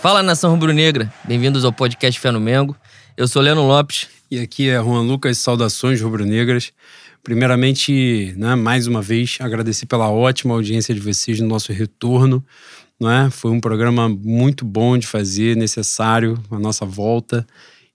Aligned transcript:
Fala 0.00 0.22
nação 0.22 0.52
rubro-negra, 0.52 1.12
bem-vindos 1.24 1.64
ao 1.64 1.72
podcast 1.72 2.20
Fé 2.20 2.30
no 2.30 2.38
Mengo. 2.38 2.76
Eu 3.16 3.26
sou 3.26 3.42
Leno 3.42 3.66
Lopes. 3.66 4.06
E 4.30 4.38
aqui 4.38 4.68
é 4.68 4.80
Juan 4.80 5.02
Lucas, 5.02 5.38
saudações 5.38 6.00
rubro-negras. 6.00 6.72
Primeiramente, 7.20 8.32
né, 8.36 8.54
mais 8.54 8.86
uma 8.86 9.02
vez, 9.02 9.38
agradecer 9.40 9.86
pela 9.86 10.08
ótima 10.08 10.54
audiência 10.54 10.94
de 10.94 11.00
vocês 11.00 11.40
no 11.40 11.48
nosso 11.48 11.72
retorno. 11.72 12.44
Não 12.98 13.10
é? 13.10 13.28
Foi 13.28 13.50
um 13.50 13.60
programa 13.60 14.08
muito 14.08 14.64
bom 14.64 14.96
de 14.96 15.04
fazer, 15.04 15.56
necessário, 15.56 16.40
a 16.48 16.60
nossa 16.60 16.86
volta. 16.86 17.44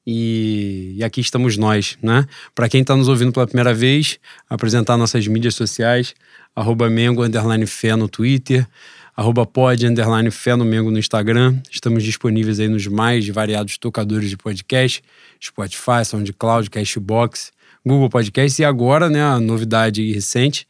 E, 0.05 0.95
e 0.97 1.03
aqui 1.05 1.21
estamos 1.21 1.55
nós, 1.55 1.97
né? 2.03 2.27
Para 2.53 2.67
quem 2.67 2.81
está 2.81 2.97
nos 2.97 3.07
ouvindo 3.07 3.31
pela 3.31 3.47
primeira 3.47 3.73
vez, 3.73 4.19
apresentar 4.49 4.97
nossas 4.97 5.25
mídias 5.25 5.55
sociais, 5.55 6.13
arroba 6.53 6.89
Mengo, 6.89 7.23
underline 7.23 7.65
Fé 7.65 7.95
no 7.95 8.09
Twitter, 8.09 8.67
arroba 9.15 9.45
pod, 9.45 9.85
underline 9.85 10.29
Fé 10.31 10.55
no 10.55 10.65
Mengo 10.65 10.89
no 10.89 10.97
Instagram. 10.97 11.59
Estamos 11.69 12.03
disponíveis 12.03 12.59
aí 12.59 12.67
nos 12.67 12.87
mais 12.87 13.27
variados 13.27 13.77
tocadores 13.77 14.29
de 14.29 14.37
podcast, 14.37 15.03
Spotify, 15.41 16.03
SoundCloud, 16.05 16.69
Cashbox, 16.69 17.51
Google 17.85 18.09
Podcast 18.09 18.61
e 18.61 18.65
agora, 18.65 19.09
né, 19.09 19.21
a 19.21 19.39
novidade 19.39 20.09
recente, 20.13 20.65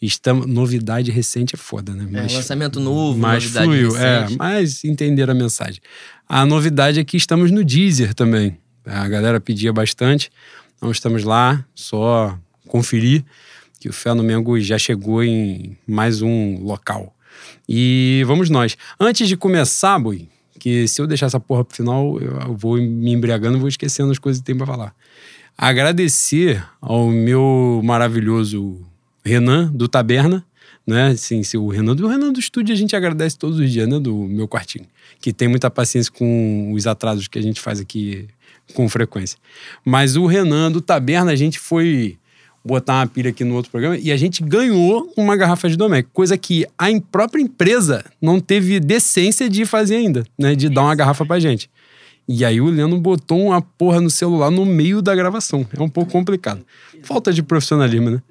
estamos, 0.00 0.46
novidade 0.46 1.10
recente 1.10 1.54
é 1.54 1.58
foda, 1.58 1.94
né? 1.94 2.06
Mas, 2.10 2.32
é, 2.32 2.36
lançamento 2.36 2.78
novo, 2.78 3.18
mas 3.18 3.44
fluiu, 3.44 3.96
é, 3.96 4.20
recente. 4.20 4.34
é, 4.34 4.36
mas 4.36 4.84
entender 4.84 5.30
a 5.30 5.34
mensagem. 5.34 5.80
A 6.28 6.44
novidade 6.44 7.00
é 7.00 7.04
que 7.04 7.16
estamos 7.16 7.50
no 7.50 7.64
Deezer 7.64 8.12
também. 8.12 8.58
A 8.84 9.08
galera 9.08 9.40
pedia 9.40 9.72
bastante, 9.72 10.30
então 10.76 10.90
estamos 10.90 11.24
lá, 11.24 11.64
só 11.74 12.38
conferir 12.66 13.24
que 13.80 13.88
o 13.88 13.92
Fé 13.92 14.12
no 14.12 14.22
Mengo 14.22 14.60
já 14.60 14.78
chegou 14.78 15.22
em 15.24 15.76
mais 15.86 16.20
um 16.20 16.62
local. 16.62 17.14
E 17.68 18.22
vamos 18.26 18.50
nós. 18.50 18.76
Antes 18.98 19.28
de 19.28 19.36
começar, 19.36 19.98
Bui, 19.98 20.28
que 20.58 20.86
se 20.88 21.00
eu 21.00 21.06
deixar 21.06 21.26
essa 21.26 21.40
porra 21.40 21.64
pro 21.64 21.76
final, 21.76 22.18
eu 22.20 22.54
vou 22.54 22.76
me 22.76 23.12
embriagando 23.12 23.56
e 23.56 23.60
vou 23.60 23.68
esquecendo 23.68 24.10
as 24.10 24.18
coisas 24.18 24.40
que 24.40 24.46
tem 24.46 24.56
pra 24.56 24.66
falar. 24.66 24.94
Agradecer 25.56 26.64
ao 26.80 27.08
meu 27.08 27.80
maravilhoso 27.84 28.80
Renan, 29.24 29.70
do 29.72 29.88
Taberna, 29.88 30.44
né? 30.86 31.08
Assim, 31.08 31.42
se 31.42 31.58
o 31.58 31.68
Renan 31.68 31.94
do 31.94 32.06
Renan 32.06 32.32
do 32.32 32.40
estúdio 32.40 32.72
a 32.72 32.76
gente 32.76 32.96
agradece 32.96 33.36
todos 33.36 33.58
os 33.58 33.70
dias, 33.70 33.88
né? 33.88 33.98
Do 33.98 34.14
meu 34.14 34.48
quartinho. 34.48 34.86
Que 35.20 35.32
tem 35.32 35.48
muita 35.48 35.70
paciência 35.70 36.12
com 36.12 36.72
os 36.72 36.86
atrasos 36.86 37.28
que 37.28 37.38
a 37.38 37.42
gente 37.42 37.60
faz 37.60 37.80
aqui 37.80 38.28
com 38.74 38.88
frequência. 38.88 39.38
Mas 39.84 40.16
o 40.16 40.26
Renan 40.26 40.70
do 40.70 40.80
Taberna, 40.80 41.32
a 41.32 41.36
gente 41.36 41.58
foi 41.58 42.18
botar 42.64 43.00
uma 43.00 43.06
pilha 43.06 43.30
aqui 43.30 43.44
no 43.44 43.54
outro 43.54 43.70
programa 43.70 43.96
e 43.96 44.12
a 44.12 44.16
gente 44.16 44.42
ganhou 44.42 45.12
uma 45.16 45.36
garrafa 45.36 45.68
de 45.68 45.76
Domecq, 45.76 46.10
coisa 46.12 46.36
que 46.36 46.66
a 46.76 46.86
própria 47.10 47.40
empresa 47.40 48.04
não 48.20 48.40
teve 48.40 48.78
decência 48.80 49.48
de 49.48 49.64
fazer 49.64 49.96
ainda, 49.96 50.24
né? 50.38 50.54
De 50.54 50.68
dar 50.68 50.82
uma 50.82 50.94
garrafa 50.94 51.24
pra 51.24 51.38
gente. 51.38 51.70
E 52.28 52.44
aí 52.44 52.60
o 52.60 52.66
Leno 52.66 53.00
botou 53.00 53.46
uma 53.46 53.62
porra 53.62 54.00
no 54.00 54.10
celular 54.10 54.50
no 54.50 54.66
meio 54.66 55.00
da 55.00 55.14
gravação. 55.14 55.66
É 55.74 55.82
um 55.82 55.88
pouco 55.88 56.12
complicado. 56.12 56.62
Falta 57.02 57.32
de 57.32 57.42
profissionalismo, 57.42 58.10
né? 58.10 58.22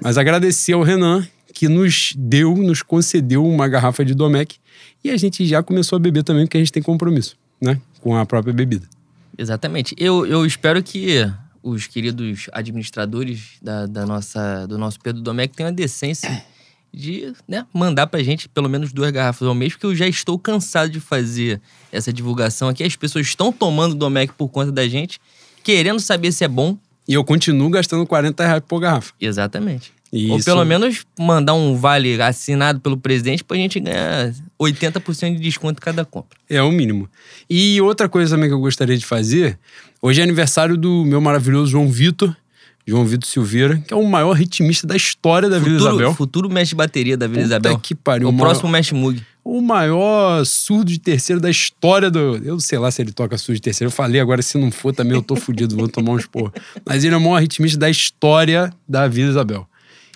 Mas 0.00 0.16
agradecer 0.16 0.74
ao 0.74 0.82
Renan, 0.82 1.26
que 1.52 1.68
nos 1.68 2.12
deu, 2.16 2.56
nos 2.56 2.82
concedeu 2.82 3.44
uma 3.44 3.66
garrafa 3.66 4.04
de 4.04 4.14
Domecq. 4.14 4.56
E 5.02 5.10
a 5.10 5.16
gente 5.16 5.44
já 5.44 5.60
começou 5.60 5.96
a 5.96 5.98
beber 5.98 6.22
também, 6.22 6.46
porque 6.46 6.56
a 6.56 6.60
gente 6.60 6.72
tem 6.72 6.82
compromisso, 6.82 7.36
né? 7.60 7.80
Com 8.00 8.16
a 8.16 8.24
própria 8.24 8.54
bebida. 8.54 8.86
Exatamente. 9.36 9.94
Eu, 9.98 10.24
eu 10.24 10.46
espero 10.46 10.80
que 10.80 11.28
os 11.62 11.86
queridos 11.86 12.48
administradores 12.52 13.58
da, 13.62 13.86
da 13.86 14.06
nossa, 14.06 14.66
do 14.66 14.76
nosso 14.76 14.98
Pedro 15.00 15.22
Domecq 15.22 15.54
tenham 15.54 15.68
a 15.68 15.72
decência 15.72 16.44
de 16.92 17.32
né, 17.48 17.66
mandar 17.72 18.06
pra 18.06 18.22
gente 18.22 18.48
pelo 18.48 18.68
menos 18.68 18.92
duas 18.92 19.10
garrafas 19.10 19.48
ao 19.48 19.54
mês, 19.54 19.72
porque 19.72 19.86
eu 19.86 19.94
já 19.94 20.06
estou 20.06 20.38
cansado 20.38 20.90
de 20.90 21.00
fazer 21.00 21.60
essa 21.90 22.12
divulgação 22.12 22.68
aqui. 22.68 22.84
As 22.84 22.96
pessoas 22.96 23.26
estão 23.26 23.50
tomando 23.52 23.94
Domecq 23.94 24.34
por 24.34 24.48
conta 24.48 24.70
da 24.70 24.86
gente, 24.86 25.20
querendo 25.62 26.00
saber 26.00 26.32
se 26.32 26.44
é 26.44 26.48
bom. 26.48 26.76
E 27.08 27.14
eu 27.14 27.24
continuo 27.24 27.68
gastando 27.68 28.06
40 28.06 28.46
reais 28.46 28.62
por 28.66 28.78
garrafa. 28.78 29.12
Exatamente. 29.20 29.92
Isso. 30.12 30.32
Ou 30.32 30.44
pelo 30.44 30.64
menos 30.64 31.06
mandar 31.18 31.54
um 31.54 31.74
vale 31.74 32.20
assinado 32.20 32.80
pelo 32.80 32.98
presidente 32.98 33.42
pra 33.42 33.56
gente 33.56 33.80
ganhar 33.80 34.34
80% 34.60 35.36
de 35.36 35.40
desconto 35.40 35.80
cada 35.80 36.04
compra. 36.04 36.38
É 36.50 36.62
o 36.62 36.70
mínimo. 36.70 37.08
E 37.48 37.80
outra 37.80 38.08
coisa 38.10 38.36
também 38.36 38.50
que 38.50 38.54
eu 38.54 38.60
gostaria 38.60 38.96
de 38.96 39.06
fazer, 39.06 39.58
hoje 40.02 40.20
é 40.20 40.24
aniversário 40.24 40.76
do 40.76 41.02
meu 41.06 41.18
maravilhoso 41.20 41.70
João 41.70 41.88
Vitor, 41.88 42.36
João 42.86 43.06
Vitor 43.06 43.26
Silveira, 43.26 43.78
que 43.86 43.94
é 43.94 43.96
o 43.96 44.06
maior 44.06 44.32
ritmista 44.32 44.86
da 44.86 44.96
história 44.96 45.48
da 45.48 45.58
futuro, 45.58 45.78
Vila 45.78 45.90
Isabel. 45.90 46.14
Futuro 46.14 46.50
mestre 46.50 46.70
de 46.70 46.74
bateria 46.74 47.16
da 47.16 47.26
Vila 47.26 47.42
Puta 47.42 47.46
Isabel. 47.46 47.78
que 47.78 47.94
pariu. 47.94 48.28
O, 48.28 48.32
o 48.32 48.36
próximo 48.36 48.68
mestre 48.68 48.94
Mug. 48.94 49.22
O 49.44 49.60
maior 49.62 50.44
surdo 50.44 50.90
de 50.92 51.00
terceiro 51.00 51.40
da 51.40 51.50
história 51.50 52.10
do... 52.10 52.36
Eu 52.44 52.60
sei 52.60 52.78
lá 52.78 52.90
se 52.90 53.00
ele 53.00 53.12
toca 53.12 53.38
surdo 53.38 53.56
de 53.56 53.62
terceiro. 53.62 53.88
Eu 53.88 53.92
falei 53.92 54.20
agora, 54.20 54.42
se 54.42 54.58
não 54.58 54.70
for 54.70 54.92
também 54.92 55.14
eu 55.14 55.22
tô 55.22 55.36
fudido, 55.36 55.74
vou 55.74 55.88
tomar 55.88 56.12
uns 56.12 56.26
porra. 56.26 56.52
Mas 56.84 57.02
ele 57.02 57.14
é 57.14 57.18
o 57.18 57.20
maior 57.20 57.40
ritmista 57.40 57.78
da 57.78 57.88
história 57.88 58.72
da 58.86 59.08
Vila 59.08 59.30
Isabel. 59.30 59.66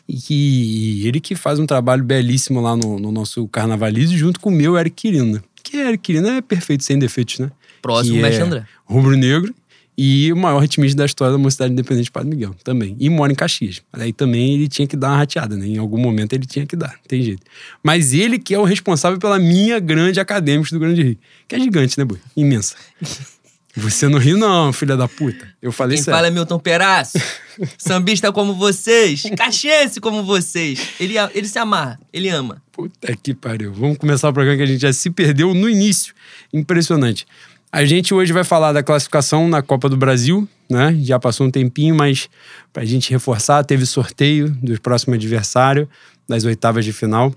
E 0.08 0.16
que 0.16 1.06
ele 1.06 1.20
que 1.20 1.34
faz 1.34 1.58
um 1.58 1.66
trabalho 1.66 2.04
belíssimo 2.04 2.60
lá 2.60 2.76
no, 2.76 2.98
no 2.98 3.10
nosso 3.10 3.46
carnavalismo, 3.48 4.16
junto 4.16 4.40
com 4.40 4.50
o 4.50 4.52
meu 4.52 4.78
Eric 4.78 4.94
Quirino. 4.94 5.42
Que 5.62 5.78
Eric 5.78 5.98
Quirino 5.98 6.28
é 6.28 6.40
perfeito, 6.40 6.84
sem 6.84 6.98
defeitos, 6.98 7.38
né? 7.40 7.50
Próximo, 7.82 8.20
mestre 8.20 8.42
é 8.42 8.46
André. 8.46 8.66
Rubro-negro 8.84 9.54
e 9.98 10.30
o 10.30 10.36
maior 10.36 10.58
ritmista 10.58 10.98
da 10.98 11.06
história 11.06 11.32
da 11.32 11.38
Mocidade 11.38 11.72
Independente 11.72 12.04
de 12.04 12.10
Padre 12.10 12.28
Miguel, 12.28 12.54
também. 12.62 12.94
E 13.00 13.08
mora 13.08 13.32
em 13.32 13.34
Caxias. 13.34 13.82
Mas 13.90 14.02
aí 14.02 14.12
também 14.12 14.54
ele 14.54 14.68
tinha 14.68 14.86
que 14.86 14.96
dar 14.96 15.08
uma 15.08 15.16
rateada, 15.16 15.56
né? 15.56 15.66
Em 15.66 15.78
algum 15.78 15.98
momento 15.98 16.34
ele 16.34 16.44
tinha 16.44 16.66
que 16.66 16.76
dar, 16.76 16.94
tem 17.08 17.22
jeito. 17.22 17.42
Mas 17.82 18.12
ele 18.12 18.38
que 18.38 18.54
é 18.54 18.58
o 18.58 18.64
responsável 18.64 19.18
pela 19.18 19.38
minha 19.38 19.78
grande 19.80 20.20
acadêmica 20.20 20.68
do 20.70 20.78
Grande 20.78 21.02
Rio. 21.02 21.18
Que 21.48 21.56
é 21.56 21.60
gigante, 21.60 21.98
né, 21.98 22.04
boi? 22.04 22.18
Imensa. 22.36 22.76
Você 23.76 24.09
não 24.09 24.19
riu, 24.19 24.38
não, 24.38 24.72
filha 24.72 24.97
da 24.97 25.06
puta. 25.06 25.47
Eu 25.60 25.70
falei 25.70 25.97
Quem 25.97 26.04
sério. 26.04 26.16
fala 26.16 26.28
é 26.28 26.31
Milton 26.31 26.59
Peraço. 26.59 27.19
Sambista 27.76 28.32
como 28.32 28.54
vocês. 28.54 29.22
Caxiense 29.37 30.00
como 30.00 30.22
vocês. 30.25 30.81
Ele, 30.98 31.14
ele 31.34 31.47
se 31.47 31.59
amarra, 31.59 32.00
ele 32.10 32.31
ama. 32.31 32.62
Puta 32.72 33.15
que 33.22 33.34
pariu. 33.34 33.72
Vamos 33.72 33.98
começar 33.98 34.31
o 34.31 34.32
programa 34.32 34.56
que 34.56 34.62
a 34.62 34.66
gente 34.66 34.81
já 34.81 34.92
se 34.92 35.10
perdeu 35.10 35.53
no 35.53 35.69
início. 35.69 36.15
Impressionante. 36.53 37.26
A 37.70 37.84
gente 37.84 38.15
hoje 38.15 38.32
vai 38.32 38.44
falar 38.44 38.72
da 38.72 38.82
classificação 38.82 39.47
na 39.48 39.60
Copa 39.60 39.88
do 39.88 39.97
Brasil, 39.97 40.48
né? 40.70 40.97
Já 41.03 41.19
passou 41.19 41.47
um 41.47 41.50
tempinho, 41.50 41.94
mas 41.94 42.31
pra 42.72 42.84
gente 42.84 43.10
reforçar, 43.10 43.62
teve 43.65 43.84
sorteio 43.84 44.48
do 44.62 44.81
próximo 44.81 45.15
adversário 45.15 45.86
das 46.26 46.44
oitavas 46.44 46.84
de 46.84 46.92
final. 46.92 47.34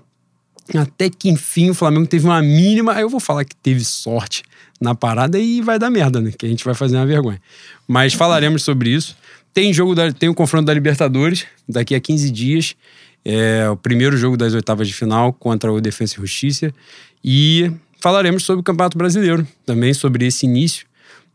Até 0.76 1.10
que 1.10 1.28
enfim 1.28 1.70
o 1.70 1.74
Flamengo 1.74 2.06
teve 2.06 2.24
uma 2.26 2.40
mínima. 2.40 2.92
Aí 2.92 3.02
eu 3.02 3.08
vou 3.08 3.20
falar 3.20 3.44
que 3.44 3.56
teve 3.56 3.84
sorte 3.84 4.42
na 4.80 4.94
parada 4.94 5.38
e 5.38 5.60
vai 5.60 5.78
dar 5.78 5.90
merda, 5.90 6.20
né? 6.20 6.32
Que 6.36 6.46
a 6.46 6.48
gente 6.48 6.64
vai 6.64 6.74
fazer 6.74 6.96
uma 6.96 7.06
vergonha. 7.06 7.40
Mas 7.86 8.14
falaremos 8.14 8.62
sobre 8.62 8.90
isso. 8.90 9.16
Tem 9.52 9.72
jogo 9.72 9.94
da, 9.94 10.12
tem 10.12 10.28
o 10.28 10.34
confronto 10.34 10.66
da 10.66 10.74
Libertadores 10.74 11.46
daqui 11.68 11.94
a 11.94 12.00
15 12.00 12.30
dias. 12.30 12.76
É 13.24 13.68
o 13.68 13.76
primeiro 13.76 14.16
jogo 14.16 14.36
das 14.36 14.54
oitavas 14.54 14.88
de 14.88 14.94
final 14.94 15.32
contra 15.32 15.72
o 15.72 15.80
Defensa 15.80 16.14
e 16.16 16.20
Justiça. 16.20 16.72
E 17.22 17.70
falaremos 18.00 18.44
sobre 18.44 18.60
o 18.60 18.64
Campeonato 18.64 18.96
Brasileiro, 18.96 19.46
também 19.66 19.92
sobre 19.92 20.26
esse 20.26 20.46
início 20.46 20.86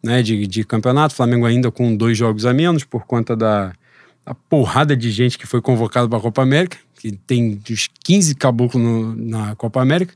né, 0.01 0.23
de, 0.23 0.47
de 0.47 0.63
campeonato. 0.63 1.13
Flamengo 1.13 1.45
ainda 1.45 1.69
com 1.69 1.95
dois 1.95 2.17
jogos 2.17 2.45
a 2.45 2.53
menos 2.53 2.83
por 2.83 3.05
conta 3.05 3.35
da, 3.35 3.73
da 4.25 4.33
porrada 4.33 4.95
de 4.97 5.11
gente 5.11 5.37
que 5.37 5.45
foi 5.45 5.61
convocada 5.61 6.09
para 6.09 6.17
a 6.17 6.21
Copa 6.21 6.41
América, 6.41 6.77
que 6.99 7.11
tem 7.11 7.61
uns 7.69 7.89
15 8.03 8.35
caboclos 8.35 8.83
no, 8.83 9.15
na 9.15 9.55
Copa 9.55 9.81
América. 9.81 10.13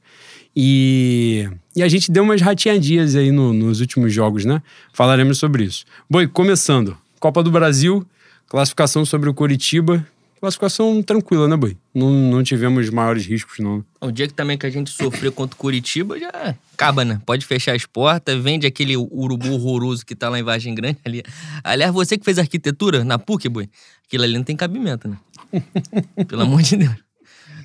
E, 0.56 1.48
e 1.76 1.84
a 1.84 1.88
gente 1.88 2.12
deu 2.12 2.24
umas 2.24 2.42
rateadinhas 2.42 3.16
aí 3.16 3.32
no, 3.32 3.54
nos 3.54 3.80
últimos 3.82 4.12
jogos, 4.12 4.46
né? 4.46 4.62
Falaremos 4.92 5.38
sobre 5.38 5.64
isso. 5.64 5.86
Boi, 6.10 6.28
começando. 6.28 6.98
Copa 7.20 7.44
do 7.44 7.52
Brasil, 7.52 8.06
classificação 8.48 9.06
sobre 9.06 9.30
o 9.30 9.34
Curitiba. 9.34 10.06
Classificação 10.40 11.04
tranquila, 11.04 11.48
né, 11.48 11.58
Boi? 11.58 11.76
Não, 11.94 12.10
não 12.10 12.44
tivemos 12.44 12.90
maiores 12.90 13.26
riscos, 13.26 13.60
não. 13.60 13.84
O 14.00 14.10
dia 14.10 14.26
que 14.26 14.34
também 14.34 14.58
que 14.58 14.66
a 14.66 14.70
gente 14.70 14.90
sofreu 14.90 15.34
contra 15.34 15.54
o 15.54 15.58
Curitiba 15.58 16.18
já 16.18 16.56
acaba, 16.74 17.04
né? 17.04 17.22
Pode 17.26 17.46
fechar 17.46 17.76
as 17.76 17.86
portas, 17.86 18.42
vende 18.42 18.66
aquele 18.66 18.96
urubu 18.96 19.52
horroroso 19.52 20.06
que 20.06 20.16
tá 20.16 20.30
lá 20.30 20.40
em 20.40 20.44
Vargem 20.44 20.74
Grande 20.74 20.98
ali. 21.04 21.24
Aliás, 21.62 21.94
você 21.94 22.18
que 22.18 22.24
fez 22.24 22.40
arquitetura 22.40 23.04
na 23.04 23.20
PUC, 23.20 23.50
Boi, 23.50 23.70
aquilo 24.08 24.24
ali 24.24 24.38
não 24.38 24.44
tem 24.44 24.56
cabimento, 24.56 25.10
né? 25.10 25.18
Pelo 26.26 26.44
amor 26.44 26.62
de 26.62 26.78
Deus. 26.78 26.96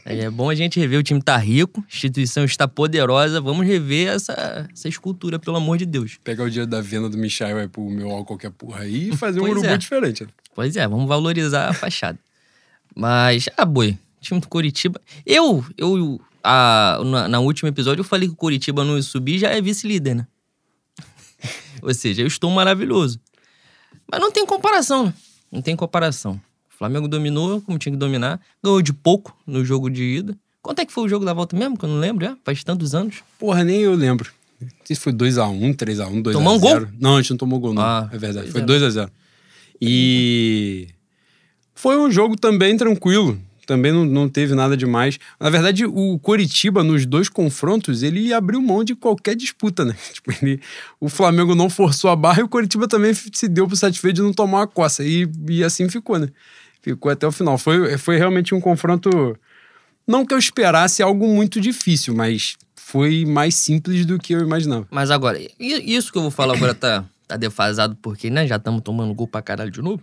É 0.04 0.28
bom 0.28 0.50
a 0.50 0.54
gente 0.54 0.78
rever, 0.78 0.98
o 0.98 1.02
time 1.02 1.22
tá 1.22 1.36
rico, 1.36 1.80
a 1.80 1.94
instituição 1.94 2.44
está 2.44 2.68
poderosa, 2.68 3.40
vamos 3.40 3.66
rever 3.66 4.08
essa, 4.08 4.68
essa 4.70 4.86
escultura, 4.86 5.38
pelo 5.38 5.56
amor 5.56 5.78
de 5.78 5.86
Deus. 5.86 6.18
Pegar 6.22 6.44
o 6.44 6.50
dia 6.50 6.66
da 6.66 6.82
venda 6.82 7.08
do 7.08 7.16
Michel 7.16 7.56
aí 7.56 7.68
pro 7.68 7.88
meu 7.88 8.10
álcool 8.10 8.26
qualquer 8.26 8.50
porra 8.50 8.80
aí 8.80 9.08
e 9.08 9.16
fazer 9.16 9.40
um 9.40 9.44
urubu 9.44 9.66
é. 9.66 9.78
diferente. 9.78 10.24
Né? 10.24 10.28
Pois 10.54 10.76
é, 10.76 10.86
vamos 10.86 11.08
valorizar 11.08 11.70
a 11.70 11.72
fachada. 11.72 12.18
Mas, 12.94 13.48
ah, 13.56 13.64
boi, 13.64 13.98
time 14.20 14.40
do 14.40 14.48
Curitiba. 14.48 15.00
Eu, 15.26 15.64
eu 15.76 16.20
a, 16.42 17.00
na, 17.04 17.28
na 17.28 17.40
último 17.40 17.68
episódio, 17.68 18.00
eu 18.00 18.04
falei 18.04 18.28
que 18.28 18.34
o 18.34 18.36
Curitiba 18.36 18.84
não 18.84 18.96
ia 18.96 19.02
subir 19.02 19.38
já 19.38 19.50
é 19.50 19.60
vice-líder, 19.60 20.14
né? 20.14 20.26
Ou 21.82 21.92
seja, 21.94 22.22
eu 22.22 22.26
estou 22.26 22.50
maravilhoso. 22.50 23.18
Mas 24.10 24.20
não 24.20 24.30
tem 24.30 24.44
comparação, 24.46 25.06
né? 25.06 25.14
Não 25.50 25.62
tem 25.62 25.74
comparação. 25.74 26.40
O 26.72 26.76
Flamengo 26.76 27.08
dominou 27.08 27.60
como 27.62 27.78
tinha 27.78 27.92
que 27.92 27.98
dominar, 27.98 28.40
ganhou 28.62 28.82
de 28.82 28.92
pouco 28.92 29.36
no 29.46 29.64
jogo 29.64 29.88
de 29.88 30.02
ida. 30.02 30.36
Quanto 30.60 30.80
é 30.80 30.86
que 30.86 30.92
foi 30.92 31.04
o 31.04 31.08
jogo 31.08 31.24
da 31.24 31.32
volta 31.32 31.56
mesmo? 31.56 31.78
Que 31.78 31.84
eu 31.84 31.88
não 31.88 31.98
lembro, 31.98 32.24
já? 32.24 32.36
Faz 32.44 32.64
tantos 32.64 32.94
anos. 32.94 33.22
Porra, 33.38 33.62
nem 33.62 33.80
eu 33.80 33.94
lembro. 33.94 34.30
Não 34.60 34.68
sei 34.84 34.96
se 34.96 35.02
foi 35.02 35.12
2x1, 35.12 35.76
3x1, 35.76 36.22
2x0. 36.22 36.32
Tomou 36.32 36.56
um 36.56 36.58
gol? 36.58 36.88
Não, 36.98 37.16
a 37.16 37.20
gente 37.20 37.30
não 37.30 37.36
tomou 37.36 37.60
gol, 37.60 37.74
não. 37.74 37.82
Ah, 37.82 38.08
é 38.12 38.18
verdade. 38.18 38.50
Foi 38.50 38.62
é. 38.62 38.64
2x0. 38.64 39.10
E 39.80 40.88
foi 41.74 41.98
um 41.98 42.10
jogo 42.10 42.36
também 42.36 42.76
tranquilo. 42.76 43.38
Também 43.66 43.92
não, 43.92 44.04
não 44.04 44.28
teve 44.28 44.54
nada 44.54 44.76
demais. 44.76 45.18
Na 45.40 45.48
verdade, 45.48 45.86
o 45.86 46.18
Coritiba, 46.18 46.84
nos 46.84 47.06
dois 47.06 47.28
confrontos, 47.28 48.02
ele 48.02 48.32
abriu 48.32 48.60
mão 48.60 48.84
de 48.84 48.94
qualquer 48.94 49.34
disputa, 49.34 49.84
né? 49.84 49.96
Tipo, 50.12 50.32
ele, 50.32 50.60
o 51.00 51.08
Flamengo 51.08 51.54
não 51.54 51.70
forçou 51.70 52.10
a 52.10 52.16
barra 52.16 52.40
e 52.40 52.44
o 52.44 52.48
Coritiba 52.48 52.86
também 52.86 53.14
se 53.14 53.48
deu 53.48 53.66
por 53.66 53.76
satisfeito 53.76 54.16
de 54.16 54.22
não 54.22 54.32
tomar 54.32 54.58
uma 54.58 54.66
coça. 54.66 55.02
E, 55.02 55.28
e 55.48 55.64
assim 55.64 55.88
ficou, 55.88 56.18
né? 56.18 56.28
Ficou 56.82 57.10
até 57.10 57.26
o 57.26 57.32
final. 57.32 57.56
Foi, 57.56 57.96
foi 57.96 58.18
realmente 58.18 58.54
um 58.54 58.60
confronto. 58.60 59.38
Não 60.06 60.26
que 60.26 60.34
eu 60.34 60.38
esperasse 60.38 61.02
algo 61.02 61.26
muito 61.26 61.58
difícil, 61.58 62.14
mas 62.14 62.56
foi 62.74 63.24
mais 63.24 63.54
simples 63.54 64.04
do 64.04 64.18
que 64.18 64.34
eu 64.34 64.40
imaginava. 64.40 64.86
Mas 64.90 65.10
agora, 65.10 65.40
isso 65.58 66.12
que 66.12 66.18
eu 66.18 66.22
vou 66.22 66.30
falar 66.30 66.54
agora 66.54 66.74
tá, 66.74 67.02
tá 67.26 67.38
defasado, 67.38 67.96
porque 68.02 68.28
né, 68.28 68.46
já 68.46 68.56
estamos 68.56 68.82
tomando 68.82 69.14
gol 69.14 69.26
pra 69.26 69.40
caralho 69.40 69.70
de 69.70 69.80
novo. 69.80 70.02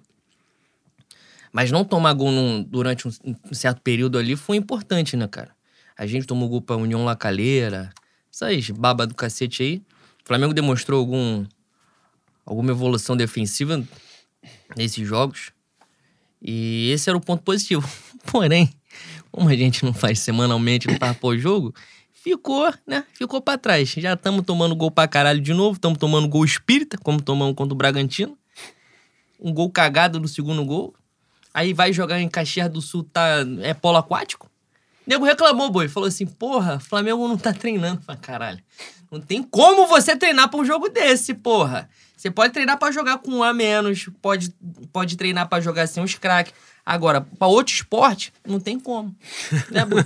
Mas 1.52 1.72
não 1.72 1.84
tomar 1.84 2.14
gol 2.14 2.32
num- 2.32 2.64
durante 2.64 3.08
um, 3.08 3.12
um 3.26 3.54
certo 3.54 3.82
período 3.82 4.18
ali 4.18 4.36
foi 4.36 4.58
importante, 4.58 5.18
né, 5.18 5.28
cara? 5.28 5.52
A 5.98 6.06
gente 6.08 6.26
tomou 6.26 6.48
gol 6.48 6.62
pra 6.62 6.76
União 6.78 7.04
La 7.04 7.16
Calera, 7.16 7.92
essas 8.34 8.70
baba 8.70 9.06
do 9.06 9.14
cacete 9.14 9.62
aí. 9.64 9.78
O 10.24 10.28
Flamengo 10.28 10.54
demonstrou 10.54 11.00
algum, 11.00 11.46
alguma 12.46 12.72
evolução 12.72 13.18
defensiva 13.18 13.84
nesses 14.78 15.06
jogos. 15.08 15.52
E 16.42 16.90
esse 16.92 17.10
era 17.10 17.18
o 17.18 17.22
ponto 17.22 17.44
positivo. 17.44 17.88
Porém, 18.32 18.70
como 19.32 19.50
a 19.50 19.56
gente 19.56 19.84
não 19.84 19.94
faz 19.94 20.20
semanalmente, 20.20 20.88
não 20.88 20.96
faz 20.98 21.18
pós-jogo, 21.18 21.74
ficou, 22.14 22.74
né? 22.88 23.04
Ficou 23.14 23.42
pra 23.42 23.58
trás. 23.58 23.90
Já 23.90 24.14
estamos 24.14 24.46
tomando 24.46 24.76
gol 24.76 24.90
pra 24.90 25.08
caralho 25.08 25.42
de 25.42 25.54
novo, 25.54 25.76
estamos 25.76 26.00
tomando 26.00 26.28
gol 26.28 26.46
espírita, 26.46 26.98
como 26.98 27.22
tomamos 27.22 27.56
contra 27.56 27.74
o 27.74 27.78
Bragantino. 27.78 28.38
Um 29.40 29.54
gol 29.54 29.70
cagado 29.70 30.20
no 30.20 30.28
segundo 30.28 30.64
gol. 30.64 30.96
Aí 31.54 31.74
vai 31.74 31.92
jogar 31.92 32.20
em 32.20 32.30
Caxias 32.30 32.70
do 32.70 32.82
Sul, 32.82 33.04
tá, 33.04 33.46
é 33.62 33.74
polo 33.74 33.98
aquático. 33.98 34.50
O 35.06 35.10
nego 35.10 35.26
reclamou, 35.26 35.70
boi. 35.70 35.88
Falou 35.88 36.08
assim: 36.08 36.26
porra, 36.26 36.80
Flamengo 36.80 37.28
não 37.28 37.38
tá 37.38 37.52
treinando. 37.54 38.02
Falei, 38.02 38.22
caralho. 38.22 38.60
Não 39.12 39.20
tem 39.20 39.44
como 39.44 39.88
você 39.88 40.16
treinar 40.16 40.50
pra 40.50 40.60
um 40.60 40.66
jogo 40.66 40.88
desse, 40.88 41.34
porra. 41.34 41.90
Você 42.16 42.32
pode 42.32 42.54
treinar 42.54 42.78
pra 42.78 42.92
jogar 42.92 43.18
com 43.18 43.32
um 43.32 43.44
a 43.44 43.54
menos, 43.54 44.08
pode, 44.22 44.54
pode 44.94 45.18
treinar 45.18 45.50
pra 45.50 45.60
jogar 45.60 45.88
sem 45.88 46.04
os 46.04 46.16
craques. 46.16 46.54
Agora, 46.86 47.22
pra 47.22 47.48
outro 47.48 47.74
esporte, 47.74 48.32
não 48.46 48.60
tem 48.60 48.80
como. 48.80 49.16
Né, 49.70 49.84
boi? 49.86 50.04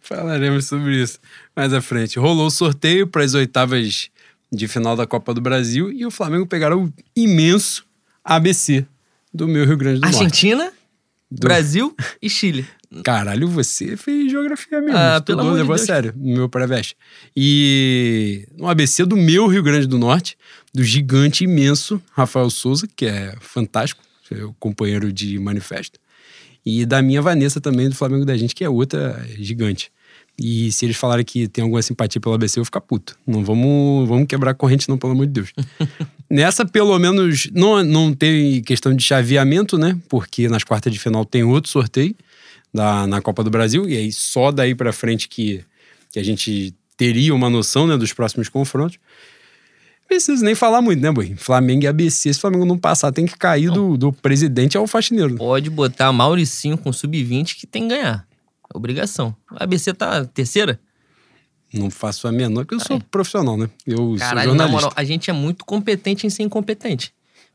Falaremos 0.00 0.66
sobre 0.66 1.02
isso 1.02 1.18
mais 1.56 1.72
à 1.72 1.80
frente. 1.80 2.18
Rolou 2.18 2.46
o 2.46 2.50
sorteio 2.50 3.06
para 3.06 3.24
as 3.24 3.34
oitavas 3.34 4.10
de 4.52 4.68
final 4.68 4.94
da 4.94 5.06
Copa 5.06 5.32
do 5.32 5.40
Brasil 5.40 5.90
e 5.90 6.04
o 6.04 6.10
Flamengo 6.10 6.46
pegaram 6.46 6.84
o 6.84 6.92
imenso 7.16 7.86
ABC 8.22 8.86
do 9.38 9.48
meu 9.48 9.64
Rio 9.64 9.76
Grande 9.76 10.00
do 10.00 10.02
Norte. 10.02 10.16
Argentina, 10.16 10.72
Brasil 11.30 11.94
e 12.20 12.28
Chile. 12.28 12.66
Caralho, 13.04 13.46
você 13.48 13.96
fez 13.96 14.30
geografia 14.30 14.80
mesmo. 14.80 14.96
Ah, 14.96 15.20
pelo 15.20 15.40
amor 15.40 15.52
de 15.52 15.58
levou 15.58 15.74
a 15.74 15.76
Deus. 15.76 15.86
sério 15.86 16.12
no 16.16 16.36
meu 16.36 16.48
pré-veste. 16.48 16.96
E 17.36 18.46
no 18.56 18.66
ABC 18.66 19.04
do 19.04 19.16
meu 19.16 19.46
Rio 19.46 19.62
Grande 19.62 19.86
do 19.86 19.98
Norte, 19.98 20.36
do 20.74 20.82
gigante 20.82 21.44
imenso 21.44 22.02
Rafael 22.12 22.50
Souza, 22.50 22.88
que 22.96 23.06
é 23.06 23.34
fantástico, 23.40 24.02
seu 24.28 24.54
companheiro 24.58 25.12
de 25.12 25.38
manifesto. 25.38 26.00
E 26.66 26.84
da 26.84 27.00
minha 27.00 27.22
Vanessa 27.22 27.60
também, 27.60 27.88
do 27.88 27.94
Flamengo 27.94 28.24
da 28.24 28.36
gente, 28.36 28.54
que 28.54 28.64
é 28.64 28.68
outra 28.68 29.24
gigante. 29.38 29.92
E 30.40 30.70
se 30.70 30.86
eles 30.86 30.96
falarem 30.96 31.24
que 31.24 31.48
tem 31.48 31.62
alguma 31.62 31.82
simpatia 31.82 32.20
pelo 32.20 32.34
ABC, 32.34 32.58
eu 32.58 32.62
vou 32.62 32.66
ficar 32.66 32.80
puto. 32.80 33.18
Não 33.26 33.44
vamos, 33.44 34.08
vamos 34.08 34.26
quebrar 34.28 34.52
a 34.52 34.54
corrente, 34.54 34.88
não, 34.88 34.96
pelo 34.96 35.12
amor 35.12 35.26
de 35.26 35.32
Deus. 35.32 35.52
Nessa, 36.30 36.64
pelo 36.64 36.96
menos, 36.98 37.50
não, 37.52 37.82
não 37.82 38.14
tem 38.14 38.62
questão 38.62 38.94
de 38.94 39.02
chaveamento, 39.02 39.76
né? 39.76 39.98
Porque 40.08 40.48
nas 40.48 40.62
quartas 40.62 40.92
de 40.92 40.98
final 40.98 41.24
tem 41.24 41.42
outro 41.42 41.68
sorteio 41.68 42.14
da, 42.72 43.06
na 43.06 43.20
Copa 43.20 43.42
do 43.42 43.50
Brasil. 43.50 43.88
E 43.88 43.96
aí 43.96 44.12
só 44.12 44.52
daí 44.52 44.76
pra 44.76 44.92
frente 44.92 45.28
que, 45.28 45.64
que 46.12 46.20
a 46.20 46.22
gente 46.22 46.72
teria 46.96 47.34
uma 47.34 47.50
noção 47.50 47.86
né, 47.88 47.96
dos 47.96 48.12
próximos 48.12 48.48
confrontos. 48.48 48.98
Preciso 50.06 50.44
nem 50.44 50.54
falar 50.54 50.80
muito, 50.80 51.02
né, 51.02 51.10
Boi? 51.10 51.34
Flamengo 51.36 51.84
e 51.84 51.86
ABC. 51.86 52.32
Se 52.32 52.38
o 52.38 52.40
Flamengo 52.40 52.64
não 52.64 52.78
passar, 52.78 53.10
tem 53.10 53.26
que 53.26 53.36
cair 53.36 53.70
do, 53.70 53.96
do 53.96 54.12
presidente 54.12 54.76
ao 54.76 54.86
faxineiro. 54.86 55.34
Pode 55.34 55.68
botar 55.68 56.12
Mauricinho 56.12 56.78
com 56.78 56.92
sub-20 56.92 57.56
que 57.56 57.66
tem 57.66 57.82
que 57.82 57.94
ganhar. 57.94 58.27
Obrigação. 58.74 59.34
A 59.50 59.64
ABC 59.64 59.92
tá 59.94 60.24
terceira? 60.24 60.78
Não 61.72 61.90
faço 61.90 62.26
a 62.26 62.32
menor, 62.32 62.64
porque 62.64 62.74
eu 62.76 62.80
sou 62.86 63.00
profissional, 63.10 63.56
né? 63.56 63.68
Eu 63.86 63.96
sou 63.96 64.16
Caralho, 64.18 64.36
na 64.36 64.44
jornalista. 64.64 64.72
moral, 64.76 64.92
a 64.96 65.04
gente 65.04 65.28
é 65.28 65.32
muito 65.32 65.64
competente 65.64 66.26
em 66.26 66.30
ser 66.30 66.42
incompetente. 66.42 67.12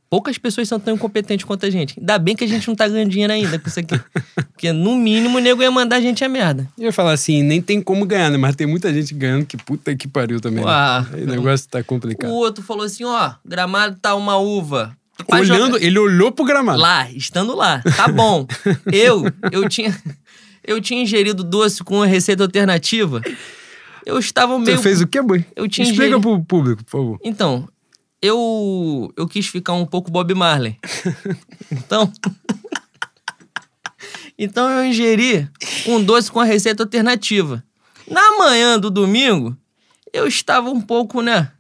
Poucas 0.09 0.37
pessoas 0.37 0.67
são 0.67 0.79
tão 0.79 0.93
incompetentes 0.93 1.43
quanto 1.43 1.65
a 1.65 1.69
gente. 1.71 1.99
Ainda 1.99 2.19
bem 2.19 2.35
que 2.35 2.43
a 2.43 2.47
gente 2.47 2.67
não 2.67 2.75
tá 2.75 2.87
ganhando 2.87 3.09
dinheiro 3.09 3.33
ainda 3.33 3.57
com 3.57 3.67
isso 3.67 3.79
aqui. 3.79 3.99
Porque, 4.53 4.71
no 4.71 4.95
mínimo, 4.95 5.37
o 5.39 5.41
nego 5.41 5.63
ia 5.63 5.71
mandar 5.71 5.95
a 5.95 6.01
gente 6.01 6.23
a 6.23 6.29
merda. 6.29 6.69
Eu 6.77 6.83
ia 6.85 6.91
falar 6.93 7.13
assim, 7.13 7.41
nem 7.41 7.59
tem 7.59 7.81
como 7.81 8.05
ganhar, 8.05 8.29
né? 8.29 8.37
Mas 8.37 8.55
tem 8.55 8.67
muita 8.67 8.93
gente 8.93 9.11
ganhando 9.15 9.47
que 9.47 9.57
puta 9.57 9.95
que 9.95 10.07
pariu 10.07 10.39
também. 10.39 10.63
né? 10.63 10.71
O 11.13 11.25
negócio 11.25 11.67
tá 11.67 11.79
O 11.79 11.83
complicado. 11.83 12.29
outro 12.31 12.63
falou 12.63 12.85
assim: 12.85 13.03
ó, 13.05 13.31
gramado 13.43 13.97
tá 13.99 14.13
uma 14.13 14.37
uva. 14.37 14.95
Pra 15.27 15.39
Olhando, 15.39 15.73
jogar- 15.73 15.83
ele 15.83 15.97
olhou 15.97 16.31
pro 16.31 16.45
gramado. 16.45 16.79
Lá, 16.79 17.09
estando 17.11 17.55
lá. 17.55 17.81
Tá 17.97 18.07
bom. 18.07 18.45
eu, 18.93 19.23
eu 19.51 19.67
tinha. 19.67 19.95
Eu 20.63 20.79
tinha 20.81 21.01
ingerido 21.01 21.43
doce 21.43 21.83
com 21.83 21.95
uma 21.97 22.05
receita 22.07 22.43
alternativa. 22.43 23.21
Eu 24.05 24.17
estava 24.19 24.57
meio. 24.59 24.77
Você 24.77 24.83
fez 24.83 25.01
o 25.01 25.07
quê, 25.07 25.21
Boi? 25.21 25.45
Eu 25.55 25.67
tinha 25.67 25.83
Explica 25.85 26.05
ingerido- 26.07 26.21
pro 26.21 26.43
público, 26.43 26.83
por 26.83 26.91
favor. 26.91 27.19
Então, 27.23 27.67
eu 28.21 29.13
eu 29.17 29.27
quis 29.27 29.47
ficar 29.47 29.73
um 29.73 29.85
pouco 29.85 30.11
Bob 30.11 30.33
Marley. 30.33 30.77
Então, 31.71 32.11
então 34.37 34.69
eu 34.69 34.85
ingeri 34.85 35.49
um 35.87 36.03
doce 36.03 36.31
com 36.31 36.39
a 36.39 36.43
receita 36.45 36.83
alternativa. 36.83 37.63
Na 38.09 38.37
manhã 38.37 38.79
do 38.79 38.89
domingo, 38.91 39.55
eu 40.11 40.27
estava 40.27 40.69
um 40.69 40.81
pouco, 40.81 41.21
né? 41.21 41.51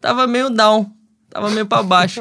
Tava 0.00 0.26
meio 0.26 0.48
down, 0.50 0.90
tava 1.28 1.50
meio 1.50 1.66
pra 1.66 1.82
baixo. 1.82 2.20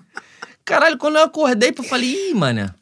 Caralho, 0.64 0.98
quando 0.98 1.16
eu 1.16 1.24
acordei, 1.24 1.72
eu 1.76 1.82
falei, 1.84 2.30
ih, 2.30 2.34
mané. 2.34 2.74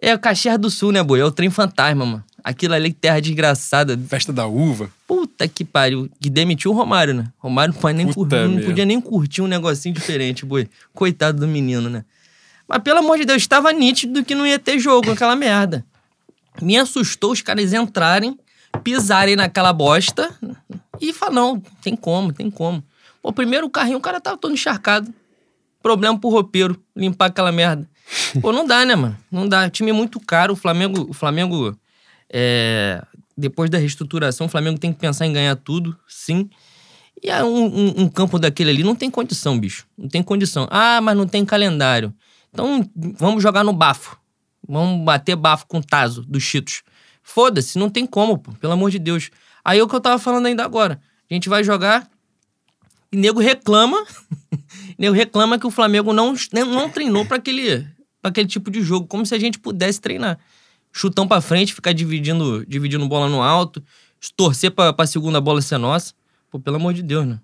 É 0.00 0.14
o 0.14 0.18
Caxias 0.18 0.58
do 0.58 0.70
Sul, 0.70 0.92
né, 0.92 1.02
boi? 1.02 1.20
É 1.20 1.24
o 1.24 1.30
trem 1.30 1.50
fantasma, 1.50 2.06
mano. 2.06 2.24
Aquilo 2.42 2.72
ali, 2.74 2.90
terra 2.92 3.20
desgraçada. 3.20 3.98
Festa 4.08 4.32
da 4.32 4.46
uva. 4.46 4.90
Puta 5.06 5.46
que 5.46 5.62
pariu. 5.64 6.08
Que 6.18 6.30
demitiu 6.30 6.70
o 6.70 6.74
Romário, 6.74 7.12
né? 7.12 7.26
Romário 7.38 7.74
não, 7.74 7.92
nem 7.92 8.06
cur- 8.14 8.26
não 8.48 8.60
podia 8.66 8.84
nem 8.86 9.00
curtir 9.00 9.42
um 9.42 9.46
negocinho 9.46 9.94
diferente, 9.94 10.46
boi. 10.46 10.66
Coitado 10.94 11.40
do 11.40 11.46
menino, 11.46 11.90
né? 11.90 12.04
Mas 12.66 12.82
pelo 12.82 13.00
amor 13.00 13.18
de 13.18 13.26
Deus, 13.26 13.42
estava 13.42 13.70
nítido 13.72 14.24
que 14.24 14.34
não 14.34 14.46
ia 14.46 14.58
ter 14.58 14.78
jogo, 14.78 15.10
aquela 15.10 15.36
merda. 15.36 15.84
Me 16.62 16.78
assustou 16.78 17.32
os 17.32 17.42
caras 17.42 17.72
entrarem, 17.74 18.38
pisarem 18.82 19.36
naquela 19.36 19.72
bosta 19.72 20.32
e 21.00 21.12
falar: 21.12 21.32
não, 21.32 21.60
tem 21.82 21.94
como, 21.94 22.32
tem 22.32 22.50
como. 22.50 22.82
Pô, 23.20 23.32
primeiro 23.32 23.66
o 23.66 23.70
carrinho, 23.70 23.98
o 23.98 24.00
cara 24.00 24.18
tava 24.20 24.38
todo 24.38 24.54
encharcado. 24.54 25.12
Problema 25.82 26.18
pro 26.18 26.30
roupeiro 26.30 26.80
limpar 26.96 27.26
aquela 27.26 27.52
merda. 27.52 27.86
Pô, 28.40 28.52
não 28.52 28.66
dá, 28.66 28.84
né, 28.84 28.94
mano? 28.94 29.16
Não 29.30 29.48
dá. 29.48 29.66
O 29.66 29.70
time 29.70 29.90
é 29.90 29.94
muito 29.94 30.18
caro. 30.20 30.52
O 30.52 30.56
Flamengo, 30.56 31.06
o 31.08 31.12
Flamengo 31.12 31.76
é, 32.32 33.02
depois 33.36 33.70
da 33.70 33.78
reestruturação, 33.78 34.46
o 34.46 34.50
Flamengo 34.50 34.78
tem 34.78 34.92
que 34.92 34.98
pensar 34.98 35.26
em 35.26 35.32
ganhar 35.32 35.56
tudo, 35.56 35.96
sim. 36.08 36.48
E 37.22 37.30
aí 37.30 37.42
um, 37.42 37.64
um- 37.66 37.94
um 38.02 38.08
campo 38.08 38.38
daquele 38.38 38.70
ali 38.70 38.82
não 38.82 38.94
tem 38.94 39.10
condição, 39.10 39.58
bicho. 39.58 39.86
Não 39.96 40.08
tem 40.08 40.22
condição. 40.22 40.66
Ah, 40.70 41.00
mas 41.00 41.16
não 41.16 41.26
tem 41.26 41.44
calendário. 41.44 42.12
Então 42.52 42.88
vamos 43.18 43.42
jogar 43.42 43.62
no 43.62 43.72
bafo. 43.72 44.16
Vamos 44.66 45.04
bater 45.04 45.36
bafo 45.36 45.66
com 45.66 45.78
o 45.78 45.82
Tazo 45.84 46.22
dos 46.22 46.42
Cheetos. 46.42 46.82
Foda-se, 47.22 47.78
não 47.78 47.90
tem 47.90 48.06
como, 48.06 48.38
pô. 48.38 48.52
Pelo 48.52 48.72
amor 48.72 48.90
de 48.90 48.98
Deus. 48.98 49.30
Aí 49.64 49.78
é 49.78 49.82
o 49.82 49.88
que 49.88 49.94
eu 49.94 50.00
tava 50.00 50.18
falando 50.18 50.46
ainda 50.46 50.64
agora. 50.64 51.00
A 51.30 51.34
gente 51.34 51.48
vai 51.48 51.62
jogar 51.62 52.08
e 53.12 53.16
nego 53.16 53.40
reclama. 53.40 54.02
nego 54.98 55.14
reclama 55.14 55.58
que 55.58 55.66
o 55.66 55.70
Flamengo 55.70 56.12
não, 56.12 56.34
não 56.66 56.88
treinou 56.88 57.24
pra 57.26 57.36
aquele, 57.36 57.86
pra 58.20 58.30
aquele 58.30 58.48
tipo 58.48 58.70
de 58.70 58.82
jogo. 58.82 59.06
Como 59.06 59.24
se 59.24 59.34
a 59.34 59.38
gente 59.38 59.58
pudesse 59.58 60.00
treinar. 60.00 60.38
Chutão 60.92 61.26
pra 61.26 61.40
frente, 61.40 61.72
ficar 61.72 61.92
dividindo, 61.92 62.64
dividindo 62.66 63.06
bola 63.06 63.28
no 63.28 63.42
alto, 63.42 63.82
torcer 64.36 64.70
pra, 64.70 64.92
pra 64.92 65.06
segunda 65.06 65.40
bola 65.40 65.62
ser 65.62 65.78
nossa. 65.78 66.12
Pô, 66.50 66.58
pelo 66.58 66.76
amor 66.76 66.92
de 66.92 67.02
Deus, 67.02 67.26
né? 67.26 67.40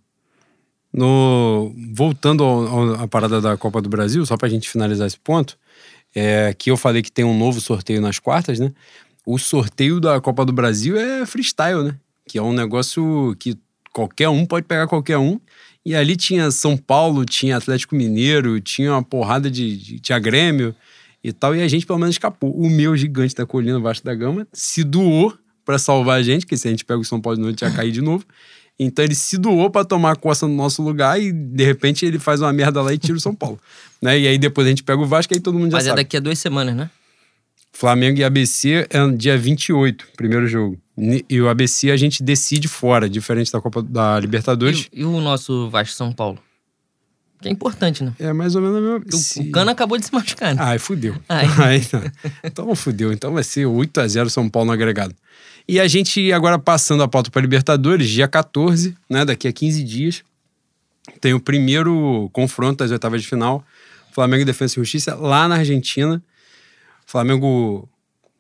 No, 0.92 1.75
voltando 1.92 2.45
à 2.99 3.06
parada 3.06 3.40
da 3.40 3.56
Copa 3.56 3.83
do 3.83 3.88
Brasil, 3.88 4.25
só 4.25 4.37
pra 4.37 4.49
gente 4.49 4.68
finalizar 4.68 5.06
esse 5.06 5.18
ponto, 5.18 5.59
é 6.14 6.54
que 6.54 6.71
eu 6.71 6.76
falei 6.76 7.02
que 7.02 7.12
tem 7.12 7.25
um 7.25 7.38
novo 7.38 7.61
sorteio 7.61 8.00
nas 8.00 8.18
quartas, 8.18 8.59
né? 8.59 8.73
O 9.25 9.38
sorteio 9.38 10.00
da 10.00 10.21
Copa 10.21 10.45
do 10.45 10.52
Brasil 10.52 10.97
é 10.97 11.26
freestyle, 11.26 11.85
né? 11.85 11.97
Que 12.26 12.38
é 12.38 12.42
um 12.42 12.52
negócio 12.52 13.37
que 13.38 13.59
qualquer 13.92 14.28
um 14.28 14.47
pode 14.47 14.66
pegar 14.66 14.87
qualquer 14.87 15.18
um. 15.18 15.38
E 15.86 15.94
ali 15.94 16.16
tinha 16.16 16.50
São 16.50 16.76
Paulo, 16.76 17.24
tinha 17.24 17.56
Atlético 17.56 17.94
Mineiro, 17.94 18.60
tinha 18.60 18.90
uma 18.90 19.04
porrada 19.04 19.48
de, 19.48 19.76
de 19.76 20.00
tinha 20.00 20.18
Grêmio 20.18 20.74
e 21.22 21.32
tal. 21.32 21.54
E 21.54 21.62
a 21.62 21.68
gente 21.68 21.86
pelo 21.86 22.00
menos 22.00 22.16
escapou. 22.16 22.50
O 22.50 22.68
meu 22.68 22.96
gigante 22.96 23.36
da 23.36 23.46
colina 23.46 23.78
Vasco 23.78 24.04
da 24.04 24.12
Gama 24.12 24.48
se 24.52 24.82
doou 24.82 25.32
para 25.64 25.78
salvar 25.78 26.18
a 26.18 26.22
gente, 26.24 26.44
que 26.44 26.56
se 26.56 26.66
a 26.66 26.72
gente 26.72 26.84
pega 26.84 26.98
o 26.98 27.04
São 27.04 27.20
Paulo 27.20 27.36
de 27.36 27.44
noite 27.44 27.62
ia 27.62 27.70
cair 27.70 27.92
de 27.92 28.02
novo. 28.02 28.24
Então 28.76 29.04
ele 29.04 29.14
se 29.14 29.38
doou 29.38 29.70
para 29.70 29.84
tomar 29.84 30.10
a 30.10 30.16
costa 30.16 30.48
no 30.48 30.56
nosso 30.56 30.82
lugar 30.82 31.22
e 31.22 31.30
de 31.30 31.64
repente 31.64 32.04
ele 32.04 32.18
faz 32.18 32.40
uma 32.42 32.52
merda 32.52 32.82
lá 32.82 32.92
e 32.92 32.98
tira 32.98 33.16
o 33.16 33.20
São 33.20 33.32
Paulo. 33.32 33.60
né? 34.02 34.18
E 34.18 34.26
aí 34.26 34.38
depois 34.38 34.66
a 34.66 34.70
gente 34.70 34.82
pega 34.82 35.00
o 35.00 35.06
Vasco 35.06 35.32
e 35.32 35.36
aí 35.36 35.40
todo 35.40 35.56
mundo 35.56 35.70
já 35.70 35.76
Mas 35.76 35.86
é 35.86 35.90
sabe. 35.90 36.02
daqui 36.02 36.16
a 36.16 36.20
duas 36.20 36.36
semanas, 36.40 36.74
né? 36.74 36.90
Flamengo 37.78 38.18
e 38.18 38.25
ABC 38.25 38.87
é 38.88 38.99
no 39.00 39.16
dia 39.16 39.37
28, 39.37 40.09
primeiro 40.16 40.47
jogo. 40.47 40.78
E 41.28 41.40
o 41.40 41.49
ABC 41.49 41.90
a 41.90 41.97
gente 41.97 42.23
decide 42.23 42.68
fora, 42.68 43.09
diferente 43.09 43.52
da 43.52 43.61
Copa 43.61 43.83
da 43.83 44.18
Libertadores. 44.18 44.88
E, 44.92 45.00
e 45.00 45.04
o 45.04 45.21
nosso 45.21 45.68
Vasco 45.68 45.95
São 45.95 46.11
Paulo? 46.11 46.38
Que 47.42 47.49
é 47.49 47.52
importante, 47.52 48.02
né? 48.02 48.14
É 48.18 48.33
mais 48.33 48.54
ou 48.56 48.62
menos 48.62 48.78
a 48.78 48.80
mesma 48.80 49.04
o- 49.06 49.16
se- 49.18 49.40
O 49.40 49.50
Cano 49.50 49.71
acabou 49.71 49.99
de 49.99 50.06
se 50.06 50.14
machucar, 50.14 50.54
né? 50.54 50.62
Ai, 50.62 50.78
fudeu. 50.78 51.14
Ai. 51.28 51.47
Ai, 51.62 51.83
então 52.42 52.75
fudeu. 52.75 53.12
Então 53.12 53.35
vai 53.35 53.45
ser 53.45 53.66
8 53.66 54.00
a 54.00 54.09
0 54.09 54.30
São 54.30 54.49
Paulo 54.49 54.68
no 54.68 54.73
agregado. 54.73 55.14
E 55.68 55.78
a 55.78 55.87
gente 55.87 56.33
agora 56.33 56.59
passando 56.59 57.02
a 57.02 57.09
pauta 57.09 57.30
para 57.30 57.42
Libertadores, 57.42 58.09
dia 58.09 58.26
14, 58.26 58.97
né, 59.11 59.23
daqui 59.25 59.47
a 59.49 59.52
15 59.52 59.83
dias, 59.85 60.23
tem 61.21 61.35
o 61.35 61.40
primeiro 61.40 62.30
confronto 62.33 62.78
das 62.78 62.90
oitavas 62.90 63.21
de 63.21 63.28
final, 63.28 63.62
Flamengo 64.12 64.42
e 64.42 64.45
Defensa 64.47 64.75
e 64.75 64.83
Justiça 64.83 65.14
lá 65.14 65.47
na 65.47 65.56
Argentina. 65.56 66.23
O 67.06 67.10
Flamengo 67.10 67.88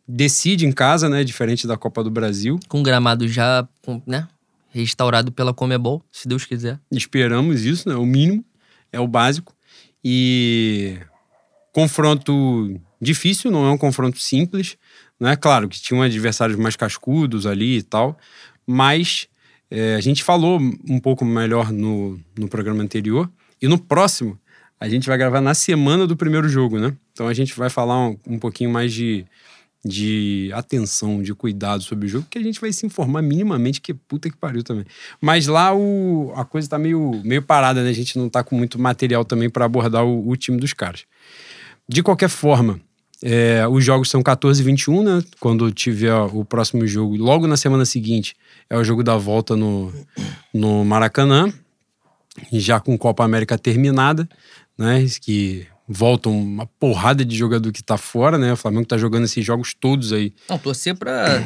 decide 0.06 0.66
em 0.66 0.72
casa, 0.72 1.08
né, 1.08 1.22
diferente 1.24 1.66
da 1.66 1.76
Copa 1.76 2.02
do 2.02 2.10
Brasil. 2.10 2.58
Com 2.68 2.80
o 2.80 2.82
gramado 2.82 3.28
já, 3.28 3.66
né? 4.06 4.26
Restaurado 4.70 5.32
pela 5.32 5.54
Comebol, 5.54 6.02
se 6.12 6.28
Deus 6.28 6.44
quiser. 6.44 6.78
Esperamos 6.90 7.64
isso, 7.64 7.88
né? 7.88 7.94
O 7.94 8.04
mínimo, 8.04 8.44
é 8.92 9.00
o 9.00 9.06
básico. 9.06 9.54
E 10.04 10.98
confronto 11.72 12.80
difícil, 13.00 13.50
não 13.50 13.66
é 13.66 13.70
um 13.70 13.78
confronto 13.78 14.18
simples, 14.18 14.76
né? 15.18 15.36
Claro 15.36 15.68
que 15.68 15.80
tinham 15.80 16.02
adversários 16.02 16.58
mais 16.58 16.76
cascudos 16.76 17.46
ali 17.46 17.78
e 17.78 17.82
tal, 17.82 18.18
mas 18.66 19.28
é, 19.70 19.94
a 19.94 20.00
gente 20.00 20.22
falou 20.22 20.60
um 20.88 20.98
pouco 21.00 21.24
melhor 21.24 21.72
no, 21.72 22.20
no 22.38 22.48
programa 22.48 22.82
anterior. 22.82 23.30
E 23.60 23.68
no 23.68 23.78
próximo, 23.78 24.38
a 24.78 24.88
gente 24.88 25.08
vai 25.08 25.16
gravar 25.16 25.40
na 25.40 25.54
semana 25.54 26.06
do 26.06 26.16
primeiro 26.16 26.48
jogo, 26.48 26.78
né? 26.78 26.94
Então 27.12 27.28
a 27.28 27.34
gente 27.34 27.56
vai 27.56 27.70
falar 27.70 28.08
um, 28.08 28.16
um 28.26 28.38
pouquinho 28.38 28.70
mais 28.70 28.92
de, 28.92 29.24
de 29.84 30.50
atenção, 30.52 31.22
de 31.22 31.34
cuidado 31.34 31.82
sobre 31.82 32.06
o 32.06 32.08
jogo, 32.08 32.26
que 32.28 32.38
a 32.38 32.42
gente 32.42 32.60
vai 32.60 32.72
se 32.72 32.84
informar 32.84 33.22
minimamente, 33.22 33.80
que 33.80 33.94
puta 33.94 34.28
que 34.28 34.36
pariu 34.36 34.62
também. 34.62 34.84
Mas 35.20 35.46
lá 35.46 35.74
o, 35.74 36.32
a 36.36 36.44
coisa 36.44 36.68
tá 36.68 36.78
meio, 36.78 37.20
meio 37.24 37.42
parada, 37.42 37.82
né? 37.82 37.90
A 37.90 37.94
gente 37.94 38.18
não 38.18 38.28
tá 38.28 38.42
com 38.42 38.56
muito 38.56 38.78
material 38.78 39.24
também 39.24 39.48
para 39.48 39.64
abordar 39.64 40.04
o, 40.04 40.28
o 40.28 40.36
time 40.36 40.58
dos 40.58 40.72
caras. 40.72 41.04
De 41.88 42.02
qualquer 42.02 42.28
forma, 42.28 42.80
é, 43.22 43.66
os 43.68 43.84
jogos 43.84 44.10
são 44.10 44.22
14 44.22 44.60
e 44.60 44.64
21, 44.64 45.02
né? 45.02 45.22
Quando 45.40 45.70
tiver 45.72 46.14
o 46.14 46.44
próximo 46.44 46.86
jogo, 46.86 47.16
logo 47.16 47.46
na 47.46 47.56
semana 47.56 47.84
seguinte, 47.84 48.36
é 48.68 48.76
o 48.76 48.84
jogo 48.84 49.02
da 49.02 49.16
volta 49.16 49.56
no, 49.56 49.92
no 50.52 50.84
Maracanã, 50.84 51.52
já 52.52 52.78
com 52.78 52.98
Copa 52.98 53.24
América 53.24 53.56
terminada, 53.56 54.28
né? 54.78 55.04
Que 55.20 55.66
voltam 55.88 56.36
uma 56.36 56.66
porrada 56.66 57.24
de 57.24 57.36
jogador 57.36 57.70
que 57.72 57.82
tá 57.82 57.96
fora, 57.96 58.36
né? 58.38 58.52
O 58.52 58.56
Flamengo 58.56 58.86
tá 58.86 58.98
jogando 58.98 59.24
esses 59.24 59.44
jogos 59.44 59.72
todos 59.74 60.12
aí. 60.12 60.32
Não, 60.48 60.58
torcer 60.58 60.96
pra. 60.96 61.42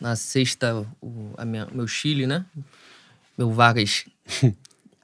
Na 0.00 0.16
sexta, 0.16 0.84
o 1.00 1.30
a 1.38 1.44
minha- 1.44 1.68
meu 1.72 1.86
Chile, 1.86 2.26
né? 2.26 2.44
Meu 3.38 3.50
Vargas 3.52 4.04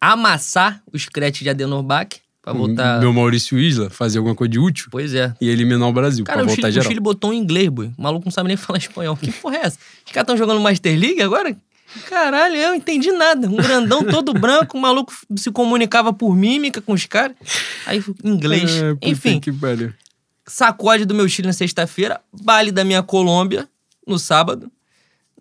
amassar 0.01 0.83
o 0.93 0.99
Scratch 0.99 1.41
de 1.43 1.49
Adenobach 1.51 2.21
pra 2.43 2.53
voltar. 2.53 3.01
Meu 3.01 3.13
Maurício 3.13 3.59
Isla 3.59 3.91
fazer 3.91 4.19
alguma 4.19 4.35
coisa 4.35 4.51
de 4.51 4.59
útil 4.59 4.89
Pois 4.91 5.15
é. 5.15 5.35
e 5.41 5.49
eliminar 5.49 5.89
o 5.89 5.93
Brasil 5.93 6.25
Cara, 6.25 6.39
pra 6.39 6.45
o 6.45 6.49
voltar 6.49 6.63
Chile, 6.63 6.69
o 6.69 6.73
geral. 6.73 6.89
Chile 6.89 7.01
botou 7.01 7.33
em 7.33 7.39
inglês, 7.39 7.69
boi. 7.69 7.93
O 7.97 8.03
maluco 8.03 8.25
não 8.25 8.33
sabe 8.33 8.49
nem 8.49 8.57
falar 8.59 8.79
espanhol. 8.79 9.17
Que 9.17 9.31
porra 9.33 9.57
é 9.57 9.61
essa? 9.67 9.79
Os 10.07 10.13
caras 10.13 10.25
estão 10.25 10.37
jogando 10.37 10.61
Master 10.61 10.99
League 10.99 11.21
agora? 11.23 11.57
Caralho, 12.09 12.57
eu 12.57 12.69
não 12.69 12.75
entendi 12.77 13.11
nada. 13.13 13.49
Um 13.49 13.57
grandão 13.57 14.05
todo 14.05 14.33
branco, 14.35 14.77
o 14.77 14.81
maluco 14.81 15.13
se 15.37 15.51
comunicava 15.51 16.13
por 16.13 16.35
mímica 16.35 16.81
com 16.81 16.93
os 16.93 17.07
caras. 17.07 17.37
Aí, 17.87 18.03
inglês. 18.23 18.71
É, 18.83 18.97
Enfim, 19.03 19.41
que 19.41 19.53
pariu. 19.53 19.93
sacode 20.47 21.05
do 21.05 21.15
meu 21.15 21.29
Chile 21.29 21.49
na 21.49 21.53
sexta-feira, 21.53 22.21
baile 22.43 22.71
da 22.71 22.85
minha 22.85 23.03
Colômbia 23.03 23.69
no 24.07 24.19
sábado. 24.19 24.71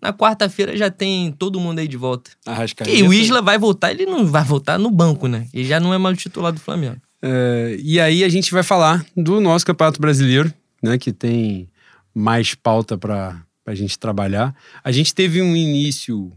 Na 0.00 0.12
quarta-feira 0.12 0.76
já 0.76 0.90
tem 0.90 1.32
todo 1.32 1.58
mundo 1.58 1.80
aí 1.80 1.88
de 1.88 1.96
volta. 1.96 2.30
Arrascaeta. 2.46 2.90
E 2.90 3.02
o 3.02 3.12
Isla 3.12 3.42
vai 3.42 3.58
voltar, 3.58 3.90
ele 3.90 4.06
não 4.06 4.24
vai 4.26 4.44
voltar 4.44 4.78
no 4.78 4.90
banco, 4.90 5.26
né? 5.26 5.48
Ele 5.52 5.64
já 5.66 5.80
não 5.80 5.92
é 5.92 5.98
mais 5.98 6.16
o 6.16 6.20
titular 6.20 6.52
do 6.52 6.60
Flamengo. 6.60 7.00
É, 7.20 7.76
e 7.80 7.98
aí 7.98 8.22
a 8.22 8.28
gente 8.28 8.52
vai 8.52 8.62
falar 8.62 9.04
do 9.16 9.40
nosso 9.40 9.66
Campeonato 9.66 10.00
Brasileiro, 10.00 10.52
né? 10.80 10.96
Que 10.98 11.12
tem 11.12 11.68
mais 12.14 12.54
pauta 12.54 12.96
para 12.96 13.42
a 13.70 13.74
gente 13.74 13.98
trabalhar. 13.98 14.54
A 14.82 14.90
gente 14.90 15.14
teve 15.14 15.42
um 15.42 15.54
início 15.54 16.32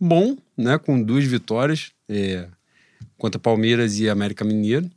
bom, 0.00 0.36
né? 0.56 0.78
Com 0.78 1.02
duas 1.02 1.24
vitórias 1.24 1.92
é, 2.08 2.48
contra 3.18 3.38
Palmeiras 3.38 3.98
e 3.98 4.08
América 4.08 4.44
Mineiro. 4.44 4.90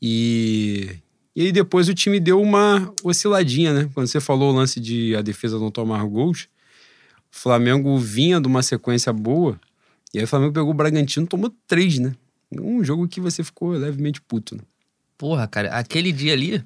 E, 0.00 0.90
e 1.34 1.42
aí 1.42 1.52
depois 1.52 1.88
o 1.88 1.94
time 1.94 2.20
deu 2.20 2.40
uma 2.40 2.92
osciladinha, 3.02 3.72
né? 3.72 3.90
Quando 3.94 4.06
você 4.06 4.20
falou 4.20 4.52
o 4.52 4.56
lance 4.56 4.80
de 4.80 5.14
a 5.16 5.22
defesa 5.22 5.58
não 5.58 5.70
tomar 5.70 6.04
gols, 6.04 6.48
o 7.32 7.36
Flamengo 7.36 7.96
vinha 7.98 8.40
de 8.40 8.46
uma 8.46 8.62
sequência 8.62 9.12
boa. 9.12 9.58
E 10.12 10.18
aí 10.18 10.24
o 10.24 10.28
Flamengo 10.28 10.52
pegou 10.52 10.70
o 10.70 10.74
Bragantino 10.74 11.26
tomou 11.26 11.52
três, 11.66 11.98
né? 11.98 12.14
Um 12.52 12.84
jogo 12.84 13.08
que 13.08 13.20
você 13.20 13.42
ficou 13.42 13.70
levemente 13.70 14.20
puto, 14.20 14.56
né? 14.56 14.62
Porra, 15.18 15.46
cara, 15.46 15.70
aquele 15.70 16.12
dia 16.12 16.32
ali, 16.32 16.62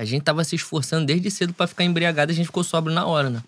a 0.00 0.04
gente 0.06 0.22
tava 0.22 0.42
se 0.44 0.56
esforçando 0.56 1.04
desde 1.04 1.30
cedo 1.30 1.52
pra 1.52 1.66
ficar 1.66 1.84
embriagado 1.84 2.32
e 2.32 2.32
a 2.32 2.36
gente 2.36 2.46
ficou 2.46 2.64
sóbrio 2.64 2.94
na 2.94 3.04
hora, 3.04 3.28
né? 3.28 3.42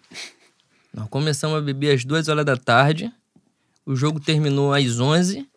Nós 0.92 1.08
começamos 1.08 1.56
a 1.56 1.62
beber 1.62 1.94
às 1.94 2.04
duas 2.04 2.28
horas 2.28 2.44
da 2.44 2.58
tarde, 2.58 3.10
o 3.86 3.96
jogo 3.96 4.20
terminou 4.20 4.74
às 4.74 5.00
11 5.00 5.48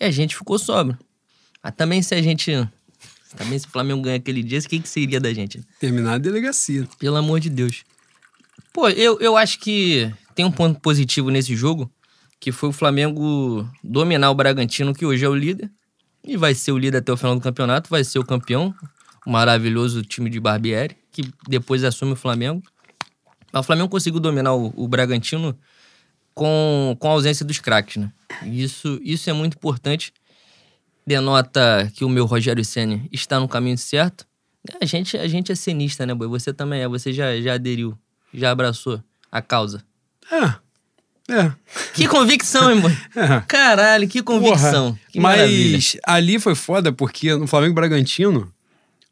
e 0.00 0.04
a 0.04 0.12
gente 0.12 0.36
ficou 0.36 0.56
sóbrio. 0.56 0.96
Mas 1.60 1.74
também 1.74 2.00
se 2.02 2.14
a 2.14 2.22
gente. 2.22 2.52
Também 3.36 3.58
se 3.58 3.66
o 3.66 3.70
Flamengo 3.70 4.00
ganha 4.02 4.14
aquele 4.14 4.44
dia, 4.44 4.60
o 4.60 4.62
que, 4.62 4.78
que 4.78 4.88
seria 4.88 5.20
da 5.20 5.34
gente? 5.34 5.60
Terminar 5.80 6.14
a 6.14 6.18
delegacia. 6.18 6.88
Pelo 7.00 7.16
amor 7.16 7.40
de 7.40 7.50
Deus. 7.50 7.82
Pô, 8.72 8.88
eu, 8.88 9.18
eu 9.18 9.36
acho 9.36 9.58
que 9.58 10.08
tem 10.36 10.44
um 10.44 10.52
ponto 10.52 10.78
positivo 10.78 11.30
nesse 11.30 11.56
jogo, 11.56 11.90
que 12.38 12.52
foi 12.52 12.68
o 12.68 12.72
Flamengo 12.72 13.68
dominar 13.82 14.30
o 14.30 14.34
Bragantino, 14.36 14.94
que 14.94 15.04
hoje 15.04 15.24
é 15.24 15.28
o 15.28 15.34
líder, 15.34 15.68
e 16.22 16.36
vai 16.36 16.54
ser 16.54 16.70
o 16.70 16.78
líder 16.78 16.98
até 16.98 17.12
o 17.12 17.16
final 17.16 17.34
do 17.34 17.40
campeonato, 17.40 17.90
vai 17.90 18.04
ser 18.04 18.20
o 18.20 18.24
campeão, 18.24 18.72
maravilhoso 19.26 20.02
time 20.02 20.28
de 20.28 20.38
Barbieri, 20.40 20.96
que 21.10 21.22
depois 21.48 21.84
assume 21.84 22.12
o 22.12 22.16
Flamengo. 22.16 22.62
Mas 23.52 23.60
o 23.60 23.66
Flamengo 23.66 23.88
conseguiu 23.88 24.20
dominar 24.20 24.54
o, 24.54 24.72
o 24.76 24.88
Bragantino 24.88 25.56
com, 26.34 26.96
com 26.98 27.08
a 27.08 27.12
ausência 27.12 27.44
dos 27.44 27.58
craques, 27.58 27.96
né? 27.96 28.12
Isso, 28.44 28.98
isso 29.02 29.30
é 29.30 29.32
muito 29.32 29.56
importante. 29.56 30.12
Denota 31.06 31.90
que 31.94 32.04
o 32.04 32.08
meu 32.08 32.24
Rogério 32.24 32.64
Senna 32.64 33.00
está 33.12 33.38
no 33.38 33.48
caminho 33.48 33.78
certo. 33.78 34.26
A 34.80 34.84
gente, 34.86 35.16
a 35.16 35.28
gente 35.28 35.52
é 35.52 35.54
cenista, 35.54 36.06
né, 36.06 36.14
boi? 36.14 36.26
Você 36.28 36.52
também 36.52 36.80
é. 36.80 36.88
Você 36.88 37.12
já, 37.12 37.38
já 37.40 37.54
aderiu, 37.54 37.96
já 38.32 38.50
abraçou 38.50 39.02
a 39.30 39.42
causa. 39.42 39.84
É. 40.32 40.64
É. 41.26 41.52
Que 41.94 42.08
convicção, 42.08 42.70
hein, 42.70 42.80
boi? 42.80 42.92
é. 43.16 43.40
Caralho, 43.46 44.08
que 44.08 44.22
convicção. 44.22 44.98
que 45.10 45.20
Mas 45.20 45.38
maravilha. 45.38 46.00
ali 46.04 46.38
foi 46.38 46.54
foda 46.54 46.92
porque 46.92 47.34
no 47.34 47.46
Flamengo 47.46 47.74
Bragantino, 47.74 48.52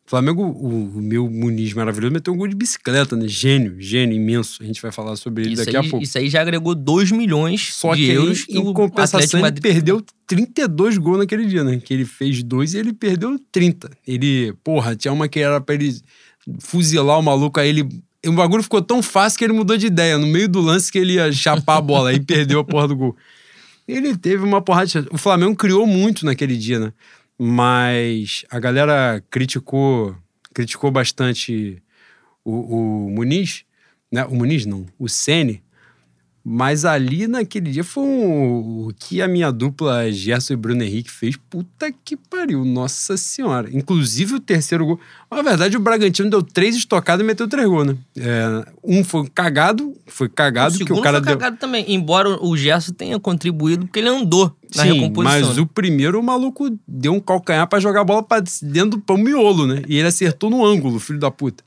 Flamengo, 0.05 0.43
o, 0.43 0.99
o 0.99 1.01
meu 1.01 1.31
Muniz 1.31 1.73
maravilhoso, 1.73 2.13
meteu 2.13 2.35
um 2.35 2.37
gol 2.37 2.49
de 2.49 2.55
bicicleta, 2.57 3.17
né? 3.17 3.27
Gênio, 3.29 3.77
gênio 3.79 4.15
imenso. 4.17 4.63
A 4.63 4.67
gente 4.67 4.83
vai 4.83 4.91
falar 4.93 5.17
sobre 5.17 5.45
ele 5.45 5.55
Isso 5.55 5.65
daqui 5.65 5.77
aí, 5.77 5.87
a 5.87 5.89
pouco. 5.91 6.05
isso 6.05 6.19
aí 6.19 6.29
já 6.29 6.43
agregou 6.43 6.75
2 6.75 7.13
milhões 7.13 7.73
Só 7.73 7.95
de 7.95 8.05
que 8.05 8.11
euros. 8.11 8.45
que 8.45 8.59
em 8.59 8.73
compensação, 8.75 9.39
ele 9.39 9.43
Madrid- 9.43 9.63
perdeu 9.63 10.03
32 10.27 10.99
gols 10.99 11.19
naquele 11.19 11.47
dia, 11.47 11.63
né? 11.65 11.79
Que 11.83 11.95
ele 11.95 12.05
fez 12.05 12.43
dois 12.43 12.75
e 12.75 12.79
ele 12.79 12.93
perdeu 12.93 13.39
30. 13.53 13.91
Ele, 14.07 14.53
porra, 14.65 14.95
tinha 14.97 15.13
uma 15.13 15.29
que 15.29 15.39
era 15.41 15.61
pra 15.61 15.75
ele 15.75 15.95
fuzilar 16.59 17.19
o 17.19 17.23
maluco, 17.23 17.59
aí 17.61 17.69
ele. 17.69 17.89
O 18.27 18.33
bagulho 18.33 18.63
ficou 18.63 18.81
tão 18.83 19.03
fácil 19.03 19.39
que 19.39 19.45
ele 19.45 19.53
mudou 19.53 19.77
de 19.77 19.87
ideia. 19.87 20.17
No 20.17 20.27
meio 20.27 20.49
do 20.49 20.61
lance 20.61 20.93
que 20.93 20.99
ele 20.99 21.15
ia 21.15 21.33
chapar 21.33 21.79
a 21.79 21.81
bola, 21.81 22.11
aí 22.11 22.21
perdeu 22.21 22.61
a 22.61 22.65
porra 22.65 22.87
do 22.87 22.95
gol. 22.97 23.17
Ele 23.89 24.17
teve 24.17 24.45
uma 24.45 24.63
porrada 24.63 24.87
de... 24.87 25.09
O 25.11 25.19
Flamengo 25.19 25.57
criou 25.57 25.85
muito 25.89 26.25
naquele 26.25 26.57
dia, 26.57 26.79
né? 26.79 26.93
Mas 27.39 28.45
a 28.51 28.59
galera 28.61 29.23
criticou, 29.31 30.17
criticou 30.55 30.91
bastante 30.91 31.83
o, 32.45 33.07
o 33.07 33.11
Muniz, 33.11 33.65
né? 34.11 34.25
O 34.25 34.35
Muniz 34.35 34.67
não, 34.67 34.87
o 34.99 35.09
Sene. 35.09 35.63
Mas 36.45 36.85
ali 36.85 37.29
naquele 37.29 37.71
dia 37.71 37.85
foi 37.85 38.03
um, 38.03 38.89
o 38.89 38.93
que 38.99 39.23
a 39.23 39.29
minha 39.29 39.53
dupla 39.53 40.11
Gerson 40.11 40.55
e 40.55 40.57
Bruno 40.57 40.83
Henrique 40.83 41.09
fez. 41.11 41.37
Puta 41.37 41.93
que 42.05 42.17
pariu, 42.17 42.65
nossa 42.65 43.17
senhora. 43.17 43.69
Inclusive 43.73 44.35
o 44.35 44.41
terceiro 44.41 44.85
gol. 44.85 45.01
Na 45.31 45.41
verdade, 45.41 45.77
o 45.77 45.81
Bragantino 45.81 46.29
deu 46.29 46.43
três 46.43 46.75
estocadas 46.75 47.23
e 47.23 47.27
meteu 47.27 47.47
três 47.47 47.69
gols, 47.69 47.87
né? 47.87 47.97
É, 48.19 48.65
um 48.83 49.05
foi 49.05 49.29
cagado, 49.33 49.95
foi 50.07 50.29
cagado 50.29 50.75
O 50.75 50.85
que 50.85 50.93
o 50.93 51.01
cara 51.01 51.19
foi 51.19 51.27
deu. 51.27 51.39
cagado 51.39 51.59
também. 51.59 51.85
Embora 51.95 52.29
o 52.45 52.57
Gerson 52.57 52.93
tenha 52.93 53.21
contribuído, 53.21 53.87
porque 53.87 54.01
ele 54.01 54.09
andou 54.09 54.53
na 54.75 54.83
Sim, 54.83 54.95
recomposição. 54.95 55.49
mas 55.49 55.59
o 55.59 55.67
primeiro 55.67 56.19
o 56.19 56.23
maluco 56.25 56.77
deu 56.89 57.13
um 57.13 57.21
calcanhar 57.21 57.69
pra 57.69 57.79
jogar 57.79 58.01
a 58.01 58.05
bola 58.05 58.23
pra 58.23 58.43
dentro 58.63 58.91
do 58.91 58.99
pão 58.99 59.17
miolo, 59.17 59.65
né? 59.67 59.83
E 59.87 59.97
ele 59.97 60.09
acertou 60.09 60.51
no 60.51 60.65
ângulo, 60.67 60.99
filho 60.99 61.21
da 61.21 61.31
puta. 61.31 61.63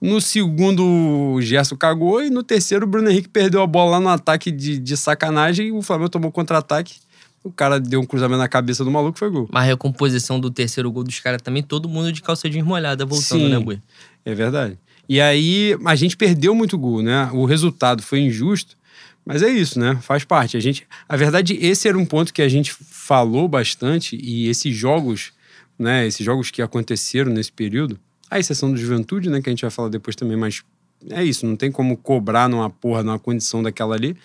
No 0.00 0.20
segundo, 0.20 0.84
o 0.84 1.40
Gerson 1.40 1.76
cagou. 1.76 2.22
E 2.22 2.30
no 2.30 2.42
terceiro, 2.42 2.84
o 2.84 2.88
Bruno 2.88 3.10
Henrique 3.10 3.28
perdeu 3.28 3.62
a 3.62 3.66
bola 3.66 3.92
lá 3.92 4.00
no 4.00 4.08
ataque 4.08 4.50
de, 4.50 4.78
de 4.78 4.96
sacanagem. 4.96 5.68
E 5.68 5.72
o 5.72 5.82
Flamengo 5.82 6.10
tomou 6.10 6.30
contra-ataque. 6.30 6.96
O 7.42 7.50
cara 7.50 7.78
deu 7.78 8.00
um 8.00 8.04
cruzamento 8.04 8.38
na 8.38 8.48
cabeça 8.48 8.84
do 8.84 8.90
maluco 8.90 9.18
foi 9.18 9.30
gol. 9.30 9.48
Mas 9.52 9.62
a 9.62 9.66
recomposição 9.66 10.40
do 10.40 10.50
terceiro 10.50 10.90
gol 10.90 11.04
dos 11.04 11.20
caras 11.20 11.40
também, 11.40 11.62
todo 11.62 11.88
mundo 11.88 12.12
de 12.12 12.20
calça 12.20 12.50
jeans 12.50 12.64
molhada 12.64 13.06
voltando, 13.06 13.40
Sim. 13.40 13.48
né, 13.48 13.58
Bui? 13.60 13.80
É 14.24 14.34
verdade. 14.34 14.76
E 15.08 15.20
aí, 15.20 15.76
a 15.84 15.94
gente 15.94 16.16
perdeu 16.16 16.54
muito 16.54 16.76
gol, 16.76 17.02
né? 17.02 17.30
O 17.32 17.44
resultado 17.44 18.02
foi 18.02 18.18
injusto, 18.18 18.76
mas 19.24 19.42
é 19.42 19.48
isso, 19.48 19.78
né? 19.78 19.96
Faz 20.02 20.24
parte. 20.24 20.56
A 20.56 20.60
gente, 20.60 20.86
a 21.08 21.16
verdade, 21.16 21.56
esse 21.60 21.86
era 21.86 21.96
um 21.96 22.04
ponto 22.04 22.34
que 22.34 22.42
a 22.42 22.48
gente 22.48 22.72
falou 22.72 23.46
bastante 23.46 24.18
e 24.20 24.48
esses 24.48 24.74
jogos, 24.74 25.32
né? 25.78 26.04
Esses 26.04 26.26
jogos 26.26 26.50
que 26.50 26.60
aconteceram 26.60 27.30
nesse 27.32 27.52
período, 27.52 27.98
a 28.30 28.38
exceção 28.38 28.70
do 28.70 28.76
Juventude, 28.76 29.28
né? 29.30 29.40
Que 29.40 29.48
a 29.48 29.52
gente 29.52 29.62
vai 29.62 29.70
falar 29.70 29.88
depois 29.88 30.16
também, 30.16 30.36
mas 30.36 30.62
é 31.10 31.22
isso. 31.24 31.46
Não 31.46 31.56
tem 31.56 31.70
como 31.70 31.96
cobrar 31.96 32.48
numa 32.48 32.68
porra, 32.70 33.02
numa 33.02 33.18
condição 33.18 33.62
daquela 33.62 33.94
ali. 33.94 34.16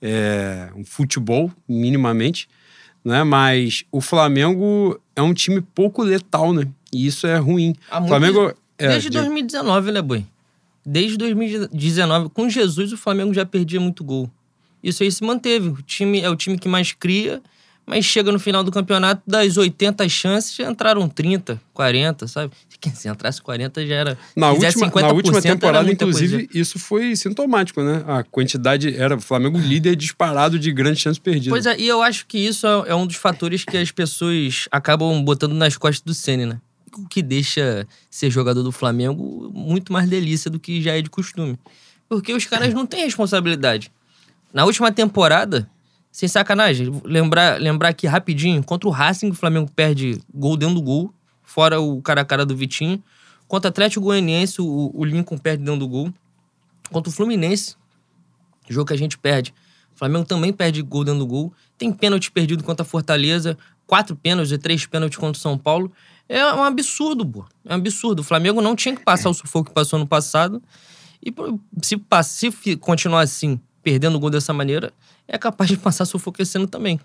É 0.00 0.68
um 0.76 0.84
futebol, 0.84 1.50
minimamente, 1.68 2.48
né? 3.04 3.24
Mas 3.24 3.84
o 3.90 4.00
Flamengo 4.00 5.00
é 5.14 5.22
um 5.22 5.32
time 5.32 5.60
pouco 5.60 6.02
letal, 6.02 6.52
né? 6.52 6.66
E 6.92 7.06
isso 7.06 7.26
é 7.26 7.36
ruim. 7.38 7.74
Há 7.90 7.98
muito- 8.00 8.08
Flamengo 8.10 8.52
é, 8.78 8.88
Desde 8.88 9.08
de- 9.10 9.18
2019, 9.18 9.92
né, 9.92 10.02
Bui? 10.02 10.26
Desde 10.84 11.16
2019. 11.16 12.28
Com 12.28 12.48
Jesus, 12.48 12.92
o 12.92 12.96
Flamengo 12.96 13.32
já 13.32 13.44
perdia 13.46 13.80
muito 13.80 14.04
gol. 14.04 14.30
Isso 14.82 15.02
aí 15.02 15.10
se 15.10 15.24
manteve. 15.24 15.68
O 15.68 15.82
time 15.82 16.20
é 16.20 16.28
o 16.30 16.36
time 16.36 16.58
que 16.58 16.68
mais 16.68 16.92
cria, 16.92 17.42
mas 17.86 18.04
chega 18.04 18.32
no 18.32 18.38
final 18.38 18.64
do 18.64 18.72
campeonato, 18.72 19.22
das 19.24 19.56
80 19.56 20.08
chances, 20.08 20.56
já 20.56 20.68
entraram 20.68 21.08
30, 21.08 21.60
40, 21.72 22.26
sabe? 22.26 22.52
Se 22.92 23.06
entrasse 23.08 23.40
40, 23.40 23.86
já 23.86 23.94
era. 23.94 24.18
Na 24.34 24.50
última, 24.50 24.86
na 24.86 24.92
50%, 24.92 25.14
última 25.14 25.40
temporada, 25.40 25.92
inclusive, 25.92 26.46
coisa. 26.46 26.48
isso 26.52 26.78
foi 26.80 27.14
sintomático, 27.14 27.80
né? 27.82 28.02
A 28.08 28.24
quantidade 28.24 28.96
era 28.96 29.14
o 29.14 29.20
Flamengo 29.20 29.56
líder 29.56 29.94
disparado 29.94 30.58
de 30.58 30.72
grandes 30.72 31.00
chances 31.00 31.20
perdidas. 31.20 31.50
Pois 31.50 31.64
é, 31.64 31.78
e 31.78 31.86
eu 31.86 32.02
acho 32.02 32.26
que 32.26 32.38
isso 32.38 32.66
é, 32.66 32.90
é 32.90 32.94
um 32.94 33.06
dos 33.06 33.16
fatores 33.16 33.64
que 33.64 33.76
as 33.76 33.92
pessoas 33.92 34.68
acabam 34.72 35.22
botando 35.24 35.52
nas 35.52 35.76
costas 35.76 36.02
do 36.02 36.12
Senna, 36.12 36.46
né? 36.46 36.60
O 36.98 37.06
que 37.06 37.22
deixa 37.22 37.86
ser 38.10 38.30
jogador 38.30 38.64
do 38.64 38.72
Flamengo 38.72 39.50
muito 39.54 39.92
mais 39.92 40.08
delícia 40.08 40.50
do 40.50 40.58
que 40.58 40.82
já 40.82 40.96
é 40.96 41.02
de 41.02 41.10
costume. 41.10 41.56
Porque 42.08 42.32
os 42.32 42.46
caras 42.46 42.74
não 42.74 42.86
têm 42.86 43.04
responsabilidade. 43.04 43.92
Na 44.52 44.64
última 44.64 44.90
temporada, 44.90 45.68
sem 46.16 46.30
sacanagem, 46.30 46.90
lembrar, 47.04 47.60
lembrar 47.60 47.90
aqui 47.90 48.06
rapidinho, 48.06 48.64
contra 48.64 48.88
o 48.88 48.90
Racing, 48.90 49.28
o 49.28 49.34
Flamengo 49.34 49.70
perde 49.70 50.18
gol 50.32 50.56
dentro 50.56 50.76
do 50.76 50.80
gol, 50.80 51.12
fora 51.42 51.78
o 51.78 52.00
cara 52.00 52.22
a 52.22 52.24
cara 52.24 52.46
do 52.46 52.56
Vitinho. 52.56 53.04
Contra 53.46 53.68
o 53.68 53.70
Atlético 53.70 54.06
Goianiense, 54.06 54.62
o, 54.62 54.90
o 54.94 55.04
Lincoln 55.04 55.36
perde 55.36 55.62
dentro 55.62 55.80
do 55.80 55.86
gol. 55.86 56.10
Contra 56.90 57.10
o 57.10 57.12
Fluminense, 57.12 57.76
jogo 58.66 58.86
que 58.86 58.94
a 58.94 58.96
gente 58.96 59.18
perde. 59.18 59.52
O 59.94 59.98
Flamengo 59.98 60.24
também 60.24 60.54
perde 60.54 60.80
gol 60.80 61.04
dentro 61.04 61.18
do 61.18 61.26
gol. 61.26 61.52
Tem 61.76 61.92
pênalti 61.92 62.30
perdido 62.30 62.64
contra 62.64 62.82
a 62.82 62.88
Fortaleza, 62.88 63.58
quatro 63.86 64.16
pênaltis 64.16 64.52
e 64.52 64.56
três 64.56 64.86
pênaltis 64.86 65.18
contra 65.18 65.38
o 65.38 65.42
São 65.42 65.58
Paulo. 65.58 65.92
É 66.26 66.42
um 66.54 66.64
absurdo, 66.64 67.26
pô. 67.26 67.44
É 67.62 67.74
um 67.74 67.76
absurdo. 67.76 68.20
O 68.20 68.24
Flamengo 68.24 68.62
não 68.62 68.74
tinha 68.74 68.96
que 68.96 69.04
passar 69.04 69.28
o 69.28 69.34
sufoco 69.34 69.68
que 69.68 69.74
passou 69.74 69.98
no 69.98 70.06
passado. 70.06 70.62
E 71.22 71.30
se, 71.82 72.00
se 72.22 72.76
continuar 72.78 73.20
assim, 73.20 73.60
perdendo 73.86 74.18
gol 74.18 74.30
dessa 74.30 74.52
maneira, 74.52 74.92
é 75.28 75.38
capaz 75.38 75.70
de 75.70 75.76
passar 75.76 76.04
ano 76.56 76.66
também. 76.66 76.98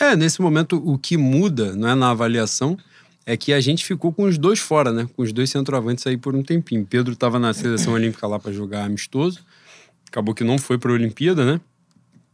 É, 0.00 0.16
nesse 0.16 0.40
momento, 0.40 0.82
o 0.82 0.96
que 0.96 1.14
muda 1.18 1.76
não 1.76 1.88
é, 1.90 1.94
na 1.94 2.08
avaliação 2.08 2.78
é 3.26 3.36
que 3.36 3.52
a 3.52 3.60
gente 3.60 3.84
ficou 3.84 4.10
com 4.10 4.22
os 4.22 4.38
dois 4.38 4.58
fora, 4.58 4.90
né? 4.90 5.06
Com 5.14 5.20
os 5.20 5.30
dois 5.30 5.50
centroavantes 5.50 6.06
aí 6.06 6.16
por 6.16 6.34
um 6.34 6.42
tempinho. 6.42 6.86
Pedro 6.86 7.12
estava 7.12 7.38
na 7.38 7.52
seleção 7.52 7.92
olímpica 7.92 8.26
lá 8.26 8.38
para 8.38 8.50
jogar 8.50 8.84
amistoso. 8.84 9.44
Acabou 10.08 10.34
que 10.34 10.42
não 10.42 10.56
foi 10.56 10.78
para 10.78 10.90
a 10.90 10.94
Olimpíada, 10.94 11.44
né? 11.44 11.60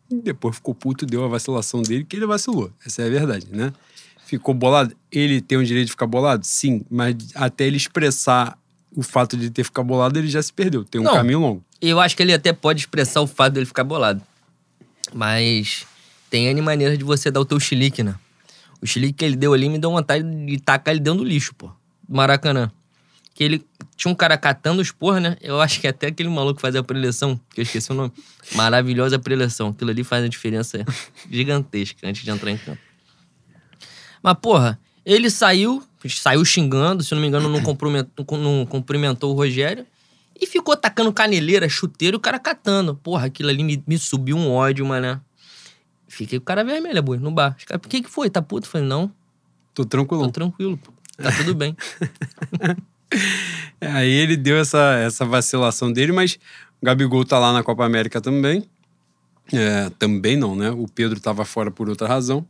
Depois 0.09 0.55
ficou 0.55 0.77
puto, 0.77 1.05
deu 1.05 1.25
a 1.25 1.29
vacilação 1.29 1.83
dele, 1.83 2.05
que 2.05 2.15
ele 2.15 2.27
vacilou. 2.27 2.71
Essa 2.87 3.03
é 3.03 3.07
a 3.07 3.11
verdade, 3.11 3.49
né? 3.51 3.73
Ficou 4.27 4.55
bolado. 4.55 4.95
Ele 5.11 5.41
tem 5.41 5.59
o 5.59 5.65
direito 5.65 5.87
de 5.87 5.93
ficar 5.93 6.07
bolado? 6.07 6.47
Sim, 6.47 6.85
mas 6.89 7.17
até 7.35 7.67
ele 7.67 7.79
expressar 7.79 8.57
o 8.97 9.03
fato 9.03 9.37
de 9.37 9.51
ter 9.51 9.65
ficado 9.65 9.87
bolado, 9.87 10.19
ele 10.19 10.29
já 10.29 10.43
se 10.43 10.53
perdeu. 10.53 10.85
Tem 10.85 11.01
um 11.01 11.05
Não. 11.05 11.13
caminho 11.15 11.41
longo. 11.41 11.65
Eu 11.81 11.99
acho 12.01 12.17
que 12.17 12.23
ele 12.23 12.33
até 12.33 12.53
pode 12.53 12.81
expressar 12.81 13.21
o 13.21 13.27
fato 13.27 13.55
dele 13.55 13.67
ficar 13.67 13.85
bolado. 13.85 14.23
Mas 15.13 15.87
tem 16.31 16.47
N 16.47 16.61
maneiras 16.63 16.97
de 16.99 17.05
você 17.05 17.31
dar 17.31 17.41
o 17.41 17.45
teu 17.45 17.59
chilique, 17.59 18.03
né? 18.03 18.15
O 18.81 18.87
chilique 18.87 19.15
que 19.15 19.25
ele 19.25 19.37
deu 19.37 19.53
ali 19.53 19.69
me 19.69 19.79
deu 19.79 19.91
vontade 19.91 20.25
de 20.47 20.59
tacar 20.61 20.93
ele 20.95 21.01
dentro 21.01 21.21
do 21.21 21.25
lixo, 21.25 21.55
pô. 21.55 21.71
Maracanã. 22.09 22.71
Que 23.35 23.45
ele 23.45 23.65
tinha 23.97 24.11
um 24.13 24.15
cara 24.15 24.37
catando 24.37 24.83
os 24.83 24.91
porra, 24.91 25.21
né? 25.21 25.37
Eu 25.41 25.61
acho 25.61 25.81
que 25.81 25.87
até 25.87 26.09
aquele 26.09 26.29
maluco 26.29 26.61
fazia 26.61 26.81
a 26.81 26.85
preleção, 26.85 27.41
que 27.55 27.61
eu 27.61 27.63
esqueci 27.63 27.91
o 27.91 27.95
nome. 27.95 28.13
Maravilhosa 28.55 29.19
preleção. 29.19 29.69
Aquilo 29.69 29.91
ali 29.91 30.05
faz 30.05 30.23
uma 30.23 30.29
diferença 30.29 30.85
gigantesca 31.31 32.07
antes 32.07 32.23
de 32.23 32.31
entrar 32.31 32.51
em 32.51 32.59
campo. 32.59 32.81
Mas, 34.23 34.37
porra, 34.41 34.79
ele 35.05 35.31
saiu, 35.31 35.83
saiu 36.09 36.45
xingando, 36.45 37.03
se 37.03 37.15
não 37.15 37.21
me 37.21 37.29
engano, 37.29 37.49
não 37.49 37.63
cumprimentou, 37.63 38.27
não 38.39 38.67
cumprimentou 38.67 39.33
o 39.33 39.37
Rogério. 39.37 39.87
E 40.41 40.47
ficou 40.47 40.77
tacando 40.77 41.13
caneleira, 41.13 41.69
chuteiro, 41.69 42.17
o 42.17 42.21
cara 42.21 42.39
catando. 42.39 42.97
Porra, 42.97 43.27
aquilo 43.27 43.51
ali 43.51 43.63
me, 43.63 43.83
me 43.87 43.99
subiu 43.99 44.37
um 44.37 44.51
ódio, 44.51 44.85
mané. 44.85 45.21
Fiquei 46.09 46.39
com 46.39 46.43
o 46.43 46.47
cara 46.47 46.65
vermelho, 46.65 47.03
boi, 47.03 47.19
no 47.19 47.31
bar. 47.31 47.55
Os 47.59 47.65
caras, 47.65 47.81
por 47.81 47.89
que 47.89 48.03
que 48.03 48.11
foi? 48.11 48.29
Tá 48.29 48.43
puto? 48.43 48.67
Eu 48.67 48.71
falei, 48.71 48.87
não, 48.87 49.09
Tô 49.75 49.85
tô 49.85 49.89
tranquilo. 49.89 50.31
tranquilo, 50.31 50.77
pô. 50.77 50.93
Tá 51.17 51.31
tudo 51.33 51.55
bem. 51.55 51.77
Aí 53.81 54.11
ele 54.11 54.37
deu 54.37 54.57
essa, 54.57 54.97
essa 54.99 55.25
vacilação 55.25 55.93
dele, 55.93 56.13
mas 56.13 56.39
o 56.81 56.87
Gabigol 56.87 57.25
tá 57.25 57.39
lá 57.39 57.53
na 57.53 57.63
Copa 57.63 57.85
América 57.85 58.21
também. 58.21 58.65
É, 59.53 59.91
também 59.99 60.37
não, 60.37 60.57
né? 60.57 60.71
O 60.71 60.87
Pedro 60.87 61.21
tava 61.21 61.45
fora 61.45 61.71
por 61.71 61.89
outra 61.89 62.09
razão. 62.09 62.47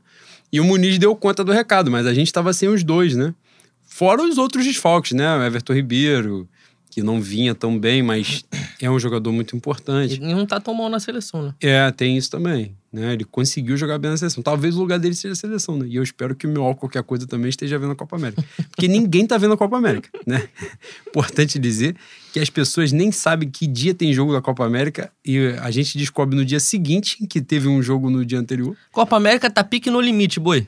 E 0.53 0.61
o 0.61 0.65
Muniz 0.65 0.99
deu 0.99 1.17
conta 1.17 1.43
do 1.43 1.51
recado, 1.51 1.91
mas 1.91 2.07
a 2.07 2.13
gente 2.13 2.31
tava 2.31 2.53
sem 2.53 2.69
os 2.69 2.85
dois, 2.85 3.17
né? 3.17 3.35
Fora 3.83 4.23
os 4.23 4.37
outros 4.37 4.65
desfalques, 4.65 5.13
né? 5.13 5.37
O 5.39 5.43
Everton 5.43 5.73
Ribeiro, 5.73 6.49
que 6.91 7.03
não 7.03 7.23
vinha 7.23 7.55
tão 7.55 7.79
bem, 7.79 8.03
mas 8.03 8.45
é 8.81 8.91
um 8.91 8.99
jogador 8.99 9.33
muito 9.33 9.57
importante. 9.57 10.15
Ele 10.15 10.35
não 10.35 10.45
tá 10.45 10.61
tão 10.61 10.75
mal 10.75 10.91
na 10.91 11.01
seleção, 11.01 11.43
né? 11.43 11.55
É, 11.59 11.91
tem 11.91 12.19
isso 12.19 12.31
também, 12.31 12.77
né? 12.93 13.15
Ele 13.15 13.25
conseguiu 13.25 13.79
jogar 13.79 13.99
bem 13.99 14.11
na 14.11 14.17
seleção. 14.19 14.43
Talvez 14.43 14.77
o 14.77 14.81
lugar 14.81 14.99
dele 14.99 15.15
seja 15.15 15.33
a 15.33 15.37
seleção, 15.37 15.79
né? 15.79 15.87
E 15.89 15.97
eu 15.97 16.03
espero 16.03 16.35
que 16.35 16.47
o 16.47 16.51
meu 16.51 16.75
qualquer 16.75 17.03
coisa 17.03 17.27
também 17.27 17.49
esteja 17.49 17.79
vendo 17.79 17.93
a 17.93 17.97
Copa 17.97 18.17
América. 18.17 18.45
Porque 18.69 18.89
ninguém 18.89 19.27
tá 19.27 19.39
vendo 19.39 19.55
a 19.55 19.57
Copa 19.57 19.79
América, 19.79 20.11
né? 20.27 20.47
Importante 21.09 21.59
dizer 21.59 21.97
que 22.33 22.41
as 22.41 22.49
pessoas 22.49 22.93
nem 22.93 23.13
sabem 23.13 23.51
que 23.51 23.67
dia 23.67 23.93
tem 23.93 24.13
jogo 24.13 24.33
da 24.33 24.41
Copa 24.41 24.65
América 24.65 25.13
e 25.25 25.55
a 25.61 25.71
gente 25.71 25.99
descobre 25.99 26.35
no 26.35 26.45
dia 26.45 26.59
seguinte 26.59 27.19
que 27.27 27.41
teve 27.41 27.69
um 27.69 27.83
jogo 27.83 28.09
no 28.09 28.25
dia 28.25 28.39
anterior. 28.39 28.77
Copa 28.91 29.17
América 29.17 29.51
tá 29.51 29.63
pique 29.63 29.91
no 29.91 30.01
limite, 30.01 30.41
boi. 30.41 30.67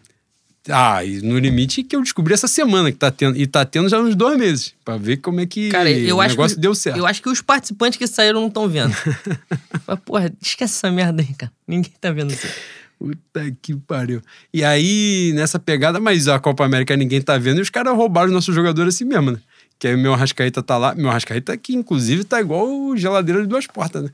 Ah, 0.68 1.04
e 1.04 1.20
no 1.20 1.38
limite 1.38 1.82
que 1.82 1.94
eu 1.94 2.02
descobri 2.02 2.32
essa 2.32 2.48
semana 2.48 2.90
que 2.90 2.96
tá 2.96 3.10
tendo. 3.10 3.36
E 3.36 3.46
tá 3.46 3.64
tendo 3.64 3.88
já 3.88 4.00
uns 4.00 4.14
dois 4.14 4.38
meses. 4.38 4.74
Pra 4.84 4.96
ver 4.96 5.18
como 5.18 5.40
é 5.40 5.46
que 5.46 5.68
Cara, 5.68 5.90
eu 5.90 6.16
o 6.16 6.20
acho 6.20 6.30
negócio 6.30 6.56
que, 6.56 6.60
deu 6.60 6.74
certo. 6.74 6.96
Eu 6.96 7.06
acho 7.06 7.22
que 7.22 7.28
os 7.28 7.42
participantes 7.42 7.98
que 7.98 8.06
saíram 8.06 8.40
não 8.40 8.48
estão 8.48 8.68
vendo. 8.68 8.94
Mas, 9.86 9.98
porra, 10.00 10.32
esquece 10.40 10.74
essa 10.74 10.90
merda 10.90 11.22
aí, 11.22 11.34
cara. 11.34 11.52
Ninguém 11.68 11.92
tá 12.00 12.10
vendo 12.10 12.32
isso. 12.32 12.46
Puta 12.98 13.54
que 13.60 13.74
pariu. 13.76 14.22
E 14.52 14.64
aí, 14.64 15.32
nessa 15.34 15.58
pegada, 15.58 16.00
mas 16.00 16.28
a 16.28 16.38
Copa 16.38 16.64
América 16.64 16.96
ninguém 16.96 17.20
tá 17.20 17.36
vendo 17.36 17.58
e 17.58 17.60
os 17.60 17.68
caras 17.68 17.94
roubaram 17.94 18.28
os 18.28 18.32
nossos 18.32 18.54
jogadores 18.54 18.94
assim 18.94 19.04
mesmo, 19.04 19.32
né? 19.32 19.38
Que 19.78 19.88
aí 19.88 19.94
o 19.94 19.98
meu 19.98 20.12
Arrascaeta 20.14 20.62
tá 20.62 20.76
lá. 20.78 20.94
Meu 20.94 21.10
Arrascaeta 21.10 21.56
que, 21.56 21.74
inclusive, 21.74 22.24
tá 22.24 22.40
igual 22.40 22.96
geladeira 22.96 23.42
de 23.42 23.48
duas 23.48 23.66
portas, 23.66 24.04
né? 24.04 24.10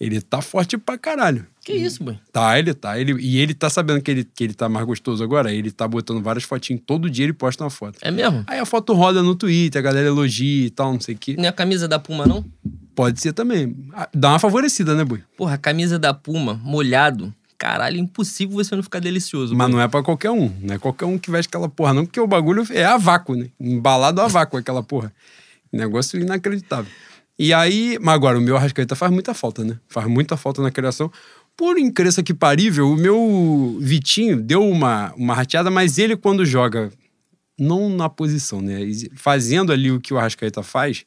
Ele 0.00 0.20
tá 0.20 0.42
forte 0.42 0.76
pra 0.76 0.98
caralho. 0.98 1.46
Que 1.64 1.72
isso, 1.72 2.02
boi? 2.02 2.18
Tá, 2.32 2.58
ele 2.58 2.74
tá. 2.74 2.98
Ele, 2.98 3.14
e 3.20 3.38
ele 3.38 3.54
tá 3.54 3.70
sabendo 3.70 4.02
que 4.02 4.10
ele, 4.10 4.24
que 4.24 4.44
ele 4.44 4.52
tá 4.52 4.68
mais 4.68 4.84
gostoso 4.84 5.22
agora. 5.22 5.52
Ele 5.52 5.70
tá 5.70 5.86
botando 5.86 6.20
várias 6.22 6.44
fotinhas. 6.44 6.82
Todo 6.84 7.08
dia 7.08 7.24
ele 7.24 7.32
posta 7.32 7.62
uma 7.64 7.70
foto. 7.70 7.98
É 8.02 8.10
mesmo? 8.10 8.44
Aí 8.46 8.58
a 8.58 8.66
foto 8.66 8.92
roda 8.92 9.22
no 9.22 9.34
Twitter, 9.34 9.78
a 9.78 9.82
galera 9.82 10.06
elogia 10.08 10.66
e 10.66 10.70
tal, 10.70 10.92
não 10.92 11.00
sei 11.00 11.14
o 11.14 11.18
quê. 11.18 11.36
Não 11.38 11.44
é 11.44 11.48
a 11.48 11.52
camisa 11.52 11.86
da 11.86 11.98
Puma, 11.98 12.26
não? 12.26 12.44
Pode 12.94 13.20
ser 13.20 13.32
também. 13.32 13.74
Ah, 13.92 14.08
Dá 14.12 14.30
uma 14.30 14.38
favorecida, 14.38 14.94
né, 14.94 15.04
Bui? 15.04 15.22
Porra, 15.36 15.54
a 15.54 15.58
camisa 15.58 15.98
da 15.98 16.12
Puma, 16.12 16.60
molhado. 16.62 17.32
Caralho, 17.58 17.98
impossível 17.98 18.54
você 18.56 18.74
não 18.74 18.82
ficar 18.82 19.00
delicioso. 19.00 19.54
Mas 19.54 19.70
não 19.70 19.80
é 19.80 19.88
pra 19.88 20.02
qualquer 20.02 20.30
um. 20.30 20.52
Não 20.60 20.74
é 20.74 20.78
qualquer 20.78 21.06
um 21.06 21.18
que 21.18 21.30
veste 21.30 21.48
aquela 21.48 21.68
porra, 21.68 21.94
não, 21.94 22.04
porque 22.04 22.20
o 22.20 22.26
bagulho 22.26 22.64
é 22.70 22.84
a 22.84 22.96
vácuo, 22.96 23.36
né? 23.36 23.48
Embalado 23.58 24.20
a 24.20 24.28
vácuo 24.28 24.56
aquela 24.58 24.82
porra. 24.82 25.12
Negócio 25.72 26.20
inacreditável. 26.20 26.90
E 27.38 27.52
aí, 27.52 27.98
mas 28.00 28.14
agora, 28.14 28.38
o 28.38 28.40
meu 28.40 28.56
Arrascaeta 28.56 28.94
faz 28.94 29.10
muita 29.10 29.34
falta, 29.34 29.64
né? 29.64 29.78
Faz 29.88 30.06
muita 30.06 30.36
falta 30.36 30.62
na 30.62 30.70
criação. 30.70 31.10
Por 31.56 31.78
incrível 31.78 32.22
que 32.22 32.34
parível, 32.34 32.90
o 32.90 32.96
meu 32.96 33.78
Vitinho 33.80 34.40
deu 34.40 34.68
uma, 34.68 35.12
uma 35.16 35.34
rateada, 35.34 35.70
mas 35.70 35.98
ele 35.98 36.16
quando 36.16 36.44
joga, 36.44 36.92
não 37.58 37.88
na 37.88 38.08
posição, 38.08 38.60
né? 38.60 38.80
Fazendo 39.14 39.72
ali 39.72 39.90
o 39.90 40.00
que 40.00 40.12
o 40.12 40.18
Arrascaeta 40.18 40.62
faz, 40.62 41.04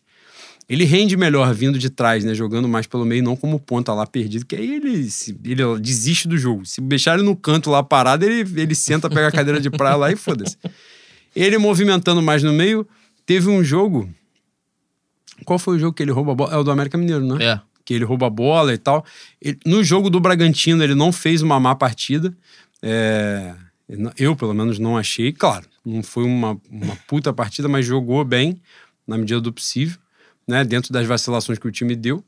ele 0.70 0.84
rende 0.84 1.16
melhor 1.16 1.54
vindo 1.54 1.80
de 1.80 1.90
trás, 1.90 2.24
né? 2.24 2.34
Jogando 2.34 2.68
mais 2.68 2.86
pelo 2.88 3.06
meio, 3.06 3.24
não 3.24 3.36
como 3.36 3.60
ponta 3.60 3.94
lá 3.94 4.06
perdido, 4.06 4.46
que 4.46 4.56
aí 4.56 4.76
ele, 4.76 5.08
ele 5.46 5.80
desiste 5.80 6.28
do 6.28 6.38
jogo. 6.38 6.66
Se 6.66 6.82
deixar 6.82 7.16
ele 7.16 7.24
no 7.24 7.36
canto 7.36 7.70
lá 7.70 7.82
parado, 7.82 8.26
ele, 8.26 8.40
ele 8.60 8.76
senta, 8.76 9.10
pega 9.10 9.28
a 9.28 9.32
cadeira 9.32 9.60
de 9.62 9.70
praia 9.70 9.96
lá 9.96 10.12
e 10.12 10.16
foda-se. 10.16 10.58
Ele 11.36 11.58
movimentando 11.58 12.22
mais 12.22 12.44
no 12.44 12.52
meio, 12.52 12.88
teve 13.26 13.48
um 13.50 13.64
jogo 13.64 14.10
Qual 15.46 15.60
foi 15.60 15.76
o 15.78 15.80
jogo 15.80 15.94
que 15.94 16.02
ele 16.04 16.12
rouba 16.12 16.32
a 16.32 16.36
bola? 16.36 16.54
É 16.54 16.58
o 16.58 16.64
do 16.64 16.72
América 16.72 16.98
Mineiro, 16.98 17.24
né? 17.26 17.44
É. 17.46 17.62
Que 17.86 17.94
ele 17.94 18.04
rouba 18.04 18.28
a 18.28 18.30
bola 18.30 18.74
e 18.74 18.78
tal. 18.78 19.06
Ele- 19.42 19.60
no 19.66 19.84
jogo 19.84 20.10
do 20.10 20.20
Bragantino, 20.20 20.84
ele 20.84 20.96
não 20.96 21.12
fez 21.12 21.42
uma 21.42 21.60
má 21.60 21.76
partida. 21.76 22.36
É, 22.82 23.54
eu, 24.18 24.36
pelo 24.36 24.54
menos, 24.54 24.80
não 24.80 24.98
achei. 24.98 25.32
Claro, 25.32 25.66
não 25.86 26.04
foi 26.04 26.24
uma, 26.26 26.60
uma 26.70 26.96
puta 27.08 27.32
partida, 27.32 27.70
mas 27.70 27.86
jogou 27.86 28.26
bem, 28.26 28.60
na 29.08 29.18
medida 29.18 29.40
do 29.40 29.54
possível, 29.54 29.98
né? 30.48 30.64
Dentro 30.64 30.94
das 30.94 31.06
vacilações 31.06 31.60
que 31.60 31.68
o 31.68 31.72
time 31.72 31.96
deu. 31.96 32.24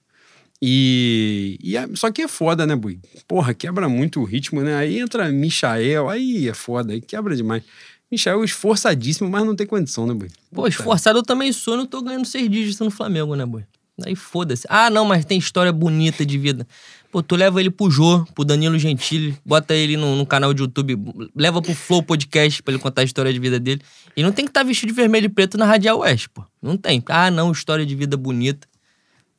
E, 0.61 1.57
e 1.63 1.77
é- 1.77 1.87
só 1.95 2.11
que 2.11 2.21
é 2.21 2.27
foda, 2.27 2.67
né, 2.67 2.75
Bui? 2.75 2.99
Porra, 3.27 3.53
quebra 3.53 3.87
muito 3.87 4.19
o 4.19 4.25
ritmo, 4.25 4.61
né? 4.61 4.75
Aí 4.75 4.99
entra 4.99 5.29
Michael, 5.31 6.09
aí 6.09 6.49
é 6.49 6.53
foda, 6.53 6.91
aí 6.91 6.99
quebra 6.99 7.35
demais. 7.35 7.63
Michael 8.11 8.41
é 8.41 8.45
esforçadíssimo, 8.45 9.29
mas 9.29 9.45
não 9.45 9.55
tem 9.55 9.65
condição, 9.65 10.05
né, 10.05 10.13
Bui? 10.13 10.29
Pô, 10.53 10.67
esforçado 10.67 11.19
eu 11.19 11.23
também 11.23 11.53
sou, 11.53 11.77
não 11.77 11.85
tô 11.85 12.01
ganhando 12.01 12.25
seis 12.25 12.49
dígitos 12.49 12.79
no 12.79 12.91
Flamengo, 12.91 13.35
né, 13.35 13.45
boi? 13.45 13.63
Aí 14.05 14.15
foda-se. 14.15 14.65
Ah, 14.69 14.89
não, 14.89 15.05
mas 15.05 15.25
tem 15.25 15.37
história 15.37 15.71
bonita 15.71 16.25
de 16.25 16.37
vida. 16.37 16.67
Pô, 17.11 17.23
tu 17.23 17.35
leva 17.35 17.59
ele 17.59 17.71
pro 17.71 17.89
Jô, 17.89 18.23
pro 18.35 18.45
Danilo 18.45 18.77
Gentili, 18.77 19.35
bota 19.43 19.73
ele 19.73 19.97
no, 19.97 20.15
no 20.15 20.25
canal 20.25 20.53
de 20.53 20.61
YouTube, 20.61 20.95
leva 21.35 21.59
pro 21.61 21.73
Flow 21.73 22.03
Podcast 22.03 22.61
pra 22.61 22.73
ele 22.73 22.81
contar 22.81 23.01
a 23.01 23.03
história 23.03 23.33
de 23.33 23.39
vida 23.39 23.59
dele. 23.59 23.81
E 24.15 24.21
não 24.21 24.31
tem 24.31 24.45
que 24.45 24.51
estar 24.51 24.63
vestido 24.63 24.89
de 24.89 24.95
vermelho 24.95 25.25
e 25.25 25.29
preto 25.29 25.57
na 25.57 25.65
Radial 25.65 25.99
Oeste, 25.99 26.29
pô. 26.29 26.43
Não 26.61 26.77
tem. 26.77 27.03
Ah, 27.07 27.31
não, 27.31 27.51
história 27.51 27.85
de 27.85 27.95
vida 27.95 28.15
bonita. 28.15 28.67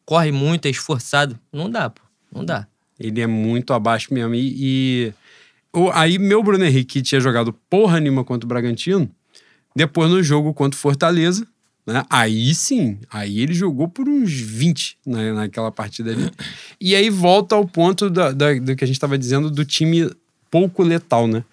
Corre 0.05 0.33
muito, 0.33 0.67
é 0.67 0.71
esforçado. 0.71 1.39
Não 1.53 1.71
dá, 1.71 1.91
pô. 1.91 2.03
Não 2.35 2.45
dá. 2.45 2.67
Ele 2.99 3.21
é 3.21 3.27
muito 3.27 3.73
abaixo 3.73 4.13
mesmo. 4.13 4.35
E, 4.35 4.55
e- 4.59 5.13
o- 5.73 5.91
aí, 5.93 6.19
meu 6.19 6.43
Bruno 6.43 6.65
Henrique, 6.65 6.95
que 6.95 7.03
tinha 7.03 7.21
jogado 7.21 7.53
porra 7.71 8.01
nenhuma 8.01 8.25
contra 8.25 8.45
o 8.45 8.49
Bragantino, 8.49 9.09
depois 9.77 10.11
no 10.11 10.21
jogo 10.23 10.53
contra 10.53 10.77
o 10.77 10.81
Fortaleza, 10.81 11.47
né? 11.87 12.05
Aí 12.11 12.55
sim, 12.55 12.99
aí 13.11 13.41
ele 13.41 13.53
jogou 13.55 13.89
por 13.89 14.09
uns 14.09 14.33
20 14.33 14.97
na, 15.07 15.33
naquela 15.35 15.71
partida 15.73 16.11
ali. 16.13 16.31
E 16.81 16.95
aí 16.95 17.11
volta 17.11 17.55
ao 17.55 17.67
ponto 17.67 18.09
da, 18.11 18.33
da- 18.33 18.55
do 18.55 18.77
que 18.77 18.85
a 18.85 18.87
gente 18.87 18.97
estava 18.97 19.19
dizendo 19.19 19.51
do 19.51 19.65
time 19.65 20.11
pouco 20.51 20.83
letal, 20.83 21.27
né? 21.27 21.45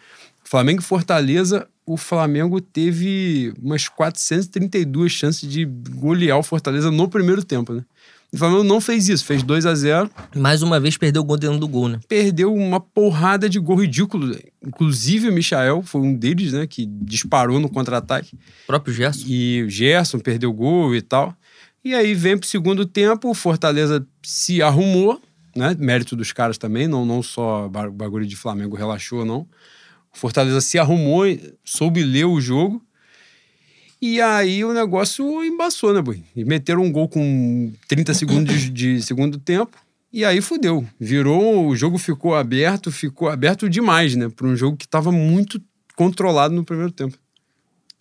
Flamengo 0.43 0.81
e 0.81 0.83
Fortaleza, 0.83 1.67
o 1.85 1.97
Flamengo 1.97 2.59
teve 2.61 3.53
umas 3.61 3.87
432 3.87 5.11
chances 5.11 5.49
de 5.49 5.65
golear 5.65 6.37
o 6.37 6.43
Fortaleza 6.43 6.89
no 6.91 7.07
primeiro 7.09 7.43
tempo, 7.43 7.73
né? 7.73 7.83
O 8.33 8.37
Flamengo 8.37 8.63
não 8.63 8.81
fez 8.81 9.07
isso, 9.07 9.23
fez 9.23 9.41
2 9.41 9.65
a 9.65 9.73
0 9.73 10.09
Mais 10.35 10.61
uma 10.61 10.79
vez 10.79 10.97
perdeu 10.97 11.21
o 11.21 11.25
gol 11.25 11.37
dentro 11.37 11.57
do 11.59 11.67
gol, 11.67 11.87
né? 11.87 11.99
perdeu 12.09 12.53
uma 12.53 12.79
porrada 12.79 13.47
de 13.49 13.57
gol 13.57 13.77
ridículo. 13.81 14.37
Inclusive 14.65 15.29
o 15.29 15.33
Michael 15.33 15.81
foi 15.81 16.01
um 16.01 16.13
deles, 16.13 16.51
né? 16.51 16.67
Que 16.67 16.85
disparou 16.85 17.59
no 17.59 17.69
contra-ataque. 17.69 18.35
O 18.35 18.67
próprio 18.67 18.93
Gerson. 18.93 19.23
E 19.27 19.63
o 19.63 19.69
Gerson 19.69 20.19
perdeu 20.19 20.51
gol 20.51 20.93
e 20.93 21.01
tal. 21.01 21.33
E 21.85 21.93
aí 21.93 22.13
vem 22.13 22.37
pro 22.37 22.47
segundo 22.47 22.85
tempo, 22.85 23.29
o 23.29 23.33
Fortaleza 23.33 24.05
se 24.21 24.61
arrumou, 24.61 25.21
né? 25.55 25.73
Mérito 25.79 26.13
dos 26.15 26.33
caras 26.33 26.57
também, 26.57 26.85
não, 26.85 27.05
não 27.05 27.23
só 27.23 27.69
ba- 27.69 27.89
bagulho 27.89 28.25
de 28.25 28.35
Flamengo 28.35 28.75
relaxou, 28.75 29.23
não. 29.23 29.47
O 30.13 30.17
Fortaleza 30.19 30.59
se 30.59 30.77
arrumou, 30.77 31.23
soube 31.63 32.03
ler 32.03 32.25
o 32.25 32.41
jogo. 32.41 32.81
E 34.01 34.21
aí 34.21 34.63
o 34.63 34.73
negócio 34.73 35.43
embaçou, 35.43 35.93
né, 35.93 36.01
Boi? 36.01 36.23
E 36.35 36.45
meteram 36.45 36.83
um 36.83 36.91
gol 36.91 37.09
com 37.09 37.71
30 37.87 38.13
segundos 38.13 38.71
de, 38.71 39.01
segundo 39.01 39.39
tempo. 39.39 39.75
E 40.13 40.23
aí 40.23 40.39
fudeu. 40.39 40.87
Virou, 40.99 41.67
o 41.67 41.75
jogo 41.75 41.97
ficou 41.97 42.35
aberto, 42.35 42.91
ficou 42.91 43.27
aberto 43.29 43.67
demais, 43.69 44.15
né? 44.15 44.29
Para 44.29 44.47
um 44.47 44.55
jogo 44.55 44.77
que 44.77 44.85
estava 44.85 45.11
muito 45.11 45.61
controlado 45.95 46.53
no 46.53 46.63
primeiro 46.63 46.91
tempo. 46.91 47.17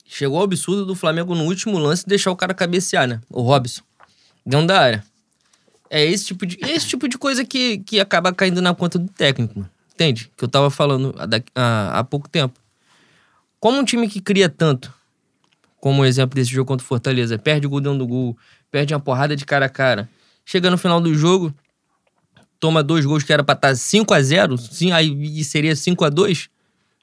Chegou 0.05 0.39
o 0.41 0.43
absurdo 0.45 0.85
do 0.87 0.95
Flamengo 0.95 1.35
no 1.35 1.45
último 1.45 1.79
lance 1.79 2.07
deixar 2.07 2.31
o 2.31 2.37
cara 2.37 2.55
cabecear, 2.55 3.09
né? 3.09 3.21
O 3.31 3.41
Robson. 3.43 3.83
Dentro 4.45 4.67
da 4.69 4.81
área. 4.81 5.05
É 5.91 6.05
esse 6.05 6.27
tipo 6.27 6.45
de, 6.47 6.59
esse 6.63 6.87
tipo 6.89 7.09
de 7.09 7.17
coisa 7.19 7.45
que, 7.45 7.79
que 7.79 7.99
acaba 7.99 8.33
caindo 8.33 8.61
na 8.61 8.75
conta 8.75 8.99
do 8.99 9.09
técnico, 9.09 9.59
mano. 9.59 9.71
Entende? 9.95 10.31
Que 10.37 10.45
eu 10.45 10.49
tava 10.49 10.69
falando 10.71 11.15
há- 11.55 11.99
há 11.99 12.05
pouco 12.05 12.29
tempo. 12.29 12.59
Como 13.59 13.79
um 13.79 13.85
time 13.85 14.07
que 14.09 14.21
cria 14.21 14.49
tanto, 14.49 14.93
como 15.81 16.05
exemplo 16.05 16.35
desse 16.35 16.51
jogo 16.51 16.67
contra 16.67 16.85
o 16.85 16.87
Fortaleza, 16.87 17.39
perde 17.39 17.67
o 17.67 17.71
gol 17.71 17.81
dentro 17.81 17.99
do 17.99 18.07
gol, 18.07 18.37
perde 18.71 18.95
uma 18.95 19.01
porrada 19.01 19.37
de 19.37 19.45
cara 19.45 19.67
a 19.67 19.69
cara, 19.69 20.09
chega 20.45 20.71
no 20.71 20.79
final 20.79 21.01
do 21.01 21.15
jogo, 21.15 21.55
toma 22.59 22.83
dois 22.83 23.05
gols 23.05 23.23
que 23.23 23.33
era 23.33 23.45
pra 23.45 23.55
estar 23.55 23.75
5 23.75 24.12
a 24.12 24.23
0 24.23 24.59
sim, 24.59 24.93
aí 24.93 25.45
seria 25.45 25.77
5 25.77 26.05
a 26.05 26.09
2 26.09 26.49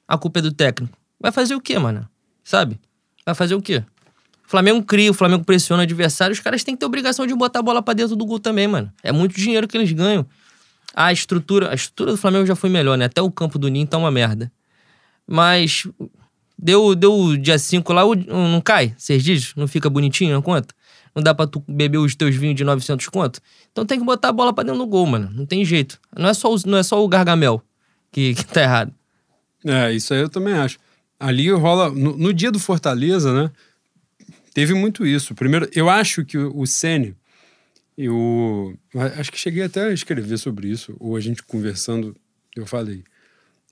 a 0.06 0.18
culpa 0.18 0.38
é 0.38 0.42
do 0.42 0.52
técnico. 0.52 0.96
Vai 1.18 1.32
fazer 1.32 1.54
o 1.54 1.60
quê, 1.60 1.78
mano? 1.78 2.08
Sabe? 2.42 2.78
Vai 3.24 3.34
fazer 3.34 3.54
o 3.54 3.62
quê? 3.62 3.82
O 4.46 4.50
Flamengo 4.50 4.82
cria, 4.82 5.10
o 5.10 5.14
Flamengo 5.14 5.44
pressiona 5.44 5.82
o 5.82 5.84
adversário, 5.84 6.34
os 6.34 6.40
caras 6.40 6.62
têm 6.62 6.74
que 6.74 6.80
ter 6.80 6.86
obrigação 6.86 7.26
de 7.26 7.34
botar 7.34 7.60
a 7.60 7.62
bola 7.62 7.82
pra 7.82 7.94
dentro 7.94 8.14
do 8.14 8.26
gol 8.26 8.38
também, 8.38 8.68
mano. 8.68 8.92
É 9.02 9.10
muito 9.10 9.34
dinheiro 9.34 9.66
que 9.66 9.76
eles 9.76 9.90
ganham. 9.92 10.26
A 10.94 11.12
estrutura, 11.12 11.70
a 11.70 11.74
estrutura 11.74 12.12
do 12.12 12.18
Flamengo 12.18 12.46
já 12.46 12.54
foi 12.54 12.68
melhor, 12.68 12.98
né? 12.98 13.06
Até 13.06 13.22
o 13.22 13.30
campo 13.30 13.58
do 13.58 13.68
Ninho 13.68 13.86
tá 13.86 13.96
uma 13.96 14.10
merda. 14.10 14.52
Mas 15.26 15.88
deu, 16.58 16.94
deu 16.94 17.36
dia 17.36 17.58
5 17.58 17.92
lá, 17.92 18.02
não 18.26 18.60
cai? 18.60 18.94
Seis? 18.96 19.54
Não 19.56 19.66
fica 19.68 19.88
bonitinho 19.90 20.34
na 20.34 20.42
conta? 20.42 20.74
Não 21.14 21.22
dá 21.22 21.32
pra 21.32 21.46
tu 21.46 21.62
beber 21.68 21.98
os 21.98 22.14
teus 22.14 22.34
vinhos 22.34 22.56
de 22.56 22.64
900 22.64 23.08
conto? 23.08 23.40
Então 23.70 23.86
tem 23.86 23.98
que 23.98 24.04
botar 24.04 24.30
a 24.30 24.32
bola 24.32 24.52
pra 24.52 24.64
dentro 24.64 24.80
do 24.80 24.86
gol, 24.86 25.06
mano. 25.06 25.30
Não 25.32 25.46
tem 25.46 25.64
jeito. 25.64 26.00
Não 26.16 26.28
é 26.28 26.34
só 26.34 26.52
o, 26.52 26.56
não 26.66 26.78
é 26.78 26.82
só 26.82 27.02
o 27.02 27.08
Gargamel 27.08 27.62
que, 28.10 28.34
que 28.34 28.44
tá 28.44 28.62
errado. 28.62 28.94
É, 29.64 29.92
isso 29.92 30.12
aí 30.12 30.20
eu 30.20 30.28
também 30.28 30.54
acho. 30.54 30.78
Ali 31.18 31.50
rola. 31.50 31.90
No, 31.90 32.16
no 32.16 32.32
dia 32.32 32.50
do 32.50 32.58
Fortaleza, 32.58 33.32
né? 33.32 33.50
Teve 34.52 34.74
muito 34.74 35.04
isso. 35.06 35.34
Primeiro, 35.34 35.68
eu 35.74 35.88
acho 35.88 36.24
que 36.24 36.38
o 36.38 36.64
Sene, 36.66 37.16
eu 37.98 38.76
acho 39.18 39.32
que 39.32 39.38
cheguei 39.38 39.64
até 39.64 39.86
a 39.86 39.92
escrever 39.92 40.38
sobre 40.38 40.68
isso, 40.68 40.96
ou 41.00 41.16
a 41.16 41.20
gente 41.20 41.42
conversando, 41.42 42.16
eu 42.54 42.66
falei. 42.66 43.02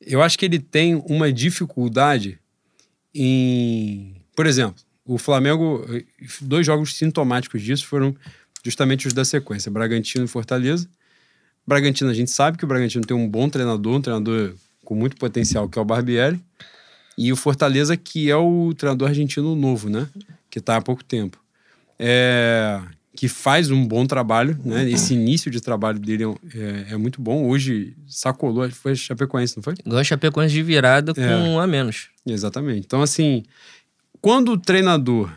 Eu 0.00 0.20
acho 0.20 0.36
que 0.36 0.44
ele 0.44 0.58
tem 0.58 0.96
uma 1.06 1.32
dificuldade 1.32 2.40
em. 3.14 4.16
Por 4.34 4.46
exemplo, 4.46 4.76
o 5.04 5.18
Flamengo. 5.18 5.84
Dois 6.40 6.66
jogos 6.66 6.96
sintomáticos 6.96 7.62
disso 7.62 7.86
foram 7.86 8.14
justamente 8.64 9.06
os 9.06 9.12
da 9.12 9.24
sequência: 9.24 9.70
Bragantino 9.70 10.24
e 10.24 10.28
Fortaleza. 10.28 10.88
Bragantino, 11.66 12.10
a 12.10 12.14
gente 12.14 12.30
sabe 12.30 12.58
que 12.58 12.64
o 12.64 12.68
Bragantino 12.68 13.04
tem 13.04 13.16
um 13.16 13.28
bom 13.28 13.48
treinador, 13.48 13.94
um 13.94 14.00
treinador 14.00 14.54
com 14.84 14.94
muito 14.94 15.16
potencial, 15.16 15.68
que 15.68 15.78
é 15.78 15.82
o 15.82 15.84
Barbieri. 15.84 16.40
E 17.16 17.32
o 17.32 17.36
Fortaleza, 17.36 17.96
que 17.96 18.30
é 18.30 18.36
o 18.36 18.72
treinador 18.74 19.08
argentino 19.08 19.54
novo, 19.54 19.88
né? 19.88 20.08
Que 20.50 20.58
está 20.58 20.76
há 20.76 20.82
pouco 20.82 21.04
tempo. 21.04 21.38
É, 21.98 22.80
que 23.14 23.28
faz 23.28 23.70
um 23.70 23.86
bom 23.86 24.06
trabalho, 24.06 24.58
né? 24.64 24.88
Esse 24.90 25.14
início 25.14 25.50
de 25.50 25.60
trabalho 25.60 25.98
dele 25.98 26.24
é, 26.54 26.92
é 26.92 26.96
muito 26.96 27.20
bom. 27.20 27.46
Hoje 27.46 27.94
sacolou, 28.06 28.70
foi 28.70 28.96
Chapecoense, 28.96 29.56
não 29.56 29.62
foi? 29.62 29.74
Ganha 29.86 30.02
Chapecoense 30.04 30.54
de 30.54 30.62
virada 30.62 31.12
com 31.14 31.20
É. 31.20 31.36
um 31.36 31.60
a 31.60 31.66
menos. 31.66 32.08
Exatamente. 32.26 32.84
Então, 32.86 33.02
assim, 33.02 33.42
quando 34.20 34.52
o 34.52 34.58
treinador, 34.58 35.30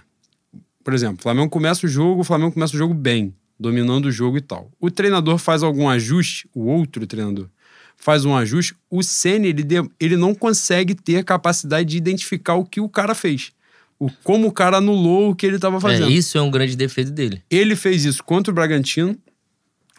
por 0.83 0.93
exemplo, 0.93 1.17
o 1.19 1.21
Flamengo 1.21 1.49
começa 1.49 1.85
o 1.85 1.89
jogo, 1.89 2.21
o 2.21 2.23
Flamengo 2.23 2.53
começa 2.53 2.73
o 2.75 2.77
jogo 2.77 2.93
bem, 2.93 3.33
dominando 3.59 4.05
o 4.05 4.11
jogo 4.11 4.37
e 4.37 4.41
tal. 4.41 4.71
O 4.79 4.89
treinador 4.89 5.37
faz 5.37 5.61
algum 5.61 5.89
ajuste, 5.89 6.47
o 6.53 6.65
outro 6.67 7.05
treinador 7.05 7.49
faz 7.97 8.25
um 8.25 8.35
ajuste, 8.35 8.75
o 8.89 9.01
Senna, 9.01 9.47
ele, 9.47 9.63
ele 9.99 10.17
não 10.17 10.35
consegue 10.35 10.93
ter 10.93 11.17
a 11.17 11.23
capacidade 11.23 11.89
de 11.89 11.97
identificar 11.97 12.55
o 12.55 12.65
que 12.65 12.79
o 12.81 12.89
cara 12.89 13.15
fez. 13.15 13.51
O, 13.99 14.09
como 14.23 14.47
o 14.47 14.51
cara 14.51 14.77
anulou 14.77 15.29
o 15.29 15.35
que 15.35 15.45
ele 15.45 15.55
estava 15.55 15.79
fazendo. 15.79 16.09
É, 16.09 16.11
isso 16.11 16.37
é 16.37 16.41
um 16.41 16.51
grande 16.51 16.75
defeito 16.75 17.11
dele. 17.11 17.41
Ele 17.49 17.75
fez 17.75 18.03
isso 18.03 18.23
contra 18.23 18.51
o 18.51 18.55
Bragantino, 18.55 19.17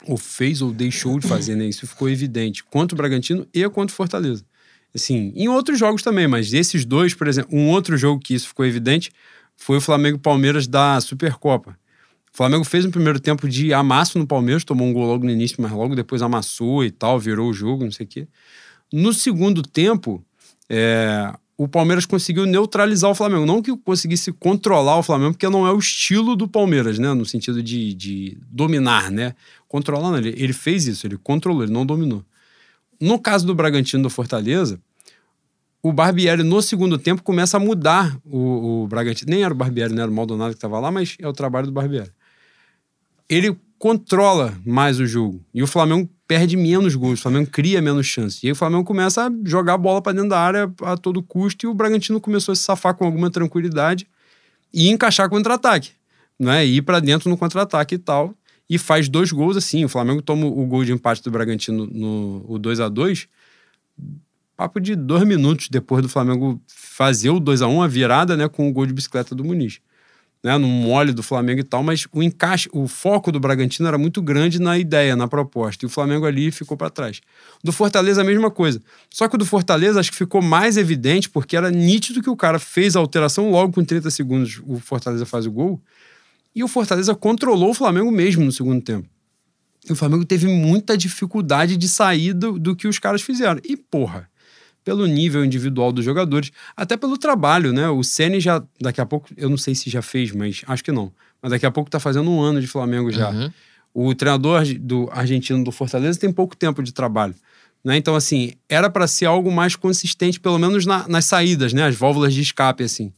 ou 0.07 0.17
fez 0.17 0.63
ou 0.63 0.73
deixou 0.73 1.19
de 1.19 1.27
fazer, 1.27 1.57
né? 1.57 1.67
Isso 1.67 1.87
ficou 1.87 2.09
evidente. 2.09 2.63
Contra 2.63 2.95
o 2.95 2.97
Bragantino 2.97 3.47
e 3.53 3.69
contra 3.69 3.93
o 3.93 3.97
Fortaleza. 3.97 4.45
Assim, 4.95 5.33
em 5.35 5.49
outros 5.49 5.79
jogos 5.79 6.03
também, 6.03 6.27
mas 6.27 6.53
esses 6.53 6.85
dois, 6.85 7.15
por 7.15 7.27
exemplo, 7.27 7.51
um 7.57 7.69
outro 7.69 7.97
jogo 7.97 8.21
que 8.21 8.35
isso 8.35 8.49
ficou 8.49 8.65
evidente 8.65 9.11
foi 9.57 9.79
o 9.79 9.81
Flamengo 9.81 10.19
Palmeiras 10.19 10.67
da 10.67 11.01
Supercopa. 11.01 11.77
O 12.33 12.37
Flamengo 12.37 12.65
fez 12.65 12.85
um 12.85 12.91
primeiro 12.91 13.19
tempo 13.19 13.49
de 13.49 13.73
amasso 13.73 14.19
no 14.19 14.27
Palmeiras, 14.27 14.65
tomou 14.65 14.87
um 14.87 14.93
gol 14.93 15.07
logo 15.07 15.25
no 15.25 15.31
início, 15.31 15.57
mas 15.59 15.73
logo 15.73 15.95
depois 15.95 16.23
amassou 16.23 16.85
e 16.85 16.91
tal, 16.91 17.19
virou 17.19 17.51
o 17.51 17.53
jogo, 17.53 17.85
não 17.85 17.91
sei 17.91 18.05
o 18.05 18.09
quê. 18.09 18.29
No 18.93 19.13
segundo 19.13 19.63
tempo, 19.63 20.25
é, 20.69 21.33
o 21.59 21.67
Palmeiras 21.67 22.05
conseguiu 22.05 22.45
neutralizar 22.45 23.11
o 23.11 23.15
Flamengo. 23.15 23.47
Não 23.47 23.63
que 23.63 23.75
conseguisse 23.79 24.31
controlar 24.33 24.99
o 24.99 25.03
Flamengo, 25.03 25.33
porque 25.33 25.49
não 25.49 25.67
é 25.67 25.73
o 25.73 25.79
estilo 25.79 26.37
do 26.37 26.47
Palmeiras, 26.47 26.99
né? 26.99 27.15
No 27.15 27.25
sentido 27.25 27.63
de, 27.63 27.95
de 27.95 28.39
dominar, 28.51 29.11
né? 29.11 29.35
Controlar. 29.67 30.19
Ele, 30.19 30.35
ele 30.37 30.53
fez 30.53 30.87
isso, 30.87 31.07
ele 31.07 31.17
controlou, 31.17 31.63
ele 31.63 31.73
não 31.73 31.87
dominou. 31.87 32.23
No 33.01 33.19
caso 33.19 33.47
do 33.47 33.55
Bragantino 33.55 34.03
do 34.03 34.11
Fortaleza, 34.11 34.79
o 35.83 35.93
Barbieri, 35.93 36.43
no 36.43 36.61
segundo 36.61 36.99
tempo, 36.99 37.23
começa 37.23 37.57
a 37.57 37.61
mudar 37.61 38.17
o, 38.25 38.83
o 38.83 38.89
Bragantino. 38.89 39.31
Nem 39.31 39.43
era 39.43 39.55
o 39.55 39.57
Barbieri, 39.57 39.95
não 39.95 40.03
era 40.03 40.11
o 40.11 40.15
Maldonado 40.15 40.51
que 40.51 40.59
estava 40.59 40.79
lá, 40.79 40.91
mas 40.91 41.17
é 41.19 41.27
o 41.29 41.33
trabalho 41.33 41.67
do 41.67 41.73
Barbieri. 41.73 42.11
Ele 43.29 43.57
controla 43.79 44.55
mais 44.65 45.01
o 45.01 45.07
jogo. 45.07 45.43
E 45.55 45.63
o 45.63 45.67
Flamengo 45.67 46.09
perde 46.27 46.57
menos 46.57 46.95
gols, 46.95 47.21
o 47.21 47.23
Flamengo 47.23 47.51
cria 47.51 47.81
menos 47.81 48.07
chances. 48.07 48.43
E 48.43 48.47
aí 48.47 48.53
o 48.53 48.57
Flamengo 48.57 48.85
começa 48.85 49.27
a 49.27 49.31
jogar 49.45 49.75
a 49.75 49.79
bola 49.79 50.03
para 50.03 50.13
dentro 50.13 50.31
da 50.31 50.41
área 50.41 50.73
a 50.83 50.97
todo 50.97 51.23
custo 51.23 51.67
e 51.67 51.69
o 51.69 51.75
Bragantino 51.75 52.21
começou 52.21 52.53
a 52.53 52.57
se 52.57 52.63
safar 52.63 52.95
com 52.95 53.05
alguma 53.05 53.31
tranquilidade 53.31 54.09
e 54.73 54.89
encaixar 54.89 55.29
contra-ataque. 55.29 55.93
né? 56.39 56.67
E 56.67 56.77
ir 56.79 56.83
para 56.83 57.01
dentro 57.01 57.31
no 57.31 57.37
contra-ataque 57.37 57.95
e 57.95 57.99
tal. 57.99 58.35
E 58.69 58.79
faz 58.79 59.09
dois 59.09 59.31
gols 59.31 59.57
assim. 59.57 59.85
O 59.85 59.89
Flamengo 59.89 60.21
toma 60.21 60.47
o 60.47 60.67
gol 60.67 60.85
de 60.85 60.93
empate 60.93 61.23
do 61.23 61.31
Bragantino 61.31 61.87
no 61.87 62.45
o 62.49 62.59
2 62.59 62.81
a 62.81 62.89
2 62.89 63.29
Papo 64.57 64.81
de 64.81 64.97
dois 64.97 65.23
minutos 65.25 65.69
depois 65.69 66.03
do 66.03 66.09
Flamengo 66.09 66.61
fazer 66.67 67.29
o 67.29 67.39
2 67.39 67.61
a 67.61 67.69
1 67.69 67.83
a 67.83 67.87
virada, 67.87 68.37
né? 68.37 68.49
Com 68.49 68.69
o 68.69 68.73
gol 68.73 68.87
de 68.87 68.93
bicicleta 68.93 69.35
do 69.35 69.45
Muniz 69.45 69.81
né, 70.43 70.57
no 70.59 70.69
mole 70.69 71.13
do 71.13 71.23
Flamengo 71.23 71.61
e 71.61 71.65
tal, 71.65 71.83
mas 71.83 72.07
o 72.13 72.23
encaixe, 72.23 72.69
o 72.73 72.87
foco 72.87 73.33
do 73.33 73.41
Bragantino 73.41 73.89
era 73.89 73.99
muito 73.99 74.23
grande 74.23 74.61
na 74.61 74.79
ideia, 74.79 75.17
na 75.17 75.27
proposta, 75.27 75.85
e 75.85 75.87
o 75.87 75.89
Flamengo 75.89 76.25
ali 76.25 76.51
ficou 76.51 76.77
para 76.77 76.89
trás. 76.89 77.21
Do 77.65 77.73
Fortaleza 77.73 78.21
a 78.21 78.25
mesma 78.25 78.51
coisa. 78.51 78.81
Só 79.11 79.29
que 79.29 79.35
o 79.35 79.39
do 79.39 79.45
Fortaleza 79.45 79.99
acho 79.99 80.11
que 80.11 80.17
ficou 80.17 80.41
mais 80.41 80.77
evidente 80.77 81.29
porque 81.29 81.57
era 81.57 81.71
nítido 81.71 82.23
que 82.23 82.31
o 82.31 82.37
cara 82.37 82.59
fez 82.59 82.95
a 82.95 83.01
alteração 83.01 83.51
logo 83.51 83.73
com 83.73 83.85
30 83.85 84.11
segundos, 84.11 84.63
o 84.65 84.79
Fortaleza 84.79 85.27
faz 85.27 85.47
o 85.47 85.51
gol, 85.51 85.81
e 86.55 86.63
o 86.63 86.69
Fortaleza 86.69 87.15
controlou 87.15 87.71
o 87.71 87.75
Flamengo 87.75 88.11
mesmo 88.11 88.45
no 88.45 88.53
segundo 88.53 88.81
tempo. 88.81 89.09
E 89.89 89.93
o 89.93 89.97
Flamengo 89.97 90.25
teve 90.25 90.47
muita 90.47 90.97
dificuldade 90.97 91.77
de 91.77 91.89
sair 91.89 92.33
do, 92.33 92.59
do 92.59 92.75
que 92.75 92.89
os 92.89 92.99
caras 92.99 93.23
fizeram. 93.23 93.61
E 93.65 93.77
porra, 93.77 94.29
pelo 94.87 95.05
nível 95.05 95.45
individual 95.45 95.91
dos 95.91 96.05
jogadores, 96.05 96.53
até 96.77 96.97
pelo 96.97 97.19
trabalho, 97.19 97.73
né? 97.73 97.89
O 97.89 98.05
Ceni 98.05 98.39
já, 98.39 98.63
daqui 98.81 99.01
a 99.01 99.05
pouco, 99.05 99.29
eu 99.37 99.51
não 99.51 99.57
sei 99.57 99.75
se 99.75 99.91
já 99.91 100.01
fez, 100.01 100.31
mas 100.31 100.63
acho 100.65 100.85
que 100.85 100.93
não. 100.93 101.11
Mas 101.43 101.51
daqui 101.51 101.67
a 101.67 101.73
pouco 101.73 101.91
tá 101.91 101.99
fazendo 101.99 102.31
um 102.31 102.41
ano 102.41 102.61
de 102.61 102.69
Flamengo 102.69 103.11
já. 103.11 103.31
Uhum. 103.31 103.51
O 103.93 104.15
treinador 104.15 104.63
do 104.79 105.09
argentino 105.11 105.65
do 105.65 105.73
Fortaleza 105.73 106.21
tem 106.21 106.31
pouco 106.31 106.57
tempo 106.57 106.85
de 106.85 106.93
trabalho. 106.93 107.35
Né? 107.83 107.97
Então, 107.97 108.15
assim, 108.15 108.53
era 108.69 108.89
para 108.89 109.09
ser 109.09 109.25
algo 109.25 109.51
mais 109.51 109.75
consistente, 109.75 110.39
pelo 110.39 110.57
menos 110.57 110.87
na, 110.87 111.09
nas 111.09 111.25
saídas, 111.25 111.73
né? 111.73 111.83
As 111.83 111.97
válvulas 111.97 112.33
de 112.33 112.43
escape, 112.43 112.85
assim. 112.85 113.13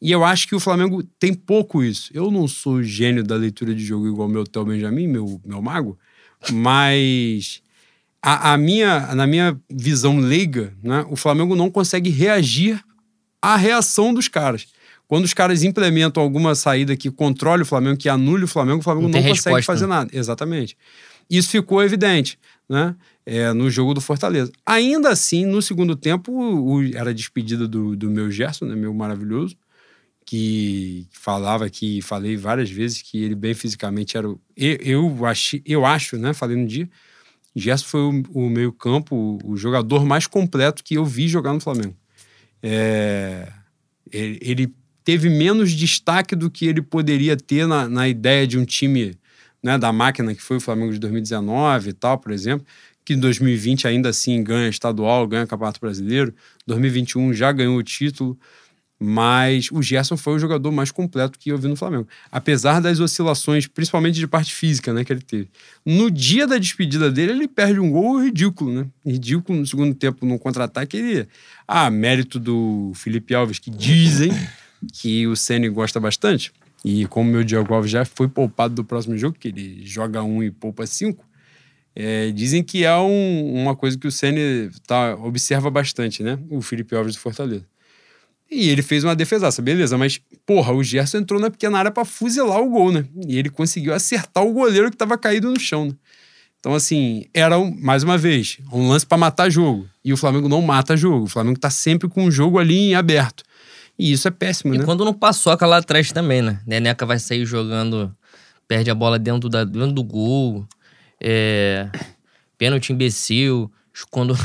E 0.00 0.10
eu 0.10 0.24
acho 0.24 0.48
que 0.48 0.54
o 0.54 0.60
Flamengo 0.60 1.02
tem 1.18 1.34
pouco 1.34 1.84
isso. 1.84 2.10
Eu 2.14 2.30
não 2.30 2.48
sou 2.48 2.82
gênio 2.82 3.22
da 3.22 3.36
leitura 3.36 3.74
de 3.74 3.84
jogo 3.84 4.08
igual 4.08 4.26
meu 4.26 4.44
Theo 4.44 4.64
Benjamin, 4.64 5.06
meu, 5.06 5.38
meu 5.44 5.60
mago, 5.60 5.98
mas 6.50 7.62
a, 8.22 8.52
a, 8.52 8.56
minha, 8.58 9.14
na 9.14 9.26
minha 9.26 9.58
visão 9.70 10.18
leiga, 10.18 10.74
né, 10.82 11.04
o 11.08 11.16
Flamengo 11.16 11.56
não 11.56 11.70
consegue 11.70 12.10
reagir 12.10 12.82
à 13.40 13.56
reação 13.56 14.12
dos 14.12 14.28
caras. 14.28 14.66
Quando 15.08 15.24
os 15.24 15.34
caras 15.34 15.64
implementam 15.64 16.22
alguma 16.22 16.54
saída 16.54 16.96
que 16.96 17.10
controle 17.10 17.62
o 17.62 17.66
Flamengo, 17.66 17.96
que 17.96 18.08
anule 18.08 18.44
o 18.44 18.48
Flamengo, 18.48 18.78
o 18.78 18.82
Flamengo 18.82 19.08
não, 19.08 19.20
não 19.20 19.28
consegue 19.28 19.62
fazer 19.62 19.86
nada. 19.86 20.10
Exatamente. 20.12 20.76
Isso 21.28 21.48
ficou 21.48 21.82
evidente 21.82 22.38
né, 22.68 22.94
é, 23.26 23.52
no 23.52 23.70
jogo 23.70 23.94
do 23.94 24.00
Fortaleza. 24.00 24.52
Ainda 24.64 25.08
assim, 25.08 25.44
no 25.46 25.60
segundo 25.60 25.96
tempo, 25.96 26.32
o, 26.32 26.84
era 26.94 27.10
a 27.10 27.14
despedida 27.14 27.66
do, 27.66 27.96
do 27.96 28.08
meu 28.08 28.30
Gerson, 28.30 28.66
né, 28.66 28.76
meu 28.76 28.94
maravilhoso, 28.94 29.56
que 30.24 31.08
falava 31.10 31.68
que 31.68 32.00
falei 32.02 32.36
várias 32.36 32.70
vezes 32.70 33.02
que 33.02 33.24
ele 33.24 33.34
bem 33.34 33.54
fisicamente 33.54 34.16
era. 34.16 34.28
Eu, 34.28 34.38
eu, 34.56 35.26
achei, 35.26 35.60
eu 35.66 35.84
acho, 35.84 36.18
né? 36.18 36.32
Falei 36.32 36.56
no 36.56 36.66
dia 36.66 36.88
Gerson 37.54 37.86
foi 37.86 38.00
o, 38.00 38.22
o 38.32 38.50
meio-campo, 38.50 39.38
o, 39.44 39.56
jogador 39.56 40.04
mais 40.04 40.26
completo 40.26 40.84
que 40.84 40.94
eu 40.94 41.04
vi 41.04 41.28
jogar 41.28 41.52
no 41.52 41.60
Flamengo. 41.60 41.96
É, 42.62 43.50
ele, 44.12 44.38
ele, 44.42 44.74
teve 45.02 45.30
menos 45.30 45.72
destaque 45.72 46.36
do 46.36 46.50
que 46.50 46.66
ele 46.66 46.82
poderia 46.82 47.36
ter 47.36 47.66
na, 47.66 47.88
na 47.88 48.08
ideia 48.08 48.46
de 48.46 48.58
um 48.58 48.64
time 48.64 49.18
né, 49.62 49.78
da 49.78 49.92
máquina 49.92 50.34
que 50.34 50.42
foi 50.42 50.58
o 50.58 50.60
Flamengo 50.60 50.92
de 50.92 50.98
2019 50.98 51.90
e 51.90 51.92
tal, 51.92 52.18
por 52.18 52.30
exemplo, 52.30 52.66
que 53.04 53.14
em 53.14 53.18
2020 53.18 53.88
ainda 53.88 54.10
assim 54.10 54.42
ganha 54.42 54.68
estadual, 54.68 55.26
ganha 55.26 55.46
Campeonato 55.46 55.80
Brasileiro, 55.80 56.34
2021 56.66 57.32
já 57.32 57.50
ganhou 57.50 57.76
o 57.76 57.82
título. 57.82 58.38
Mas 59.02 59.70
o 59.72 59.80
Gerson 59.80 60.14
foi 60.14 60.34
o 60.34 60.38
jogador 60.38 60.70
mais 60.70 60.90
completo 60.90 61.38
que 61.38 61.50
eu 61.50 61.56
vi 61.56 61.68
no 61.68 61.74
Flamengo. 61.74 62.06
Apesar 62.30 62.80
das 62.80 63.00
oscilações, 63.00 63.66
principalmente 63.66 64.16
de 64.16 64.26
parte 64.26 64.52
física, 64.52 64.92
né, 64.92 65.02
que 65.04 65.10
ele 65.10 65.22
teve. 65.22 65.48
No 65.86 66.10
dia 66.10 66.46
da 66.46 66.58
despedida 66.58 67.10
dele, 67.10 67.32
ele 67.32 67.48
perde 67.48 67.80
um 67.80 67.90
gol 67.90 68.22
ridículo, 68.22 68.70
né? 68.70 68.86
Ridículo 69.04 69.60
no 69.60 69.66
segundo 69.66 69.94
tempo, 69.94 70.26
no 70.26 70.38
contra-ataque. 70.38 70.98
Ele. 70.98 71.28
Ah, 71.66 71.90
mérito 71.90 72.38
do 72.38 72.92
Felipe 72.94 73.34
Alves, 73.34 73.58
que 73.58 73.70
dizem 73.70 74.30
que 74.92 75.26
o 75.26 75.34
Ceni 75.34 75.70
gosta 75.70 75.98
bastante. 75.98 76.52
E 76.84 77.06
como 77.06 77.30
meu 77.30 77.42
Diego 77.42 77.72
Alves 77.72 77.90
já 77.90 78.04
foi 78.04 78.28
poupado 78.28 78.74
do 78.74 78.84
próximo 78.84 79.16
jogo, 79.16 79.36
que 79.38 79.48
ele 79.48 79.80
joga 79.84 80.22
um 80.22 80.42
e 80.42 80.50
poupa 80.50 80.86
cinco, 80.86 81.24
é, 81.96 82.30
dizem 82.30 82.62
que 82.62 82.84
é 82.84 82.96
um, 82.96 83.54
uma 83.62 83.74
coisa 83.74 83.98
que 83.98 84.06
o 84.06 84.12
Ceni 84.12 84.70
tá, 84.86 85.14
observa 85.16 85.70
bastante, 85.70 86.22
né? 86.22 86.38
O 86.50 86.60
Felipe 86.60 86.94
Alves 86.94 87.14
do 87.14 87.20
Fortaleza. 87.20 87.64
E 88.50 88.68
ele 88.68 88.82
fez 88.82 89.04
uma 89.04 89.14
defesaça, 89.14 89.62
beleza, 89.62 89.96
mas, 89.96 90.20
porra, 90.44 90.72
o 90.72 90.82
Gerson 90.82 91.18
entrou 91.18 91.38
na 91.38 91.50
pequena 91.50 91.78
área 91.78 91.90
pra 91.90 92.04
fuzilar 92.04 92.60
o 92.60 92.68
gol, 92.68 92.90
né? 92.90 93.04
E 93.28 93.38
ele 93.38 93.48
conseguiu 93.48 93.94
acertar 93.94 94.44
o 94.44 94.52
goleiro 94.52 94.90
que 94.90 94.96
tava 94.96 95.16
caído 95.16 95.50
no 95.50 95.60
chão, 95.60 95.86
né? 95.86 95.92
Então, 96.58 96.74
assim, 96.74 97.24
era, 97.32 97.56
mais 97.58 98.02
uma 98.02 98.18
vez, 98.18 98.58
um 98.72 98.88
lance 98.88 99.06
para 99.06 99.16
matar 99.16 99.48
jogo. 99.48 99.88
E 100.04 100.12
o 100.12 100.16
Flamengo 100.16 100.48
não 100.48 100.60
mata 100.60 100.96
jogo. 100.96 101.24
O 101.24 101.28
Flamengo 101.28 101.58
tá 101.58 101.70
sempre 101.70 102.08
com 102.08 102.24
o 102.24 102.30
jogo 102.30 102.58
ali 102.58 102.90
em 102.90 102.94
aberto. 102.94 103.44
E 103.98 104.12
isso 104.12 104.28
é 104.28 104.30
péssimo, 104.30 104.74
e 104.74 104.78
né? 104.78 104.82
E 104.82 104.86
quando 104.86 105.04
não 105.04 105.14
paçoca 105.14 105.64
lá 105.64 105.78
atrás 105.78 106.12
também, 106.12 106.42
né? 106.42 106.60
Neneca 106.66 107.06
vai 107.06 107.18
sair 107.18 107.46
jogando, 107.46 108.14
perde 108.68 108.90
a 108.90 108.94
bola 108.94 109.18
dentro, 109.18 109.48
da, 109.48 109.64
dentro 109.64 109.92
do 109.92 110.02
gol. 110.02 110.66
É, 111.20 111.88
pênalti 112.58 112.92
imbecil. 112.92 113.70
Quando 114.10 114.36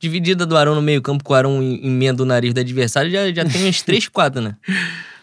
dividida 0.00 0.44
do 0.46 0.56
Arão 0.56 0.74
no 0.74 0.82
meio-campo 0.82 1.24
com 1.24 1.32
o 1.32 1.36
Arão 1.36 1.62
emenda 1.62 2.22
o 2.22 2.26
nariz 2.26 2.52
do 2.52 2.60
adversário, 2.60 3.10
já, 3.10 3.32
já 3.32 3.44
tem 3.44 3.68
uns 3.68 3.82
3, 3.82 4.08
4, 4.08 4.40
né? 4.42 4.56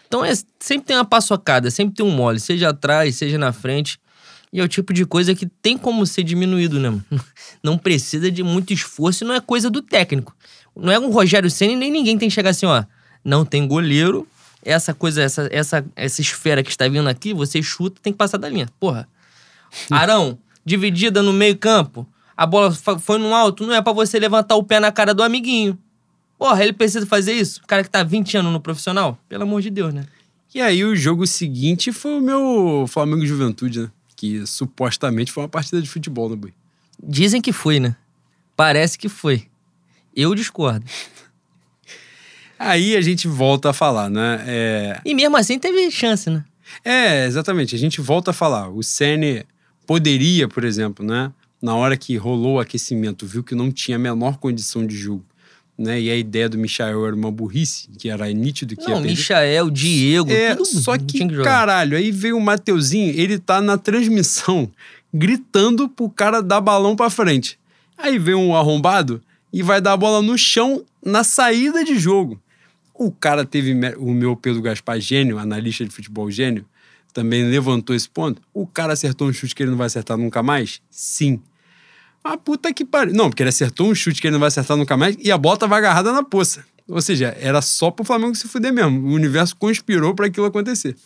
Então 0.06 0.24
é, 0.24 0.32
sempre 0.60 0.86
tem 0.86 0.96
uma 0.96 1.04
paçocada, 1.04 1.70
sempre 1.70 1.94
tem 1.94 2.04
um 2.04 2.10
mole, 2.10 2.38
seja 2.38 2.70
atrás, 2.70 3.16
seja 3.16 3.38
na 3.38 3.52
frente. 3.52 3.98
E 4.52 4.60
é 4.60 4.62
o 4.62 4.68
tipo 4.68 4.92
de 4.92 5.06
coisa 5.06 5.34
que 5.34 5.46
tem 5.46 5.78
como 5.78 6.06
ser 6.06 6.22
diminuído, 6.22 6.78
né? 6.78 7.00
Não 7.62 7.78
precisa 7.78 8.30
de 8.30 8.42
muito 8.42 8.72
esforço 8.72 9.24
e 9.24 9.26
não 9.26 9.34
é 9.34 9.40
coisa 9.40 9.70
do 9.70 9.80
técnico. 9.80 10.36
Não 10.76 10.92
é 10.92 10.98
um 10.98 11.10
Rogério 11.10 11.50
Senna 11.50 11.76
nem 11.76 11.90
ninguém 11.90 12.18
tem 12.18 12.28
que 12.28 12.34
chegar 12.34 12.50
assim, 12.50 12.66
ó. 12.66 12.84
Não 13.24 13.44
tem 13.44 13.66
goleiro, 13.66 14.26
essa 14.62 14.92
coisa, 14.92 15.22
essa, 15.22 15.48
essa, 15.50 15.84
essa 15.96 16.20
esfera 16.20 16.62
que 16.62 16.70
está 16.70 16.86
vindo 16.88 17.08
aqui, 17.08 17.32
você 17.32 17.62
chuta, 17.62 18.00
tem 18.02 18.12
que 18.12 18.18
passar 18.18 18.36
da 18.36 18.48
linha. 18.48 18.68
Porra. 18.78 19.08
Arão, 19.90 20.38
dividida 20.64 21.22
no 21.22 21.32
meio-campo 21.32 22.06
a 22.42 22.46
bola 22.46 22.72
foi 22.72 23.18
no 23.18 23.32
alto, 23.32 23.64
não 23.64 23.72
é 23.72 23.80
para 23.80 23.92
você 23.92 24.18
levantar 24.18 24.56
o 24.56 24.64
pé 24.64 24.80
na 24.80 24.90
cara 24.90 25.14
do 25.14 25.22
amiguinho. 25.22 25.78
Porra, 26.36 26.60
ele 26.60 26.72
precisa 26.72 27.06
fazer 27.06 27.34
isso? 27.34 27.60
O 27.62 27.66
cara 27.68 27.84
que 27.84 27.88
tá 27.88 28.02
20 28.02 28.36
anos 28.36 28.52
no 28.52 28.60
profissional? 28.60 29.16
Pelo 29.28 29.44
amor 29.44 29.62
de 29.62 29.70
Deus, 29.70 29.94
né? 29.94 30.04
E 30.52 30.60
aí 30.60 30.84
o 30.84 30.96
jogo 30.96 31.24
seguinte 31.24 31.92
foi 31.92 32.18
o 32.18 32.20
meu 32.20 32.84
Flamengo 32.88 33.24
Juventude, 33.24 33.82
né? 33.82 33.90
Que 34.16 34.44
supostamente 34.44 35.30
foi 35.30 35.44
uma 35.44 35.48
partida 35.48 35.80
de 35.80 35.88
futebol, 35.88 36.28
né, 36.28 36.34
Bui? 36.34 36.52
Dizem 37.00 37.40
que 37.40 37.52
foi, 37.52 37.78
né? 37.78 37.94
Parece 38.56 38.98
que 38.98 39.08
foi. 39.08 39.46
Eu 40.14 40.34
discordo. 40.34 40.84
Aí 42.58 42.96
a 42.96 43.00
gente 43.00 43.28
volta 43.28 43.70
a 43.70 43.72
falar, 43.72 44.10
né? 44.10 44.42
É... 44.48 45.00
E 45.04 45.14
mesmo 45.14 45.36
assim 45.36 45.60
teve 45.60 45.88
chance, 45.92 46.28
né? 46.28 46.44
É, 46.84 47.24
exatamente. 47.24 47.76
A 47.76 47.78
gente 47.78 48.00
volta 48.00 48.32
a 48.32 48.34
falar. 48.34 48.68
O 48.68 48.82
Sene 48.82 49.46
poderia, 49.86 50.48
por 50.48 50.64
exemplo, 50.64 51.06
né? 51.06 51.32
Na 51.62 51.76
hora 51.76 51.96
que 51.96 52.16
rolou 52.16 52.56
o 52.56 52.60
aquecimento, 52.60 53.24
viu 53.24 53.44
que 53.44 53.54
não 53.54 53.70
tinha 53.70 53.96
a 53.96 54.00
menor 54.00 54.36
condição 54.38 54.84
de 54.84 54.96
jogo. 54.96 55.24
Né? 55.78 56.00
E 56.00 56.10
a 56.10 56.16
ideia 56.16 56.48
do 56.48 56.58
Michael 56.58 57.06
era 57.06 57.16
uma 57.16 57.30
burrice, 57.30 57.88
que 57.96 58.10
era 58.10 58.30
nítido 58.32 58.76
que 58.76 58.82
Não, 58.82 58.96
ia 58.96 59.00
Michael, 59.00 59.70
Diego, 59.70 60.30
é, 60.30 60.54
tudo 60.54 60.66
só 60.66 60.98
que, 60.98 61.26
que 61.26 61.42
caralho, 61.42 61.96
aí 61.96 62.10
veio 62.10 62.36
o 62.36 62.40
Mateuzinho, 62.40 63.14
ele 63.16 63.38
tá 63.38 63.60
na 63.62 63.78
transmissão 63.78 64.70
gritando 65.14 65.88
pro 65.88 66.10
cara 66.10 66.42
dar 66.42 66.60
balão 66.60 66.96
pra 66.96 67.08
frente. 67.10 67.58
Aí 67.96 68.18
vem 68.18 68.34
um 68.34 68.56
arrombado 68.56 69.22
e 69.52 69.62
vai 69.62 69.80
dar 69.80 69.92
a 69.92 69.96
bola 69.96 70.20
no 70.20 70.36
chão 70.36 70.84
na 71.04 71.22
saída 71.22 71.84
de 71.84 71.98
jogo. 71.98 72.40
O 72.94 73.10
cara 73.10 73.44
teve 73.44 73.74
o 73.96 74.12
meu 74.12 74.36
Pedro 74.36 74.62
Gaspar 74.62 75.00
gênio, 75.00 75.38
analista 75.38 75.84
de 75.84 75.90
futebol 75.90 76.30
gênio, 76.30 76.64
também 77.12 77.44
levantou 77.44 77.94
esse 77.94 78.08
ponto. 78.08 78.40
O 78.52 78.66
cara 78.66 78.92
acertou 78.92 79.28
um 79.28 79.32
chute 79.32 79.54
que 79.54 79.62
ele 79.62 79.70
não 79.70 79.78
vai 79.78 79.86
acertar 79.86 80.16
nunca 80.16 80.42
mais? 80.42 80.80
Sim. 80.90 81.40
Ah, 82.24 82.36
puta 82.36 82.72
que 82.72 82.84
pariu. 82.84 83.12
Não, 83.14 83.28
porque 83.28 83.42
ele 83.42 83.50
acertou 83.50 83.90
um 83.90 83.94
chute 83.94 84.20
que 84.20 84.28
ele 84.28 84.32
não 84.32 84.40
vai 84.40 84.48
acertar 84.48 84.76
nunca 84.76 84.96
mais 84.96 85.16
e 85.18 85.32
a 85.32 85.38
bola 85.38 85.56
tava 85.56 85.76
agarrada 85.76 86.12
na 86.12 86.22
poça. 86.22 86.64
Ou 86.88 87.00
seja, 87.00 87.36
era 87.40 87.60
só 87.60 87.90
pro 87.90 88.04
Flamengo 88.04 88.34
se 88.34 88.46
fuder 88.46 88.72
mesmo. 88.72 89.08
O 89.08 89.12
universo 89.12 89.56
conspirou 89.56 90.14
para 90.14 90.26
aquilo 90.26 90.46
acontecer. 90.46 90.96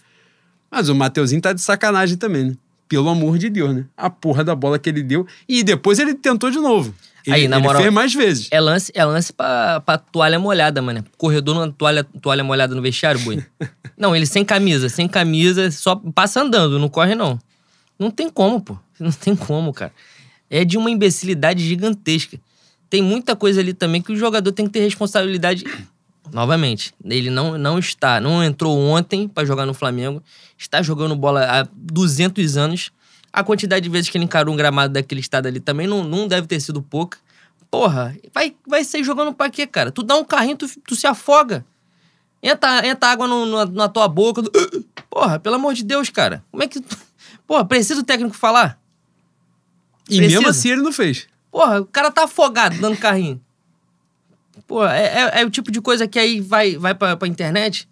Mas 0.71 0.89
o 0.89 0.95
Mateuzinho 0.95 1.41
tá 1.41 1.53
de 1.53 1.61
sacanagem 1.61 2.17
também, 2.17 2.45
né? 2.45 2.55
Pelo 2.89 3.09
amor 3.09 3.39
de 3.39 3.49
Deus, 3.49 3.75
né? 3.75 3.85
A 3.97 4.11
porra 4.11 4.45
da 4.45 4.55
bola 4.55 4.79
que 4.79 4.89
ele 4.89 5.03
deu. 5.03 5.27
E 5.49 5.63
depois 5.63 5.99
ele 5.99 6.15
tentou 6.15 6.51
de 6.51 6.59
novo. 6.59 6.95
Ele, 7.27 7.35
Aí, 7.35 7.49
na 7.49 7.59
moral, 7.59 7.83
fez 7.83 7.93
mais 7.93 8.15
vezes. 8.15 8.49
É 8.51 8.61
lance, 8.61 8.93
é 8.95 9.05
lance 9.05 9.33
pra, 9.33 9.81
pra 9.81 9.99
toalha 9.99 10.39
molhada, 10.39 10.81
mano. 10.81 11.05
Corredor 11.17 11.67
na 11.67 11.73
toalha, 11.73 12.05
toalha 12.05 12.45
molhada 12.45 12.75
no 12.75 12.83
vestiário, 12.83 13.21
boi. 13.21 13.45
não, 13.99 14.15
ele 14.15 14.27
sem 14.27 14.45
camisa, 14.45 14.89
sem 14.89 15.09
camisa, 15.09 15.71
só 15.71 15.97
passa 15.97 16.43
andando, 16.43 16.79
não 16.79 16.89
corre 16.89 17.15
não. 17.15 17.39
Não 17.99 18.11
tem 18.11 18.29
como, 18.31 18.61
pô. 18.61 18.79
Não 19.01 19.11
tem 19.11 19.35
como, 19.35 19.73
cara 19.73 19.93
é 20.51 20.65
de 20.65 20.77
uma 20.77 20.91
imbecilidade 20.91 21.67
gigantesca. 21.67 22.39
Tem 22.89 23.03
muita 23.03 23.35
coisa 23.35 23.61
ali 23.61 23.75
também 23.75 24.01
que 24.01 24.13
o 24.13 24.17
jogador 24.17 24.53
tem 24.53 24.67
que 24.67 24.73
ter 24.73 24.81
responsabilidade 24.81 25.65
novamente, 26.33 26.95
ele 27.05 27.31
não, 27.31 27.57
não 27.57 27.79
está, 27.79 28.21
não 28.21 28.43
entrou 28.43 28.77
ontem 28.79 29.29
para 29.29 29.45
jogar 29.45 29.67
no 29.67 29.75
Flamengo, 29.75 30.23
está 30.59 30.83
jogando 30.83 31.15
bola 31.15 31.45
há 31.45 31.69
200 31.73 32.57
anos. 32.57 32.91
A 33.33 33.45
quantidade 33.45 33.85
de 33.85 33.91
vezes 33.91 34.09
que 34.09 34.17
ele 34.17 34.25
encarou 34.25 34.55
um 34.55 34.57
gramado 34.57 34.95
daquele 34.95 35.21
estado 35.21 35.47
ali 35.47 35.61
também 35.61 35.87
não, 35.87 36.03
não 36.03 36.27
deve 36.27 36.47
ter 36.47 36.59
sido 36.59 36.81
pouca. 36.81 37.19
Porra, 37.71 38.17
vai, 38.33 38.55
vai 38.67 38.83
ser 38.83 39.05
jogando 39.05 39.35
pra 39.35 39.51
quê, 39.51 39.67
cara? 39.67 39.91
Tu 39.91 40.03
dá 40.03 40.17
um 40.17 40.25
carrinho, 40.25 40.57
tu, 40.57 40.67
tu 40.81 40.97
se 40.97 41.07
afoga. 41.07 41.65
Entra, 42.43 42.87
entra 42.87 43.11
água 43.11 43.27
no, 43.27 43.45
no, 43.45 43.65
na 43.67 43.89
tua 43.89 44.09
boca. 44.09 44.43
Porra, 45.11 45.39
pelo 45.39 45.57
amor 45.57 45.75
de 45.75 45.85
Deus, 45.85 46.09
cara. 46.09 46.45
Como 46.51 46.63
é 46.63 46.69
que. 46.69 46.83
Porra, 47.47 47.65
precisa 47.65 48.01
o 48.01 48.05
técnico 48.05 48.37
falar? 48.37 48.81
E 50.09 50.17
precisa. 50.17 50.41
mesmo 50.41 50.49
assim 50.49 50.71
ele 50.71 50.83
não 50.83 50.93
fez. 50.93 51.27
Porra, 51.51 51.81
o 51.81 51.87
cara 51.87 52.11
tá 52.11 52.25
afogado 52.25 52.79
dando 52.81 52.97
carrinho. 52.97 53.41
Pô, 54.67 54.85
é, 54.85 55.07
é, 55.07 55.41
é, 55.41 55.45
o 55.45 55.51
tipo 55.51 55.71
de 55.71 55.81
coisa 55.81 56.09
que 56.09 56.19
aí 56.19 56.41
vai, 56.41 56.77
vai 56.77 56.95
pra, 56.95 57.17
pra 57.17 57.29
internet, 57.29 57.89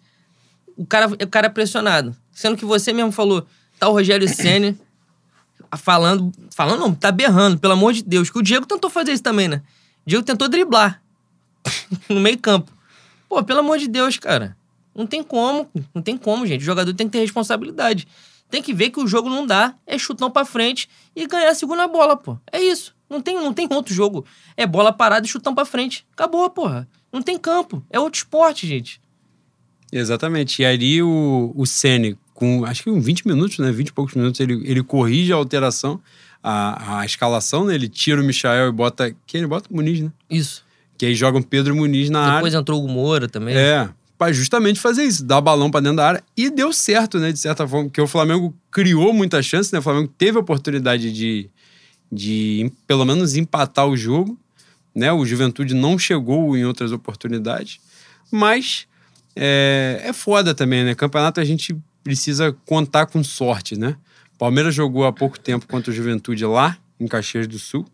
o 0.75 0.85
cara, 0.85 1.07
o 1.07 1.27
cara 1.27 1.47
é 1.47 1.49
pressionado. 1.49 2.15
Sendo 2.31 2.57
que 2.57 2.65
você 2.65 2.91
mesmo 2.91 3.11
falou, 3.11 3.45
tá 3.79 3.87
o 3.87 3.93
Rogério 3.93 4.27
Senna 4.27 4.75
falando, 5.77 6.31
falando 6.51 6.79
não, 6.79 6.93
tá 6.93 7.11
berrando, 7.11 7.57
pelo 7.57 7.73
amor 7.73 7.93
de 7.93 8.03
Deus. 8.03 8.29
Que 8.29 8.39
o 8.39 8.41
Diego 8.41 8.65
tentou 8.65 8.89
fazer 8.89 9.13
isso 9.13 9.23
também, 9.23 9.47
né? 9.47 9.61
O 10.05 10.09
Diego 10.09 10.23
tentou 10.23 10.47
driblar 10.47 11.01
no 12.09 12.19
meio 12.19 12.37
campo. 12.37 12.71
Pô, 13.29 13.43
pelo 13.43 13.59
amor 13.59 13.77
de 13.77 13.87
Deus, 13.87 14.17
cara. 14.17 14.55
Não 14.93 15.05
tem 15.05 15.21
como, 15.23 15.69
não 15.93 16.01
tem 16.01 16.17
como, 16.17 16.45
gente. 16.45 16.61
O 16.61 16.65
jogador 16.65 16.93
tem 16.93 17.07
que 17.07 17.13
ter 17.13 17.19
responsabilidade. 17.19 18.07
Tem 18.49 18.61
que 18.61 18.73
ver 18.73 18.89
que 18.89 18.99
o 18.99 19.07
jogo 19.07 19.29
não 19.29 19.45
dá, 19.45 19.75
é 19.85 19.97
chutão 19.97 20.29
pra 20.29 20.45
frente 20.45 20.87
e 21.15 21.25
ganhar 21.27 21.49
a 21.49 21.55
segunda 21.55 21.87
bola, 21.87 22.15
pô. 22.15 22.37
É 22.51 22.61
isso. 22.61 22.95
Não 23.09 23.21
tem, 23.21 23.35
não 23.35 23.53
tem 23.53 23.67
outro 23.71 23.93
jogo. 23.93 24.25
É 24.57 24.65
bola 24.65 24.91
parada 24.91 25.25
e 25.25 25.29
chutão 25.29 25.53
pra 25.53 25.65
frente. 25.65 26.05
Acabou, 26.13 26.49
porra. 26.49 26.87
Não 27.11 27.21
tem 27.21 27.37
campo. 27.37 27.83
É 27.89 27.99
outro 27.99 28.17
esporte, 28.17 28.67
gente. 28.67 29.01
Exatamente. 29.91 30.61
E 30.61 30.65
ali 30.65 31.01
o, 31.01 31.53
o 31.55 31.65
Sene, 31.65 32.17
com 32.33 32.65
acho 32.65 32.83
que 32.83 32.89
uns 32.89 33.05
20 33.05 33.27
minutos, 33.27 33.59
né? 33.59 33.71
20 33.71 33.87
e 33.87 33.93
poucos 33.93 34.15
minutos, 34.15 34.39
ele, 34.39 34.61
ele 34.69 34.83
corrige 34.83 35.31
a 35.31 35.35
alteração, 35.35 36.01
a, 36.41 36.99
a 36.99 37.05
escalação, 37.05 37.65
né? 37.65 37.75
Ele 37.75 37.87
tira 37.87 38.21
o 38.21 38.23
Michael 38.23 38.69
e 38.69 38.71
bota. 38.71 39.15
Quem 39.25 39.39
ele 39.39 39.47
bota? 39.47 39.69
Muniz, 39.71 40.01
né? 40.01 40.11
Isso. 40.29 40.65
Que 40.97 41.05
aí 41.05 41.15
joga 41.15 41.37
o 41.37 41.43
Pedro 41.43 41.75
Muniz 41.75 42.09
na 42.09 42.19
Depois 42.19 42.27
área. 42.27 42.37
Depois 42.39 42.53
entrou 42.53 42.83
o 42.83 42.87
Moura 42.87 43.27
também. 43.27 43.55
É. 43.55 43.89
Pra 44.17 44.31
justamente 44.31 44.79
fazer 44.79 45.03
isso, 45.03 45.25
dar 45.25 45.41
balão 45.41 45.69
para 45.69 45.81
dentro 45.81 45.97
da 45.97 46.07
área. 46.07 46.23
E 46.37 46.49
deu 46.49 46.71
certo, 46.71 47.19
né? 47.19 47.31
De 47.31 47.39
certa 47.39 47.67
forma, 47.67 47.85
porque 47.85 47.99
o 47.99 48.07
Flamengo 48.07 48.55
criou 48.71 49.13
muita 49.13 49.41
chance, 49.43 49.73
né? 49.73 49.79
O 49.79 49.81
Flamengo 49.81 50.07
teve 50.17 50.37
a 50.37 50.41
oportunidade 50.41 51.11
de, 51.11 51.49
de 52.11 52.71
pelo 52.87 53.03
menos 53.03 53.35
empatar 53.35 53.87
o 53.87 53.97
jogo. 53.97 54.37
Né? 54.93 55.11
O 55.11 55.25
Juventude 55.25 55.73
não 55.73 55.99
chegou 55.99 56.55
em 56.55 56.63
outras 56.63 56.93
oportunidades. 56.93 57.79
Mas 58.31 58.87
é, 59.35 60.01
é 60.03 60.13
foda 60.13 60.55
também, 60.55 60.85
né? 60.85 60.95
Campeonato 60.95 61.41
a 61.41 61.43
gente 61.43 61.75
precisa 62.03 62.55
contar 62.65 63.07
com 63.07 63.23
sorte, 63.23 63.77
né? 63.77 63.97
Palmeiras 64.37 64.73
jogou 64.73 65.05
há 65.05 65.11
pouco 65.11 65.39
tempo 65.39 65.67
contra 65.67 65.91
o 65.91 65.93
Juventude 65.93 66.45
lá, 66.45 66.77
em 66.99 67.07
Caxias 67.07 67.47
do 67.47 67.59
Sul. 67.59 67.85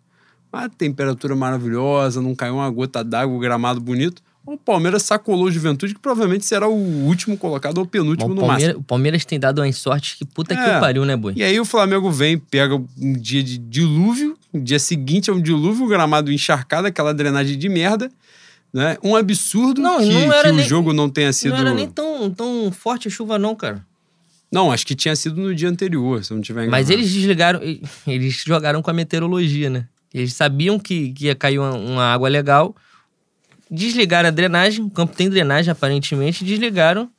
Uma 0.51 0.69
temperatura 0.69 1.35
maravilhosa, 1.35 2.21
não 2.21 2.35
caiu 2.35 2.55
uma 2.55 2.69
gota 2.69 3.03
d'água, 3.03 3.39
gramado 3.39 3.79
bonito. 3.79 4.21
O 4.45 4.57
Palmeiras 4.57 5.03
sacolou 5.03 5.45
o 5.45 5.51
Juventude, 5.51 5.93
que 5.93 5.99
provavelmente 5.99 6.45
será 6.45 6.67
o 6.67 6.73
último 6.73 7.37
colocado 7.37 7.77
ou 7.77 7.85
penúltimo 7.85 8.29
Bom, 8.29 8.33
no 8.33 8.41
Palmeiras, 8.41 8.63
máximo. 8.63 8.79
O 8.79 8.83
Palmeiras 8.83 9.25
tem 9.25 9.39
dado 9.39 9.61
uma 9.61 9.71
sorte 9.71 10.17
que 10.17 10.25
puta 10.25 10.53
é. 10.53 10.57
que 10.57 10.79
pariu, 10.79 11.05
né, 11.05 11.15
Boi? 11.15 11.33
E 11.35 11.43
aí 11.43 11.59
o 11.59 11.65
Flamengo 11.65 12.11
vem, 12.11 12.37
pega 12.37 12.75
um 12.75 13.13
dia 13.13 13.43
de 13.43 13.57
dilúvio, 13.57 14.35
no 14.51 14.59
dia 14.59 14.79
seguinte 14.79 15.29
é 15.29 15.33
um 15.33 15.41
dilúvio, 15.41 15.85
o 15.85 15.87
gramado 15.87 16.31
encharcado, 16.31 16.87
aquela 16.87 17.13
drenagem 17.13 17.57
de 17.57 17.69
merda. 17.69 18.11
Né? 18.73 18.97
Um 19.03 19.15
absurdo 19.15 19.81
não, 19.81 19.99
que, 19.99 20.05
não 20.05 20.41
que 20.41 20.47
o 20.47 20.53
nem, 20.53 20.65
jogo 20.65 20.93
não 20.93 21.09
tenha 21.09 21.31
sido. 21.33 21.51
Não 21.51 21.59
era 21.59 21.73
nem 21.73 21.87
tão, 21.87 22.31
tão 22.31 22.71
forte 22.71 23.07
a 23.07 23.11
chuva, 23.11 23.37
não, 23.37 23.55
cara. 23.55 23.85
Não, 24.51 24.71
acho 24.71 24.85
que 24.85 24.95
tinha 24.95 25.15
sido 25.15 25.39
no 25.39 25.53
dia 25.53 25.69
anterior, 25.69 26.23
se 26.23 26.31
eu 26.31 26.35
não 26.35 26.41
tiver 26.41 26.63
enganado. 26.63 26.81
Mas 26.81 26.89
eles 26.89 27.11
desligaram, 27.11 27.59
eles 28.07 28.43
jogaram 28.45 28.81
com 28.81 28.89
a 28.89 28.93
meteorologia, 28.93 29.69
né? 29.69 29.87
Eles 30.13 30.33
sabiam 30.33 30.77
que, 30.77 31.13
que 31.13 31.25
ia 31.25 31.35
cair 31.35 31.59
uma, 31.59 31.73
uma 31.73 32.03
água 32.03 32.27
legal, 32.27 32.75
desligaram 33.71 34.27
a 34.27 34.31
drenagem, 34.31 34.83
o 34.83 34.89
campo 34.89 35.15
tem 35.15 35.29
drenagem 35.29 35.71
aparentemente, 35.71 36.43
desligaram 36.43 37.09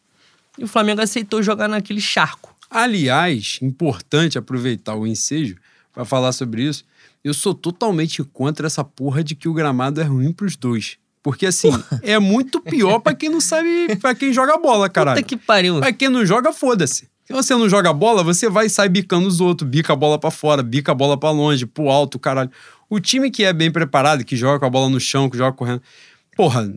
e 0.58 0.64
o 0.64 0.68
Flamengo 0.68 1.00
aceitou 1.00 1.42
jogar 1.42 1.66
naquele 1.66 2.00
charco. 2.00 2.54
Aliás, 2.70 3.58
importante 3.62 4.36
aproveitar 4.36 4.94
o 4.94 5.06
ensejo 5.06 5.56
para 5.92 6.04
falar 6.04 6.32
sobre 6.32 6.64
isso. 6.64 6.84
Eu 7.24 7.32
sou 7.32 7.54
totalmente 7.54 8.22
contra 8.22 8.66
essa 8.66 8.84
porra 8.84 9.24
de 9.24 9.34
que 9.34 9.48
o 9.48 9.54
gramado 9.54 10.00
é 10.00 10.04
ruim 10.04 10.32
pros 10.32 10.56
dois. 10.56 10.98
Porque 11.22 11.46
assim, 11.46 11.70
é 12.02 12.18
muito 12.18 12.60
pior 12.60 12.98
para 12.98 13.14
quem 13.14 13.30
não 13.30 13.40
sabe, 13.40 13.96
para 13.96 14.14
quem 14.14 14.32
joga 14.32 14.58
bola, 14.58 14.88
caralho. 14.88 15.22
Puta 15.22 15.28
que 15.28 15.36
pariu. 15.36 15.78
Pra 15.78 15.92
quem 15.92 16.08
não 16.08 16.26
joga, 16.26 16.52
foda-se. 16.52 17.08
Se 17.24 17.32
você 17.32 17.54
não 17.54 17.68
joga 17.68 17.92
bola, 17.92 18.22
você 18.22 18.50
vai 18.50 18.68
sair 18.68 18.88
bicando 18.88 19.28
os 19.28 19.40
outros, 19.40 19.68
bica 19.68 19.92
a 19.92 19.96
bola 19.96 20.18
para 20.18 20.30
fora, 20.30 20.62
bica 20.62 20.92
a 20.92 20.94
bola 20.94 21.16
para 21.16 21.30
longe, 21.30 21.64
pro 21.64 21.88
alto, 21.88 22.18
caralho. 22.18 22.50
O 22.90 22.98
time 22.98 23.30
que 23.30 23.44
é 23.44 23.52
bem 23.52 23.70
preparado, 23.70 24.24
que 24.24 24.36
joga 24.36 24.58
com 24.58 24.66
a 24.66 24.70
bola 24.70 24.90
no 24.90 24.98
chão, 24.98 25.30
que 25.30 25.38
joga 25.38 25.56
correndo. 25.56 25.80
Porra, 26.36 26.72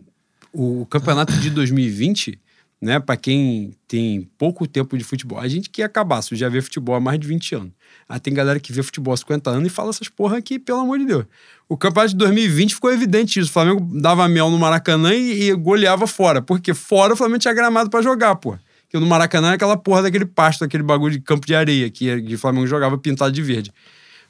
o 0.52 0.86
campeonato 0.86 1.32
de 1.34 1.50
2020, 1.50 2.38
né, 2.80 3.00
para 3.00 3.16
quem 3.16 3.74
tem 3.88 4.28
pouco 4.36 4.66
tempo 4.66 4.96
de 4.96 5.04
futebol, 5.04 5.38
a 5.38 5.48
gente 5.48 5.70
que 5.70 5.86
cabaço, 5.88 6.36
já 6.36 6.48
vê 6.48 6.60
futebol 6.60 6.94
há 6.94 7.00
mais 7.00 7.18
de 7.18 7.26
20 7.26 7.54
anos. 7.54 7.72
Aí 8.08 8.20
tem 8.20 8.34
galera 8.34 8.60
que 8.60 8.72
vê 8.72 8.82
futebol 8.82 9.14
há 9.14 9.16
50 9.16 9.50
anos 9.50 9.66
e 9.66 9.70
fala 9.70 9.90
essas 9.90 10.08
porra 10.08 10.38
aqui, 10.38 10.58
pelo 10.58 10.80
amor 10.80 10.98
de 10.98 11.06
Deus. 11.06 11.24
O 11.68 11.76
campeonato 11.76 12.12
de 12.12 12.18
2020 12.18 12.74
ficou 12.74 12.92
evidente 12.92 13.40
isso. 13.40 13.50
O 13.50 13.52
Flamengo 13.52 13.80
dava 14.00 14.28
mel 14.28 14.50
no 14.50 14.58
Maracanã 14.58 15.12
e, 15.14 15.48
e 15.48 15.54
goleava 15.54 16.06
fora. 16.06 16.40
Porque 16.40 16.72
fora 16.72 17.14
o 17.14 17.16
Flamengo 17.16 17.40
tinha 17.40 17.54
gramado 17.54 17.90
para 17.90 18.02
jogar, 18.02 18.36
porra. 18.36 18.60
Porque 18.82 18.98
no 19.00 19.06
Maracanã 19.06 19.50
é 19.50 19.54
aquela 19.54 19.76
porra 19.76 20.02
daquele 20.02 20.26
pasto, 20.26 20.64
aquele 20.64 20.84
bagulho 20.84 21.14
de 21.14 21.20
campo 21.20 21.44
de 21.44 21.54
areia 21.56 21.90
que 21.90 22.34
o 22.34 22.38
Flamengo 22.38 22.66
jogava 22.68 22.96
pintado 22.96 23.32
de 23.32 23.42
verde. 23.42 23.72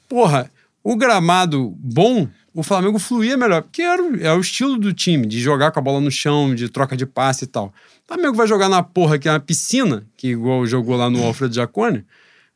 Porra, 0.09 0.49
o 0.89 0.95
gramado 0.95 1.75
bom, 1.77 2.29
o 2.53 2.63
Flamengo 2.63 2.97
fluía 2.97 3.35
melhor, 3.35 3.61
porque 3.61 3.81
era, 3.81 4.01
era 4.21 4.37
o 4.37 4.39
estilo 4.39 4.77
do 4.77 4.93
time, 4.93 5.27
de 5.27 5.37
jogar 5.37 5.69
com 5.71 5.79
a 5.79 5.81
bola 5.81 5.99
no 5.99 6.09
chão, 6.09 6.55
de 6.55 6.69
troca 6.69 6.95
de 6.95 7.05
passe 7.05 7.43
e 7.43 7.47
tal. 7.47 7.73
O 8.05 8.07
Flamengo 8.07 8.37
vai 8.37 8.47
jogar 8.47 8.69
na 8.69 8.81
porra 8.81 9.19
que 9.19 9.27
é 9.27 9.31
uma 9.33 9.39
piscina, 9.39 10.07
que 10.15 10.29
igual 10.29 10.65
jogou 10.65 10.95
lá 10.95 11.09
no 11.09 11.21
Alfredo 11.25 11.53
Jacone, 11.53 12.05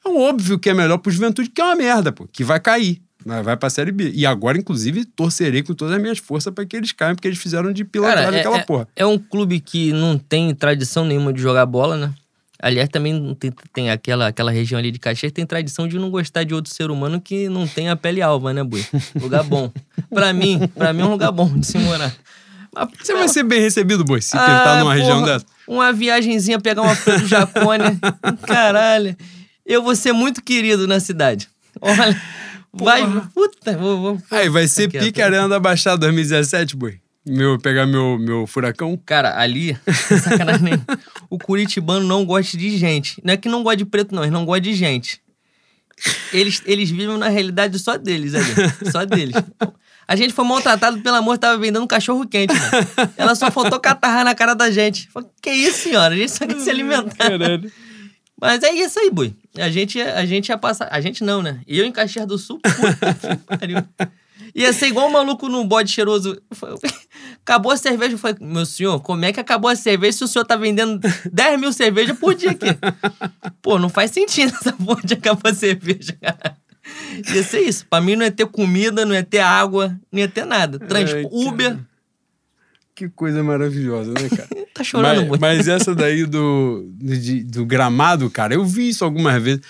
é 0.05 0.09
óbvio 0.09 0.57
que 0.57 0.69
é 0.69 0.73
melhor 0.73 0.97
pro 0.99 1.11
Juventude, 1.11 1.49
que 1.49 1.59
é 1.59 1.65
uma 1.65 1.75
merda, 1.75 2.13
pô, 2.13 2.25
que 2.31 2.41
vai 2.41 2.57
cair. 2.57 3.01
Vai 3.25 3.57
pra 3.57 3.69
Série 3.69 3.91
B. 3.91 4.11
E 4.15 4.25
agora, 4.25 4.57
inclusive, 4.57 5.03
torcerei 5.03 5.61
com 5.61 5.73
todas 5.73 5.93
as 5.93 6.01
minhas 6.01 6.17
forças 6.17 6.53
para 6.53 6.65
que 6.65 6.77
eles 6.77 6.93
caiam, 6.93 7.15
porque 7.15 7.27
eles 7.27 7.37
fizeram 7.37 7.71
de 7.71 7.83
pilantragem 7.83 8.37
é, 8.37 8.39
aquela 8.39 8.59
é, 8.59 8.63
porra. 8.63 8.87
É 8.95 9.05
um 9.05 9.19
clube 9.19 9.59
que 9.59 9.91
não 9.91 10.17
tem 10.17 10.55
tradição 10.55 11.05
nenhuma 11.05 11.33
de 11.33 11.41
jogar 11.41 11.65
bola, 11.65 11.97
né? 11.97 12.13
Aliás, 12.61 12.87
também 12.89 13.35
tem, 13.35 13.51
tem 13.73 13.89
aquela, 13.89 14.27
aquela 14.27 14.51
região 14.51 14.77
ali 14.77 14.91
de 14.91 14.99
Caxias 14.99 15.31
tem 15.31 15.45
tradição 15.45 15.87
de 15.87 15.97
não 15.97 16.11
gostar 16.11 16.43
de 16.43 16.53
outro 16.53 16.71
ser 16.71 16.91
humano 16.91 17.19
que 17.19 17.49
não 17.49 17.67
tem 17.67 17.89
a 17.89 17.95
pele 17.95 18.21
alva, 18.21 18.53
né, 18.53 18.63
Bui? 18.63 18.85
Lugar 19.19 19.43
bom. 19.43 19.71
pra 20.13 20.31
mim, 20.31 20.67
pra 20.75 20.93
mim 20.93 21.01
é 21.01 21.05
um 21.05 21.11
lugar 21.11 21.31
bom 21.31 21.51
de 21.57 21.65
se 21.65 21.79
morar. 21.79 22.13
Mas, 22.73 22.87
Você 23.01 23.13
vai 23.13 23.27
ser 23.27 23.43
bem 23.43 23.59
recebido, 23.59 24.05
Boi, 24.05 24.21
se 24.21 24.37
ah, 24.37 24.39
tentar 24.39 24.79
numa 24.79 24.93
porra, 24.93 24.95
região 24.95 25.23
dessa. 25.23 25.45
Uma 25.67 25.91
viagenzinha, 25.91 26.59
pegar 26.59 26.83
uma 26.83 26.95
folha 26.95 27.19
do 27.19 27.27
Jacone. 27.27 27.99
Caralho. 28.45 29.17
Eu 29.65 29.81
vou 29.81 29.95
ser 29.95 30.13
muito 30.13 30.43
querido 30.43 30.87
na 30.87 30.99
cidade. 30.99 31.49
Olha, 31.81 32.21
vai. 32.71 33.01
Puta, 33.33 33.77
vou, 33.77 34.01
vou. 34.01 34.21
Aí, 34.29 34.49
vai 34.49 34.67
ser 34.67 34.89
pique 34.89 35.21
Arena 35.21 35.49
da 35.49 35.59
Baixada 35.59 35.97
2017, 35.97 36.75
Boi? 36.75 36.99
Meu, 37.25 37.59
pegar 37.59 37.85
meu, 37.85 38.17
meu 38.17 38.47
furacão? 38.47 38.99
Cara, 39.05 39.39
ali, 39.39 39.77
sacanagem. 40.23 40.73
o 41.29 41.37
curitibano 41.37 42.05
não 42.05 42.25
gosta 42.25 42.57
de 42.57 42.77
gente. 42.77 43.21
Não 43.23 43.33
é 43.33 43.37
que 43.37 43.47
não 43.47 43.61
gosta 43.61 43.77
de 43.77 43.85
preto, 43.85 44.15
não. 44.15 44.23
Eles 44.23 44.33
não 44.33 44.45
gostam 44.45 44.61
de 44.61 44.73
gente. 44.73 45.21
Eles, 46.33 46.63
eles 46.65 46.89
vivem 46.89 47.17
na 47.17 47.29
realidade 47.29 47.77
só 47.77 47.95
deles 47.95 48.33
ali. 48.33 48.91
Só 48.91 49.05
deles. 49.05 49.35
A 50.07 50.15
gente 50.15 50.33
foi 50.33 50.43
maltratado 50.43 50.99
pela 51.01 51.19
amor, 51.19 51.37
tava 51.37 51.59
vendendo 51.59 51.83
um 51.83 51.87
cachorro 51.87 52.27
quente, 52.27 52.53
mano. 52.53 53.11
Ela 53.15 53.35
só 53.35 53.51
faltou 53.51 53.79
catarra 53.79 54.23
na 54.23 54.33
cara 54.33 54.55
da 54.55 54.71
gente. 54.71 55.07
Falei, 55.09 55.29
que 55.41 55.51
isso, 55.51 55.83
senhora? 55.83 56.13
A 56.13 56.17
gente 56.17 56.31
só 56.31 56.47
quer 56.47 56.59
se 56.59 56.69
alimentar. 56.69 57.15
Caralho. 57.15 57.71
Mas 58.41 58.63
é 58.63 58.73
isso 58.73 58.99
aí, 58.99 59.11
Bui. 59.11 59.35
A 59.55 59.69
gente, 59.69 60.01
a 60.01 60.25
gente 60.25 60.49
ia 60.49 60.57
passar. 60.57 60.89
A 60.91 60.99
gente 60.99 61.23
não, 61.23 61.43
né? 61.43 61.61
Eu 61.67 61.85
em 61.85 61.91
Caxias 61.91 62.25
do 62.25 62.39
Sul, 62.39 62.59
puta 62.59 63.13
que 63.13 63.57
pariu. 63.57 63.77
Ia 64.55 64.73
ser 64.73 64.87
igual 64.87 65.07
um 65.07 65.11
maluco 65.11 65.47
no 65.47 65.63
bode 65.65 65.91
cheiroso. 65.91 66.41
Acabou 67.41 67.71
a 67.71 67.77
cerveja. 67.77 68.13
Eu 68.13 68.17
falei, 68.17 68.37
meu 68.41 68.65
senhor, 68.65 68.99
como 69.01 69.25
é 69.25 69.33
que 69.33 69.39
acabou 69.39 69.69
a 69.69 69.75
cerveja 69.75 70.17
se 70.17 70.23
o 70.23 70.27
senhor 70.27 70.45
tá 70.45 70.55
vendendo 70.55 70.99
10 71.31 71.59
mil 71.59 71.73
cervejas 71.73 72.17
por 72.17 72.35
dia 72.35 72.51
aqui? 72.51 72.67
Pô, 73.61 73.79
não 73.79 73.89
faz 73.89 74.11
sentido 74.11 74.53
essa 74.59 74.73
porra 74.73 75.01
de 75.03 75.13
acabar 75.13 75.51
a 75.51 75.55
cerveja, 75.55 76.17
cara. 76.21 76.57
Ia 77.33 77.43
ser 77.43 77.61
isso. 77.61 77.85
Pra 77.89 78.01
mim 78.01 78.15
não 78.15 78.25
ia 78.25 78.31
ter 78.31 78.45
comida, 78.47 79.05
não 79.05 79.13
ia 79.13 79.23
ter 79.23 79.39
água, 79.39 79.97
não 80.11 80.19
ia 80.19 80.27
ter 80.27 80.45
nada. 80.45 80.79
Transpo 80.79 81.29
Uber. 81.31 81.77
Que 82.93 83.09
coisa 83.09 83.41
maravilhosa, 83.43 84.13
né, 84.13 84.29
cara? 84.29 84.49
tá 84.73 84.83
chorando 84.83 85.17
mas, 85.17 85.27
muito. 85.27 85.41
Mas 85.41 85.67
essa 85.67 85.95
daí 85.95 86.25
do, 86.25 86.87
do, 86.93 87.43
do, 87.45 87.65
gramado, 87.65 88.29
cara, 88.29 88.53
eu 88.53 88.65
vi 88.65 88.89
isso 88.89 89.03
algumas 89.03 89.41
vezes. 89.41 89.61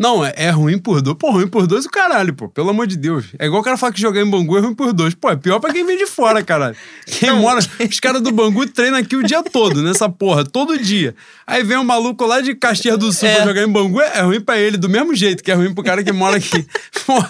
Não, 0.00 0.24
é, 0.24 0.32
é 0.36 0.50
ruim 0.50 0.78
por 0.78 1.02
dois. 1.02 1.16
Pô, 1.18 1.32
ruim 1.32 1.48
por 1.48 1.66
dois 1.66 1.84
o 1.84 1.90
caralho, 1.90 2.32
pô. 2.32 2.48
Pelo 2.48 2.70
amor 2.70 2.86
de 2.86 2.96
Deus. 2.96 3.26
É 3.36 3.46
igual 3.46 3.60
o 3.60 3.64
cara 3.64 3.76
falar 3.76 3.92
que 3.92 4.00
jogar 4.00 4.20
em 4.20 4.30
Bangu 4.30 4.56
é 4.56 4.60
ruim 4.60 4.72
por 4.74 4.92
dois. 4.92 5.12
Pô, 5.12 5.28
é 5.28 5.34
pior 5.36 5.58
pra 5.58 5.72
quem 5.72 5.84
vem 5.84 5.98
de 5.98 6.06
fora, 6.06 6.40
caralho. 6.40 6.76
Quem 7.04 7.30
Não. 7.30 7.40
mora. 7.40 7.58
Os 7.58 7.98
caras 8.00 8.22
do 8.22 8.30
Bangu 8.30 8.64
treinam 8.68 8.96
aqui 8.98 9.16
o 9.16 9.24
dia 9.24 9.42
todo, 9.42 9.82
nessa 9.82 10.08
porra, 10.08 10.44
todo 10.44 10.78
dia. 10.78 11.16
Aí 11.44 11.64
vem 11.64 11.76
um 11.78 11.82
maluco 11.84 12.24
lá 12.26 12.40
de 12.40 12.54
Caxias 12.54 12.96
do 12.96 13.12
Sul 13.12 13.28
É. 13.28 13.36
pra 13.36 13.46
jogar 13.46 13.62
em 13.64 13.68
Bangu, 13.68 14.00
é 14.00 14.20
ruim 14.20 14.40
pra 14.40 14.56
ele, 14.56 14.76
do 14.76 14.88
mesmo 14.88 15.14
jeito 15.16 15.42
que 15.42 15.50
é 15.50 15.54
ruim 15.54 15.74
pro 15.74 15.82
cara 15.82 16.04
que 16.04 16.12
mora 16.12 16.36
aqui. 16.36 16.64
pô, 17.04 17.20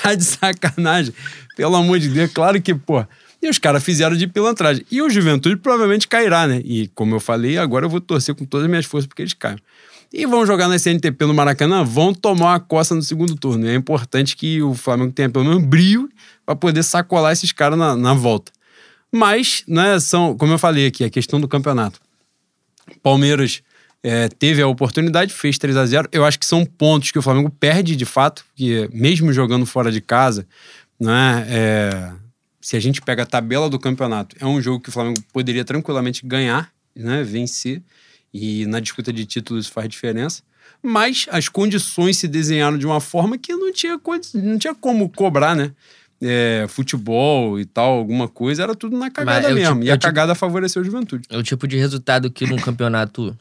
tá 0.00 0.14
de 0.14 0.22
sacanagem. 0.24 1.12
Pelo 1.56 1.74
amor 1.74 1.98
de 1.98 2.08
Deus, 2.08 2.30
claro 2.32 2.62
que, 2.62 2.72
pô. 2.72 3.04
E 3.42 3.48
os 3.50 3.58
caras 3.58 3.82
fizeram 3.82 4.14
de 4.16 4.28
pilantragem. 4.28 4.86
E 4.88 5.02
o 5.02 5.10
Juventude 5.10 5.56
provavelmente 5.56 6.06
cairá, 6.06 6.46
né? 6.46 6.62
E 6.64 6.86
como 6.94 7.16
eu 7.16 7.20
falei, 7.20 7.58
agora 7.58 7.84
eu 7.86 7.90
vou 7.90 8.00
torcer 8.00 8.32
com 8.36 8.44
todas 8.44 8.66
as 8.66 8.70
minhas 8.70 8.86
forças 8.86 9.08
porque 9.08 9.22
eles 9.22 9.32
caiam. 9.32 9.58
E 10.12 10.26
vão 10.26 10.44
jogar 10.44 10.68
na 10.68 10.76
SNTP 10.76 11.24
no 11.24 11.32
Maracanã, 11.32 11.82
vão 11.82 12.12
tomar 12.12 12.52
uma 12.52 12.60
coça 12.60 12.94
no 12.94 13.02
segundo 13.02 13.34
turno. 13.34 13.66
E 13.66 13.70
é 13.70 13.74
importante 13.74 14.36
que 14.36 14.60
o 14.62 14.74
Flamengo 14.74 15.12
tenha 15.12 15.30
pelo 15.30 15.44
menos 15.44 15.64
brilho 15.64 16.08
para 16.44 16.54
poder 16.54 16.82
sacolar 16.82 17.32
esses 17.32 17.50
caras 17.50 17.78
na, 17.78 17.96
na 17.96 18.12
volta. 18.12 18.52
Mas, 19.10 19.64
né, 19.66 19.98
são, 20.00 20.36
como 20.36 20.52
eu 20.52 20.58
falei 20.58 20.86
aqui, 20.86 21.04
a 21.04 21.10
questão 21.10 21.40
do 21.40 21.48
campeonato. 21.48 22.00
Palmeiras 23.02 23.62
é, 24.02 24.28
teve 24.28 24.60
a 24.60 24.66
oportunidade, 24.66 25.32
fez 25.32 25.56
3 25.58 25.76
a 25.76 25.86
0 25.86 26.08
Eu 26.12 26.24
acho 26.24 26.38
que 26.38 26.46
são 26.46 26.64
pontos 26.64 27.10
que 27.10 27.18
o 27.18 27.22
Flamengo 27.22 27.50
perde 27.50 27.94
de 27.94 28.04
fato, 28.04 28.44
que 28.54 28.88
mesmo 28.92 29.32
jogando 29.32 29.64
fora 29.64 29.92
de 29.92 30.00
casa, 30.00 30.46
né, 30.98 31.46
é, 31.48 32.12
se 32.60 32.76
a 32.76 32.80
gente 32.80 33.00
pega 33.00 33.22
a 33.22 33.26
tabela 33.26 33.70
do 33.70 33.78
campeonato, 33.78 34.36
é 34.40 34.46
um 34.46 34.60
jogo 34.60 34.80
que 34.80 34.88
o 34.88 34.92
Flamengo 34.92 35.20
poderia 35.32 35.64
tranquilamente 35.64 36.26
ganhar, 36.26 36.70
né, 36.94 37.22
vencer, 37.22 37.82
e 38.32 38.66
na 38.66 38.80
disputa 38.80 39.12
de 39.12 39.24
títulos 39.26 39.66
faz 39.66 39.88
diferença. 39.88 40.42
Mas 40.82 41.26
as 41.30 41.48
condições 41.48 42.16
se 42.16 42.26
desenharam 42.26 42.78
de 42.78 42.86
uma 42.86 43.00
forma 43.00 43.36
que 43.38 43.52
não 43.54 43.72
tinha, 43.72 44.00
não 44.34 44.58
tinha 44.58 44.74
como 44.74 45.08
cobrar, 45.08 45.54
né? 45.54 45.72
É, 46.24 46.66
futebol 46.68 47.58
e 47.58 47.64
tal, 47.64 47.98
alguma 47.98 48.28
coisa, 48.28 48.62
era 48.62 48.74
tudo 48.76 48.96
na 48.96 49.10
cagada 49.10 49.48
é 49.50 49.52
mesmo. 49.54 49.74
tipo- 49.74 49.84
e 49.86 49.88
é 49.88 49.92
a 49.92 49.94
o 49.94 49.98
tipo- 49.98 50.06
cagada 50.06 50.34
favoreceu 50.36 50.80
a 50.80 50.84
juventude. 50.84 51.26
É 51.28 51.36
o 51.36 51.42
tipo 51.42 51.66
de 51.66 51.76
resultado 51.76 52.30
que 52.30 52.46
num 52.46 52.56
campeonato 52.56 53.36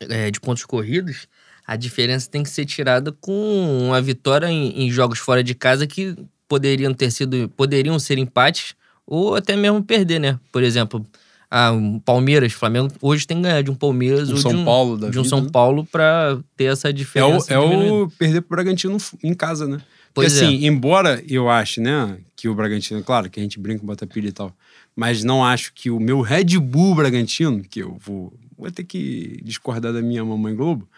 é, 0.00 0.30
de 0.30 0.40
pontos 0.40 0.64
corridos, 0.64 1.26
a 1.66 1.76
diferença 1.76 2.28
tem 2.30 2.42
que 2.42 2.48
ser 2.48 2.64
tirada 2.64 3.12
com 3.20 3.86
uma 3.88 4.00
vitória 4.00 4.46
em, 4.46 4.84
em 4.86 4.90
jogos 4.90 5.18
fora 5.18 5.42
de 5.42 5.54
casa 5.54 5.86
que 5.86 6.16
poderiam 6.48 6.94
ter 6.94 7.10
sido, 7.10 7.48
poderiam 7.56 7.98
ser 7.98 8.18
empates 8.18 8.74
ou 9.06 9.34
até 9.36 9.56
mesmo 9.56 9.82
perder, 9.82 10.18
né? 10.20 10.38
Por 10.52 10.62
exemplo, 10.62 11.04
a 11.50 11.72
um 11.72 11.98
Palmeiras, 11.98 12.52
Flamengo 12.52 12.92
hoje 13.02 13.26
tem 13.26 13.38
que 13.38 13.42
ganhar 13.42 13.62
de 13.62 13.70
um 13.70 13.74
Palmeiras 13.74 14.28
Um 14.28 14.34
ou 14.34 14.38
São 14.38 14.50
de 14.52 14.56
um, 14.58 14.64
Paulo 14.64 14.96
da 14.96 15.10
de 15.10 15.18
um 15.18 15.22
vida, 15.22 15.28
São 15.36 15.40
né? 15.42 15.50
Paulo 15.52 15.84
pra 15.84 16.38
ter 16.56 16.64
essa 16.64 16.88
É 16.88 16.90
o, 16.90 16.94
diferença. 16.94 17.52
é 17.52 17.58
diminuída. 17.60 17.94
o 17.94 18.10
perder 18.10 18.40
pro 18.42 18.56
Bragantino 18.56 18.96
em 19.22 19.34
casa, 19.34 19.66
né? 19.66 19.78
Porque 20.14 20.28
Pois 20.30 20.40
é. 20.40 20.44
assim, 20.44 20.66
embora 20.66 21.22
eu 21.28 21.48
ache, 21.50 21.80
né, 21.80 22.18
que 22.36 22.48
o 22.48 22.54
Bragantino, 22.54 23.02
claro, 23.02 23.28
que 23.30 23.38
a 23.38 23.42
gente 23.42 23.58
brinca 23.60 23.80
com 23.80 23.86
bota 23.86 24.06
pilha 24.06 24.28
e 24.28 24.32
tal, 24.32 24.52
mas 24.94 25.22
não 25.24 25.44
acho 25.44 25.72
que 25.72 25.90
o 25.90 26.00
meu 26.00 26.20
Red 26.20 26.58
Bull 26.58 26.94
Bragantino, 26.96 27.62
que 27.62 27.80
eu 27.80 27.96
vou, 28.00 28.32
vou 28.56 28.70
ter 28.70 28.84
que 28.84 29.40
discordar 29.44 29.92
da 29.92 30.02
minha 30.02 30.24
mamãe 30.24 30.54
Globo, 30.54 30.88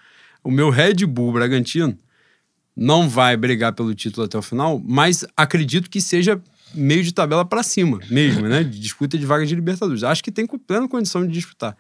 o 0.42 0.50
meu 0.50 0.70
Red 0.70 1.04
Bull 1.06 1.32
Bragantino 1.32 1.98
não 2.74 3.06
vai 3.08 3.36
brigar 3.36 3.74
pelo 3.74 3.94
título 3.94 4.24
até 4.24 4.38
o 4.38 4.42
final, 4.42 4.82
mas 4.82 5.26
acredito 5.36 5.90
que 5.90 6.00
seja 6.00 6.40
meio 6.74 7.02
de 7.02 7.12
tabela 7.12 7.44
pra 7.44 7.62
cima 7.62 7.98
mesmo, 8.10 8.48
né? 8.48 8.62
De 8.64 8.78
disputa 8.80 9.16
de 9.18 9.24
vaga 9.26 9.44
de 9.46 9.54
Libertadores. 9.54 10.02
Acho 10.04 10.22
que 10.22 10.30
tem 10.32 10.46
plena 10.46 10.88
condição 10.88 11.26
de 11.26 11.32
disputar. 11.32 11.76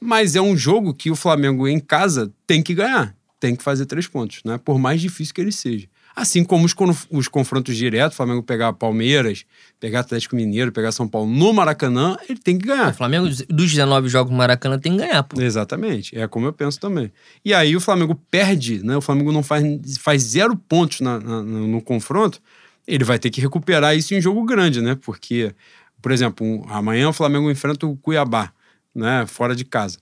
Mas 0.00 0.34
é 0.34 0.40
um 0.40 0.56
jogo 0.56 0.94
que 0.94 1.10
o 1.10 1.16
Flamengo 1.16 1.68
em 1.68 1.78
casa 1.78 2.32
tem 2.46 2.62
que 2.62 2.74
ganhar. 2.74 3.14
Tem 3.38 3.54
que 3.56 3.62
fazer 3.62 3.86
três 3.86 4.06
pontos, 4.06 4.40
né? 4.44 4.58
Por 4.62 4.78
mais 4.78 5.00
difícil 5.00 5.34
que 5.34 5.40
ele 5.40 5.52
seja. 5.52 5.86
Assim 6.14 6.42
como 6.42 6.66
os, 6.66 6.74
os 7.10 7.28
confrontos 7.28 7.76
diretos, 7.76 8.14
o 8.14 8.16
Flamengo 8.16 8.42
pegar 8.42 8.72
Palmeiras, 8.72 9.44
pegar 9.78 10.00
Atlético 10.00 10.34
Mineiro, 10.36 10.72
pegar 10.72 10.90
São 10.92 11.06
Paulo 11.08 11.30
no 11.30 11.52
Maracanã, 11.52 12.16
ele 12.28 12.38
tem 12.38 12.58
que 12.58 12.64
O 12.64 12.68
ganhar. 12.68 12.92
Flamengo, 12.94 13.26
dos 13.28 13.70
19 13.72 14.08
jogos 14.08 14.30
no 14.30 14.36
Maracanã, 14.36 14.78
tem 14.78 14.92
que 14.92 14.98
ganhar, 14.98 15.22
pô. 15.22 15.40
Exatamente, 15.40 16.18
é 16.18 16.26
como 16.26 16.46
eu 16.46 16.52
penso 16.52 16.80
também. 16.80 17.10
E 17.44 17.54
aí 17.54 17.76
o 17.76 17.80
Flamengo 17.80 18.14
perde, 18.30 18.82
né? 18.84 18.96
O 18.96 19.00
Flamengo 19.00 19.30
não 19.32 19.42
faz, 19.42 19.64
faz 19.98 20.22
zero 20.22 20.56
pontos 20.56 21.00
na- 21.00 21.20
na- 21.20 21.42
no 21.42 21.80
confronto, 21.80 22.42
ele 22.86 23.04
vai 23.04 23.18
ter 23.18 23.30
que 23.30 23.40
recuperar 23.40 23.96
isso 23.96 24.14
em 24.14 24.20
jogo 24.20 24.44
grande, 24.44 24.80
né? 24.80 24.96
Porque, 25.00 25.54
por 26.02 26.12
exemplo, 26.12 26.46
um- 26.46 26.64
amanhã 26.68 27.08
o 27.08 27.12
Flamengo 27.12 27.50
enfrenta 27.50 27.86
o 27.86 27.96
Cuiabá, 27.96 28.52
né? 28.94 29.24
Fora 29.26 29.54
de 29.54 29.64
casa. 29.64 29.98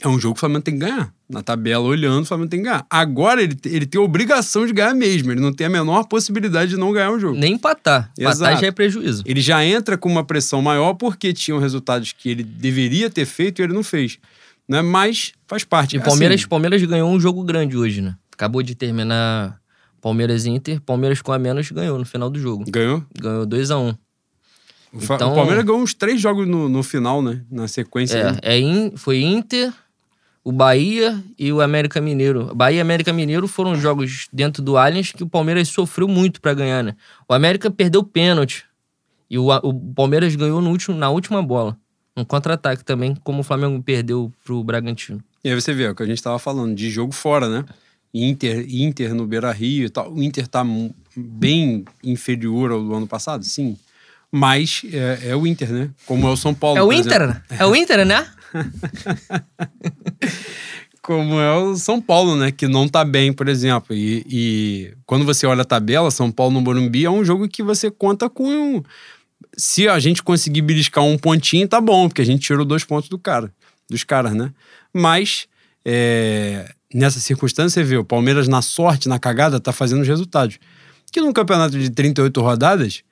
É 0.00 0.06
um 0.06 0.18
jogo 0.18 0.34
que 0.34 0.38
o 0.38 0.40
Flamengo 0.40 0.62
tem 0.62 0.74
que 0.74 0.80
ganhar. 0.80 1.12
Na 1.28 1.42
tabela, 1.42 1.84
olhando, 1.84 2.22
o 2.22 2.26
Flamengo 2.26 2.50
tem 2.50 2.60
que 2.60 2.66
ganhar. 2.66 2.86
Agora 2.88 3.42
ele, 3.42 3.58
ele 3.64 3.84
tem 3.84 4.00
a 4.00 4.04
obrigação 4.04 4.64
de 4.64 4.72
ganhar 4.72 4.94
mesmo. 4.94 5.32
Ele 5.32 5.40
não 5.40 5.52
tem 5.52 5.66
a 5.66 5.70
menor 5.70 6.04
possibilidade 6.04 6.70
de 6.70 6.76
não 6.76 6.92
ganhar 6.92 7.10
o 7.10 7.18
jogo. 7.18 7.36
Nem 7.36 7.54
empatar. 7.54 8.12
Empatar 8.16 8.32
Exato. 8.48 8.60
já 8.60 8.66
é 8.68 8.70
prejuízo. 8.70 9.22
Ele 9.26 9.40
já 9.40 9.64
entra 9.64 9.98
com 9.98 10.08
uma 10.08 10.22
pressão 10.24 10.62
maior 10.62 10.94
porque 10.94 11.32
tinham 11.32 11.58
resultados 11.58 12.12
que 12.12 12.28
ele 12.30 12.44
deveria 12.44 13.10
ter 13.10 13.26
feito 13.26 13.60
e 13.60 13.62
ele 13.64 13.72
não 13.72 13.82
fez. 13.82 14.18
Né? 14.68 14.82
Mas 14.82 15.32
faz 15.48 15.64
parte. 15.64 15.96
E 15.96 16.00
Palmeiras, 16.00 16.40
Assim, 16.42 16.48
Palmeiras 16.48 16.82
ganhou 16.84 17.10
um 17.10 17.18
jogo 17.18 17.42
grande 17.42 17.76
hoje, 17.76 18.00
né? 18.00 18.14
Acabou 18.32 18.62
de 18.62 18.74
terminar 18.76 19.58
Palmeiras 20.00 20.44
e 20.46 20.50
Inter. 20.50 20.80
Palmeiras 20.80 21.20
com 21.22 21.32
a 21.32 21.38
menos 21.38 21.70
ganhou 21.70 21.98
no 21.98 22.04
final 22.04 22.30
do 22.30 22.38
jogo. 22.38 22.64
ganhou. 22.68 23.02
Ganhou 23.18 23.44
2 23.46 23.70
a 23.70 23.78
1 23.78 23.94
O 24.92 25.00
Fa- 25.00 25.16
Então- 25.16 25.32
O 25.32 25.34
Palmeiras 25.34 25.64
ganhou 25.64 25.80
uns 25.82 25.92
três 25.94 26.20
jogos 26.20 26.46
no, 26.46 26.68
no 26.68 26.82
final, 26.82 27.20
né? 27.22 27.42
Na 27.50 27.68
sequência. 27.68 28.32
né? 28.32 28.38
É, 28.42 28.54
é 28.56 28.58
in- 28.60 28.92
foi 28.96 29.20
Inter, 29.20 29.72
o 30.42 30.50
Bahia 30.50 31.22
e 31.38 31.52
o 31.52 31.60
América 31.60 32.00
Mineiro. 32.00 32.54
Bahia 32.54 32.78
e 32.78 32.80
América 32.80 33.12
Mineiro 33.12 33.46
foram 33.46 33.74
jogos 33.76 34.28
dentro 34.32 34.62
do 34.62 34.76
Allianz 34.78 35.12
que 35.12 35.22
o 35.22 35.28
Palmeiras 35.28 35.68
sofreu 35.68 36.08
muito 36.08 36.40
pra 36.40 36.54
ganhar, 36.54 36.82
né? 36.82 36.94
O 37.28 37.34
América 37.34 37.70
perdeu 37.70 38.02
pênalti. 38.02 38.64
E 39.30 39.38
o, 39.38 39.48
o 39.50 39.74
Palmeiras 39.94 40.34
ganhou 40.34 40.62
no 40.62 40.70
último, 40.70 40.96
na 40.96 41.10
última 41.10 41.42
bola. 41.42 41.76
Um 42.16 42.24
contra-ataque 42.24 42.82
também, 42.82 43.14
como 43.22 43.40
o 43.40 43.42
Flamengo 43.44 43.80
perdeu 43.82 44.32
pro 44.42 44.64
Bragantino. 44.64 45.22
E 45.44 45.50
aí 45.50 45.54
você 45.54 45.72
vê 45.74 45.84
é 45.84 45.90
o 45.90 45.94
que 45.94 46.02
a 46.02 46.06
gente 46.06 46.22
tava 46.22 46.38
falando, 46.38 46.74
de 46.74 46.90
jogo 46.90 47.12
fora, 47.12 47.46
né? 47.48 47.64
Inter, 48.12 48.64
Inter 48.68 49.14
no 49.14 49.26
Beira 49.26 49.52
Rio 49.52 49.86
e 49.86 49.90
tal. 49.90 50.12
O 50.12 50.22
Inter 50.22 50.46
tá 50.48 50.64
mu- 50.64 50.94
bem 51.16 51.84
inferior 52.02 52.72
ao 52.72 52.82
do 52.82 52.94
ano 52.94 53.06
passado, 53.06 53.44
sim. 53.44 53.76
Mas 54.30 54.82
é, 54.92 55.30
é 55.30 55.36
o 55.36 55.46
Inter, 55.46 55.72
né? 55.72 55.90
Como 56.06 56.26
é 56.26 56.30
o 56.30 56.36
São 56.36 56.52
Paulo. 56.54 56.78
É 56.78 56.82
o 56.82 56.92
Inter? 56.92 57.22
exemplo. 57.22 57.42
É 57.58 57.66
o 57.66 57.74
Inter, 57.74 58.04
né? 58.06 58.26
como 61.02 61.40
é 61.40 61.56
o 61.56 61.74
São 61.76 62.00
Paulo, 62.00 62.36
né? 62.36 62.50
Que 62.50 62.68
não 62.68 62.88
tá 62.88 63.04
bem, 63.04 63.32
por 63.32 63.48
exemplo. 63.48 63.94
E, 63.96 64.24
e 64.28 64.94
quando 65.06 65.24
você 65.24 65.46
olha 65.46 65.62
a 65.62 65.64
tabela, 65.64 66.10
São 66.10 66.30
Paulo 66.30 66.52
no 66.54 66.60
Morumbi 66.60 67.04
é 67.04 67.10
um 67.10 67.24
jogo 67.24 67.48
que 67.48 67.62
você 67.62 67.90
conta 67.90 68.28
com. 68.28 68.44
um- 68.46 68.82
Se 69.56 69.88
a 69.88 69.98
gente 69.98 70.22
conseguir 70.22 70.62
beliscar 70.62 71.04
um 71.04 71.16
pontinho, 71.16 71.66
tá 71.68 71.80
bom, 71.80 72.08
porque 72.08 72.22
a 72.22 72.26
gente 72.26 72.42
tirou 72.42 72.64
dois 72.64 72.84
pontos 72.84 73.08
do 73.08 73.18
cara, 73.18 73.52
dos 73.88 74.04
caras, 74.04 74.34
né? 74.34 74.52
Mas 74.92 75.46
é, 75.84 76.70
nessa 76.92 77.20
circunstância, 77.20 77.82
você 77.82 77.84
vê, 77.84 77.96
o 77.96 78.04
Palmeiras, 78.04 78.48
na 78.48 78.62
sorte, 78.62 79.08
na 79.08 79.18
cagada, 79.18 79.60
tá 79.60 79.72
fazendo 79.72 80.02
os 80.02 80.08
resultados. 80.08 80.58
Que 81.12 81.20
num 81.20 81.32
campeonato 81.32 81.78
de 81.78 81.90
38 81.90 82.40
rodadas, 82.40 83.02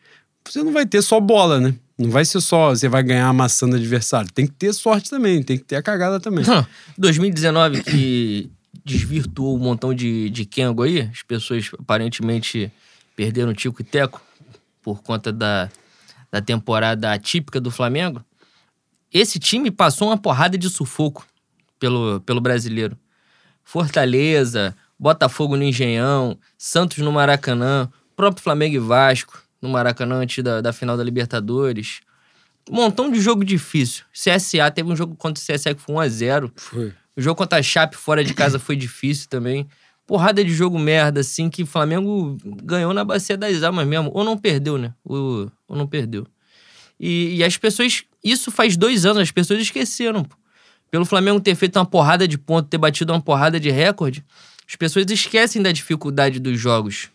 você 0.44 0.62
não 0.62 0.72
vai 0.72 0.86
ter 0.86 1.02
só 1.02 1.18
bola, 1.20 1.60
né? 1.60 1.74
Não 1.98 2.10
vai 2.10 2.24
ser 2.24 2.40
só 2.40 2.70
você 2.70 2.88
vai 2.88 3.02
ganhar 3.02 3.26
amassando 3.26 3.76
adversário. 3.76 4.30
Tem 4.30 4.46
que 4.46 4.52
ter 4.52 4.72
sorte 4.74 5.08
também, 5.08 5.42
tem 5.42 5.56
que 5.56 5.64
ter 5.64 5.76
a 5.76 5.82
cagada 5.82 6.20
também. 6.20 6.44
2019 6.98 7.82
que 7.82 8.50
desvirtuou 8.84 9.56
um 9.56 9.58
montão 9.58 9.94
de, 9.94 10.28
de 10.28 10.44
Kengo 10.44 10.82
aí. 10.82 11.00
As 11.00 11.22
pessoas 11.22 11.70
aparentemente 11.78 12.70
perderam 13.16 13.54
Tico 13.54 13.80
e 13.80 13.84
Teco 13.84 14.20
por 14.82 15.02
conta 15.02 15.32
da, 15.32 15.70
da 16.30 16.42
temporada 16.42 17.12
atípica 17.12 17.58
do 17.58 17.70
Flamengo. 17.70 18.22
Esse 19.12 19.38
time 19.38 19.70
passou 19.70 20.08
uma 20.08 20.18
porrada 20.18 20.58
de 20.58 20.68
sufoco 20.68 21.26
pelo, 21.80 22.20
pelo 22.20 22.40
brasileiro. 22.42 22.96
Fortaleza, 23.66 24.76
Botafogo 24.96 25.56
no 25.56 25.64
Engenhão, 25.64 26.38
Santos 26.56 26.98
no 26.98 27.10
Maracanã, 27.10 27.90
próprio 28.14 28.42
Flamengo 28.42 28.76
e 28.76 28.78
Vasco 28.78 29.42
no 29.60 29.68
Maracanã 29.68 30.20
antes 30.20 30.42
da, 30.42 30.60
da 30.60 30.72
final 30.72 30.96
da 30.96 31.02
Libertadores. 31.02 32.00
Um 32.70 32.76
montão 32.76 33.10
de 33.10 33.20
jogo 33.20 33.44
difícil. 33.44 34.04
CSA 34.12 34.70
teve 34.70 34.88
um 34.88 34.94
jogo 34.94 35.16
contra 35.16 35.42
o 35.42 35.44
CSA 35.44 35.74
que 35.74 35.82
foi 35.82 35.96
1x0. 35.96 36.52
Foi. 36.54 36.94
O 37.16 37.20
jogo 37.20 37.36
contra 37.36 37.58
a 37.58 37.62
Chape 37.62 37.96
fora 37.96 38.22
de 38.22 38.34
casa 38.34 38.60
foi 38.60 38.76
difícil 38.76 39.28
também. 39.28 39.66
Porrada 40.06 40.44
de 40.44 40.54
jogo 40.54 40.78
merda, 40.78 41.20
assim, 41.20 41.50
que 41.50 41.64
o 41.64 41.66
Flamengo 41.66 42.38
ganhou 42.62 42.94
na 42.94 43.04
bacia 43.04 43.36
das 43.36 43.64
almas 43.64 43.84
mesmo. 43.84 44.12
Ou 44.14 44.22
não 44.22 44.38
perdeu, 44.38 44.78
né? 44.78 44.94
Ou, 45.04 45.50
ou 45.66 45.76
não 45.76 45.88
perdeu. 45.88 46.24
E, 47.00 47.34
e 47.34 47.44
as 47.44 47.56
pessoas. 47.56 48.04
Isso 48.22 48.52
faz 48.52 48.76
dois 48.76 49.04
anos, 49.04 49.22
as 49.22 49.32
pessoas 49.32 49.60
esqueceram. 49.60 50.22
Pô. 50.22 50.36
Pelo 50.96 51.04
Flamengo 51.04 51.38
ter 51.38 51.54
feito 51.54 51.78
uma 51.78 51.84
porrada 51.84 52.26
de 52.26 52.38
ponto, 52.38 52.70
ter 52.70 52.78
batido 52.78 53.12
uma 53.12 53.20
porrada 53.20 53.60
de 53.60 53.68
recorde, 53.68 54.24
as 54.66 54.76
pessoas 54.76 55.04
esquecem 55.10 55.60
da 55.60 55.70
dificuldade 55.70 56.40
dos 56.40 56.58
jogos. 56.58 57.10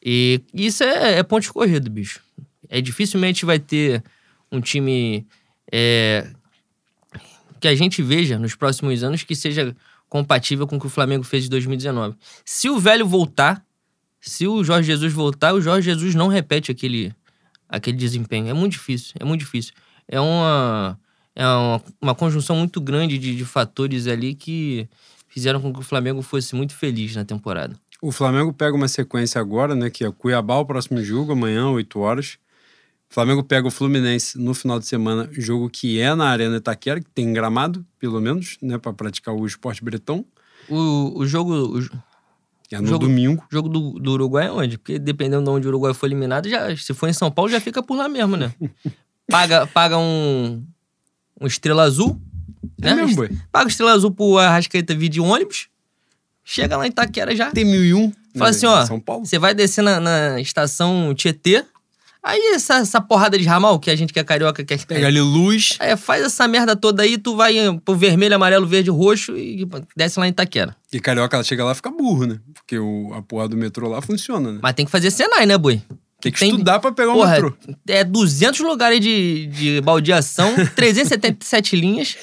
E 0.00 0.40
isso 0.54 0.84
é, 0.84 1.18
é 1.18 1.22
ponto 1.24 1.52
corrido, 1.52 1.90
bicho. 1.90 2.20
É 2.68 2.80
dificilmente 2.80 3.44
vai 3.44 3.58
ter 3.58 4.00
um 4.52 4.60
time 4.60 5.26
é, 5.72 6.30
que 7.58 7.66
a 7.66 7.74
gente 7.74 8.00
veja 8.00 8.38
nos 8.38 8.54
próximos 8.54 9.02
anos 9.02 9.24
que 9.24 9.34
seja 9.34 9.74
compatível 10.08 10.64
com 10.64 10.76
o 10.76 10.80
que 10.80 10.86
o 10.86 10.88
Flamengo 10.88 11.24
fez 11.24 11.42
de 11.42 11.50
2019. 11.50 12.14
Se 12.44 12.70
o 12.70 12.78
velho 12.78 13.08
voltar, 13.08 13.60
se 14.20 14.46
o 14.46 14.62
Jorge 14.62 14.86
Jesus 14.86 15.12
voltar, 15.12 15.52
o 15.52 15.60
Jorge 15.60 15.90
Jesus 15.90 16.14
não 16.14 16.28
repete 16.28 16.70
aquele, 16.70 17.12
aquele 17.68 17.96
desempenho. 17.96 18.46
É 18.46 18.52
muito 18.52 18.74
difícil, 18.74 19.14
é 19.18 19.24
muito 19.24 19.40
difícil. 19.40 19.74
É 20.06 20.20
uma, 20.20 20.96
é 21.36 21.46
uma, 21.46 21.82
uma 22.00 22.14
conjunção 22.14 22.56
muito 22.56 22.80
grande 22.80 23.18
de, 23.18 23.36
de 23.36 23.44
fatores 23.44 24.06
ali 24.06 24.34
que 24.34 24.88
fizeram 25.28 25.60
com 25.60 25.70
que 25.70 25.80
o 25.80 25.82
Flamengo 25.82 26.22
fosse 26.22 26.56
muito 26.56 26.74
feliz 26.74 27.14
na 27.14 27.24
temporada. 27.24 27.76
O 28.00 28.10
Flamengo 28.10 28.52
pega 28.54 28.74
uma 28.74 28.88
sequência 28.88 29.38
agora, 29.38 29.74
né? 29.74 29.90
Que 29.90 30.04
é 30.04 30.10
Cuiabá, 30.10 30.56
o 30.56 30.64
próximo 30.64 31.02
jogo, 31.02 31.32
amanhã, 31.32 31.68
8 31.68 31.98
horas. 31.98 32.38
O 33.10 33.14
Flamengo 33.14 33.44
pega 33.44 33.68
o 33.68 33.70
Fluminense 33.70 34.38
no 34.38 34.54
final 34.54 34.78
de 34.78 34.86
semana, 34.86 35.28
jogo 35.32 35.70
que 35.70 36.00
é 36.00 36.14
na 36.14 36.26
Arena 36.28 36.56
Itaquera, 36.56 37.00
que 37.00 37.10
tem 37.10 37.32
gramado, 37.32 37.84
pelo 37.98 38.20
menos, 38.20 38.56
né? 38.60 38.78
Para 38.78 38.92
praticar 38.92 39.34
o 39.34 39.46
esporte 39.46 39.84
bretão. 39.84 40.24
O, 40.68 41.20
o 41.20 41.26
jogo. 41.26 41.78
O, 41.78 41.80
é 42.70 42.80
no 42.80 42.88
jogo, 42.88 43.06
domingo. 43.06 43.44
O 43.50 43.54
jogo 43.54 43.68
do, 43.68 43.98
do 43.98 44.12
Uruguai 44.12 44.46
é 44.46 44.50
onde? 44.50 44.78
Porque 44.78 44.98
dependendo 44.98 45.44
de 45.44 45.50
onde 45.50 45.66
o 45.66 45.70
Uruguai 45.70 45.94
for 45.94 46.06
eliminado, 46.06 46.48
já, 46.48 46.74
se 46.76 46.92
for 46.94 47.08
em 47.08 47.12
São 47.12 47.30
Paulo, 47.30 47.50
já 47.50 47.60
fica 47.60 47.82
por 47.82 47.96
lá 47.96 48.08
mesmo, 48.08 48.36
né? 48.36 48.52
paga, 49.30 49.66
paga 49.66 49.98
um, 49.98 50.64
um 51.40 51.46
estrela 51.46 51.82
azul. 51.82 52.20
É 52.82 52.94
né? 52.94 53.02
mesmo, 53.02 53.16
boi. 53.16 53.30
Paga 53.52 53.66
o 53.66 53.68
estrela 53.68 53.92
azul 53.92 54.10
pro 54.10 54.38
Arrascaeta 54.38 54.94
vir 54.94 55.08
de 55.08 55.20
ônibus. 55.20 55.68
Chega 56.44 56.76
lá 56.76 56.86
em 56.86 56.90
Itaquera 56.90 57.34
já. 57.34 57.50
Tem 57.50 57.64
mil 57.64 57.84
e 57.84 57.92
um. 57.92 58.12
Fala 58.36 58.50
assim, 58.50 58.66
ó. 58.66 58.86
Você 59.18 59.38
vai 59.38 59.54
descer 59.54 59.82
na, 59.82 59.98
na, 59.98 60.40
estação 60.40 61.12
Tietê. 61.14 61.64
Aí 62.22 62.40
essa, 62.54 62.78
essa 62.78 63.00
porrada 63.00 63.38
de 63.38 63.44
ramal 63.44 63.78
que 63.78 63.90
a 63.90 63.96
gente 63.96 64.12
que 64.12 64.18
é 64.18 64.24
carioca 64.24 64.64
quer. 64.64 64.84
Pega 64.84 65.06
ali 65.06 65.20
luz. 65.20 65.76
Aí 65.78 65.96
faz 65.96 66.24
essa 66.24 66.46
merda 66.48 66.74
toda 66.74 67.02
aí, 67.02 67.16
tu 67.18 67.36
vai 67.36 67.54
pro 67.84 67.94
vermelho, 67.94 68.34
amarelo, 68.34 68.66
verde, 68.66 68.90
roxo 68.90 69.36
e 69.36 69.66
desce 69.96 70.18
lá 70.18 70.26
em 70.26 70.30
Itaquera. 70.30 70.76
E 70.92 70.98
carioca, 70.98 71.36
ela 71.36 71.44
chega 71.44 71.64
lá 71.64 71.72
e 71.72 71.74
fica 71.74 71.90
burro, 71.90 72.26
né? 72.26 72.40
Porque 72.52 72.78
o, 72.78 73.12
a 73.14 73.22
porra 73.22 73.48
do 73.48 73.56
metrô 73.56 73.88
lá 73.88 74.02
funciona, 74.02 74.52
né? 74.52 74.58
Mas 74.62 74.74
tem 74.74 74.84
que 74.84 74.90
fazer 74.90 75.10
Senai, 75.10 75.46
né, 75.46 75.56
boi? 75.56 75.80
Tem 76.20 76.32
que 76.32 76.38
tem, 76.38 76.50
estudar 76.50 76.78
pra 76.78 76.92
pegar 76.92 77.12
porra, 77.12 77.32
metrô. 77.32 77.54
É 77.86 78.02
200 78.02 78.60
lugares 78.60 79.00
de, 79.00 79.46
de 79.46 79.80
baldeação, 79.80 80.54
377 80.74 81.76
linhas. 81.76 82.16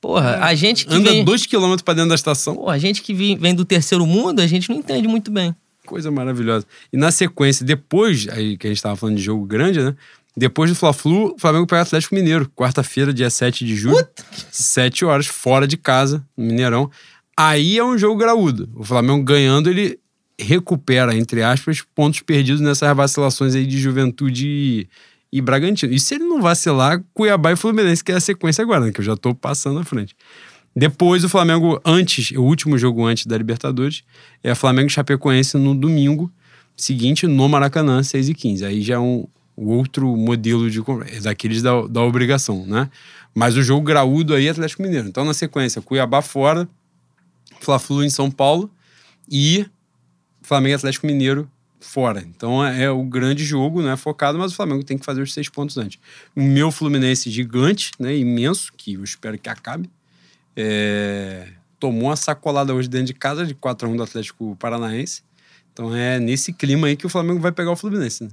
Porra, 0.00 0.38
a 0.42 0.54
gente 0.54 0.86
que 0.86 0.94
Anda 0.94 1.10
vem... 1.10 1.24
dois 1.24 1.46
quilômetros 1.46 1.82
pra 1.82 1.94
dentro 1.94 2.10
da 2.10 2.14
estação. 2.14 2.54
Porra, 2.56 2.74
a 2.74 2.78
gente 2.78 3.02
que 3.02 3.14
vem, 3.14 3.36
vem 3.36 3.54
do 3.54 3.64
terceiro 3.64 4.06
mundo, 4.06 4.40
a 4.40 4.46
gente 4.46 4.68
não 4.68 4.76
entende 4.76 5.08
muito 5.08 5.30
bem. 5.30 5.54
Coisa 5.86 6.10
maravilhosa. 6.10 6.66
E 6.92 6.96
na 6.96 7.10
sequência, 7.10 7.64
depois, 7.64 8.28
aí 8.28 8.56
que 8.56 8.66
a 8.66 8.70
gente 8.70 8.82
tava 8.82 8.96
falando 8.96 9.16
de 9.16 9.22
jogo 9.22 9.46
grande, 9.46 9.80
né? 9.80 9.94
Depois 10.36 10.68
do 10.68 10.76
Fla-Flu, 10.76 11.34
o 11.34 11.38
Flamengo 11.38 11.66
pega 11.66 11.80
o 11.80 11.82
Atlético 11.82 12.14
Mineiro. 12.14 12.50
Quarta-feira, 12.54 13.12
dia 13.12 13.30
7 13.30 13.64
de 13.64 13.74
julho. 13.74 13.96
Puta. 13.96 14.24
7 14.50 15.04
horas, 15.04 15.26
fora 15.26 15.66
de 15.66 15.78
casa, 15.78 16.22
no 16.36 16.44
Mineirão. 16.44 16.90
Aí 17.34 17.78
é 17.78 17.84
um 17.84 17.96
jogo 17.96 18.16
graúdo. 18.16 18.68
O 18.74 18.84
Flamengo 18.84 19.24
ganhando, 19.24 19.70
ele 19.70 19.98
recupera, 20.38 21.16
entre 21.16 21.42
aspas, 21.42 21.82
pontos 21.94 22.20
perdidos 22.20 22.60
nessas 22.60 22.94
vacilações 22.96 23.54
aí 23.54 23.66
de 23.66 23.78
juventude 23.78 24.88
e 25.32 25.40
Bragantino. 25.40 25.92
E 25.92 26.00
se 26.00 26.14
ele 26.14 26.24
não 26.24 26.40
vacilar, 26.40 27.02
Cuiabá 27.14 27.52
e 27.52 27.56
Fluminense, 27.56 28.04
que 28.04 28.12
é 28.12 28.16
a 28.16 28.20
sequência 28.20 28.62
agora, 28.62 28.86
né? 28.86 28.92
Que 28.92 29.00
eu 29.00 29.04
já 29.04 29.16
tô 29.16 29.34
passando 29.34 29.80
à 29.80 29.84
frente. 29.84 30.14
Depois 30.74 31.24
o 31.24 31.28
Flamengo, 31.28 31.80
antes, 31.84 32.32
o 32.32 32.42
último 32.42 32.76
jogo 32.76 33.04
antes 33.04 33.24
da 33.26 33.36
Libertadores, 33.36 34.02
é 34.42 34.54
Flamengo 34.54 34.90
Chapecoense 34.90 35.56
no 35.56 35.74
domingo 35.74 36.30
seguinte, 36.76 37.26
no 37.26 37.48
Maracanã, 37.48 38.02
6 38.02 38.28
e 38.28 38.34
15 38.34 38.64
Aí 38.66 38.82
já 38.82 38.96
é 38.96 38.98
um 38.98 39.26
outro 39.56 40.14
modelo 40.14 40.70
de 40.70 40.82
é 41.10 41.20
daqueles 41.20 41.62
da, 41.62 41.86
da 41.86 42.02
obrigação, 42.02 42.66
né? 42.66 42.90
Mas 43.34 43.56
o 43.56 43.62
jogo 43.62 43.82
graúdo 43.82 44.34
aí 44.34 44.46
é 44.46 44.50
Atlético 44.50 44.82
Mineiro. 44.82 45.08
Então, 45.08 45.24
na 45.24 45.32
sequência, 45.32 45.80
Cuiabá 45.80 46.20
fora, 46.20 46.68
Fla-Flu 47.60 48.04
em 48.04 48.10
São 48.10 48.30
Paulo 48.30 48.70
e 49.30 49.66
Flamengo 50.46 50.76
Atlético 50.76 51.08
Mineiro 51.08 51.50
fora. 51.80 52.24
Então 52.24 52.64
é, 52.64 52.84
é 52.84 52.90
o 52.90 53.02
grande 53.02 53.44
jogo, 53.44 53.82
né? 53.82 53.96
Focado, 53.96 54.38
mas 54.38 54.52
o 54.52 54.54
Flamengo 54.54 54.84
tem 54.84 54.96
que 54.96 55.04
fazer 55.04 55.20
os 55.20 55.34
seis 55.34 55.48
pontos 55.48 55.76
antes. 55.76 55.98
O 56.36 56.40
meu 56.40 56.70
Fluminense 56.70 57.28
gigante, 57.30 57.90
né? 57.98 58.16
Imenso, 58.16 58.72
que 58.76 58.94
eu 58.94 59.02
espero 59.02 59.36
que 59.36 59.48
acabe. 59.48 59.90
É... 60.56 61.48
Tomou 61.80 62.04
uma 62.04 62.16
sacolada 62.16 62.72
hoje 62.72 62.88
dentro 62.88 63.08
de 63.08 63.14
casa 63.14 63.44
de 63.44 63.54
4 63.54 63.88
a 63.88 63.90
1 63.90 63.96
do 63.96 64.02
Atlético 64.04 64.54
Paranaense. 64.56 65.22
Então 65.72 65.94
é 65.94 66.20
nesse 66.20 66.52
clima 66.52 66.86
aí 66.86 66.96
que 66.96 67.06
o 67.06 67.08
Flamengo 67.08 67.40
vai 67.40 67.50
pegar 67.50 67.72
o 67.72 67.76
Fluminense. 67.76 68.22
Né? 68.22 68.30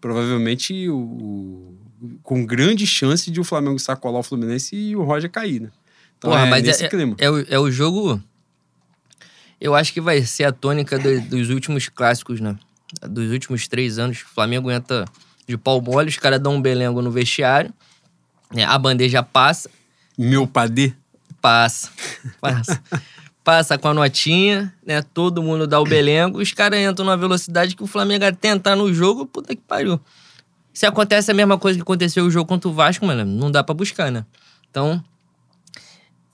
Provavelmente 0.00 0.88
o, 0.88 0.98
o, 0.98 1.78
com 2.24 2.44
grande 2.44 2.88
chance 2.88 3.30
de 3.30 3.38
o 3.38 3.44
Flamengo 3.44 3.78
sacolar 3.78 4.18
o 4.18 4.24
Fluminense 4.24 4.74
e 4.74 4.96
o 4.96 5.04
Roger 5.04 5.30
cair, 5.30 5.60
né? 5.60 5.70
Então 6.18 6.32
Porra, 6.32 6.44
é 6.44 6.50
mas 6.50 6.64
nesse 6.64 6.84
é, 6.84 6.88
clima. 6.88 7.14
É, 7.18 7.26
é, 7.26 7.30
o, 7.30 7.40
é 7.50 7.58
o 7.60 7.70
jogo. 7.70 8.20
Eu 9.62 9.76
acho 9.76 9.92
que 9.92 10.00
vai 10.00 10.20
ser 10.22 10.42
a 10.42 10.50
tônica 10.50 10.98
do, 10.98 11.20
dos 11.20 11.48
últimos 11.48 11.88
clássicos, 11.88 12.40
né? 12.40 12.56
dos 13.08 13.30
últimos 13.30 13.68
três 13.68 13.96
anos, 13.96 14.18
o 14.22 14.26
Flamengo 14.26 14.68
entra 14.70 15.04
de 15.46 15.56
pau 15.56 15.80
mole, 15.80 16.08
os 16.08 16.18
caras 16.18 16.40
dão 16.40 16.56
um 16.56 16.60
belengo 16.60 17.00
no 17.00 17.12
vestiário, 17.12 17.72
né? 18.52 18.64
a 18.64 18.76
bandeja 18.76 19.22
passa. 19.22 19.70
Meu 20.18 20.48
padê? 20.48 20.92
Passa, 21.40 21.90
passa. 22.40 22.82
passa 23.44 23.78
com 23.78 23.88
a 23.88 23.94
notinha, 23.94 24.74
né? 24.84 25.00
Todo 25.00 25.40
mundo 25.40 25.66
dá 25.66 25.80
o 25.80 25.84
belengo, 25.84 26.40
os 26.40 26.52
caras 26.52 26.80
entram 26.80 27.06
numa 27.06 27.16
velocidade 27.16 27.76
que 27.76 27.84
o 27.84 27.86
Flamengo 27.86 28.24
até 28.24 28.48
entrar 28.48 28.74
no 28.74 28.92
jogo, 28.92 29.26
puta 29.26 29.54
que 29.54 29.62
pariu. 29.62 30.00
Se 30.74 30.86
acontece 30.86 31.30
a 31.30 31.34
mesma 31.34 31.56
coisa 31.56 31.78
que 31.78 31.82
aconteceu 31.82 32.24
o 32.24 32.30
jogo 32.30 32.48
contra 32.48 32.68
o 32.68 32.72
Vasco, 32.72 33.06
mano, 33.06 33.24
não 33.24 33.50
dá 33.50 33.62
para 33.62 33.74
buscar, 33.74 34.10
né? 34.10 34.24
Então, 34.70 35.02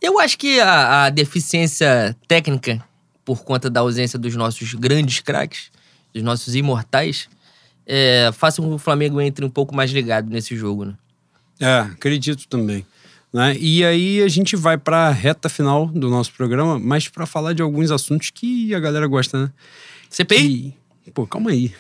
eu 0.01 0.19
acho 0.19 0.39
que 0.39 0.61
a, 0.61 1.05
a, 1.05 1.11
deficiência 1.11 2.17
técnica, 2.29 2.83
por 3.29 3.45
conta 3.45 3.69
da 3.69 3.81
ausência 3.81 4.19
dos 4.19 4.35
nossos 4.35 4.73
grandes 4.73 5.21
craques, 5.21 5.71
dos 6.15 6.23
nossos 6.23 6.55
imortais, 6.55 7.29
é, 7.87 8.31
faça 8.33 8.63
com 8.63 8.69
que 8.69 8.75
o 8.77 8.79
Flamengo 8.79 9.21
entre 9.21 9.45
um 9.45 9.51
pouco 9.51 9.75
mais 9.75 9.91
ligado 9.91 10.31
nesse 10.31 10.57
jogo, 10.57 10.87
né? 10.87 10.95
É, 11.61 11.81
acredito 11.81 12.49
também. 12.49 12.87
Né? 13.31 13.55
E 13.59 13.85
aí 13.85 14.23
a 14.23 14.29
gente 14.29 14.57
vai 14.57 14.79
para 14.79 15.09
a 15.09 15.11
reta 15.11 15.51
final 15.51 15.89
do 15.89 16.09
nosso 16.09 16.33
programa, 16.33 16.79
mas 16.79 17.07
para 17.07 17.27
falar 17.27 17.53
de 17.53 17.61
alguns 17.61 17.91
assuntos 17.91 18.31
que 18.31 18.75
a 18.75 18.81
galera 18.81 19.07
gosta, 19.07 19.43
né? 19.43 19.53
CPI? 20.09 20.75
Que... 21.05 21.11
Pô, 21.11 21.27
calma 21.27 21.51
aí. 21.51 21.75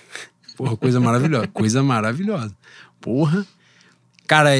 Porra, 0.55 0.76
coisa 0.76 1.01
maravilhosa. 1.01 1.46
coisa 1.46 1.82
maravilhosa. 1.82 2.55
Porra. 3.01 3.46
Cara, 4.26 4.51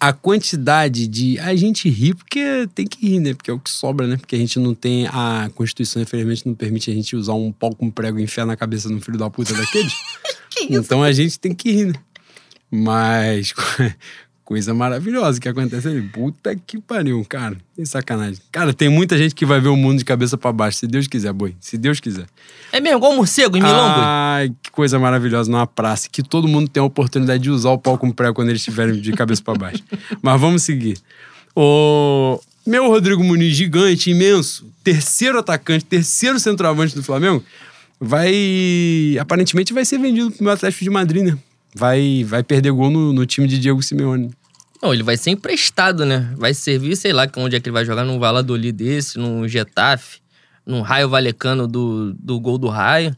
a 0.00 0.12
quantidade 0.12 1.06
de. 1.06 1.38
A 1.40 1.54
gente 1.56 1.88
ri 1.88 2.14
porque 2.14 2.68
tem 2.74 2.86
que 2.86 3.06
rir, 3.06 3.20
né? 3.20 3.34
Porque 3.34 3.50
é 3.50 3.54
o 3.54 3.58
que 3.58 3.70
sobra, 3.70 4.06
né? 4.06 4.16
Porque 4.16 4.36
a 4.36 4.38
gente 4.38 4.58
não 4.58 4.74
tem. 4.74 5.06
A 5.08 5.50
Constituição, 5.54 6.00
infelizmente, 6.02 6.46
não 6.46 6.54
permite 6.54 6.90
a 6.90 6.94
gente 6.94 7.16
usar 7.16 7.34
um 7.34 7.50
pau 7.50 7.74
com 7.74 7.90
prego 7.90 8.18
e 8.18 8.22
enfiar 8.22 8.46
na 8.46 8.56
cabeça 8.56 8.88
de 8.88 8.94
um 8.94 9.00
filho 9.00 9.18
da 9.18 9.28
puta 9.28 9.54
daqueles. 9.54 9.94
então 10.70 11.02
a 11.02 11.10
gente 11.12 11.38
tem 11.38 11.54
que 11.54 11.72
rir, 11.72 11.86
né? 11.86 11.94
Mas 12.70 13.52
coisa 14.48 14.72
maravilhosa 14.72 15.38
que 15.38 15.46
acontece 15.46 15.88
ali. 15.88 16.00
Puta 16.00 16.56
que 16.56 16.80
pariu, 16.80 17.22
cara. 17.28 17.54
Tem 17.76 17.84
sacanagem. 17.84 18.40
Cara, 18.50 18.72
tem 18.72 18.88
muita 18.88 19.18
gente 19.18 19.34
que 19.34 19.44
vai 19.44 19.60
ver 19.60 19.68
o 19.68 19.76
mundo 19.76 19.98
de 19.98 20.06
cabeça 20.06 20.38
para 20.38 20.50
baixo, 20.50 20.78
se 20.78 20.86
Deus 20.86 21.06
quiser, 21.06 21.34
boi. 21.34 21.54
Se 21.60 21.76
Deus 21.76 22.00
quiser. 22.00 22.24
É 22.72 22.80
mesmo, 22.80 22.96
igual 22.96 23.12
um 23.12 23.16
morcego 23.16 23.58
em 23.58 23.60
Milão, 23.60 23.92
boi? 23.92 24.02
Ai, 24.02 24.52
que 24.62 24.70
coisa 24.70 24.98
maravilhosa 24.98 25.50
numa 25.50 25.66
praça. 25.66 26.08
Que 26.10 26.22
todo 26.22 26.48
mundo 26.48 26.66
tem 26.66 26.80
a 26.80 26.84
oportunidade 26.84 27.42
de 27.42 27.50
usar 27.50 27.72
o 27.72 27.78
pau 27.78 27.98
com 27.98 28.10
prego 28.10 28.32
quando 28.32 28.48
eles 28.48 28.62
estiverem 28.62 28.98
de 28.98 29.12
cabeça 29.12 29.42
para 29.42 29.52
baixo. 29.52 29.84
Mas 30.22 30.40
vamos 30.40 30.62
seguir. 30.62 30.96
O 31.54 32.40
meu 32.66 32.88
Rodrigo 32.88 33.22
Muniz, 33.22 33.54
gigante, 33.54 34.10
imenso, 34.10 34.64
terceiro 34.82 35.38
atacante, 35.38 35.84
terceiro 35.84 36.40
centroavante 36.40 36.94
do 36.94 37.02
Flamengo, 37.02 37.44
vai. 38.00 39.14
Aparentemente 39.20 39.74
vai 39.74 39.84
ser 39.84 39.98
vendido 39.98 40.30
pro 40.30 40.42
meu 40.42 40.54
Atlético 40.54 40.84
de 40.84 40.90
Madrid, 40.90 41.22
né? 41.22 41.38
Vai, 41.74 42.24
vai 42.26 42.42
perder 42.42 42.72
gol 42.72 42.90
no, 42.90 43.12
no 43.12 43.26
time 43.26 43.46
de 43.46 43.58
Diego 43.58 43.82
Simeone. 43.82 44.30
Não, 44.82 44.94
ele 44.94 45.02
vai 45.02 45.16
ser 45.16 45.30
emprestado, 45.30 46.06
né? 46.06 46.32
Vai 46.36 46.54
servir, 46.54 46.96
sei 46.96 47.12
lá, 47.12 47.28
onde 47.36 47.56
é 47.56 47.60
que 47.60 47.68
ele 47.68 47.74
vai 47.74 47.84
jogar, 47.84 48.04
num 48.04 48.18
Valladolid 48.18 48.72
desse, 48.72 49.18
num 49.18 49.46
Getafe, 49.48 50.20
num 50.64 50.82
Raio 50.82 51.08
Valecano 51.08 51.66
do, 51.66 52.14
do 52.14 52.38
gol 52.38 52.58
do 52.58 52.68
Raio. 52.68 53.16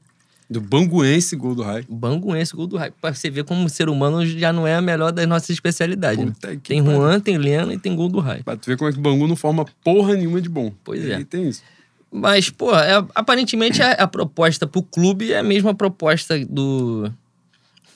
Do 0.49 0.61
Banguense, 0.61 1.37
gol 1.37 1.55
do 1.55 1.63
Raio. 1.63 1.85
Banguense, 1.89 2.57
gol 2.57 2.67
do 2.67 2.77
Raio. 2.77 2.93
Pra 3.01 3.15
você 3.15 3.31
ver 3.31 3.45
como 3.45 3.65
o 3.65 3.69
ser 3.69 3.89
humano 3.89 4.27
já 4.27 4.53
não 4.53 4.67
é 4.67 4.75
a 4.75 4.81
melhor 4.81 5.13
das 5.13 5.27
nossas 5.29 5.51
especialidades. 5.51 6.25
Né? 6.25 6.33
Tem 6.65 6.83
Juan, 6.83 7.21
tem 7.21 7.39
Lena 7.39 7.73
e 7.73 7.79
tem 7.79 7.95
gol 7.95 8.09
do 8.09 8.19
Raio. 8.19 8.43
Pra 8.43 8.57
tu 8.57 8.67
ver 8.67 8.77
como 8.77 8.91
é 8.91 8.93
que 8.93 8.99
o 8.99 9.03
Bangu 9.03 9.29
não 9.29 9.37
forma 9.37 9.65
porra 9.85 10.17
nenhuma 10.17 10.41
de 10.41 10.49
bom. 10.49 10.73
Pois 10.83 11.09
é. 11.09 11.21
E 11.21 11.25
tem 11.25 11.49
isso. 11.49 11.63
Mas, 12.11 12.51
pô, 12.51 12.75
é, 12.75 13.05
aparentemente 13.15 13.81
a, 13.81 13.93
a, 13.93 14.09
proposta 14.09 14.67
pro 14.67 14.83
clube 14.83 15.33
é 15.33 15.39
a 15.39 15.43
mesma 15.43 15.73
proposta 15.73 16.37
do. 16.45 17.13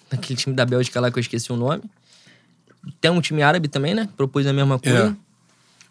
daquele 0.08 0.38
time 0.38 0.54
da 0.54 0.64
Bélgica 0.64 1.00
lá 1.00 1.10
que 1.10 1.18
eu 1.18 1.22
esqueci 1.22 1.52
o 1.52 1.56
nome. 1.56 1.82
Tem 3.00 3.10
um 3.10 3.20
time 3.20 3.42
árabe 3.42 3.68
também, 3.68 3.94
né? 3.94 4.08
Propôs 4.16 4.46
a 4.46 4.52
mesma 4.52 4.78
coisa. 4.78 5.08
É. 5.08 5.24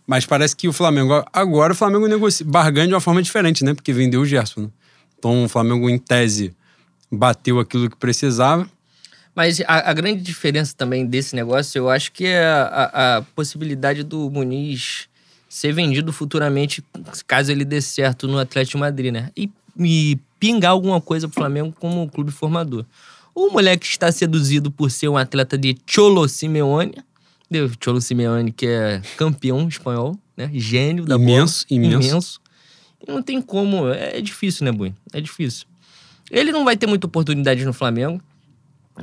Mas 0.05 0.25
parece 0.25 0.55
que 0.55 0.67
o 0.67 0.73
Flamengo. 0.73 1.23
Agora 1.31 1.73
o 1.73 1.75
Flamengo 1.75 2.07
negocia, 2.07 2.45
barganha 2.45 2.87
de 2.87 2.93
uma 2.93 3.01
forma 3.01 3.21
diferente, 3.21 3.63
né? 3.63 3.73
Porque 3.73 3.93
vendeu 3.93 4.21
o 4.21 4.25
Gerson. 4.25 4.61
Né? 4.61 4.69
Então 5.17 5.45
o 5.45 5.49
Flamengo, 5.49 5.89
em 5.89 5.97
tese, 5.97 6.53
bateu 7.11 7.59
aquilo 7.59 7.89
que 7.89 7.95
precisava. 7.95 8.69
Mas 9.35 9.61
a, 9.61 9.89
a 9.89 9.93
grande 9.93 10.21
diferença 10.21 10.75
também 10.77 11.05
desse 11.05 11.35
negócio, 11.35 11.79
eu 11.79 11.89
acho 11.89 12.11
que 12.11 12.25
é 12.25 12.45
a, 12.45 13.17
a, 13.17 13.21
possibilidade 13.35 14.03
do 14.03 14.29
Muniz 14.29 15.07
ser 15.49 15.71
vendido 15.71 16.11
futuramente, 16.11 16.83
caso 17.25 17.51
ele 17.51 17.65
dê 17.65 17.81
certo 17.81 18.27
no 18.27 18.37
Atlético 18.37 18.77
de 18.77 18.81
Madrid, 18.81 19.13
né? 19.13 19.31
E, 19.35 19.49
e 19.79 20.19
pingar 20.39 20.71
alguma 20.71 20.99
coisa 20.99 21.27
pro 21.27 21.35
Flamengo 21.35 21.73
como 21.79 22.09
clube 22.09 22.31
formador. 22.31 22.85
O 23.35 23.49
moleque 23.49 23.85
está 23.85 24.11
seduzido 24.11 24.71
por 24.71 24.91
ser 24.91 25.09
um 25.09 25.17
atleta 25.17 25.57
de 25.57 25.77
Cholo 25.87 26.27
Simeone, 26.27 26.95
Cholo 27.83 28.01
Simeone, 28.01 28.51
que 28.51 28.65
é 28.65 29.01
campeão 29.17 29.67
espanhol, 29.67 30.17
né? 30.35 30.49
Gênio 30.53 31.05
da 31.05 31.15
imenso, 31.15 31.65
bola. 31.67 31.85
Imenso, 31.85 32.07
imenso. 32.09 32.41
E 33.05 33.11
não 33.11 33.21
tem 33.21 33.41
como. 33.41 33.89
É 33.89 34.21
difícil, 34.21 34.65
né, 34.65 34.71
Bui? 34.71 34.93
É 35.11 35.19
difícil. 35.19 35.65
Ele 36.31 36.51
não 36.51 36.63
vai 36.63 36.77
ter 36.77 36.87
muita 36.87 37.05
oportunidade 37.07 37.65
no 37.65 37.73
Flamengo. 37.73 38.21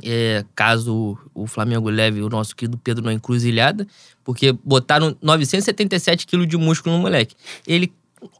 É, 0.03 0.45
caso 0.55 1.17
o 1.33 1.45
Flamengo 1.45 1.89
leve 1.89 2.21
o 2.21 2.29
nosso 2.29 2.55
querido 2.55 2.77
Pedro 2.77 3.03
na 3.03 3.13
encruzilhada, 3.13 3.85
porque 4.23 4.53
botaram 4.63 5.15
977 5.21 6.25
quilos 6.25 6.47
de 6.47 6.55
músculo 6.55 6.95
no 6.95 7.01
moleque. 7.01 7.35
Ele, 7.67 7.91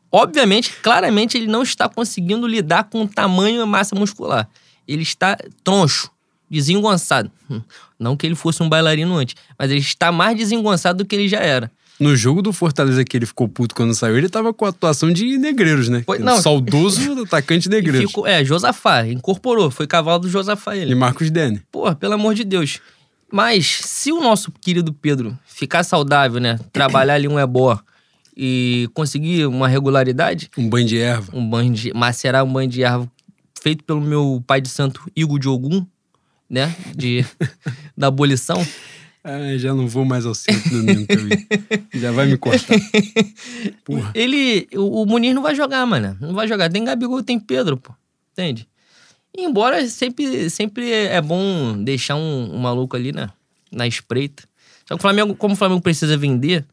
obviamente, 0.10 0.72
claramente, 0.82 1.38
ele 1.38 1.48
não 1.48 1.62
está 1.62 1.90
conseguindo 1.90 2.48
lidar 2.48 2.86
com 2.86 3.04
o 3.04 3.08
tamanho 3.08 3.62
e 3.62 3.66
massa 3.66 3.96
muscular. 3.96 4.50
Ele 4.92 5.04
está 5.04 5.38
troncho, 5.64 6.10
desengonçado. 6.50 7.32
Hum, 7.50 7.62
não 8.00 8.18
que 8.18 8.26
ele 8.26 8.36
fosse 8.36 8.62
um 8.62 8.68
bailarino 8.68 9.16
antes, 9.16 9.36
mas 9.58 9.72
ele 9.72 9.80
está 9.80 10.12
mais 10.12 10.36
desengonçado 10.36 11.00
do 11.00 11.06
que 11.06 11.16
ele 11.16 11.28
já 11.28 11.40
era. 11.40 11.72
No 12.00 12.16
jogo 12.16 12.42
do 12.42 12.52
Fortaleza 12.52 13.06
que 13.06 13.16
ele 13.16 13.28
ficou 13.28 13.48
puto 13.48 13.76
quando 13.76 13.94
saiu, 13.94 14.18
ele 14.18 14.28
tava 14.28 14.52
com 14.52 14.66
a 14.66 14.70
atuação 14.70 15.14
de 15.14 15.38
negreiros, 15.38 15.88
né? 15.88 16.02
Foi, 16.04 16.18
não. 16.18 16.42
Saudoso 16.42 17.22
atacante 17.24 17.70
negreiros. 17.70 18.10
Ficou, 18.10 18.26
é, 18.26 18.44
Josafá, 18.44 19.06
incorporou, 19.06 19.70
foi 19.70 19.86
cavalo 19.86 20.20
do 20.20 20.30
Josafá 20.30 20.76
ele. 20.76 20.94
E 20.94 20.96
Marcos 20.96 21.30
Dene. 21.30 21.62
Pô, 21.72 21.96
pelo 21.96 22.16
amor 22.16 22.34
de 22.34 22.44
Deus. 22.44 22.80
Mas 23.32 23.82
se 23.84 24.12
o 24.12 24.20
nosso 24.20 24.52
querido 24.52 24.92
Pedro 24.92 25.38
ficar 25.46 25.84
saudável, 25.84 26.42
né? 26.42 26.60
Trabalhar 26.74 27.14
ali 27.14 27.28
um 27.28 27.40
ebó 27.40 27.80
e 28.36 28.90
conseguir 28.96 29.46
uma 29.46 29.68
regularidade. 29.68 30.50
Um 30.58 30.68
banho 30.68 30.88
de 30.88 30.98
erva. 30.98 31.32
Um 31.38 31.48
banho 31.48 31.72
de. 31.72 31.94
Macerar 31.94 32.44
um 32.44 32.52
banho 32.52 32.70
de 32.70 32.82
erva 32.84 33.10
feito 33.62 33.84
pelo 33.84 34.02
meu 34.02 34.44
pai 34.46 34.60
de 34.60 34.68
santo 34.68 35.10
Igor 35.16 35.40
de 35.40 35.48
Ogum, 35.48 35.86
né? 36.50 36.76
De, 36.96 37.26
da 37.96 38.08
abolição. 38.08 38.66
Ah, 39.24 39.56
já 39.56 39.74
não 39.74 39.88
vou 39.88 40.04
mais 40.04 40.26
ao 40.26 40.34
centro 40.34 40.70
domingo 40.72 41.06
também. 41.06 41.48
já 41.94 42.12
vai 42.12 42.26
me 42.26 42.38
cortar. 42.38 42.76
Porra. 43.86 44.12
Ele. 44.16 44.68
O, 44.74 45.04
o 45.04 45.06
Muniz 45.06 45.36
não 45.36 45.44
vai 45.44 45.54
jogar, 45.54 45.86
mano. 45.86 46.18
Não 46.20 46.34
vai 46.34 46.48
jogar. 46.48 46.70
Tem 46.70 46.84
Gabigol, 46.84 47.22
tem 47.22 47.40
Pedro, 47.40 47.78
pô. 47.78 47.94
Entende? 48.32 48.68
E 49.38 49.44
embora 49.44 49.88
sempre, 49.88 50.50
sempre 50.50 50.92
é 50.92 51.22
bom 51.22 51.82
deixar 51.84 52.16
um, 52.16 52.56
um 52.56 52.58
maluco 52.58 52.96
ali 52.96 53.12
na, 53.12 53.32
na 53.72 53.88
espreita. 53.88 54.44
Só 54.88 54.96
que 54.96 55.00
o 55.00 55.02
Flamengo, 55.02 55.36
como 55.36 55.54
o 55.54 55.58
Flamengo 55.58 55.82
precisa 55.82 56.18
vender 56.18 56.66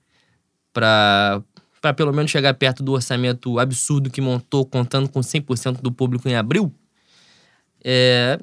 pra, 0.72 1.43
pra 1.81 1.93
pelo 1.93 2.12
menos 2.12 2.31
chegar 2.31 2.55
perto 2.55 2.83
do 2.83 2.93
orçamento 2.93 3.59
absurdo 3.59 4.11
que 4.11 4.20
montou, 4.20 4.64
contando 4.64 5.09
com 5.09 5.20
100% 5.20 5.81
do 5.81 5.93
público 5.93 6.29
em 6.29 6.35
abril, 6.35 6.72
é, 7.85 8.39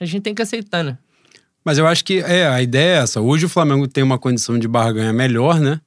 a 0.00 0.04
gente 0.04 0.22
tem 0.22 0.34
que 0.34 0.42
aceitar, 0.42 0.82
né? 0.84 0.98
Mas 1.64 1.78
eu 1.78 1.86
acho 1.86 2.04
que 2.04 2.18
é, 2.18 2.46
a 2.46 2.60
ideia 2.60 2.98
é 2.98 3.02
essa. 3.02 3.20
Hoje 3.20 3.46
o 3.46 3.48
Flamengo 3.48 3.88
tem 3.88 4.04
uma 4.04 4.18
condição 4.18 4.58
de 4.58 4.68
barganha 4.68 5.12
melhor, 5.12 5.58
né? 5.58 5.80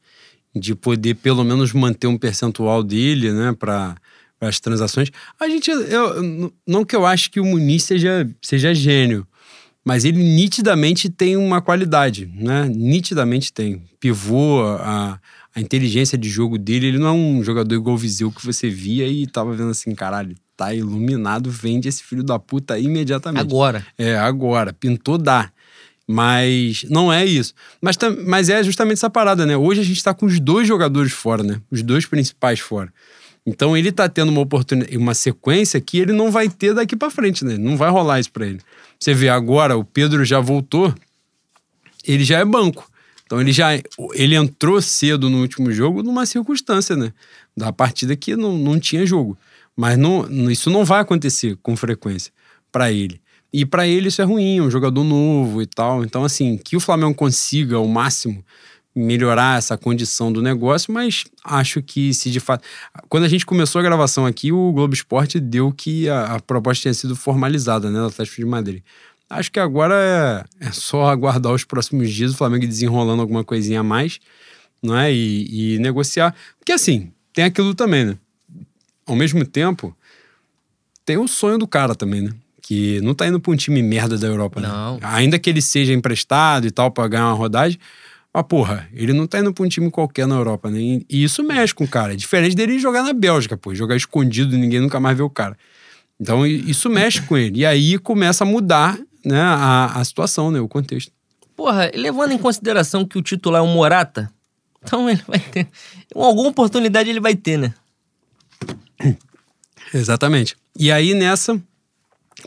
De 0.56 0.74
poder 0.74 1.16
pelo 1.16 1.44
menos 1.44 1.72
manter 1.72 2.08
um 2.08 2.18
percentual 2.18 2.82
dele, 2.82 3.32
né? 3.32 3.54
Para 3.58 3.96
as 4.42 4.60
transações. 4.60 5.12
A 5.40 5.48
gente. 5.48 5.70
Eu, 5.70 6.52
não 6.68 6.84
que 6.84 6.96
eu 6.96 7.06
acho 7.06 7.30
que 7.30 7.40
o 7.40 7.46
Muniz 7.46 7.84
seja, 7.84 8.28
seja 8.42 8.74
gênio, 8.74 9.28
mas 9.86 10.04
ele 10.04 10.24
nitidamente 10.24 11.10
tem 11.10 11.38
uma 11.38 11.62
qualidade, 11.62 12.26
né? 12.34 12.68
Nitidamente 12.68 13.54
tem. 13.54 13.84
Pivô, 14.00 14.62
a, 14.80 15.20
a 15.58 15.60
inteligência 15.60 16.20
de 16.20 16.30
jogo 16.30 16.56
dele, 16.56 16.86
ele 16.86 17.00
não 17.00 17.08
é 17.08 17.12
um 17.12 17.44
jogador 17.44 17.74
igual 17.74 17.96
o 17.96 17.98
Viseu 17.98 18.32
que 18.32 18.46
você 18.46 18.70
via 18.70 19.08
e 19.08 19.26
tava 19.26 19.56
vendo 19.56 19.72
assim, 19.72 19.96
caralho, 19.96 20.36
tá 20.56 20.72
iluminado, 20.72 21.50
vende 21.50 21.90
esse 21.90 22.04
filho 22.04 22.24
da 22.24 22.38
puta 22.38 22.78
imediatamente. 22.78 23.42
Agora. 23.42 23.84
É, 23.98 24.16
agora. 24.16 24.72
Pintou, 24.72 25.18
dá. 25.18 25.52
Mas 26.08 26.86
não 26.92 27.12
é 27.12 27.26
isso. 27.26 27.56
Mas, 27.82 27.98
mas 28.24 28.50
é 28.50 28.62
justamente 28.62 29.00
essa 29.00 29.10
parada, 29.10 29.48
né? 29.48 29.58
Hoje 29.58 29.82
a 29.82 29.84
gente 29.84 30.04
tá 30.04 30.14
com 30.14 30.28
os 30.28 30.40
dois 30.40 30.68
jogadores 30.68 31.12
fora, 31.12 31.42
né? 31.42 31.60
Os 31.72 31.82
dois 31.82 32.06
principais 32.06 32.60
fora. 32.60 32.94
Então 33.44 33.76
ele 33.76 33.92
tá 33.92 34.08
tendo 34.08 34.30
uma 34.30 34.42
oportunidade, 34.42 34.96
uma 34.96 35.16
sequência 35.16 35.82
que 35.82 35.98
ele 35.98 36.14
não 36.14 36.30
vai 36.30 36.50
ter 36.50 36.76
daqui 36.76 36.96
para 36.96 37.10
frente, 37.10 37.44
né? 37.44 37.58
Não 37.58 37.76
vai 37.76 37.90
rolar 37.90 38.20
isso 38.20 38.32
para 38.32 38.46
ele. 38.46 38.60
Você 39.00 39.12
vê 39.12 39.28
agora, 39.28 39.76
o 39.76 39.84
Pedro 39.84 40.24
já 40.24 40.40
voltou, 40.40 40.94
ele 42.06 42.24
já 42.24 42.38
é 42.38 42.46
banco. 42.46 42.87
Então 43.28 43.40
ele 43.42 43.52
já 43.52 43.76
ele 44.14 44.36
entrou 44.36 44.82
cedo 44.82 45.30
no 45.30 45.42
último 45.42 45.72
jogo 45.72 46.02
numa 46.02 46.26
circunstância, 46.26 46.96
né? 46.96 47.14
Da 47.56 47.72
partida 47.74 48.16
que 48.16 48.36
não, 48.36 48.58
não 48.58 48.80
tinha 48.80 49.06
jogo. 49.06 49.38
Mas 49.76 49.98
não, 49.98 50.26
isso 50.50 50.72
não 50.72 50.84
vai 50.84 51.02
acontecer 51.02 51.58
com 51.62 51.76
frequência 51.76 52.32
para 52.72 52.92
ele. 52.92 53.22
E 53.54 53.66
para 53.66 53.88
ele 53.88 54.08
isso 54.08 54.22
é 54.22 54.26
ruim, 54.26 54.58
é 54.58 54.62
um 54.62 54.72
jogador 54.72 55.04
novo 55.04 55.62
e 55.62 55.66
tal. 55.66 56.04
Então, 56.04 56.24
assim, 56.24 56.58
que 56.58 56.76
o 56.76 56.80
Flamengo 56.80 57.14
consiga 57.14 57.76
ao 57.76 57.88
máximo 57.88 58.44
melhorar 58.96 59.60
essa 59.60 59.78
condição 59.78 60.34
do 60.34 60.42
negócio, 60.42 60.92
mas 60.92 61.24
acho 61.44 61.84
que 61.84 62.14
se 62.14 62.32
de 62.32 62.40
fato. 62.40 62.64
Quando 63.08 63.26
a 63.26 63.28
gente 63.28 63.46
começou 63.46 63.80
a 63.80 63.84
gravação 63.84 64.26
aqui, 64.26 64.52
o 64.52 64.72
Globo 64.72 64.94
Esporte 64.94 65.40
deu 65.40 65.72
que 65.72 66.10
a, 66.10 66.36
a 66.36 66.40
proposta 66.40 66.82
tinha 66.82 66.94
sido 66.94 67.16
formalizada, 67.16 67.92
né, 67.92 68.00
do 68.00 68.08
Atlético 68.08 68.38
de 68.38 68.46
Madrid. 68.46 68.82
Acho 69.30 69.52
que 69.52 69.60
agora 69.60 70.46
é, 70.62 70.68
é, 70.68 70.72
só 70.72 71.10
aguardar 71.10 71.54
os 71.54 71.64
próximos 71.64 72.12
dias, 72.12 72.34
o 72.34 72.38
Flamengo 72.38 72.66
desenrolando 72.66 73.22
alguma 73.22 73.44
coisinha 73.44 73.82
a 73.82 73.84
mais, 73.84 74.20
não 74.82 74.98
é? 74.98 75.14
E, 75.14 75.76
e 75.76 75.80
negociar. 75.80 76.34
Porque 76.58 76.72
assim, 76.72 77.12
tem 77.34 77.44
aquilo 77.46 77.76
também, 77.76 78.06
né? 78.06 78.18
Ao 79.06 79.16
mesmo 79.16 79.46
tempo, 79.46 79.96
tem 81.06 81.18
o 81.18 81.28
sonho 81.28 81.58
do 81.58 81.68
cara 81.68 81.96
também, 81.96 82.22
né? 82.22 82.32
que 82.68 83.00
não 83.00 83.14
tá 83.14 83.26
indo 83.26 83.40
pra 83.40 83.54
um 83.54 83.56
time 83.56 83.82
merda 83.82 84.18
da 84.18 84.28
Europa, 84.28 84.60
né? 84.60 84.68
não. 84.68 85.00
Ainda 85.02 85.40
que 85.40 85.50
ele 85.50 85.62
seja 85.62 85.94
emprestado 85.94 86.68
e 86.68 86.72
tal 86.72 86.92
pra 86.92 87.08
ganhar 87.08 87.28
uma 87.28 87.34
rodagem, 87.34 87.80
mas 88.34 88.44
porra, 88.46 88.90
ele 88.94 89.14
não 89.14 89.26
tá 89.26 89.40
indo 89.40 89.54
pra 89.54 89.64
um 89.64 89.70
time 89.70 89.90
qualquer 89.90 90.28
na 90.28 90.36
Europa, 90.36 90.70
né? 90.70 90.78
E 91.10 91.24
isso 91.24 91.42
mexe 91.46 91.74
com 91.74 91.86
o 91.86 91.88
cara. 91.88 92.12
É 92.12 92.16
diferente 92.18 92.58
dele 92.58 92.78
jogar 92.78 93.04
na 93.04 93.14
Bélgica, 93.14 93.56
pô, 93.56 93.74
jogar 93.74 93.96
escondido 93.96 94.54
e 94.54 94.60
ninguém 94.60 94.82
nunca 94.82 95.00
mais 95.00 95.16
vê 95.16 95.24
o 95.24 95.30
cara. 95.30 95.58
Então 96.20 96.46
isso 96.46 96.90
mexe 96.90 97.22
com 97.22 97.38
ele. 97.38 97.62
E 97.62 97.66
aí 97.66 97.98
começa 97.98 98.44
a 98.44 98.48
mudar 98.48 99.00
né, 99.28 99.42
a, 99.42 100.00
a 100.00 100.04
situação, 100.06 100.50
né? 100.50 100.60
O 100.60 100.68
contexto. 100.68 101.12
Porra, 101.56 101.92
levando 101.94 102.32
em 102.32 102.38
consideração 102.38 103.06
que 103.06 103.18
o 103.18 103.22
titular 103.22 103.62
é 103.62 103.64
um 103.64 103.74
Morata, 103.74 104.32
então 104.82 105.10
ele 105.10 105.22
vai 105.28 105.40
ter. 105.40 105.68
Alguma 106.16 106.50
oportunidade 106.50 107.10
ele 107.10 107.20
vai 107.20 107.36
ter, 107.36 107.58
né? 107.58 107.74
Exatamente. 109.94 110.56
E 110.78 110.92
aí 110.92 111.14
nessa, 111.14 111.62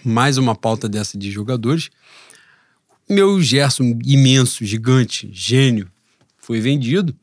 mais 0.05 0.39
uma 0.39 0.55
pauta 0.55 0.89
dessa 0.89 1.19
de 1.19 1.31
jogadores. 1.31 1.91
Meu 3.09 3.41
Gerson, 3.41 3.99
imenso, 4.05 4.65
gigante, 4.65 5.29
gênio, 5.33 5.91
foi 6.39 6.61
vendido. 6.61 7.15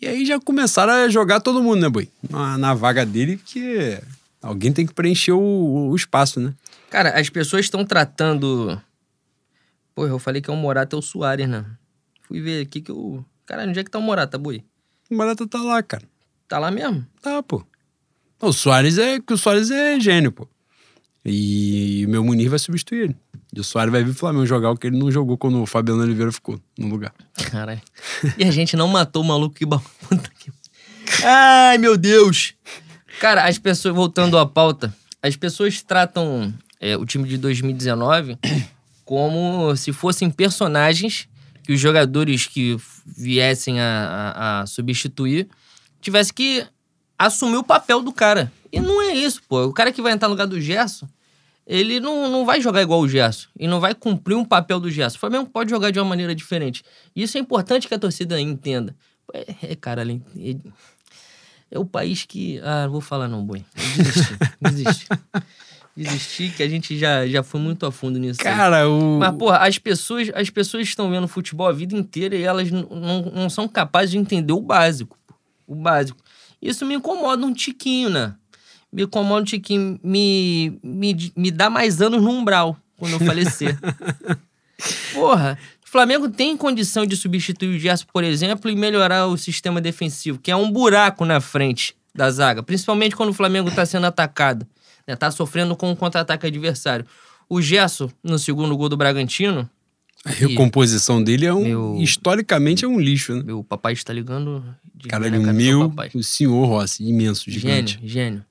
E 0.00 0.06
aí 0.06 0.26
já 0.26 0.38
começaram 0.40 0.92
a 0.92 1.08
jogar 1.08 1.40
todo 1.40 1.62
mundo, 1.62 1.80
né, 1.80 1.88
boi? 1.88 2.08
Na, 2.28 2.58
na 2.58 2.74
vaga 2.74 3.06
dele, 3.06 3.36
porque 3.36 3.98
alguém 4.42 4.72
tem 4.72 4.84
que 4.84 4.92
preencher 4.92 5.32
o, 5.32 5.88
o 5.90 5.96
espaço, 5.96 6.40
né? 6.40 6.52
Cara, 6.90 7.18
as 7.18 7.30
pessoas 7.30 7.64
estão 7.64 7.84
tratando. 7.84 8.80
Pô, 9.96 10.06
eu 10.06 10.18
falei 10.18 10.42
que 10.42 10.50
é 10.50 10.52
o 10.52 10.56
Morata 10.56 10.94
é 10.94 10.98
o 10.98 11.00
Soares, 11.00 11.48
né? 11.48 11.64
Fui 12.28 12.38
ver 12.38 12.60
aqui 12.60 12.82
que 12.82 12.92
o. 12.92 13.24
Cara, 13.46 13.64
onde 13.64 13.80
é 13.80 13.82
que 13.82 13.90
tá 13.90 13.98
o 13.98 14.02
Morata, 14.02 14.36
boi? 14.36 14.62
O 15.10 15.16
Morata 15.16 15.48
tá 15.48 15.62
lá, 15.62 15.82
cara. 15.82 16.04
Tá 16.46 16.58
lá 16.58 16.70
mesmo? 16.70 17.06
Tá, 17.22 17.42
pô. 17.42 17.64
O 18.38 18.52
Soares 18.52 18.98
é. 18.98 19.18
que 19.18 19.32
o 19.32 19.38
Soares 19.38 19.70
é 19.70 19.98
gênio, 19.98 20.30
pô. 20.30 20.46
E 21.24 22.04
o 22.06 22.10
meu 22.10 22.22
Munir 22.22 22.50
vai 22.50 22.58
substituir 22.58 23.04
ele. 23.04 23.16
E 23.54 23.58
o 23.58 23.64
Soares 23.64 23.90
vai 23.90 24.04
vir 24.04 24.10
pro 24.10 24.20
Flamengo 24.20 24.44
jogar 24.44 24.70
o 24.70 24.76
que 24.76 24.86
ele 24.86 24.98
não 24.98 25.10
jogou 25.10 25.38
quando 25.38 25.62
o 25.62 25.66
Fabiano 25.66 26.02
Oliveira 26.02 26.30
ficou 26.30 26.60
no 26.78 26.88
lugar. 26.88 27.14
Caralho. 27.50 27.80
E 28.36 28.44
a 28.44 28.50
gente 28.50 28.76
não 28.76 28.88
matou 28.88 29.22
o 29.22 29.26
maluco 29.26 29.54
que... 29.54 29.64
Ai, 31.24 31.78
meu 31.78 31.96
Deus! 31.96 32.52
Cara, 33.18 33.48
as 33.48 33.58
pessoas... 33.58 33.94
Voltando 33.94 34.36
à 34.36 34.44
pauta. 34.44 34.94
As 35.22 35.36
pessoas 35.36 35.80
tratam 35.80 36.52
é, 36.78 36.98
o 36.98 37.06
time 37.06 37.26
de 37.26 37.38
2019 37.38 38.38
como 39.06 39.74
se 39.74 39.90
fossem 39.90 40.30
personagens 40.30 41.26
que 41.62 41.72
os 41.72 41.80
jogadores 41.80 42.44
que 42.46 42.76
viessem 43.06 43.80
a, 43.80 44.34
a, 44.36 44.60
a 44.60 44.66
substituir 44.66 45.48
tivessem 46.00 46.34
que 46.34 46.66
assumir 47.18 47.56
o 47.56 47.64
papel 47.64 48.02
do 48.02 48.12
cara. 48.12 48.52
E 48.70 48.78
não 48.78 49.00
é 49.00 49.14
isso, 49.14 49.40
pô. 49.48 49.64
O 49.64 49.72
cara 49.72 49.90
que 49.90 50.02
vai 50.02 50.12
entrar 50.12 50.28
no 50.28 50.34
lugar 50.34 50.46
do 50.46 50.60
Gerson 50.60 51.08
ele 51.66 51.98
não, 51.98 52.30
não 52.30 52.44
vai 52.46 52.60
jogar 52.60 52.80
igual 52.80 53.00
o 53.00 53.08
Gerson 53.08 53.48
e 53.58 53.66
não 53.66 53.80
vai 53.80 53.92
cumprir 53.92 54.36
um 54.36 54.44
papel 54.44 54.78
do 54.78 54.88
Gerson. 54.88 55.16
O 55.16 55.20
Flamengo 55.20 55.46
pode 55.46 55.68
jogar 55.68 55.90
de 55.90 55.98
uma 55.98 56.04
maneira 56.04 56.34
diferente. 56.34 56.84
Isso 57.14 57.36
é 57.36 57.40
importante 57.40 57.88
que 57.88 57.94
a 57.94 57.98
torcida 57.98 58.40
entenda. 58.40 58.94
É, 59.34 59.72
é 59.72 59.74
cara, 59.74 60.04
é, 60.04 60.56
é 61.68 61.78
o 61.78 61.84
país 61.84 62.24
que. 62.24 62.60
Ah, 62.62 62.86
vou 62.86 63.00
falar 63.00 63.26
não, 63.26 63.44
boi. 63.44 63.64
Desistir. 63.96 64.38
Desistir. 64.62 65.08
Desistir, 65.96 66.52
que 66.54 66.62
a 66.62 66.68
gente 66.68 66.98
já, 66.98 67.26
já 67.26 67.42
foi 67.42 67.58
muito 67.58 67.86
a 67.86 67.90
fundo 67.90 68.18
nisso. 68.18 68.38
Cara, 68.38 68.80
aí. 68.80 68.84
o. 68.84 69.18
Mas, 69.18 69.34
porra, 69.36 69.58
as 69.58 69.78
pessoas, 69.78 70.30
as 70.34 70.50
pessoas 70.50 70.86
estão 70.86 71.10
vendo 71.10 71.26
futebol 71.26 71.66
a 71.66 71.72
vida 71.72 71.96
inteira 71.96 72.36
e 72.36 72.42
elas 72.42 72.70
não, 72.70 72.86
não 73.34 73.48
são 73.48 73.66
capazes 73.66 74.10
de 74.10 74.18
entender 74.18 74.52
o 74.52 74.60
básico. 74.60 75.18
O 75.66 75.74
básico. 75.74 76.18
Isso 76.60 76.84
me 76.84 76.94
incomoda 76.94 77.46
um 77.46 77.52
tiquinho, 77.52 78.10
né? 78.10 78.34
Me 78.92 79.04
incomoda 79.04 79.40
um 79.40 79.44
tiquinho. 79.44 79.98
Me, 80.02 80.78
me, 80.82 81.32
me 81.34 81.50
dá 81.50 81.70
mais 81.70 82.02
anos 82.02 82.22
no 82.22 82.30
umbral 82.30 82.76
quando 82.98 83.12
eu 83.12 83.20
falecer. 83.20 83.78
Porra, 85.14 85.58
o 85.84 85.88
Flamengo 85.88 86.28
tem 86.28 86.56
condição 86.56 87.06
de 87.06 87.16
substituir 87.16 87.76
o 87.76 87.78
Gerson, 87.78 88.04
por 88.12 88.22
exemplo, 88.22 88.70
e 88.70 88.76
melhorar 88.76 89.26
o 89.26 89.38
sistema 89.38 89.80
defensivo, 89.80 90.38
que 90.38 90.50
é 90.50 90.56
um 90.56 90.70
buraco 90.70 91.24
na 91.24 91.40
frente 91.40 91.96
da 92.14 92.30
zaga, 92.30 92.62
principalmente 92.62 93.14
quando 93.14 93.30
o 93.30 93.34
Flamengo 93.34 93.70
tá 93.70 93.84
sendo 93.84 94.06
atacado, 94.06 94.66
né? 95.06 95.16
Tá 95.16 95.30
sofrendo 95.30 95.76
com 95.76 95.90
o 95.92 95.96
contra-ataque 95.96 96.46
adversário. 96.46 97.06
O 97.48 97.60
Gerson, 97.62 98.10
no 98.22 98.38
segundo 98.38 98.76
gol 98.76 98.88
do 98.88 98.96
Bragantino, 98.96 99.68
A 100.24 100.30
recomposição 100.30 101.22
dele 101.22 101.46
é 101.46 101.54
um. 101.54 101.62
Meu- 101.64 101.96
Historicamente 102.00 102.84
é 102.84 102.88
um 102.88 102.98
lixo, 102.98 103.34
né? 103.36 103.42
meu 103.44 103.62
papai 103.62 103.92
está 103.92 104.12
ligando. 104.12 104.64
de 104.94 105.08
Caralho, 105.08 105.40
cara 105.40 105.52
meu, 105.52 105.88
papai. 105.90 106.10
o 106.14 106.22
senhor 106.22 106.64
Rossi, 106.66 107.04
imenso, 107.04 107.48
gigante. 107.50 107.92
Gênio, 108.02 108.08
gênio. 108.08 108.44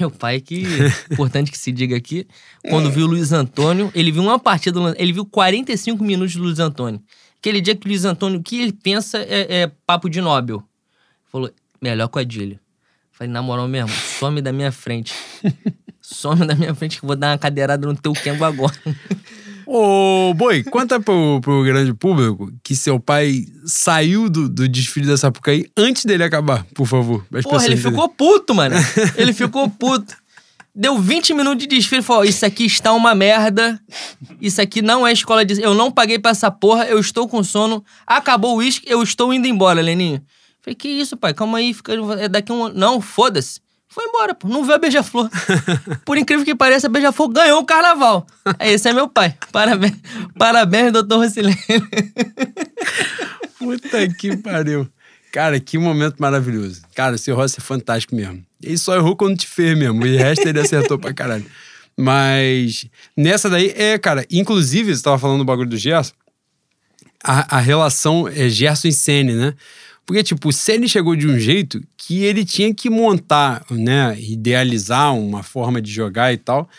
Meu 0.00 0.10
pai, 0.10 0.40
que 0.40 0.64
importante 1.12 1.50
que 1.50 1.56
se 1.56 1.70
diga 1.70 1.96
aqui, 1.96 2.26
quando 2.68 2.90
viu 2.92 3.06
o 3.06 3.08
Luiz 3.08 3.32
Antônio, 3.32 3.90
ele 3.94 4.10
viu 4.10 4.20
uma 4.22 4.38
partida, 4.38 4.78
ele 4.98 5.12
viu 5.12 5.24
45 5.24 6.02
minutos 6.02 6.34
do 6.34 6.42
Luiz 6.42 6.58
Antônio. 6.58 7.00
Aquele 7.38 7.60
dia 7.60 7.76
que 7.76 7.86
o 7.86 7.88
Luiz 7.88 8.04
Antônio, 8.04 8.40
o 8.40 8.42
que 8.42 8.60
ele 8.60 8.72
pensa 8.72 9.18
é, 9.18 9.62
é 9.62 9.70
papo 9.86 10.10
de 10.10 10.20
Nobel. 10.20 10.60
Falou, 11.30 11.50
melhor 11.80 12.08
com 12.08 12.18
a 12.18 12.22
Adílio. 12.22 12.58
Falei, 13.12 13.32
na 13.32 13.40
moral 13.40 13.68
mesmo, 13.68 13.88
some 14.18 14.42
da 14.42 14.52
minha 14.52 14.72
frente. 14.72 15.14
Some 16.08 16.46
da 16.46 16.54
minha 16.54 16.72
frente 16.72 16.98
que 16.98 17.04
eu 17.04 17.08
vou 17.08 17.16
dar 17.16 17.32
uma 17.32 17.38
cadeirada 17.38 17.84
no 17.84 17.96
teu 17.96 18.12
Kengo 18.12 18.44
agora. 18.44 18.72
Ô, 19.66 20.32
Boi, 20.34 20.62
conta 20.62 21.00
pro, 21.00 21.40
pro 21.40 21.64
grande 21.64 21.92
público 21.92 22.52
que 22.62 22.76
seu 22.76 23.00
pai 23.00 23.44
saiu 23.64 24.30
do, 24.30 24.48
do 24.48 24.68
desfile 24.68 25.08
da 25.08 25.16
Sapucaí 25.16 25.66
antes 25.76 26.04
dele 26.04 26.22
acabar, 26.22 26.64
por 26.72 26.86
favor. 26.86 27.26
as 27.34 27.42
Porra, 27.42 27.64
ele 27.64 27.74
entenderem. 27.74 27.90
ficou 27.90 28.08
puto, 28.08 28.54
mano. 28.54 28.76
Ele 29.18 29.32
ficou 29.32 29.68
puto. 29.68 30.14
Deu 30.72 30.96
20 30.96 31.34
minutos 31.34 31.66
de 31.66 31.66
desfile 31.66 32.00
e 32.00 32.04
falou: 32.04 32.24
Isso 32.24 32.46
aqui 32.46 32.66
está 32.66 32.92
uma 32.92 33.12
merda. 33.12 33.80
Isso 34.40 34.62
aqui 34.62 34.80
não 34.82 35.04
é 35.04 35.12
escola 35.12 35.44
de. 35.44 35.60
Eu 35.60 35.74
não 35.74 35.90
paguei 35.90 36.20
pra 36.20 36.30
essa 36.30 36.50
porra, 36.50 36.84
eu 36.84 37.00
estou 37.00 37.26
com 37.26 37.42
sono. 37.42 37.84
Acabou 38.06 38.54
o 38.54 38.58
uísque, 38.58 38.86
eu 38.88 39.02
estou 39.02 39.34
indo 39.34 39.48
embora, 39.48 39.80
Leninho. 39.80 40.22
Falei: 40.62 40.76
Que 40.76 40.86
isso, 40.86 41.16
pai? 41.16 41.34
Calma 41.34 41.58
aí, 41.58 41.74
fica... 41.74 41.92
é 42.20 42.28
daqui 42.28 42.52
um. 42.52 42.68
Não, 42.68 43.00
foda-se. 43.00 43.60
Foi 43.96 44.04
embora, 44.04 44.34
pô. 44.34 44.46
Não 44.46 44.62
viu 44.62 44.74
a 44.74 44.78
Beija-Flor. 44.78 45.30
Por 46.04 46.18
incrível 46.18 46.44
que 46.44 46.54
pareça, 46.54 46.86
a 46.86 46.90
Beija-Flor 46.90 47.30
ganhou 47.30 47.62
o 47.62 47.64
carnaval. 47.64 48.26
É, 48.58 48.70
Esse 48.70 48.90
é 48.90 48.92
meu 48.92 49.08
pai. 49.08 49.34
Parabéns, 49.50 49.94
parabéns 50.38 50.92
doutor 50.92 51.20
Rocilene. 51.20 51.56
Puta 53.58 54.06
que 54.08 54.36
pariu. 54.36 54.86
Cara, 55.32 55.58
que 55.58 55.78
momento 55.78 56.16
maravilhoso. 56.18 56.82
Cara, 56.94 57.16
seu 57.16 57.34
Rossi 57.34 57.56
é 57.58 57.62
fantástico 57.62 58.14
mesmo. 58.14 58.44
Ele 58.62 58.76
só 58.76 58.94
errou 58.94 59.16
quando 59.16 59.38
te 59.38 59.46
fez 59.46 59.74
mesmo. 59.74 60.06
E 60.06 60.14
o 60.14 60.18
resto 60.18 60.46
ele 60.46 60.60
acertou 60.60 60.98
pra 60.98 61.14
caralho. 61.14 61.46
Mas 61.96 62.86
nessa 63.16 63.48
daí, 63.48 63.72
é, 63.74 63.96
cara, 63.96 64.26
inclusive, 64.30 64.94
você 64.94 65.02
tava 65.02 65.18
falando 65.18 65.38
do 65.38 65.44
bagulho 65.46 65.70
do 65.70 65.78
Gerson, 65.78 66.12
a, 67.24 67.56
a 67.56 67.60
relação 67.60 68.28
é 68.28 68.46
Gerson 68.50 68.88
e 68.88 68.92
Sene, 68.92 69.32
né? 69.32 69.54
Porque, 70.06 70.22
tipo, 70.22 70.50
o 70.50 70.52
Sene 70.52 70.88
chegou 70.88 71.16
de 71.16 71.26
um 71.26 71.36
jeito 71.36 71.82
que 71.96 72.22
ele 72.22 72.44
tinha 72.44 72.72
que 72.72 72.88
montar, 72.88 73.66
né? 73.68 74.16
Idealizar 74.20 75.12
uma 75.12 75.42
forma 75.42 75.82
de 75.82 75.90
jogar 75.90 76.32
e 76.32 76.36
tal, 76.36 76.70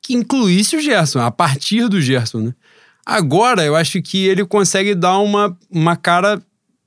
que 0.00 0.14
incluísse 0.14 0.76
o 0.76 0.80
Gerson, 0.80 1.20
a 1.20 1.30
partir 1.30 1.86
do 1.88 2.00
Gerson, 2.00 2.40
né? 2.40 2.54
Agora, 3.04 3.62
eu 3.62 3.76
acho 3.76 4.00
que 4.00 4.26
ele 4.26 4.46
consegue 4.46 4.94
dar 4.94 5.18
uma, 5.18 5.56
uma 5.70 5.94
cara 5.94 6.42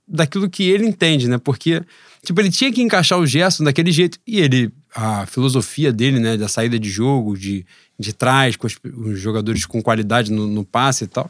daquilo 0.08 0.50
que 0.50 0.64
ele 0.64 0.88
entende, 0.88 1.28
né? 1.28 1.38
Porque, 1.38 1.84
tipo, 2.26 2.42
ele 2.42 2.50
tinha 2.50 2.72
que 2.72 2.82
encaixar 2.82 3.20
o 3.20 3.28
Gerson 3.28 3.64
daquele 3.64 3.92
jeito. 3.92 4.18
E 4.26 4.40
ele, 4.40 4.72
a 4.96 5.28
filosofia 5.28 5.94
dele, 5.94 6.20
né? 6.20 6.38
Da 6.38 6.48
saída 6.48 6.80
de 6.80 6.90
jogo, 6.90 7.38
de, 7.38 7.66
de 8.00 8.14
trás, 8.14 8.56
com 8.56 8.66
os, 8.66 8.76
os 8.84 9.20
jogadores 9.20 9.64
com 9.66 9.80
qualidade 9.80 10.32
no, 10.32 10.48
no 10.48 10.66
passe 10.66 11.04
e 11.04 11.08
tal. 11.08 11.30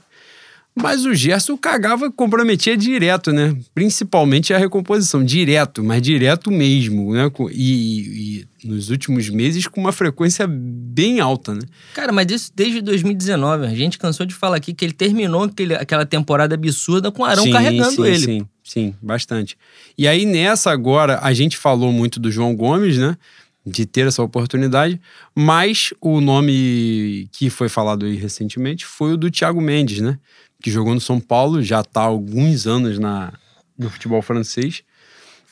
Mas 0.76 1.06
o 1.06 1.14
Gerson 1.14 1.56
cagava, 1.56 2.12
comprometia 2.12 2.76
direto, 2.76 3.32
né? 3.32 3.56
Principalmente 3.76 4.54
a 4.54 4.58
recomposição, 4.58 5.24
direto, 5.24 5.84
mas 5.84 6.02
direto 6.02 6.50
mesmo, 6.50 7.14
né? 7.14 7.32
E, 7.52 8.42
e 8.64 8.68
nos 8.68 8.90
últimos 8.90 9.30
meses 9.30 9.68
com 9.68 9.80
uma 9.80 9.92
frequência 9.92 10.48
bem 10.48 11.20
alta, 11.20 11.54
né? 11.54 11.62
Cara, 11.94 12.12
mas 12.12 12.32
isso 12.32 12.52
desde 12.56 12.82
2019. 12.82 13.68
A 13.68 13.76
gente 13.76 14.00
cansou 14.00 14.26
de 14.26 14.34
falar 14.34 14.58
aqui 14.58 14.74
que 14.74 14.84
ele 14.84 14.94
terminou 14.94 15.44
aquele, 15.44 15.76
aquela 15.76 16.08
temporada 16.08 16.56
absurda 16.56 17.12
com 17.12 17.22
o 17.22 17.26
Arão 17.26 17.44
Sim, 17.44 17.52
carregando 17.52 17.92
sim, 17.92 18.08
ele. 18.08 18.20
Sim, 18.20 18.48
sim, 18.64 18.96
bastante. 19.00 19.56
E 19.96 20.08
aí 20.08 20.26
nessa 20.26 20.72
agora, 20.72 21.20
a 21.22 21.34
gente 21.34 21.56
falou 21.56 21.92
muito 21.92 22.20
do 22.20 22.32
João 22.32 22.56
Gomes, 22.56 22.98
né? 22.98 23.16
De 23.66 23.86
ter 23.86 24.08
essa 24.08 24.22
oportunidade, 24.22 25.00
mas 25.34 25.94
o 26.02 26.20
nome 26.20 27.30
que 27.32 27.50
foi 27.50 27.70
falado 27.70 28.06
aí 28.06 28.16
recentemente 28.16 28.86
foi 28.86 29.14
o 29.14 29.18
do 29.18 29.32
Thiago 29.32 29.62
Mendes, 29.62 30.02
né? 30.02 30.20
Que 30.64 30.72
jogou 30.72 30.96
no 30.96 31.02
São 31.02 31.20
Paulo, 31.20 31.62
já 31.62 31.82
está 31.82 32.02
há 32.02 32.06
alguns 32.06 32.66
anos 32.66 32.98
na, 32.98 33.34
no 33.78 33.90
futebol 33.90 34.22
francês. 34.22 34.82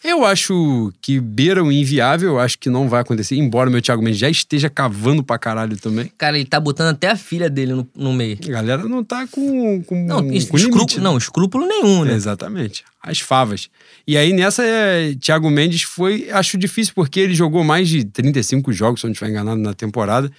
Eu 0.04 0.26
acho 0.26 0.92
que 1.00 1.20
beira 1.20 1.64
o 1.64 1.72
inviável, 1.72 2.30
eu 2.30 2.40
acho 2.40 2.58
que 2.58 2.72
não 2.72 2.90
vai 2.90 3.02
acontecer, 3.02 3.36
embora 3.36 3.70
o 3.70 3.72
meu 3.72 3.82
Thiago 3.82 4.02
Mendes 4.02 4.20
já 4.20 4.30
esteja 4.30 4.68
cavando 4.68 5.24
pra 5.24 5.38
caralho 5.38 5.78
também. 5.78 6.12
Cara, 6.18 6.38
ele 6.38 6.48
tá 6.48 6.60
botando 6.60 6.88
até 6.88 7.12
a 7.12 7.16
filha 7.16 7.48
dele 7.48 7.74
no, 7.74 7.88
no 7.96 8.12
meio. 8.12 8.40
A 8.44 8.50
galera 8.50 8.84
não 8.84 9.04
tá 9.04 9.28
com, 9.28 9.84
com, 9.84 10.06
Não, 10.08 10.24
com 10.28 10.34
escrúpulo, 10.34 10.74
limite, 10.74 10.98
né? 10.98 11.04
não, 11.04 11.18
escrúpulo 11.18 11.68
nenhum, 11.68 12.04
né? 12.04 12.14
Exatamente. 12.14 12.84
As 13.00 13.20
favas. 13.20 13.70
E 14.08 14.18
aí 14.18 14.34
nessa, 14.34 14.64
é, 14.64 15.14
Thiago 15.14 15.52
Mendes 15.52 15.84
foi, 15.84 16.32
acho 16.32 16.58
difícil, 16.58 16.94
porque 16.96 17.20
ele 17.20 17.36
jogou 17.36 17.64
mais 17.64 17.88
de 17.88 18.04
35 18.04 18.74
jogos, 18.74 19.02
se 19.02 19.06
eu 19.06 19.10
não 19.10 19.14
estiver 19.14 19.30
enganado, 19.30 19.62
na 19.62 19.76
temporada. 19.76 20.32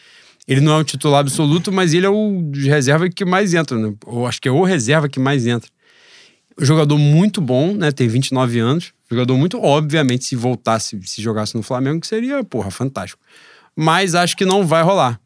Ele 0.47 0.61
não 0.61 0.73
é 0.73 0.79
o 0.79 0.85
titular 0.85 1.21
absoluto, 1.21 1.71
mas 1.71 1.95
ele 1.95 2.07
é 2.07 2.11
o 2.11 2.51
reserva 2.53 3.09
que 3.09 3.25
mais 3.25 3.55
entra, 3.55 3.79
né? 3.79 3.95
Ou 4.07 4.27
acho 4.27 4.41
que 4.41 4.49
é 4.49 4.53
o 4.53 4.65
reserva 4.65 5.09
que 5.09 5.21
mais 5.21 5.47
entra. 5.47 5.71
Um 6.61 6.65
jogador 6.65 6.99
muito 6.99 7.41
bom, 7.41 7.75
né? 7.75 7.93
Tem 7.93 8.09
29 8.09 8.59
anos. 8.59 8.93
Jogador 9.11 9.37
muito, 9.37 9.61
obviamente, 9.61 10.25
se 10.25 10.35
voltasse, 10.35 10.99
se 11.05 11.23
jogasse 11.23 11.55
no 11.55 11.63
Flamengo, 11.63 12.01
que 12.01 12.07
seria, 12.07 12.43
porra, 12.43 12.71
fantástico. 12.71 13.21
Mas 13.77 14.15
acho 14.15 14.37
que 14.37 14.45
não 14.45 14.67
vai 14.67 14.83
rolar. 14.83 15.21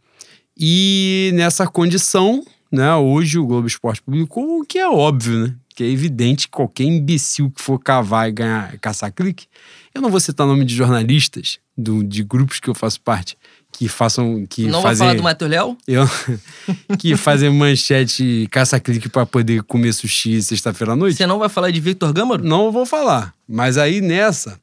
E 0.57 1.31
nessa 1.35 1.67
condição, 1.67 2.45
né, 2.71 2.95
hoje 2.95 3.39
o 3.39 3.47
Globo 3.47 3.67
Esporte 3.67 4.03
publicou 4.03 4.61
o 4.61 4.65
que 4.65 4.79
é 4.79 4.89
óbvio, 4.89 5.47
né? 5.47 5.55
Que 5.75 5.85
é 5.85 5.89
evidente 5.89 6.47
que 6.47 6.53
qualquer 6.53 6.85
imbecil 6.85 7.51
que 7.51 7.61
for 7.61 7.79
cavar 7.79 8.29
e 8.29 8.33
ganhar, 8.33 8.79
caçar 8.79 9.13
clique. 9.13 9.47
Eu 9.95 10.01
não 10.01 10.11
vou 10.11 10.21
citar 10.21 10.47
nome 10.47 10.65
de 10.65 10.75
jornalistas 10.75 11.59
do, 11.77 12.03
de 12.03 12.23
grupos 12.23 12.61
que 12.61 12.69
eu 12.69 12.75
faço 12.75 13.01
parte 13.01 13.37
que 13.73 13.89
façam. 13.89 14.47
Que 14.49 14.67
Não 14.67 14.83
fazem, 14.83 14.99
vou 14.99 15.07
falar 15.07 15.17
do 15.17 15.23
Matheus 15.23 15.51
Léo? 15.51 15.77
eu, 15.87 16.05
que 16.99 17.17
fazem 17.17 17.51
manchete 17.51 18.49
caça-clique 18.51 19.09
para 19.09 19.27
poder 19.27 19.63
comer 19.63 19.93
sushi 19.93 20.43
sexta-feira 20.43 20.93
à 20.93 20.97
noite. 20.97 21.17
Você 21.17 21.27
não 21.27 21.39
vai 21.39 21.49
falar 21.49 21.71
de 21.71 21.81
Victor 21.81 22.13
Gâmaro? 22.13 22.43
Não 22.43 22.73
vou 22.73 22.87
falar. 22.87 23.35
Mas 23.49 23.77
aí 23.79 24.01
nessa. 24.01 24.59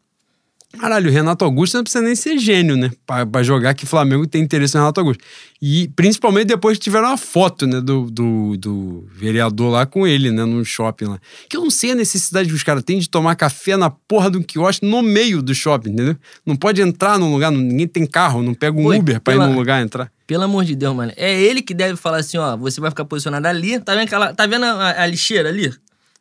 Caralho, 0.80 1.10
o 1.10 1.14
Renato 1.14 1.46
Augusto 1.46 1.76
não 1.76 1.84
precisa 1.84 2.04
nem 2.04 2.16
ser 2.16 2.38
gênio, 2.38 2.76
né? 2.76 2.92
Pra, 3.06 3.26
pra 3.26 3.44
jogar 3.44 3.74
que 3.74 3.86
Flamengo 3.86 4.26
tem 4.28 4.42
interesse 4.42 4.74
no 4.76 4.82
Renato 4.82 5.00
Augusto. 5.00 5.24
E 5.62 5.88
principalmente 5.96 6.48
depois 6.48 6.78
que 6.78 6.84
tiveram 6.84 7.08
uma 7.10 7.18
foto, 7.18 7.66
né? 7.68 7.80
Do, 7.80 8.10
do, 8.12 8.58
do 8.58 9.08
vereador 9.16 9.72
lá 9.72 9.86
com 9.86 10.06
ele, 10.06 10.32
né? 10.32 10.44
No 10.44 10.66
shopping 10.66 11.06
lá. 11.06 11.20
Que 11.48 11.56
eu 11.56 11.62
não 11.62 11.70
sei 11.70 11.92
a 11.92 11.96
necessidade 11.96 12.50
que 12.50 12.56
os 12.56 12.64
caras 12.64 12.84
têm 12.84 13.00
de 13.00 13.08
tomar 13.08 13.36
café 13.36 13.78
na 13.78 13.90
porra 13.90 14.30
do 14.32 14.44
quiosque 14.44 14.86
no 14.86 15.02
meio 15.02 15.42
do 15.44 15.54
shopping, 15.56 15.92
entendeu? 15.92 16.18
Não 16.46 16.56
pode 16.56 16.82
entrar 16.82 17.18
num 17.20 17.32
lugar, 17.32 17.52
ninguém 17.52 17.88
tem 17.88 18.06
carro, 18.06 18.42
não 18.42 18.54
pega 18.54 18.78
um 18.78 18.86
Uber 18.94 19.22
pra 19.22 19.34
pela- 19.34 19.46
ir 19.46 19.50
num 19.50 19.56
lugar 19.56 19.82
entrar. 19.82 20.12
Pelo 20.26 20.44
amor 20.44 20.66
de 20.66 20.76
Deus, 20.76 20.96
mano. 20.96 21.12
É 21.16 21.40
ele 21.40 21.62
que 21.62 21.74
deve 21.74 21.96
falar 21.98 22.18
assim, 22.18 22.38
ó. 22.38 22.58
Você 22.58 22.82
vai 22.82 22.90
ficar 22.90 23.06
posicionado 23.06 23.48
ali. 23.48 23.80
Tá 23.80 23.94
vendo, 23.94 24.06
aquela, 24.06 24.34
tá 24.34 24.48
vendo 24.48 24.66
a, 24.66 25.04
a 25.04 25.06
lixeira 25.06 25.50
ali? 25.50 25.72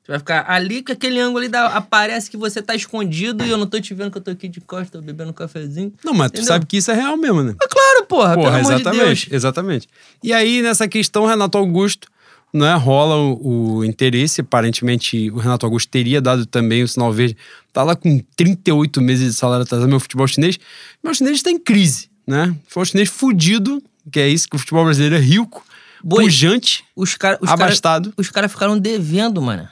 Você 0.05 0.11
vai 0.13 0.19
ficar 0.19 0.45
ali 0.51 0.83
com 0.83 0.93
aquele 0.93 1.21
ângulo 1.21 1.39
ali. 1.39 1.49
Da, 1.49 1.67
aparece 1.69 2.29
que 2.31 2.37
você 2.37 2.61
tá 2.61 2.75
escondido 2.75 3.45
e 3.45 3.51
eu 3.51 3.57
não 3.57 3.67
tô 3.67 3.81
te 3.81 3.95
vendo 3.95 4.11
que 4.11 4.19
eu 4.19 4.23
tô 4.23 4.31
aqui 4.33 4.49
de 4.49 4.61
costas, 4.61 4.91
tô 4.91 5.01
bebendo 5.01 5.31
um 5.31 5.33
cafezinho. 5.33 5.93
Não, 6.05 6.13
mas 6.13 6.31
tu 6.31 6.35
Entendeu? 6.35 6.49
sabe 6.49 6.67
que 6.67 6.77
isso 6.77 6.91
é 6.91 6.95
real 6.95 7.17
mesmo, 7.17 7.43
né? 7.43 7.55
É 7.63 7.69
claro, 7.69 8.07
porra. 8.07 8.35
Porra, 8.35 8.59
pelo 8.59 8.67
amor 8.67 8.75
de 8.79 8.83
Deus. 8.83 8.95
exatamente, 8.97 9.35
exatamente. 9.35 9.89
E 10.23 10.33
aí, 10.33 10.61
nessa 10.61 10.89
questão, 10.89 11.25
Renato 11.25 11.57
Augusto, 11.57 12.09
né, 12.53 12.75
rola 12.75 13.17
o, 13.17 13.77
o 13.77 13.85
interesse. 13.85 14.41
Aparentemente, 14.41 15.31
o 15.31 15.37
Renato 15.37 15.65
Augusto 15.65 15.89
teria 15.89 16.21
dado 16.21 16.47
também 16.47 16.83
o 16.83 16.89
sinal 16.89 17.13
verde. 17.13 17.37
Tá 17.73 17.85
lá 17.85 17.95
com 17.95 18.19
38 18.37 19.01
meses 19.01 19.33
de 19.33 19.39
salário 19.39 19.63
atrasado, 19.63 19.89
meu 19.89 20.01
futebol 20.01 20.27
chinês. 20.27 20.59
Meu 21.03 21.15
chinês 21.15 21.37
está 21.37 21.51
em 21.51 21.59
crise, 21.61 22.11
né? 22.27 22.55
Futebol 22.65 22.85
chinês 22.87 23.09
fudido, 23.09 23.81
que 24.11 24.19
é 24.19 24.29
isso 24.29 24.49
que 24.49 24.57
o 24.57 24.59
futebol 24.59 24.85
brasileiro 24.85 25.15
é 25.15 25.21
rico, 25.21 25.65
Boi, 26.05 26.25
pujante, 26.25 26.85
Os 26.97 27.15
caras 27.15 27.39
os 27.41 27.49
cara, 27.49 27.63
abastado. 27.63 28.13
os 28.17 28.29
cara 28.29 28.49
ficaram 28.49 28.77
devendo, 28.77 29.41
mano. 29.41 29.69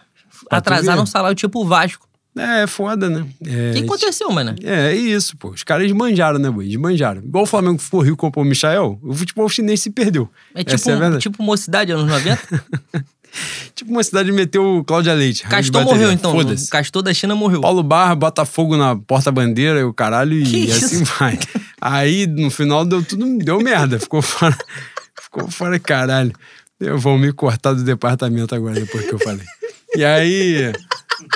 Atrasaram 0.51 1.03
um 1.03 1.07
salário 1.07 1.35
tipo 1.37 1.61
o 1.63 1.67
Vasco. 1.67 2.09
É, 2.37 2.63
é 2.63 2.67
foda, 2.67 3.11
né? 3.11 3.27
É, 3.45 3.71
O 3.71 3.75
que 3.75 3.85
aconteceu, 3.85 4.31
mano? 4.31 4.55
É, 4.63 4.93
é 4.93 4.95
isso, 4.95 5.37
pô. 5.37 5.49
Os 5.51 5.65
caras 5.65 5.85
desmanjaram, 5.89 6.39
né, 6.39 6.49
boi? 6.49 6.67
Desmanjaram. 6.67 7.23
Igual 7.23 7.43
o 7.43 7.47
Flamengo 7.47 7.79
ficou 7.79 8.01
rico 8.01 8.17
comprou 8.17 8.45
o 8.45 8.49
Michael, 8.49 8.99
o 9.03 9.15
futebol 9.15 9.49
chinês 9.49 9.81
se 9.81 9.91
perdeu. 9.91 10.29
É 10.55 10.61
tipo, 10.63 10.75
Essa 10.77 10.93
é 10.93 10.97
verdade. 10.97 11.23
tipo 11.23 11.43
mocidade 11.43 11.91
anos 11.91 12.07
90? 12.09 12.65
tipo 13.75 13.91
uma 13.91 14.05
cidade 14.05 14.31
meteu 14.31 14.85
Cláudia 14.87 15.13
Leite. 15.13 15.43
Castor 15.43 15.83
morreu, 15.83 16.13
então. 16.13 16.31
Foda-se. 16.33 16.71
Castor 16.71 17.03
da 17.03 17.13
China 17.13 17.35
morreu. 17.35 17.61
Paulo 17.61 17.83
Barra, 17.83 18.15
Botafogo 18.15 18.77
na 18.77 18.95
porta-bandeira 18.95 19.81
e 19.81 19.85
o 19.85 19.93
caralho, 19.93 20.35
e 20.35 20.45
Que 20.45 20.71
assim 20.73 21.03
vai. 21.19 21.37
Aí, 21.81 22.29
no 22.29 22.51
final, 22.51 22.85
deu 22.85 23.03
tudo, 23.03 23.39
deu 23.39 23.59
merda. 23.61 23.99
Ficou 23.99 24.23
fora. 24.23 24.57
Ficou 25.21 25.51
fora, 25.51 25.79
caralho. 25.81 26.33
Eu 26.79 26.97
vou 26.99 27.19
me 27.19 27.33
cortar 27.33 27.73
do 27.75 27.83
departamento 27.83 28.55
agora, 28.55 28.75
depois 28.75 29.05
que 29.05 29.13
eu 29.13 29.19
falei. 29.19 29.45
E 29.97 30.05
aí. 30.05 30.73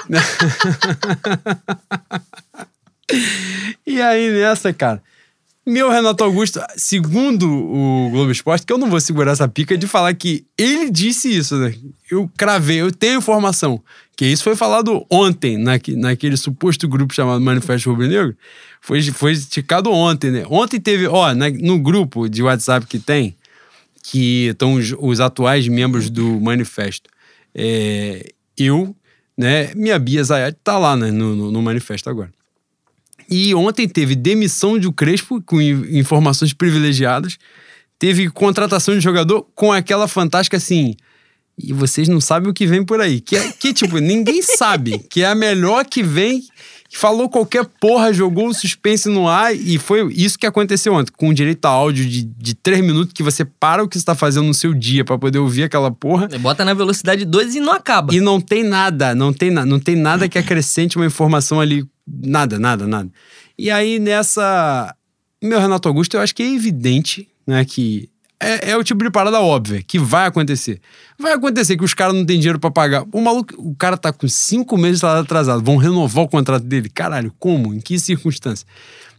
e 3.87 4.01
aí, 4.01 4.31
nessa, 4.31 4.73
cara. 4.73 5.03
Meu 5.67 5.91
Renato 5.91 6.23
Augusto, 6.23 6.61
segundo 6.77 7.51
o 7.51 8.11
Globo 8.11 8.31
Esporte, 8.31 8.67
que 8.67 8.73
eu 8.73 8.77
não 8.77 8.91
vou 8.91 9.01
segurar 9.01 9.33
essa 9.33 9.49
pica 9.49 9.79
de 9.79 9.87
falar 9.87 10.13
que 10.13 10.45
ele 10.59 10.91
disse 10.91 11.35
isso, 11.35 11.57
né? 11.57 11.75
Eu 12.11 12.31
cravei, 12.37 12.83
eu 12.83 12.93
tenho 12.93 13.17
informação. 13.17 13.83
Que 14.15 14.27
isso 14.27 14.45
foi 14.45 14.55
falado 14.55 15.07
ontem, 15.11 15.57
naque, 15.57 15.97
naquele 15.97 16.37
suposto 16.37 16.87
grupo 16.87 17.15
chamado 17.15 17.41
Manifesto 17.41 17.89
Rubro 17.89 18.07
Negro. 18.07 18.37
Foi, 18.79 19.01
foi 19.03 19.33
esticado 19.33 19.91
ontem, 19.91 20.31
né? 20.31 20.45
Ontem 20.51 20.79
teve, 20.79 21.07
ó, 21.07 21.35
na, 21.35 21.49
no 21.49 21.79
grupo 21.79 22.29
de 22.29 22.43
WhatsApp 22.43 22.87
que 22.87 22.99
tem, 22.99 23.35
que 24.03 24.49
estão 24.49 24.75
os, 24.75 24.95
os 24.99 25.19
atuais 25.19 25.67
membros 25.67 26.11
do 26.11 26.39
Manifesto. 26.43 27.09
É, 27.55 28.35
eu, 28.59 28.95
né? 29.37 29.73
Minha 29.75 29.99
Bia 29.99 30.23
Zayat 30.23 30.57
tá 30.63 30.79
lá, 30.79 30.97
né? 30.97 31.11
No, 31.11 31.35
no, 31.35 31.51
no 31.51 31.63
Manifesto 31.63 32.09
agora. 32.09 32.31
E 33.29 33.55
ontem 33.55 33.89
teve 33.89 34.15
demissão 34.15 34.79
de 34.79 34.87
o 34.87 34.93
Crespo 34.93 35.43
com 35.43 35.61
informações 35.61 36.53
privilegiadas. 36.53 37.39
Teve 37.99 38.29
contratação 38.29 38.95
de 38.95 39.01
jogador 39.01 39.47
com 39.55 39.73
aquela 39.73 40.07
fantástica 40.07 40.57
assim. 40.57 40.95
E 41.57 41.73
vocês 41.73 42.09
não 42.09 42.21
sabem 42.21 42.51
o 42.51 42.55
que 42.55 42.67
vem 42.67 42.85
por 42.85 43.01
aí. 43.01 43.21
Que, 43.21 43.37
é, 43.37 43.53
que 43.53 43.73
tipo, 43.73 43.99
ninguém 43.99 44.43
sabe. 44.57 44.99
Que 44.99 45.23
é 45.23 45.27
a 45.27 45.35
melhor 45.35 45.85
que 45.85 46.03
vem. 46.03 46.43
Falou 46.93 47.29
qualquer 47.29 47.65
porra, 47.81 48.13
jogou 48.13 48.49
o 48.49 48.55
suspense 48.55 49.09
no 49.09 49.29
ar. 49.29 49.55
E 49.55 49.79
foi 49.79 50.13
isso 50.13 50.39
que 50.39 50.47
aconteceu 50.47 50.95
ontem. 50.95 51.13
Com 51.17 51.33
direito 51.33 51.65
a 51.65 51.71
áudio 51.71 52.07
de, 52.07 52.23
de 52.23 52.55
três 52.55 52.81
minutos 52.81 53.13
que 53.13 53.23
você 53.23 53.45
para 53.45 53.83
o 53.83 53.89
que 53.89 53.99
você 53.99 54.05
tá 54.05 54.15
fazendo 54.15 54.47
no 54.47 54.55
seu 54.55 54.73
dia 54.73 55.05
para 55.05 55.19
poder 55.19 55.39
ouvir 55.39 55.65
aquela 55.65 55.91
porra. 55.91 56.29
Bota 56.41 56.65
na 56.65 56.75
velocidade 56.75 57.25
2 57.25 57.57
e 57.57 57.61
não 57.61 57.73
acaba. 57.73 58.15
E 58.15 58.21
não 58.21 58.41
tem 58.41 58.63
nada, 58.63 59.15
não 59.15 59.33
tem, 59.33 59.51
não 59.51 59.81
tem 59.81 59.97
nada 59.97 60.29
que 60.29 60.39
acrescente 60.39 60.97
uma 60.97 61.07
informação 61.07 61.61
ali 61.61 61.85
Nada, 62.07 62.59
nada, 62.59 62.87
nada. 62.87 63.11
E 63.59 63.71
aí 63.71 63.99
nessa. 63.99 64.95
Meu 65.43 65.61
Renato 65.61 65.89
Augusto, 65.89 66.17
eu 66.17 66.21
acho 66.21 66.35
que 66.35 66.43
é 66.43 66.55
evidente, 66.55 67.29
né, 67.47 67.65
que 67.65 68.09
é, 68.45 68.71
é, 68.71 68.77
o 68.77 68.85
tipo 68.85 69.03
de 69.03 69.11
parada 69.11 69.41
óbvia, 69.41 69.83
que 69.83 69.99
vai 69.99 70.27
acontecer. 70.27 70.81
Vai 71.19 71.33
acontecer 71.33 71.77
que 71.77 71.85
os 71.85 71.95
caras 71.95 72.15
não 72.15 72.25
têm 72.25 72.39
dinheiro 72.39 72.59
para 72.59 72.71
pagar. 72.71 73.05
O 73.13 73.21
maluco, 73.21 73.55
o 73.59 73.75
cara 73.75 73.97
tá 73.97 74.13
com 74.13 74.29
cinco 74.29 74.77
meses 74.77 74.97
de 74.97 75.01
salário 75.01 75.23
atrasado, 75.23 75.63
vão 75.63 75.77
renovar 75.77 76.25
o 76.25 76.29
contrato 76.29 76.65
dele. 76.65 76.89
Caralho, 76.89 77.33
como? 77.39 77.73
Em 77.73 77.81
que 77.81 77.99
circunstância? 77.99 78.67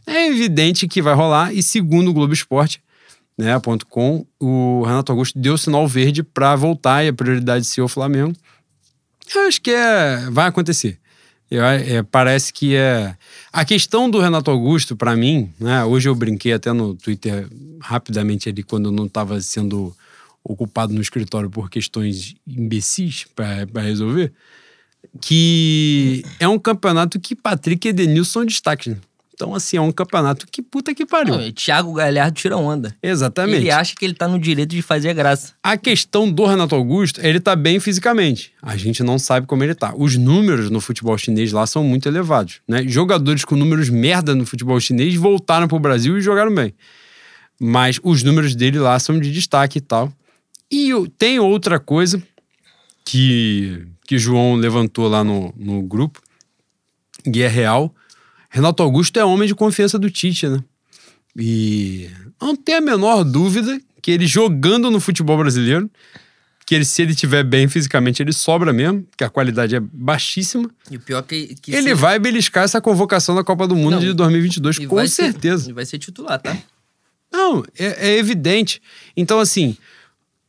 É 0.06 0.28
evidente 0.28 0.86
que 0.86 1.02
vai 1.02 1.14
rolar, 1.14 1.52
e 1.52 1.62
segundo 1.62 2.10
o 2.10 2.12
Globo 2.12 2.32
Esporte, 2.32 2.80
né, 3.36 3.58
ponto 3.58 3.86
.com, 3.86 4.24
o 4.40 4.82
Renato 4.84 5.12
Augusto 5.12 5.38
deu 5.38 5.58
sinal 5.58 5.86
verde 5.86 6.22
para 6.22 6.54
voltar 6.56 7.04
e 7.04 7.08
a 7.08 7.12
prioridade 7.12 7.64
ser 7.64 7.82
o 7.82 7.88
Flamengo. 7.88 8.34
Eu 9.34 9.48
acho 9.48 9.60
que 9.60 9.72
é, 9.72 10.28
vai 10.30 10.46
acontecer. 10.46 10.98
Eu, 11.50 11.64
é, 11.64 12.02
parece 12.02 12.52
que 12.52 12.74
é. 12.74 13.16
A 13.52 13.64
questão 13.64 14.10
do 14.10 14.20
Renato 14.20 14.50
Augusto, 14.50 14.96
para 14.96 15.14
mim, 15.14 15.52
né? 15.60 15.84
Hoje 15.84 16.08
eu 16.08 16.14
brinquei 16.14 16.52
até 16.52 16.72
no 16.72 16.94
Twitter 16.94 17.48
rapidamente 17.80 18.48
ali, 18.48 18.62
quando 18.62 18.86
eu 18.86 18.92
não 18.92 19.06
estava 19.06 19.40
sendo 19.40 19.94
ocupado 20.42 20.92
no 20.92 21.00
escritório 21.00 21.50
por 21.50 21.70
questões 21.70 22.34
imbecis 22.46 23.26
para 23.34 23.82
resolver, 23.82 24.32
que 25.20 26.24
é 26.38 26.48
um 26.48 26.58
campeonato 26.58 27.18
que 27.18 27.34
Patrick 27.34 27.86
e 27.86 27.90
Edenilson 27.90 28.30
são 28.30 28.44
destaques. 28.44 28.94
Né? 28.94 28.98
Então, 29.36 29.54
assim, 29.54 29.76
é 29.76 29.80
um 29.82 29.92
campeonato 29.92 30.46
que 30.50 30.62
puta 30.62 30.94
que 30.94 31.04
pariu. 31.04 31.36
Não, 31.36 31.52
Thiago 31.52 31.92
Galhardo 31.92 32.34
tira 32.34 32.56
onda. 32.56 32.96
Exatamente. 33.02 33.58
Ele 33.58 33.70
acha 33.70 33.94
que 33.94 34.02
ele 34.02 34.14
tá 34.14 34.26
no 34.26 34.38
direito 34.38 34.70
de 34.70 34.80
fazer 34.80 35.12
graça. 35.12 35.52
A 35.62 35.76
questão 35.76 36.32
do 36.32 36.46
Renato 36.46 36.74
Augusto, 36.74 37.20
ele 37.20 37.38
tá 37.38 37.54
bem 37.54 37.78
fisicamente. 37.78 38.52
A 38.62 38.78
gente 38.78 39.02
não 39.02 39.18
sabe 39.18 39.46
como 39.46 39.62
ele 39.62 39.74
tá. 39.74 39.92
Os 39.94 40.16
números 40.16 40.70
no 40.70 40.80
futebol 40.80 41.18
chinês 41.18 41.52
lá 41.52 41.66
são 41.66 41.84
muito 41.84 42.08
elevados, 42.08 42.62
né? 42.66 42.82
Jogadores 42.88 43.44
com 43.44 43.56
números 43.56 43.90
merda 43.90 44.34
no 44.34 44.46
futebol 44.46 44.80
chinês 44.80 45.14
voltaram 45.16 45.68
pro 45.68 45.78
Brasil 45.78 46.16
e 46.16 46.22
jogaram 46.22 46.54
bem. 46.54 46.74
Mas 47.60 48.00
os 48.02 48.22
números 48.22 48.54
dele 48.54 48.78
lá 48.78 48.98
são 48.98 49.20
de 49.20 49.30
destaque 49.30 49.78
e 49.78 49.82
tal. 49.82 50.10
E 50.70 50.92
tem 51.18 51.38
outra 51.38 51.78
coisa 51.78 52.22
que, 53.04 53.86
que 54.06 54.16
João 54.18 54.54
levantou 54.54 55.08
lá 55.08 55.22
no, 55.22 55.52
no 55.58 55.82
grupo, 55.82 56.22
e 57.26 57.42
é 57.42 57.48
real 57.48 57.94
Renato 58.50 58.82
Augusto 58.82 59.18
é 59.18 59.24
homem 59.24 59.48
de 59.48 59.54
confiança 59.54 59.98
do 59.98 60.10
Tite, 60.10 60.48
né? 60.48 60.62
E 61.38 62.10
não 62.40 62.56
tem 62.56 62.76
a 62.76 62.80
menor 62.80 63.24
dúvida 63.24 63.78
que 64.00 64.10
ele 64.10 64.26
jogando 64.26 64.90
no 64.90 65.00
futebol 65.00 65.36
brasileiro, 65.36 65.90
que 66.64 66.74
ele, 66.74 66.84
se 66.84 67.02
ele 67.02 67.12
estiver 67.12 67.44
bem 67.44 67.68
fisicamente, 67.68 68.22
ele 68.22 68.32
sobra 68.32 68.72
mesmo, 68.72 69.06
que 69.16 69.22
a 69.22 69.28
qualidade 69.28 69.76
é 69.76 69.80
baixíssima. 69.80 70.68
E 70.90 70.96
o 70.96 71.00
pior 71.00 71.22
que, 71.22 71.54
que 71.56 71.74
ele 71.74 71.94
vai 71.94 72.18
beliscar 72.18 72.64
essa 72.64 72.80
convocação 72.80 73.34
da 73.34 73.44
Copa 73.44 73.68
do 73.68 73.76
Mundo 73.76 73.92
não, 73.92 74.00
de 74.00 74.12
2022, 74.12 74.78
com 74.86 75.06
certeza. 75.06 75.64
Ser, 75.64 75.72
vai 75.72 75.84
ser 75.84 75.98
titular, 75.98 76.40
tá? 76.40 76.56
Não, 77.32 77.62
é, 77.78 78.10
é 78.10 78.18
evidente. 78.18 78.80
Então, 79.16 79.38
assim, 79.38 79.76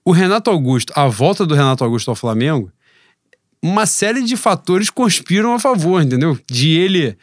o 0.03 0.11
Renato 0.11 0.49
Augusto, 0.49 0.93
a 0.95 1.07
volta 1.07 1.45
do 1.45 1.53
Renato 1.53 1.83
Augusto 1.83 2.09
ao 2.09 2.15
Flamengo, 2.15 2.71
uma 3.61 3.85
série 3.85 4.23
de 4.23 4.37
fatores 4.37 4.89
conspiram 4.89 5.53
a 5.53 5.59
favor, 5.59 6.01
entendeu? 6.01 6.39
De 6.49 6.69
ele 6.69 7.17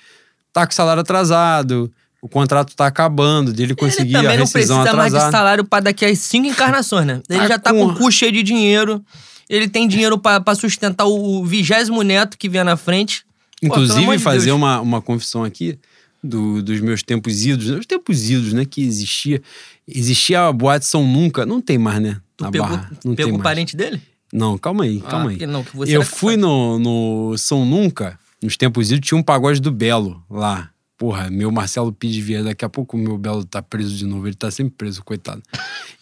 tá 0.54 0.66
com 0.66 0.72
salário 0.72 1.00
atrasado, 1.00 1.92
o 2.22 2.28
contrato 2.28 2.74
tá 2.74 2.86
acabando, 2.86 3.52
dele 3.52 3.74
conseguir 3.74 4.16
ele 4.16 4.26
a 4.28 4.30
rescisão 4.30 4.38
não 4.38 4.52
precisa 4.52 4.80
atrasada. 4.80 4.96
mais 4.96 5.12
de 5.12 5.30
salário 5.30 5.64
para 5.64 5.84
daqui 5.84 6.06
a 6.06 6.16
cinco 6.16 6.46
encarnações, 6.46 7.04
né? 7.06 7.20
Ele 7.28 7.40
tá 7.40 7.48
já 7.48 7.58
tá 7.58 7.70
com 7.70 7.84
o 7.84 7.94
cu 7.94 8.10
cheio 8.10 8.32
de 8.32 8.42
dinheiro, 8.42 9.04
ele 9.50 9.68
tem 9.68 9.86
dinheiro 9.86 10.16
para 10.16 10.54
sustentar 10.54 11.04
o 11.04 11.44
vigésimo 11.44 12.02
neto 12.02 12.38
que 12.38 12.48
vier 12.48 12.64
na 12.64 12.76
frente. 12.76 13.24
Inclusive, 13.60 14.06
Pô, 14.06 14.18
fazer 14.18 14.46
de 14.46 14.52
uma, 14.52 14.80
uma 14.80 15.02
confissão 15.02 15.44
aqui 15.44 15.78
do, 16.22 16.62
dos 16.62 16.80
meus 16.80 17.02
tempos 17.02 17.44
idos, 17.44 17.68
os 17.68 17.84
tempos 17.84 18.30
idos, 18.30 18.52
né, 18.52 18.64
que 18.64 18.82
existia. 18.82 19.42
Existia 19.86 20.46
a 20.46 20.52
boate 20.52 20.86
São 20.86 21.06
Nunca, 21.06 21.44
não 21.44 21.60
tem 21.60 21.76
mais, 21.76 22.00
né? 22.00 22.16
Tu 22.38 22.50
pegou, 22.50 22.66
barra, 22.66 22.90
não 23.04 23.14
pegou 23.14 23.38
o 23.38 23.42
parente 23.42 23.76
dele? 23.76 24.00
Não, 24.32 24.56
calma 24.56 24.84
aí, 24.84 25.00
calma 25.00 25.26
ah, 25.26 25.28
aí. 25.28 25.46
Não, 25.46 25.64
eu 25.86 26.02
fui 26.02 26.38
no, 26.38 26.78
no 26.78 27.36
São 27.36 27.66
Nunca 27.66 28.18
nos 28.42 28.56
tempos 28.56 28.90
idos, 28.90 29.06
tinha 29.06 29.18
um 29.18 29.22
pagode 29.22 29.60
do 29.60 29.72
Belo 29.72 30.22
lá. 30.28 30.70
Porra, 30.96 31.28
meu 31.28 31.50
Marcelo 31.50 31.92
Pide 31.92 32.20
Vieira, 32.20 32.44
daqui 32.44 32.64
a 32.64 32.68
pouco 32.68 32.96
o 32.96 33.00
meu 33.00 33.18
Belo 33.18 33.44
tá 33.44 33.60
preso 33.60 33.96
de 33.96 34.06
novo. 34.06 34.26
Ele 34.26 34.36
tá 34.36 34.50
sempre 34.50 34.74
preso, 34.76 35.02
coitado. 35.02 35.42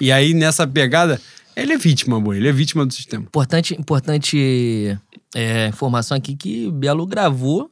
E 0.01 0.13
aí, 0.13 0.35
nessa 0.35 0.67
pegada, 0.67 1.21
ele 1.57 1.73
é 1.73 1.79
vítima, 1.79 2.21
boy. 2.21 2.37
Ele 2.37 2.49
é 2.49 2.53
vítima 2.53 2.85
do 2.85 2.93
sistema. 2.93 3.25
Importante, 3.25 3.75
importante 3.75 4.99
é, 5.35 5.69
informação 5.69 6.17
aqui 6.17 6.37
que 6.37 6.71
Belo 6.71 7.07
gravou 7.07 7.71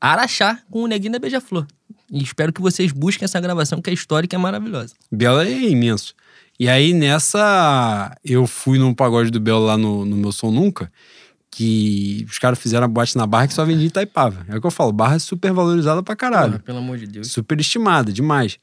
Araxá 0.00 0.60
com 0.70 0.82
o 0.82 0.86
Neguinho 0.86 1.12
da 1.12 1.18
Beija-Flor. 1.18 1.66
E 2.10 2.22
espero 2.22 2.52
que 2.52 2.60
vocês 2.60 2.92
busquem 2.92 3.24
essa 3.24 3.40
gravação, 3.40 3.80
que 3.80 3.90
é 3.90 3.92
histórica 3.92 4.36
e 4.36 4.38
é 4.38 4.40
maravilhosa. 4.40 4.94
Belo 5.10 5.40
é 5.40 5.50
imenso. 5.50 6.14
E 6.60 6.68
aí, 6.68 6.92
nessa, 6.92 8.16
eu 8.24 8.46
fui 8.46 8.78
num 8.78 8.94
pagode 8.94 9.30
do 9.30 9.40
Belo 9.40 9.64
lá 9.64 9.76
no, 9.76 10.04
no 10.04 10.16
meu 10.16 10.30
som 10.30 10.50
nunca 10.50 10.92
que 11.54 12.26
os 12.30 12.38
caras 12.38 12.58
fizeram 12.58 12.86
a 12.86 12.88
boate 12.88 13.14
na 13.14 13.26
Barra 13.26 13.46
que 13.46 13.52
só 13.52 13.62
vendia 13.64 13.86
Itaipava. 13.86 14.44
É 14.48 14.56
o 14.56 14.60
que 14.60 14.66
eu 14.66 14.70
falo, 14.70 14.90
Barra 14.90 15.16
é 15.16 15.18
super 15.18 15.52
valorizada 15.52 16.02
pra 16.02 16.16
caralho. 16.16 16.52
Porra, 16.52 16.62
pelo 16.64 16.78
amor 16.78 16.96
de 16.96 17.06
Deus. 17.06 17.30
Super 17.30 17.60
estimada, 17.60 18.10
demais. 18.10 18.58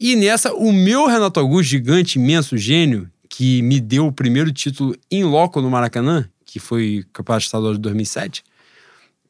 E 0.00 0.16
nessa, 0.16 0.52
o 0.52 0.72
meu 0.72 1.06
Renato 1.06 1.38
Augusto, 1.38 1.70
gigante, 1.70 2.18
imenso, 2.18 2.58
gênio, 2.58 3.08
que 3.28 3.62
me 3.62 3.80
deu 3.80 4.08
o 4.08 4.12
primeiro 4.12 4.52
título 4.52 4.96
em 5.08 5.22
loco 5.22 5.60
no 5.60 5.70
Maracanã, 5.70 6.28
que 6.44 6.58
foi 6.58 7.04
Campeonato 7.12 7.44
Estadual 7.44 7.72
de 7.74 7.78
2007, 7.78 8.42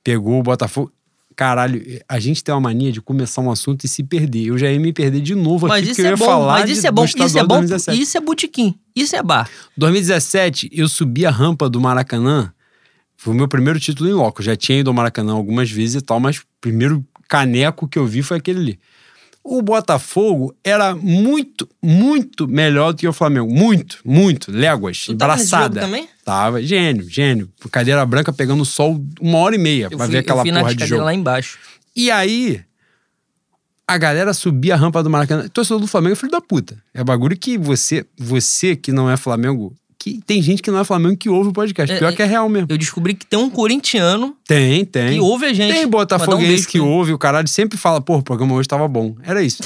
pegou 0.03 0.41
o 0.41 0.43
Botafogo. 0.43 0.91
Caralho, 1.37 1.83
a 2.09 2.19
gente 2.19 2.43
tem 2.43 2.55
uma 2.55 2.61
mania 2.61 2.91
de 2.91 3.03
começar 3.03 3.43
um 3.43 3.51
assunto 3.51 3.85
e 3.85 3.89
se 3.89 4.03
perder. 4.03 4.47
Eu 4.47 4.57
já 4.57 4.71
ia 4.71 4.81
me 4.81 4.93
perder 4.95 5.21
de 5.21 5.35
novo 5.35 5.67
mas 5.67 5.81
aqui, 5.83 5.89
porque 5.89 6.01
eu 6.01 6.07
é 6.07 6.11
ia 6.11 6.17
bom, 6.17 6.25
falar 6.25 6.61
Mas 6.61 6.71
isso 6.71 6.81
de, 6.81 6.87
é 6.87 6.91
bom, 6.91 7.05
isso 7.05 7.39
é 7.39 7.43
bom, 7.43 7.59
2017. 7.59 8.01
isso 8.01 8.17
é 8.17 8.21
botequim, 8.21 8.79
isso 8.97 9.15
é 9.17 9.23
bar. 9.23 9.51
2017, 9.77 10.71
eu 10.73 10.89
subi 10.89 11.27
a 11.27 11.31
rampa 11.31 11.69
do 11.69 11.81
Maracanã 11.81 12.54
foi 13.25 13.33
o 13.33 13.37
meu 13.37 13.49
primeiro 13.49 13.81
título 13.81 14.11
em 14.11 14.13
loco. 14.13 14.43
Já 14.43 14.55
tinha 14.55 14.81
ido 14.81 14.91
ao 14.91 14.95
Maracanã 14.95 15.33
algumas 15.33 15.71
vezes 15.71 15.95
e 15.95 16.01
tal, 16.03 16.21
mas 16.21 16.37
o 16.37 16.43
primeiro 16.61 17.03
caneco 17.27 17.89
que 17.89 17.99
eu 17.99 18.05
vi 18.07 18.21
foi 18.23 18.37
aquele 18.37 18.61
ali. 18.61 18.79
O 19.43 19.63
Botafogo 19.63 20.55
era 20.63 20.95
muito, 20.95 21.67
muito 21.83 22.47
melhor 22.47 22.93
do 22.93 22.99
que 22.99 23.09
o 23.09 23.15
Flamengo. 23.15 23.51
Muito, 23.51 23.99
muito. 24.05 24.53
Léguas. 24.53 25.07
Tava 25.19 25.71
também? 25.71 26.07
Tava, 26.23 26.63
gênio, 26.63 27.09
gênio. 27.09 27.51
Cadeira 27.71 28.05
branca 28.05 28.31
pegando 28.31 28.63
sol 28.63 29.03
uma 29.19 29.39
hora 29.39 29.55
e 29.55 29.59
meia 29.59 29.89
eu 29.91 29.97
pra 29.97 30.05
fui, 30.05 30.13
ver 30.13 30.19
aquela 30.19 30.41
eu 30.41 30.45
fui 30.45 30.53
porra 30.53 30.65
na 30.65 30.73
de 30.75 30.87
jogo. 30.87 31.05
lá 31.05 31.15
embaixo. 31.15 31.59
E 31.97 32.11
aí, 32.11 32.61
a 33.89 33.97
galera 33.97 34.35
subia 34.35 34.75
a 34.75 34.77
rampa 34.77 35.03
do 35.03 35.09
Maracanã. 35.09 35.49
Torcedor 35.49 35.81
do 35.81 35.87
Flamengo 35.87 36.13
é 36.13 36.17
filho 36.17 36.33
da 36.33 36.43
puta. 36.43 36.77
É 36.93 37.03
bagulho 37.03 37.39
que 37.39 37.57
você, 37.57 38.05
você 38.19 38.77
que 38.77 38.93
não 38.93 39.11
é 39.11 39.17
Flamengo, 39.17 39.75
que 40.05 40.21
tem 40.27 40.43
gente 40.43 40.63
que 40.63 40.71
não 40.71 40.79
é 40.81 40.85
Flamengo 40.85 41.17
que 41.17 41.31
ouve 41.31 41.49
o 41.49 41.53
podcast. 41.55 41.91
É, 41.91 41.99
Pior 41.99 42.13
é, 42.13 42.15
que 42.15 42.21
é 42.21 42.27
real 42.27 42.47
mesmo. 42.47 42.67
Eu 42.69 42.77
descobri 42.77 43.15
que 43.15 43.25
tem 43.25 43.39
um 43.39 43.49
corintiano 43.49 44.37
Tem, 44.47 44.85
tem. 44.85 45.15
que 45.15 45.21
ouve 45.21 45.47
a 45.47 45.53
gente. 45.55 45.73
Tem 45.73 45.87
um 45.87 45.89
botafoguense 45.89 46.47
beijo 46.47 46.69
que 46.69 46.79
ouve, 46.79 47.15
o 47.15 47.19
caralho 47.19 47.49
sempre 47.49 47.79
fala, 47.79 48.03
pô, 48.03 48.19
o 48.19 48.23
programa 48.23 48.53
hoje 48.53 48.69
tava 48.69 48.87
bom. 48.87 49.17
Era 49.23 49.43
isso. 49.43 49.63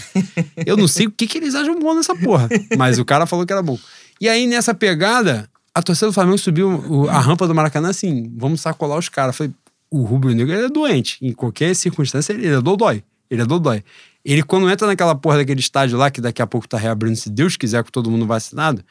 Eu 0.64 0.76
não 0.76 0.86
sei 0.86 1.08
o 1.08 1.10
que, 1.10 1.26
que 1.26 1.38
eles 1.38 1.56
acham 1.56 1.76
bom 1.80 1.92
nessa 1.92 2.14
porra, 2.14 2.48
mas 2.78 3.00
o 3.00 3.04
cara 3.04 3.26
falou 3.26 3.44
que 3.44 3.52
era 3.52 3.60
bom. 3.60 3.76
E 4.20 4.28
aí, 4.28 4.46
nessa 4.46 4.72
pegada, 4.72 5.50
a 5.74 5.82
torcida 5.82 6.06
do 6.06 6.12
Flamengo 6.12 6.38
subiu 6.38 7.08
a 7.10 7.18
rampa 7.18 7.44
do 7.48 7.52
Maracanã 7.52 7.88
assim, 7.88 8.32
vamos 8.36 8.60
sacolar 8.60 8.96
os 8.96 9.08
caras. 9.08 9.36
Falei, 9.36 9.52
o 9.90 10.04
Rubro 10.04 10.32
Negro 10.32 10.54
ele 10.54 10.66
é 10.66 10.68
doente. 10.68 11.18
Em 11.20 11.32
qualquer 11.32 11.74
circunstância, 11.74 12.32
ele 12.32 12.46
é 12.46 12.60
dodói. 12.60 13.02
Ele 13.28 13.42
é 13.42 13.44
dodói. 13.44 13.82
Ele, 14.24 14.44
quando 14.44 14.70
entra 14.70 14.86
naquela 14.86 15.16
porra 15.16 15.38
daquele 15.38 15.58
estádio 15.58 15.98
lá, 15.98 16.12
que 16.12 16.20
daqui 16.20 16.40
a 16.40 16.46
pouco 16.46 16.68
tá 16.68 16.78
reabrindo, 16.78 17.16
se 17.16 17.28
Deus 17.28 17.56
quiser, 17.56 17.82
com 17.82 17.90
todo 17.90 18.08
mundo 18.08 18.24
vacinado, 18.24 18.84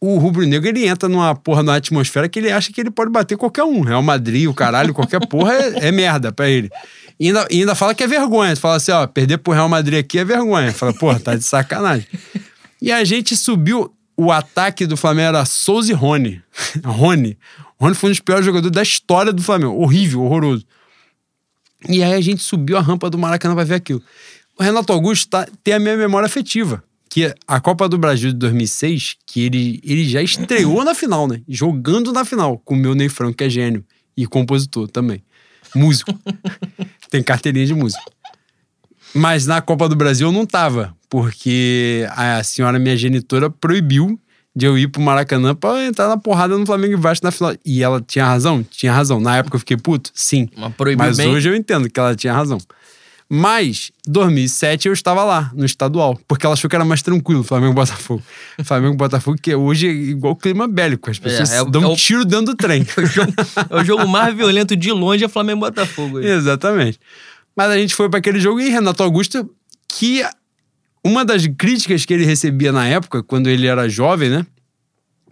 o 0.00 0.18
Rubro 0.18 0.46
Negro 0.46 0.68
ele 0.68 0.86
entra 0.86 1.08
numa 1.08 1.34
porra, 1.34 1.62
numa 1.62 1.76
atmosfera 1.76 2.28
que 2.28 2.38
ele 2.38 2.50
acha 2.50 2.72
que 2.72 2.80
ele 2.80 2.90
pode 2.90 3.10
bater 3.10 3.36
qualquer 3.36 3.64
um. 3.64 3.80
Real 3.80 4.02
Madrid, 4.02 4.48
o 4.48 4.54
caralho, 4.54 4.94
qualquer 4.94 5.26
porra 5.26 5.54
é, 5.54 5.88
é 5.88 5.92
merda 5.92 6.30
pra 6.32 6.48
ele. 6.48 6.70
E 7.18 7.26
ainda, 7.26 7.48
e 7.50 7.60
ainda 7.60 7.74
fala 7.74 7.94
que 7.94 8.04
é 8.04 8.06
vergonha. 8.06 8.54
Fala 8.54 8.76
assim, 8.76 8.92
ó, 8.92 9.06
perder 9.06 9.38
pro 9.38 9.52
Real 9.52 9.68
Madrid 9.68 9.98
aqui 9.98 10.18
é 10.18 10.24
vergonha. 10.24 10.72
Fala, 10.72 10.94
porra, 10.94 11.18
tá 11.18 11.34
de 11.34 11.42
sacanagem. 11.42 12.06
E 12.80 12.92
a 12.92 13.02
gente 13.04 13.36
subiu. 13.36 13.92
O 14.20 14.32
ataque 14.32 14.84
do 14.84 14.96
Flamengo 14.96 15.28
era 15.28 15.44
Souza 15.44 15.92
e 15.92 15.94
Rony. 15.94 16.42
Rony. 16.84 17.38
Rony 17.80 17.94
foi 17.94 18.08
um 18.08 18.12
dos 18.12 18.18
piores 18.20 18.44
jogadores 18.44 18.74
da 18.74 18.82
história 18.82 19.32
do 19.32 19.40
Flamengo. 19.42 19.80
Horrível, 19.80 20.22
horroroso. 20.22 20.66
E 21.88 22.02
aí 22.02 22.14
a 22.14 22.20
gente 22.20 22.42
subiu 22.42 22.76
a 22.76 22.80
rampa 22.80 23.08
do 23.08 23.16
Maracanã 23.16 23.54
pra 23.54 23.62
ver 23.62 23.76
aquilo. 23.76 24.02
O 24.58 24.62
Renato 24.62 24.92
Augusto 24.92 25.28
tá, 25.28 25.46
tem 25.62 25.74
a 25.74 25.78
minha 25.78 25.96
memória 25.96 26.26
afetiva. 26.26 26.82
Que 27.08 27.34
a 27.46 27.60
Copa 27.60 27.88
do 27.88 27.96
Brasil 27.96 28.30
de 28.30 28.36
2006, 28.38 29.16
que 29.26 29.40
ele, 29.44 29.80
ele 29.82 30.08
já 30.08 30.22
estreou 30.22 30.84
na 30.84 30.94
final, 30.94 31.26
né? 31.26 31.40
Jogando 31.48 32.12
na 32.12 32.24
final, 32.24 32.58
com 32.58 32.74
o 32.74 32.76
meu 32.76 32.94
Ney 32.94 33.08
Franco, 33.08 33.36
que 33.36 33.44
é 33.44 33.50
gênio. 33.50 33.84
E 34.16 34.26
compositor 34.26 34.88
também. 34.88 35.22
Músico. 35.74 36.12
tem 37.10 37.22
carteirinha 37.22 37.66
de 37.66 37.74
músico. 37.74 38.02
Mas 39.14 39.46
na 39.46 39.60
Copa 39.60 39.88
do 39.88 39.96
Brasil 39.96 40.28
eu 40.28 40.32
não 40.32 40.44
tava, 40.44 40.94
porque 41.08 42.06
a 42.10 42.42
senhora 42.42 42.78
minha 42.78 42.96
genitora 42.96 43.48
proibiu 43.48 44.20
de 44.54 44.66
eu 44.66 44.76
ir 44.76 44.88
pro 44.88 45.00
Maracanã 45.00 45.54
pra 45.54 45.84
entrar 45.84 46.08
na 46.08 46.16
porrada 46.16 46.58
no 46.58 46.66
Flamengo 46.66 46.94
e 46.94 46.96
Vasco 46.96 47.24
na 47.24 47.30
final. 47.30 47.54
E 47.64 47.82
ela 47.82 48.00
tinha 48.00 48.26
razão? 48.26 48.64
Tinha 48.64 48.92
razão. 48.92 49.20
Na 49.20 49.36
época 49.36 49.54
eu 49.54 49.60
fiquei 49.60 49.76
puto? 49.76 50.10
Sim. 50.12 50.48
Mas 50.96 51.16
Mas 51.16 51.36
hoje 51.36 51.48
eu 51.48 51.54
entendo 51.54 51.88
que 51.88 51.98
ela 51.98 52.14
tinha 52.16 52.32
razão. 52.32 52.58
Mas, 53.30 53.92
2007 54.06 54.88
eu 54.88 54.94
estava 54.94 55.22
lá, 55.22 55.50
no 55.54 55.66
estadual, 55.66 56.18
porque 56.26 56.46
ela 56.46 56.54
achou 56.54 56.68
que 56.70 56.74
era 56.74 56.84
mais 56.84 57.02
tranquilo, 57.02 57.44
Flamengo 57.44 57.74
Botafogo. 57.74 58.22
Flamengo 58.64 58.96
Botafogo, 58.96 59.36
que 59.40 59.54
hoje 59.54 59.86
é 59.86 59.90
igual 59.90 60.34
clima 60.34 60.66
bélico, 60.66 61.10
as 61.10 61.18
pessoas 61.18 61.50
é 61.52 61.60
o- 61.60 61.66
dão 61.66 61.82
é 61.82 61.88
um 61.88 61.94
tiro 61.96 62.24
dentro 62.24 62.46
do 62.46 62.54
trem. 62.56 62.86
É 62.96 63.00
o 63.02 63.06
jogo, 63.06 63.32
é 63.70 63.76
o 63.76 63.84
jogo 63.84 64.08
mais 64.08 64.34
violento 64.34 64.74
de 64.74 64.90
longe 64.92 65.24
é 65.24 65.28
Flamengo 65.28 65.60
Botafogo. 65.60 66.20
Exatamente. 66.20 66.98
Mas 67.54 67.70
a 67.70 67.76
gente 67.76 67.94
foi 67.94 68.08
para 68.08 68.18
aquele 68.18 68.40
jogo 68.40 68.60
e 68.60 68.70
Renato 68.70 69.02
Augusto, 69.02 69.50
que 69.86 70.24
uma 71.04 71.22
das 71.24 71.46
críticas 71.46 72.06
que 72.06 72.14
ele 72.14 72.24
recebia 72.24 72.72
na 72.72 72.86
época, 72.88 73.22
quando 73.22 73.48
ele 73.48 73.66
era 73.66 73.88
jovem, 73.90 74.30
né? 74.30 74.46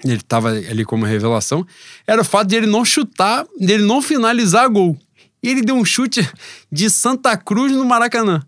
Ele 0.05 0.17
estava 0.17 0.51
ali 0.51 0.85
como 0.85 1.07
revelação, 1.07 1.67
era 2.07 2.21
o 2.21 2.25
fato 2.25 2.49
de 2.49 2.57
ele 2.57 2.67
não 2.67 2.85
chutar, 2.85 3.47
dele 3.59 3.85
não 3.85 4.03
finalizar 4.03 4.69
gol. 4.69 4.99
E 5.47 5.51
ele 5.51 5.63
deu 5.63 5.77
um 5.77 5.85
chute 5.85 6.29
de 6.73 6.91
Santa 6.91 7.37
Cruz 7.37 7.71
no 7.71 7.85
Maracanã. 7.85 8.43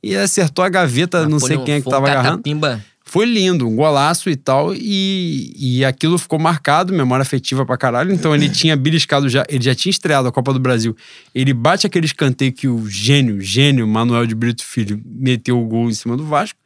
E 0.00 0.14
acertou 0.14 0.64
a 0.64 0.68
gaveta, 0.68 1.26
não 1.26 1.40
sei 1.40 1.58
quem 1.58 1.74
é 1.74 1.78
que 1.78 1.82
Foi 1.82 1.90
um 1.90 1.96
tava 1.96 2.08
agarrando. 2.08 2.36
catapimba. 2.36 2.84
Foi 3.04 3.26
lindo, 3.26 3.66
um 3.66 3.74
golaço 3.74 4.30
e 4.30 4.36
tal, 4.36 4.72
e, 4.72 5.52
e 5.56 5.84
aquilo 5.84 6.16
ficou 6.16 6.38
marcado, 6.38 6.92
memória 6.92 7.22
afetiva 7.22 7.66
pra 7.66 7.76
caralho. 7.76 8.12
Então 8.12 8.32
ele 8.32 8.48
tinha 8.54 8.76
beliscado 8.76 9.28
já, 9.28 9.44
ele 9.48 9.64
já 9.64 9.74
tinha 9.74 9.90
estreado 9.90 10.28
a 10.28 10.32
Copa 10.32 10.52
do 10.52 10.60
Brasil. 10.60 10.96
Ele 11.34 11.52
bate 11.52 11.88
aquele 11.88 12.06
escanteio 12.06 12.52
que 12.52 12.68
o 12.68 12.88
gênio, 12.88 13.40
gênio 13.40 13.84
Manuel 13.84 14.24
de 14.24 14.34
Brito 14.36 14.64
Filho 14.64 15.02
meteu 15.04 15.60
o 15.60 15.66
gol 15.66 15.90
em 15.90 15.94
cima 15.94 16.16
do 16.16 16.24
Vasco. 16.24 16.58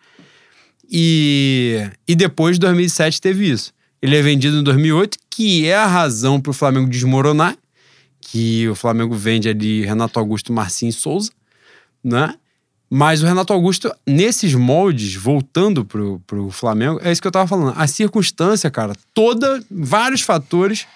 E, 0.91 1.83
e 2.07 2.15
depois, 2.15 2.57
de 2.57 2.61
2007, 2.61 3.23
teve 3.23 3.51
isso. 3.51 3.73
Ele 4.03 4.17
é 4.17 4.21
vendido 4.21 4.59
em 4.59 4.63
2008, 4.63 5.17
que 5.31 5.67
é 5.67 5.77
a 5.77 5.87
razão 5.87 6.39
pro 6.39 6.53
Flamengo 6.53 6.91
desmoronar, 6.91 7.57
que 8.31 8.69
o 8.69 8.75
Flamengo 8.75 9.15
vende 9.15 9.49
ali 9.49 9.85
Renato 9.85 10.19
Augusto, 10.19 10.53
Marcinho 10.53 10.91
e 10.91 10.93
Souza, 10.93 11.31
né? 12.05 12.35
Mas 12.91 13.23
o 13.23 13.27
Renato 13.27 13.53
Augusto, 13.53 13.93
nesses 14.07 14.55
moldes, 14.55 15.15
voltando 15.15 15.85
pro, 15.85 16.21
pro 16.27 16.51
Flamengo, 16.51 17.01
é 17.03 17.13
isso 17.13 17.21
que 17.21 17.29
eu 17.29 17.33
tava 17.33 17.47
falando. 17.47 17.75
A 17.77 17.87
circunstância, 17.87 18.71
cara, 18.71 18.95
toda, 19.13 19.63
vários 19.71 20.23
fatores 20.23 20.87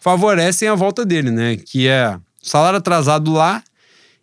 favorecem 0.00 0.68
a 0.68 0.74
volta 0.74 1.04
dele, 1.04 1.30
né? 1.30 1.56
Que 1.56 1.88
é 1.88 2.18
salário 2.40 2.78
atrasado 2.78 3.32
lá, 3.32 3.62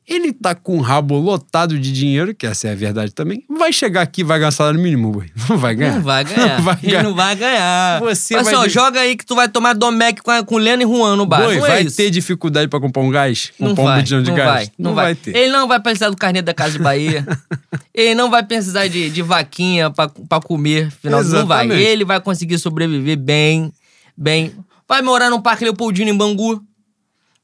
ele 0.07 0.31
tá 0.31 0.55
com 0.55 0.77
o 0.77 0.81
rabo 0.81 1.17
lotado 1.17 1.77
de 1.77 1.91
dinheiro, 1.91 2.33
que 2.33 2.47
essa 2.47 2.69
é 2.69 2.71
a 2.71 2.75
verdade 2.75 3.11
também. 3.13 3.43
Vai 3.49 3.73
chegar 3.73 4.01
aqui 4.03 4.21
e 4.21 4.23
vai 4.23 4.39
ganhar 4.39 4.51
salário 4.51 4.79
mínimo, 4.79 5.11
boi. 5.11 5.29
Não 5.49 5.57
vai 5.57 5.75
ganhar. 5.75 5.95
Não 5.95 6.01
vai 6.01 6.23
ganhar. 6.25 6.57
Não 6.57 6.63
vai 6.63 6.77
Ele 6.81 6.91
ganhar. 6.91 7.03
não 7.03 7.13
vai 7.13 7.35
ganhar. 7.35 7.99
Você 7.99 8.35
Mas, 8.35 8.45
vai 8.45 8.55
ó, 8.55 8.67
joga 8.69 9.01
aí 9.01 9.17
que 9.17 9.25
tu 9.25 9.35
vai 9.35 9.49
tomar 9.49 9.73
Domec 9.73 10.21
com, 10.21 10.45
com 10.45 10.57
Leno 10.57 10.83
e 10.83 10.85
Juan 10.85 11.15
no 11.17 11.25
bar. 11.25 11.43
Boi, 11.43 11.57
não 11.57 11.65
é 11.65 11.69
vai 11.69 11.81
isso. 11.83 11.97
ter 11.97 12.09
dificuldade 12.09 12.69
pra 12.69 12.79
comprar 12.79 13.01
um 13.01 13.09
gás? 13.09 13.51
Não 13.59 13.69
comprar 13.69 13.81
um 13.81 13.85
vai, 13.85 13.97
botijão 13.97 14.23
de 14.23 14.29
não 14.29 14.37
gás? 14.37 14.49
vai, 14.49 14.71
não, 14.79 14.95
vai. 14.95 15.15
ter. 15.15 15.35
Ele 15.35 15.51
não 15.51 15.67
vai 15.67 15.79
precisar 15.81 16.09
do 16.09 16.15
carnê 16.15 16.41
da 16.41 16.53
Casa 16.53 16.73
de 16.73 16.79
Bahia. 16.79 17.25
ele 17.93 18.15
não 18.15 18.29
vai 18.29 18.43
precisar 18.43 18.87
de, 18.87 19.09
de 19.09 19.21
vaquinha 19.21 19.89
pra, 19.89 20.07
pra 20.07 20.39
comer. 20.39 20.89
Final, 21.01 21.21
não 21.23 21.45
vai. 21.45 21.65
Exatamente. 21.65 21.87
Ele 21.87 22.05
vai 22.05 22.21
conseguir 22.21 22.57
sobreviver 22.59 23.17
bem, 23.17 23.73
bem. 24.15 24.53
Vai 24.87 25.01
morar 25.01 25.29
no 25.29 25.41
Parque 25.41 25.65
Leopoldino 25.65 26.09
em 26.09 26.15
Bangu. 26.15 26.63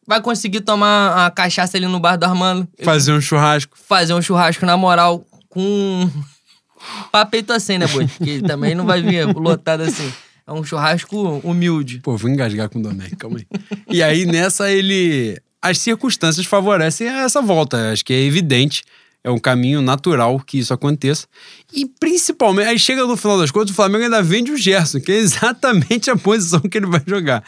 Vai 0.07 0.21
conseguir 0.21 0.61
tomar 0.61 1.25
a 1.25 1.31
cachaça 1.31 1.77
ali 1.77 1.87
no 1.87 1.99
bar 1.99 2.17
do 2.17 2.25
Armando. 2.25 2.67
Fazer 2.83 3.13
um 3.13 3.21
churrasco. 3.21 3.77
Fazer 3.87 4.13
um 4.13 4.21
churrasco 4.21 4.65
na 4.65 4.77
moral 4.77 5.25
com... 5.49 6.09
Papeito 7.11 7.53
assim, 7.53 7.77
né, 7.77 7.87
boi? 7.87 8.07
Que 8.07 8.41
também 8.41 8.75
não 8.75 8.85
vai 8.85 9.01
vir 9.01 9.25
lotado 9.35 9.81
assim. 9.81 10.11
É 10.45 10.51
um 10.51 10.63
churrasco 10.63 11.39
humilde. 11.43 11.99
Pô, 11.99 12.17
vou 12.17 12.29
engasgar 12.29 12.69
com 12.69 12.79
o 12.79 12.81
Domecq, 12.81 13.15
calma 13.15 13.39
aí. 13.39 13.47
E 13.89 14.03
aí, 14.03 14.25
nessa, 14.25 14.69
ele. 14.69 15.39
As 15.61 15.77
circunstâncias 15.77 16.45
favorecem 16.45 17.07
essa 17.07 17.41
volta. 17.41 17.91
Acho 17.91 18.03
que 18.03 18.13
é 18.13 18.21
evidente. 18.21 18.83
É 19.23 19.31
um 19.31 19.39
caminho 19.39 19.81
natural 19.81 20.37
que 20.41 20.59
isso 20.59 20.73
aconteça. 20.73 21.25
E 21.73 21.85
principalmente, 21.97 22.67
aí 22.67 22.77
chega 22.77 23.05
no 23.05 23.15
final 23.15 23.37
das 23.37 23.51
contas, 23.51 23.71
o 23.71 23.73
Flamengo 23.73 24.03
ainda 24.03 24.21
vende 24.21 24.51
o 24.51 24.57
Gerson, 24.57 24.99
que 24.99 25.13
é 25.13 25.15
exatamente 25.15 26.11
a 26.11 26.17
posição 26.17 26.59
que 26.59 26.77
ele 26.77 26.87
vai 26.87 27.01
jogar. 27.07 27.41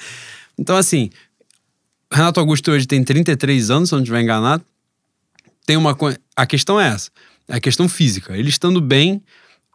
Então, 0.57 0.77
assim, 0.77 1.09
Renato 2.11 2.39
Augusto 2.39 2.71
hoje 2.71 2.85
tem 2.85 3.03
33 3.03 3.69
anos, 3.69 3.89
se 3.89 3.95
não 3.95 4.01
estiver 4.01 4.21
enganado. 4.21 4.63
Tem 5.65 5.75
uma. 5.77 5.97
A 6.35 6.45
questão 6.45 6.79
é 6.79 6.87
essa. 6.87 7.09
É 7.47 7.55
a 7.55 7.59
questão 7.59 7.87
física. 7.89 8.37
Ele 8.37 8.49
estando 8.49 8.79
bem, 8.79 9.21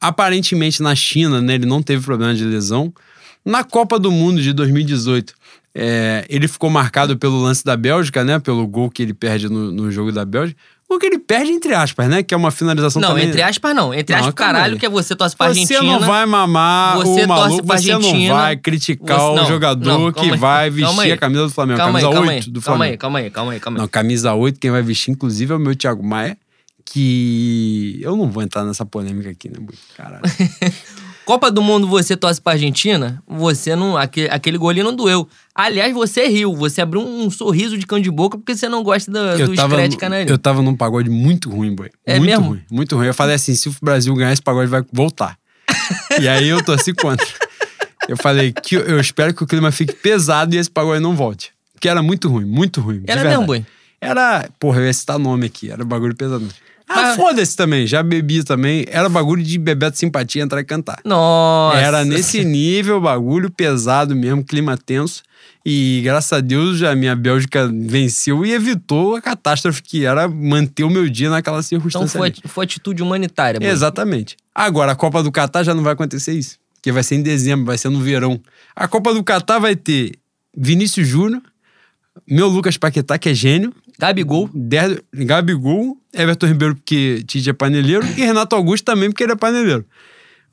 aparentemente 0.01 0.83
na 0.83 0.95
China, 0.95 1.41
né, 1.41 1.55
ele 1.55 1.67
não 1.67 1.83
teve 1.83 2.05
problema 2.05 2.35
de 2.35 2.45
lesão. 2.45 2.93
Na 3.45 3.65
Copa 3.65 3.99
do 3.99 4.11
Mundo 4.11 4.43
de 4.43 4.53
2018, 4.53 5.35
é, 5.75 6.27
ele 6.29 6.47
ficou 6.47 6.69
marcado 6.69 7.17
pelo 7.17 7.41
lance 7.41 7.65
da 7.65 7.77
Bélgica, 7.77 8.25
né? 8.25 8.39
Pelo 8.39 8.67
gol 8.67 8.91
que 8.91 9.03
ele 9.03 9.15
perde 9.15 9.49
no, 9.49 9.73
no 9.73 9.91
jogo 9.91 10.13
da 10.13 10.25
Bélgica. 10.25 10.61
O 10.93 10.99
que 10.99 11.07
ele 11.07 11.19
perde, 11.21 11.53
entre 11.53 11.73
aspas, 11.73 12.09
né? 12.09 12.21
Que 12.23 12.35
é 12.35 12.37
uma 12.37 12.51
finalização 12.51 13.01
Não, 13.01 13.11
também. 13.11 13.29
entre 13.29 13.41
aspas 13.41 13.75
não. 13.77 13.95
Entre 13.95 14.13
Não, 14.13 14.21
aspas, 14.23 14.35
calma 14.35 14.53
caralho, 14.55 14.75
aí. 14.75 14.81
que 14.81 14.87
é 14.87 14.89
você 14.89 15.15
torce 15.15 15.37
pra 15.37 15.47
Você 15.55 15.61
Argentina. 15.61 15.83
não 15.83 16.01
vai 16.01 16.27
mamar 16.27 16.97
Você 16.97 17.25
o 17.25 17.29
maluco, 17.29 17.65
você 17.67 17.93
não 17.93 18.29
vai 18.35 18.57
criticar 18.57 19.19
Você- 19.21 19.41
o 19.41 19.47
jogador 19.47 19.85
não, 19.89 20.13
que 20.13 20.19
calma 20.19 20.33
aí, 20.35 20.39
vai 20.39 20.71
calma 20.71 20.87
vestir 20.89 21.01
aí. 21.03 21.13
a 21.13 21.17
camisa 21.17 21.43
do 21.45 21.51
Flamengo, 21.51 21.79
Calma 21.79 21.99
aí, 21.99 22.03
camisa 22.03 22.17
calma 22.19 22.33
8 22.33 22.45
aí, 22.47 22.51
do 22.53 22.61
calma 22.61 22.77
Flamengo. 22.77 22.93
aí, 22.93 22.99
calma 22.99 23.19
aí, 23.21 23.31
calma 23.31 23.53
aí, 23.53 23.61
calma 23.61 23.79
aí. 23.79 23.81
Não, 23.83 23.89
camisa 23.89 24.35
8, 24.35 24.59
quem 24.59 24.71
vai 24.73 24.83
vestir, 24.83 25.13
inclusive, 25.13 25.53
é 25.53 25.57
o 25.57 25.61
meu 25.61 25.77
Thiago 25.77 26.03
Maia, 26.03 26.37
que 26.85 28.01
eu 28.03 28.17
não 28.17 28.29
vou 28.29 28.43
entrar 28.43 28.65
nessa 28.65 28.85
polêmica 28.85 29.31
aqui, 29.31 29.49
né, 29.49 29.59
Bui? 29.61 29.77
Caralho. 29.97 30.23
Copa 31.31 31.49
do 31.49 31.63
Mundo, 31.63 31.87
você 31.87 32.17
torce 32.17 32.41
pra 32.41 32.55
Argentina, 32.55 33.23
você 33.25 33.77
não. 33.77 33.97
Aquele, 33.97 34.29
aquele 34.31 34.59
golinho 34.59 34.87
não 34.87 34.97
doeu. 34.97 35.29
Aliás, 35.55 35.95
você 35.95 36.27
riu, 36.27 36.57
você 36.57 36.81
abriu 36.81 37.01
um 37.01 37.31
sorriso 37.31 37.79
de 37.79 37.87
cão 37.87 38.01
de 38.01 38.11
boca 38.11 38.37
porque 38.37 38.57
você 38.57 38.69
não 38.69 38.83
gosta 38.83 39.13
do, 39.13 39.17
eu, 39.17 39.47
do 39.47 39.55
tava, 39.55 39.77
Scratch 39.77 39.97
Canarinho. 39.97 40.29
eu 40.29 40.37
tava 40.37 40.61
num 40.61 40.75
pagode 40.75 41.09
muito 41.09 41.49
ruim, 41.49 41.73
boy. 41.73 41.89
É 42.05 42.19
muito 42.19 42.29
mesmo? 42.29 42.49
ruim, 42.49 42.63
muito 42.69 42.97
ruim. 42.97 43.07
Eu 43.07 43.15
falei 43.15 43.37
assim: 43.37 43.55
se 43.55 43.69
o 43.69 43.77
Brasil 43.81 44.13
ganhar 44.17 44.33
esse 44.33 44.43
pagode, 44.43 44.69
vai 44.69 44.83
voltar. 44.93 45.39
e 46.21 46.27
aí 46.27 46.49
eu 46.49 46.65
torci 46.65 46.93
contra. 46.93 47.25
Eu 48.09 48.17
falei 48.17 48.53
que 48.53 48.75
eu, 48.75 48.99
espero 48.99 49.33
que 49.33 49.45
o 49.45 49.47
clima 49.47 49.71
fique 49.71 49.93
pesado 49.93 50.53
e 50.57 50.59
esse 50.59 50.69
pagode 50.69 51.01
não 51.01 51.15
volte. 51.15 51.53
Porque 51.75 51.89
era 51.89 52.03
muito 52.03 52.29
ruim, 52.29 52.45
muito 52.45 52.81
ruim. 52.81 53.05
Era 53.07 53.23
mesmo, 53.23 53.47
boi? 53.47 53.65
Era. 54.01 54.49
Porra, 54.59 54.81
eu 54.81 54.87
ia 54.87 54.93
citar 54.93 55.17
nome 55.17 55.47
aqui, 55.47 55.71
era 55.71 55.85
bagulho 55.85 56.17
pesado. 56.17 56.49
Ah, 56.93 57.15
foda-se 57.15 57.57
também, 57.57 57.87
já 57.87 58.03
bebi 58.03 58.43
também. 58.43 58.85
Era 58.89 59.09
bagulho 59.09 59.43
de 59.43 59.59
beber 59.59 59.91
de 59.91 59.99
simpatia, 59.99 60.43
entrar 60.43 60.61
e 60.61 60.65
cantar. 60.65 60.99
Nossa. 61.05 61.79
Era 61.79 62.05
nesse 62.05 62.45
nível, 62.45 63.01
bagulho 63.01 63.51
pesado 63.51 64.15
mesmo, 64.17 64.45
clima 64.45 64.77
tenso. 64.77 65.23
E 65.65 66.01
graças 66.03 66.33
a 66.33 66.41
Deus 66.41 66.83
a 66.83 66.95
minha 66.97 67.15
Bélgica 67.15 67.71
venceu 67.73 68.45
e 68.47 68.53
evitou 68.53 69.15
a 69.17 69.21
catástrofe 69.21 69.83
que 69.83 70.05
era 70.07 70.27
manter 70.27 70.85
o 70.85 70.91
meu 70.91 71.09
dia 71.09 71.29
naquela 71.31 71.59
Então 71.59 71.63
circunstância. 71.63 72.19
foi, 72.19 72.29
ali. 72.29 72.37
foi 72.47 72.65
atitude 72.65 73.03
humanitária, 73.03 73.61
boi. 73.61 73.69
Exatamente. 73.69 74.37
Agora, 74.55 74.93
a 74.93 74.97
Copa 74.97 75.23
do 75.23 75.31
Catar 75.31 75.63
já 75.63 75.75
não 75.75 75.83
vai 75.83 75.93
acontecer 75.93 76.33
isso. 76.33 76.59
Porque 76.75 76.91
vai 76.91 77.03
ser 77.03 77.17
em 77.17 77.23
dezembro, 77.23 77.67
vai 77.67 77.77
ser 77.77 77.91
no 77.91 78.01
verão. 78.01 78.41
A 78.75 78.89
Copa 78.89 79.13
do 79.13 79.23
Catar 79.23 79.59
vai 79.59 79.77
ter 79.77 80.13
Vinícius 80.57 81.07
Júnior, 81.07 81.43
meu 82.27 82.49
Lucas 82.49 82.77
Paquetá, 82.77 83.19
que 83.19 83.29
é 83.29 83.35
gênio. 83.35 83.73
Gabigol. 83.99 84.49
Der, 84.55 85.03
Gabigol, 85.13 85.97
Everton 86.13 86.47
Ribeiro, 86.47 86.75
porque 86.77 87.23
Tite 87.27 87.51
é 87.51 87.53
paneleiro, 87.53 88.07
e 88.07 88.25
Renato 88.25 88.57
Augusto 88.57 88.85
também, 88.85 89.11
porque 89.11 89.23
ele 89.23 89.33
é 89.33 89.37
paneleiro. 89.37 89.85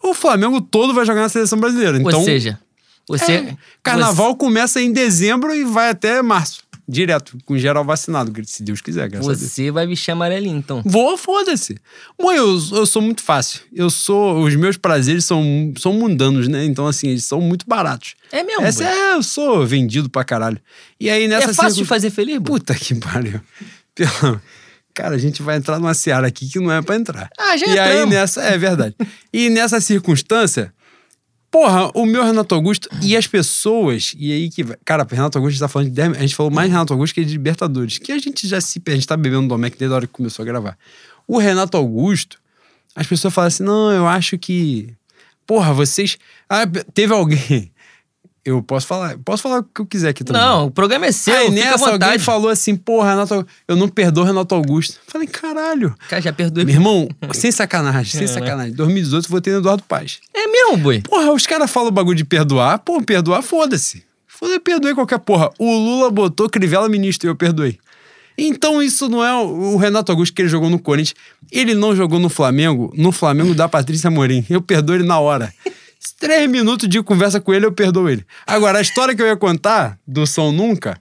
O 0.04 0.14
Flamengo 0.14 0.62
todo 0.62 0.94
vai 0.94 1.06
jogar 1.06 1.22
na 1.22 1.30
seleção 1.30 1.60
brasileira. 1.60 1.98
Então, 1.98 2.20
Ou 2.20 2.26
seja, 2.26 2.60
você. 3.08 3.32
é, 3.32 3.58
carnaval 3.82 4.36
começa 4.36 4.82
em 4.82 4.92
dezembro 4.92 5.56
e 5.56 5.64
vai 5.64 5.90
até 5.90 6.22
março. 6.22 6.67
Direto, 6.90 7.38
com 7.46 7.58
geral 7.58 7.84
vacinado, 7.84 8.32
se 8.46 8.64
Deus 8.64 8.80
quiser, 8.80 9.10
graças. 9.10 9.40
Você 9.42 9.70
vai 9.72 9.86
vestir 9.86 10.12
amarelinho, 10.12 10.56
então. 10.58 10.82
Vou, 10.86 11.18
foda-se. 11.18 11.78
Mãe, 12.18 12.38
eu, 12.38 12.48
eu 12.72 12.86
sou 12.86 13.02
muito 13.02 13.22
fácil. 13.22 13.60
Eu 13.74 13.90
sou. 13.90 14.40
Os 14.42 14.56
meus 14.56 14.78
prazeres 14.78 15.26
são, 15.26 15.74
são 15.78 15.92
mundanos, 15.92 16.48
né? 16.48 16.64
Então, 16.64 16.88
assim, 16.88 17.10
eles 17.10 17.26
são 17.26 17.42
muito 17.42 17.66
baratos. 17.68 18.16
É 18.32 18.42
mesmo. 18.42 18.62
Essa 18.64 18.86
boy. 18.86 18.94
é, 18.94 19.14
eu 19.16 19.24
sou 19.24 19.68
vendido 19.68 20.10
pra 20.10 20.24
caralho. 20.24 20.60
E 20.98 21.10
aí 21.10 21.28
nessa 21.28 21.52
é 21.52 21.54
fácil 21.54 21.70
de 21.72 21.76
circun- 21.80 21.88
fazer 21.90 22.10
feliz, 22.10 22.38
boy? 22.38 22.60
Puta 22.60 22.74
que 22.74 22.96
pariu. 22.96 23.42
Pelo- 23.94 24.42
Cara, 24.94 25.14
a 25.16 25.20
gente 25.20 25.44
vai 25.44 25.58
entrar 25.58 25.78
numa 25.80 25.94
seara 25.94 26.26
aqui 26.26 26.50
que 26.50 26.58
não 26.60 26.72
é 26.72 26.82
pra 26.82 26.96
entrar. 26.96 27.30
Ah, 27.38 27.56
já 27.58 27.68
E 27.68 27.78
aí 27.78 27.90
entramos. 27.98 28.16
nessa. 28.16 28.42
É 28.44 28.58
verdade. 28.58 28.96
e 29.32 29.50
nessa 29.50 29.80
circunstância. 29.82 30.74
Porra, 31.50 31.90
o 31.94 32.06
meu 32.06 32.24
Renato 32.24 32.54
Augusto 32.54 32.90
e 33.02 33.16
as 33.16 33.26
pessoas, 33.26 34.14
e 34.18 34.34
aí 34.34 34.50
que. 34.50 34.66
Cara, 34.84 35.08
Renato 35.10 35.38
Augusto 35.38 35.60
tá 35.60 35.68
falando 35.68 35.90
de. 35.90 36.02
A 36.02 36.14
gente 36.14 36.36
falou 36.36 36.52
mais 36.52 36.70
Renato 36.70 36.92
Augusto 36.92 37.14
que 37.14 37.24
de 37.24 37.32
Libertadores. 37.32 37.98
Que 37.98 38.12
a 38.12 38.20
gente 38.20 38.48
já 38.48 38.60
se. 38.60 38.82
A 38.86 38.92
gente 38.92 39.08
tá 39.08 39.16
bebendo 39.16 39.48
Domecq 39.48 39.78
desde 39.78 39.94
a 39.94 39.96
hora 39.96 40.08
que 40.08 40.14
começou 40.14 40.44
a 40.44 40.46
gravar. 40.46 40.78
O 41.26 41.38
Renato 41.38 41.78
Augusto, 41.78 42.38
as 42.94 43.08
pessoas 43.08 43.34
falam 43.34 43.48
assim: 43.48 43.64
não, 43.64 43.92
eu 43.92 44.06
acho 44.06 44.38
que. 44.38 44.94
Porra, 45.46 45.74
vocês. 45.74 46.18
Ah, 46.50 46.64
teve 46.94 47.14
alguém. 47.14 47.72
Eu 48.48 48.64
posso 48.64 48.88
falar. 48.88 49.18
Posso 49.26 49.44
falar 49.44 49.60
o 49.60 49.64
que 49.64 49.82
eu 49.82 49.86
quiser 49.86 50.08
aqui 50.10 50.24
também. 50.24 50.42
Não, 50.42 50.68
o 50.68 50.72
programa 50.72 51.06
é 51.06 51.12
seu, 51.12 51.36
Aí 51.36 51.50
nessa 51.52 51.90
alguém 51.92 52.18
falou 52.18 52.50
assim, 52.50 52.78
porra, 52.78 53.10
Renato, 53.10 53.46
eu 53.68 53.76
não 53.76 53.90
perdoo 53.90 54.24
Renato 54.24 54.56
Augusto. 54.56 54.98
Falei, 55.06 55.28
caralho. 55.28 55.94
Cara, 56.08 56.22
já 56.22 56.32
perdoei. 56.32 56.66
Meu 56.66 56.76
irmão, 56.76 57.10
sem 57.34 57.52
sacanagem, 57.52 58.10
sem 58.10 58.22
É, 58.22 58.28
né? 58.28 58.28
sacanagem. 58.28 58.74
2018 58.74 59.26
eu 59.26 59.30
votei 59.30 59.52
no 59.52 59.60
Eduardo 59.60 59.84
Paz. 59.84 60.20
É 60.34 60.48
mesmo, 60.48 60.78
boi. 60.78 61.02
Porra, 61.02 61.34
os 61.34 61.46
caras 61.46 61.70
falam 61.70 61.90
o 61.90 61.92
bagulho 61.92 62.16
de 62.16 62.24
perdoar. 62.24 62.80
Pô, 62.80 63.02
perdoar, 63.02 63.42
foda-se. 63.42 64.02
Foda, 64.26 64.54
eu 64.54 64.62
perdoei 64.62 64.94
qualquer 64.96 65.20
porra. 65.20 65.50
O 65.60 65.70
Lula 65.78 66.10
botou 66.10 66.50
Crivella 66.50 66.88
ministro 66.88 67.28
e 67.28 67.30
eu 67.30 67.36
perdoei. 67.36 67.78
Então 68.38 68.82
isso 68.82 69.10
não 69.10 69.26
é 69.26 69.34
o 69.34 69.74
o 69.74 69.78
Renato 69.78 70.12
Augusto 70.12 70.34
que 70.34 70.42
ele 70.44 70.48
jogou 70.50 70.70
no 70.70 70.80
Corinthians. 70.80 71.16
Ele 71.52 71.74
não 71.76 71.94
jogou 71.96 72.18
no 72.20 72.30
Flamengo, 72.30 72.94
no 72.96 73.12
Flamengo 73.12 73.54
da 73.54 73.68
Patrícia 73.68 74.10
Morim. 74.10 74.46
Eu 74.50 74.62
perdoo 74.62 74.96
ele 74.96 75.04
na 75.04 75.20
hora. 75.20 75.52
Três 76.12 76.50
minutos 76.50 76.88
de 76.88 77.02
conversa 77.02 77.40
com 77.40 77.54
ele, 77.54 77.66
eu 77.66 77.72
perdoo 77.72 78.10
ele. 78.10 78.26
Agora, 78.46 78.80
a 78.80 78.82
história 78.82 79.16
que 79.16 79.22
eu 79.22 79.28
ia 79.28 79.38
contar 79.38 79.98
do 80.08 80.26
Som 80.26 80.52
Nunca. 80.52 80.98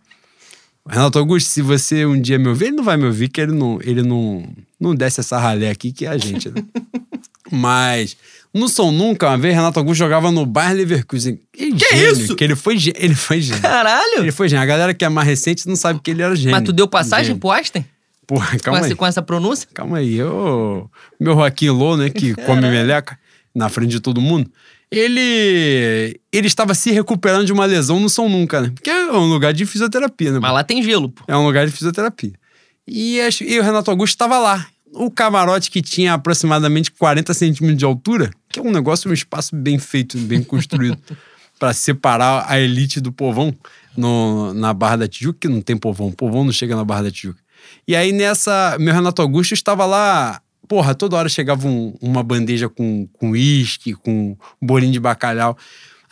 Renato 0.88 1.18
Augusto, 1.18 1.48
se 1.48 1.62
você 1.62 2.06
um 2.06 2.20
dia 2.20 2.38
me 2.38 2.48
ouvir, 2.48 2.66
ele 2.66 2.76
não 2.76 2.84
vai 2.84 2.96
me 2.96 3.04
ouvir, 3.06 3.28
que 3.28 3.40
ele 3.40 3.52
não, 3.52 3.78
ele 3.82 4.02
não, 4.02 4.48
não 4.78 4.94
desce 4.94 5.18
essa 5.20 5.36
ralé 5.36 5.68
aqui, 5.68 5.90
que 5.90 6.06
é 6.06 6.08
a 6.08 6.16
gente, 6.16 6.48
né? 6.48 6.62
Mas 7.50 8.16
no 8.54 8.68
Som 8.68 8.90
Nunca, 8.90 9.28
uma 9.28 9.36
vez, 9.36 9.54
Renato 9.54 9.78
Augusto 9.78 9.98
jogava 9.98 10.30
no 10.30 10.46
Bayer 10.46 10.76
Leverkusen. 10.76 11.38
Que, 11.52 11.64
isso? 11.64 12.34
Que 12.34 12.44
ele 12.44 12.56
foi, 12.56 12.76
ele 12.94 13.14
foi 13.14 13.40
gênio. 13.40 13.60
Caralho. 13.60 14.18
Ele 14.18 14.32
foi 14.32 14.48
gênio. 14.48 14.62
A 14.62 14.66
galera 14.66 14.94
que 14.94 15.04
é 15.04 15.08
mais 15.08 15.26
recente 15.28 15.68
não 15.68 15.76
sabe 15.76 16.00
que 16.00 16.10
ele 16.10 16.22
era 16.22 16.34
gênio. 16.34 16.52
Mas 16.52 16.64
tu 16.64 16.72
deu 16.72 16.88
passagem 16.88 17.26
Gênio. 17.26 17.40
pro 17.40 17.50
Aston? 17.50 17.84
Porra, 18.26 18.52
Com 18.52 18.58
calma 18.58 18.80
essa, 18.80 18.88
aí. 18.88 18.94
com 18.94 19.06
essa 19.06 19.22
pronúncia? 19.22 19.68
Calma 19.72 19.98
aí. 19.98 20.16
Eu, 20.16 20.90
meu 21.20 21.34
Joaquim 21.34 21.68
Lô, 21.68 21.96
né, 21.96 22.10
que 22.10 22.34
come 22.34 22.62
meleca 22.62 23.18
na 23.54 23.68
frente 23.68 23.90
de 23.90 24.00
todo 24.00 24.20
mundo, 24.20 24.50
ele 24.90 26.20
ele 26.32 26.46
estava 26.46 26.74
se 26.74 26.90
recuperando 26.90 27.44
de 27.46 27.52
uma 27.52 27.64
lesão 27.64 27.98
no 28.00 28.08
São 28.08 28.28
Nunca, 28.28 28.60
né? 28.60 28.70
Porque 28.74 28.90
é 28.90 29.12
um 29.12 29.26
lugar 29.28 29.52
de 29.52 29.64
fisioterapia, 29.66 30.32
né? 30.32 30.38
Mas 30.40 30.52
lá 30.52 30.64
tem 30.64 30.82
gelo, 30.82 31.08
pô. 31.08 31.22
É 31.26 31.36
um 31.36 31.44
lugar 31.46 31.66
de 31.66 31.72
fisioterapia. 31.72 32.32
E, 32.86 33.18
e 33.40 33.58
o 33.58 33.62
Renato 33.62 33.90
Augusto 33.90 34.14
estava 34.14 34.38
lá. 34.38 34.66
O 34.92 35.10
camarote 35.10 35.70
que 35.70 35.82
tinha 35.82 36.14
aproximadamente 36.14 36.90
40 36.92 37.34
centímetros 37.34 37.78
de 37.78 37.84
altura, 37.84 38.30
que 38.48 38.58
é 38.58 38.62
um 38.62 38.70
negócio, 38.70 39.10
um 39.10 39.14
espaço 39.14 39.54
bem 39.54 39.78
feito, 39.78 40.16
bem 40.18 40.42
construído, 40.42 40.96
para 41.58 41.72
separar 41.72 42.44
a 42.48 42.58
elite 42.58 43.00
do 43.00 43.10
povão 43.12 43.54
no- 43.96 44.54
na 44.54 44.72
Barra 44.72 44.96
da 44.98 45.08
Tijuca, 45.08 45.40
que 45.40 45.48
não 45.48 45.60
tem 45.60 45.76
povão, 45.76 46.12
povão 46.12 46.44
não 46.44 46.52
chega 46.52 46.76
na 46.76 46.84
Barra 46.84 47.02
da 47.04 47.10
Tijuca. 47.10 47.40
E 47.88 47.96
aí 47.96 48.12
nessa, 48.12 48.76
meu 48.78 48.94
Renato 48.94 49.20
Augusto 49.20 49.52
estava 49.52 49.84
lá, 49.84 50.40
porra, 50.66 50.94
toda 50.94 51.16
hora 51.16 51.28
chegava 51.28 51.66
um- 51.68 51.94
uma 52.00 52.22
bandeja 52.22 52.68
com 52.68 53.06
com 53.12 53.30
uísque, 53.30 53.94
com 53.94 54.36
um 54.60 54.66
bolinho 54.66 54.92
de 54.92 55.00
bacalhau. 55.00 55.56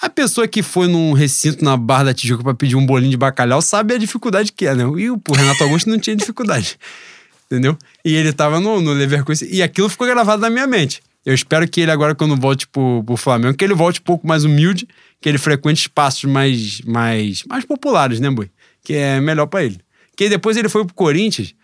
A 0.00 0.10
pessoa 0.10 0.46
que 0.48 0.62
foi 0.62 0.88
num 0.88 1.12
recinto 1.12 1.64
na 1.64 1.76
Barra 1.76 2.04
da 2.04 2.14
Tijuca 2.14 2.42
para 2.42 2.54
pedir 2.54 2.76
um 2.76 2.84
bolinho 2.84 3.10
de 3.10 3.16
bacalhau 3.16 3.62
sabe 3.62 3.94
a 3.94 3.98
dificuldade 3.98 4.52
que 4.52 4.66
é, 4.66 4.74
né? 4.74 4.84
E 4.98 5.10
o 5.10 5.20
Renato 5.34 5.62
Augusto 5.64 5.88
não 5.88 5.98
tinha 5.98 6.16
dificuldade. 6.16 6.76
Entendeu? 7.46 7.76
E 8.04 8.14
ele 8.14 8.32
tava 8.32 8.58
no, 8.60 8.80
no 8.80 8.92
Leverkusen. 8.92 9.48
E 9.50 9.62
aquilo 9.62 9.88
ficou 9.88 10.06
gravado 10.06 10.42
na 10.42 10.50
minha 10.50 10.66
mente. 10.66 11.00
Eu 11.24 11.32
espero 11.34 11.66
que 11.68 11.80
ele 11.80 11.90
agora, 11.90 12.14
quando 12.14 12.36
volte 12.36 12.66
pro, 12.68 13.02
pro 13.04 13.16
Flamengo, 13.16 13.56
que 13.56 13.64
ele 13.64 13.72
volte 13.74 14.00
um 14.00 14.02
pouco 14.04 14.26
mais 14.26 14.44
humilde, 14.44 14.86
que 15.20 15.28
ele 15.28 15.38
frequente 15.38 15.78
espaços 15.82 16.24
mais, 16.24 16.80
mais, 16.82 17.44
mais 17.48 17.64
populares, 17.64 18.20
né, 18.20 18.28
Boi? 18.30 18.50
Que 18.82 18.94
é 18.94 19.20
melhor 19.20 19.46
pra 19.46 19.64
ele. 19.64 19.78
Que 20.16 20.28
depois 20.28 20.56
ele 20.56 20.68
foi 20.68 20.84
pro 20.84 20.94
Corinthians. 20.94 21.54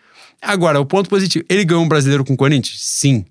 Agora, 0.41 0.79
o 0.79 0.85
ponto 0.85 1.09
positivo. 1.09 1.45
Ele 1.47 1.63
ganhou 1.63 1.83
um 1.83 1.87
brasileiro 1.87 2.25
com 2.25 2.33
o 2.33 2.37
Corinthians? 2.37 2.77
Sim. 2.79 3.25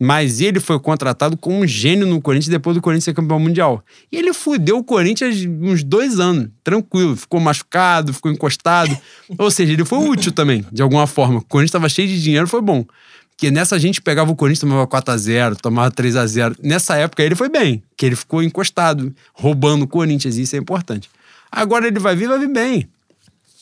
Mas 0.00 0.40
ele 0.40 0.60
foi 0.60 0.78
contratado 0.78 1.36
como 1.36 1.58
um 1.58 1.66
gênio 1.66 2.06
no 2.06 2.20
Corinthians 2.20 2.48
depois 2.48 2.76
do 2.76 2.80
Corinthians 2.80 3.04
ser 3.04 3.14
campeão 3.14 3.40
mundial. 3.40 3.84
E 4.12 4.16
ele 4.16 4.32
fudeu 4.32 4.78
o 4.78 4.84
Corinthians 4.84 5.36
uns 5.60 5.82
dois 5.82 6.20
anos, 6.20 6.48
tranquilo. 6.62 7.16
Ficou 7.16 7.40
machucado, 7.40 8.12
ficou 8.12 8.30
encostado. 8.30 8.96
Ou 9.36 9.50
seja, 9.50 9.72
ele 9.72 9.84
foi 9.84 9.98
útil 9.98 10.30
também, 10.30 10.64
de 10.70 10.82
alguma 10.82 11.06
forma. 11.06 11.38
O 11.38 11.44
Corinthians 11.44 11.70
estava 11.70 11.88
cheio 11.88 12.06
de 12.06 12.22
dinheiro, 12.22 12.46
foi 12.46 12.60
bom. 12.60 12.84
Porque 13.30 13.50
nessa 13.50 13.76
a 13.76 13.78
gente 13.78 14.00
pegava 14.00 14.30
o 14.30 14.36
Corinthians, 14.36 14.60
tomava 14.60 14.86
4x0, 14.86 15.56
tomava 15.56 15.90
3x0. 15.92 16.56
Nessa 16.62 16.96
época 16.96 17.22
ele 17.22 17.36
foi 17.36 17.48
bem, 17.48 17.82
que 17.96 18.04
ele 18.04 18.16
ficou 18.16 18.42
encostado, 18.42 19.14
roubando 19.32 19.84
o 19.84 19.88
Corinthians, 19.88 20.36
e 20.36 20.42
isso 20.42 20.56
é 20.56 20.58
importante. 20.58 21.08
Agora 21.50 21.86
ele 21.86 22.00
vai 22.00 22.16
vir, 22.16 22.28
vai 22.28 22.38
vir 22.38 22.52
bem. 22.52 22.88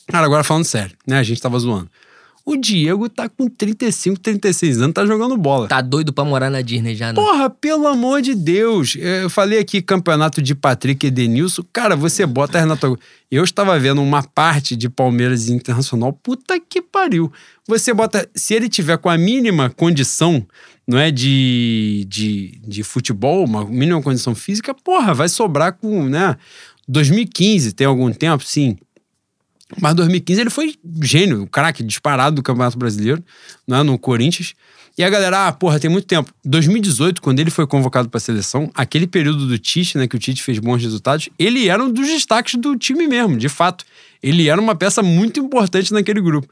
Cara, 0.06 0.24
agora 0.24 0.42
falando 0.44 0.64
sério, 0.64 0.96
né? 1.06 1.18
A 1.18 1.22
gente 1.22 1.42
tava 1.42 1.58
zoando. 1.58 1.90
O 2.48 2.56
Diego 2.56 3.08
tá 3.08 3.28
com 3.28 3.48
35, 3.48 4.20
36 4.20 4.80
anos, 4.80 4.94
tá 4.94 5.04
jogando 5.04 5.36
bola. 5.36 5.66
Tá 5.66 5.80
doido 5.80 6.12
pra 6.12 6.24
morar 6.24 6.48
na 6.48 6.60
Disney 6.60 6.94
já, 6.94 7.08
né? 7.08 7.14
Porra, 7.14 7.50
pelo 7.50 7.88
amor 7.88 8.22
de 8.22 8.36
Deus. 8.36 8.96
Eu 9.00 9.28
falei 9.28 9.58
aqui 9.58 9.82
campeonato 9.82 10.40
de 10.40 10.54
Patrick 10.54 11.04
e 11.04 11.10
Denilson. 11.10 11.64
Cara, 11.72 11.96
você 11.96 12.24
bota 12.24 12.60
Renato. 12.60 12.96
Eu 13.28 13.42
estava 13.42 13.76
vendo 13.80 14.00
uma 14.00 14.22
parte 14.22 14.76
de 14.76 14.88
Palmeiras 14.88 15.48
Internacional. 15.48 16.12
Puta 16.12 16.60
que 16.60 16.80
pariu. 16.80 17.32
Você 17.66 17.92
bota. 17.92 18.28
Se 18.32 18.54
ele 18.54 18.68
tiver 18.68 18.96
com 18.98 19.08
a 19.08 19.18
mínima 19.18 19.68
condição, 19.68 20.46
não 20.86 20.98
é? 20.98 21.10
De, 21.10 22.06
de, 22.08 22.60
de 22.64 22.84
futebol, 22.84 23.44
uma 23.44 23.64
mínima 23.64 24.00
condição 24.00 24.36
física, 24.36 24.72
porra, 24.72 25.12
vai 25.12 25.28
sobrar 25.28 25.72
com, 25.72 26.04
né? 26.04 26.36
2015, 26.86 27.72
tem 27.72 27.88
algum 27.88 28.12
tempo, 28.12 28.44
sim. 28.44 28.76
Mas 29.80 29.94
2015 29.94 30.40
ele 30.40 30.50
foi 30.50 30.74
gênio, 31.02 31.42
o 31.42 31.46
craque 31.46 31.82
disparado 31.82 32.36
do 32.36 32.42
Campeonato 32.42 32.78
Brasileiro, 32.78 33.22
né, 33.66 33.82
no 33.82 33.98
Corinthians. 33.98 34.54
E 34.98 35.04
a 35.04 35.10
galera, 35.10 35.48
ah, 35.48 35.52
porra, 35.52 35.78
tem 35.78 35.90
muito 35.90 36.06
tempo. 36.06 36.32
2018, 36.42 37.20
quando 37.20 37.38
ele 37.40 37.50
foi 37.50 37.66
convocado 37.66 38.08
para 38.08 38.16
a 38.16 38.20
seleção, 38.20 38.70
aquele 38.74 39.06
período 39.06 39.46
do 39.46 39.58
Tite, 39.58 39.98
né, 39.98 40.06
que 40.06 40.16
o 40.16 40.18
Tite 40.18 40.42
fez 40.42 40.58
bons 40.58 40.82
resultados, 40.82 41.28
ele 41.38 41.68
era 41.68 41.82
um 41.82 41.92
dos 41.92 42.06
destaques 42.06 42.58
do 42.58 42.76
time 42.76 43.06
mesmo, 43.06 43.36
de 43.36 43.48
fato. 43.48 43.84
Ele 44.22 44.48
era 44.48 44.58
uma 44.58 44.74
peça 44.74 45.02
muito 45.02 45.38
importante 45.38 45.92
naquele 45.92 46.20
grupo. 46.20 46.48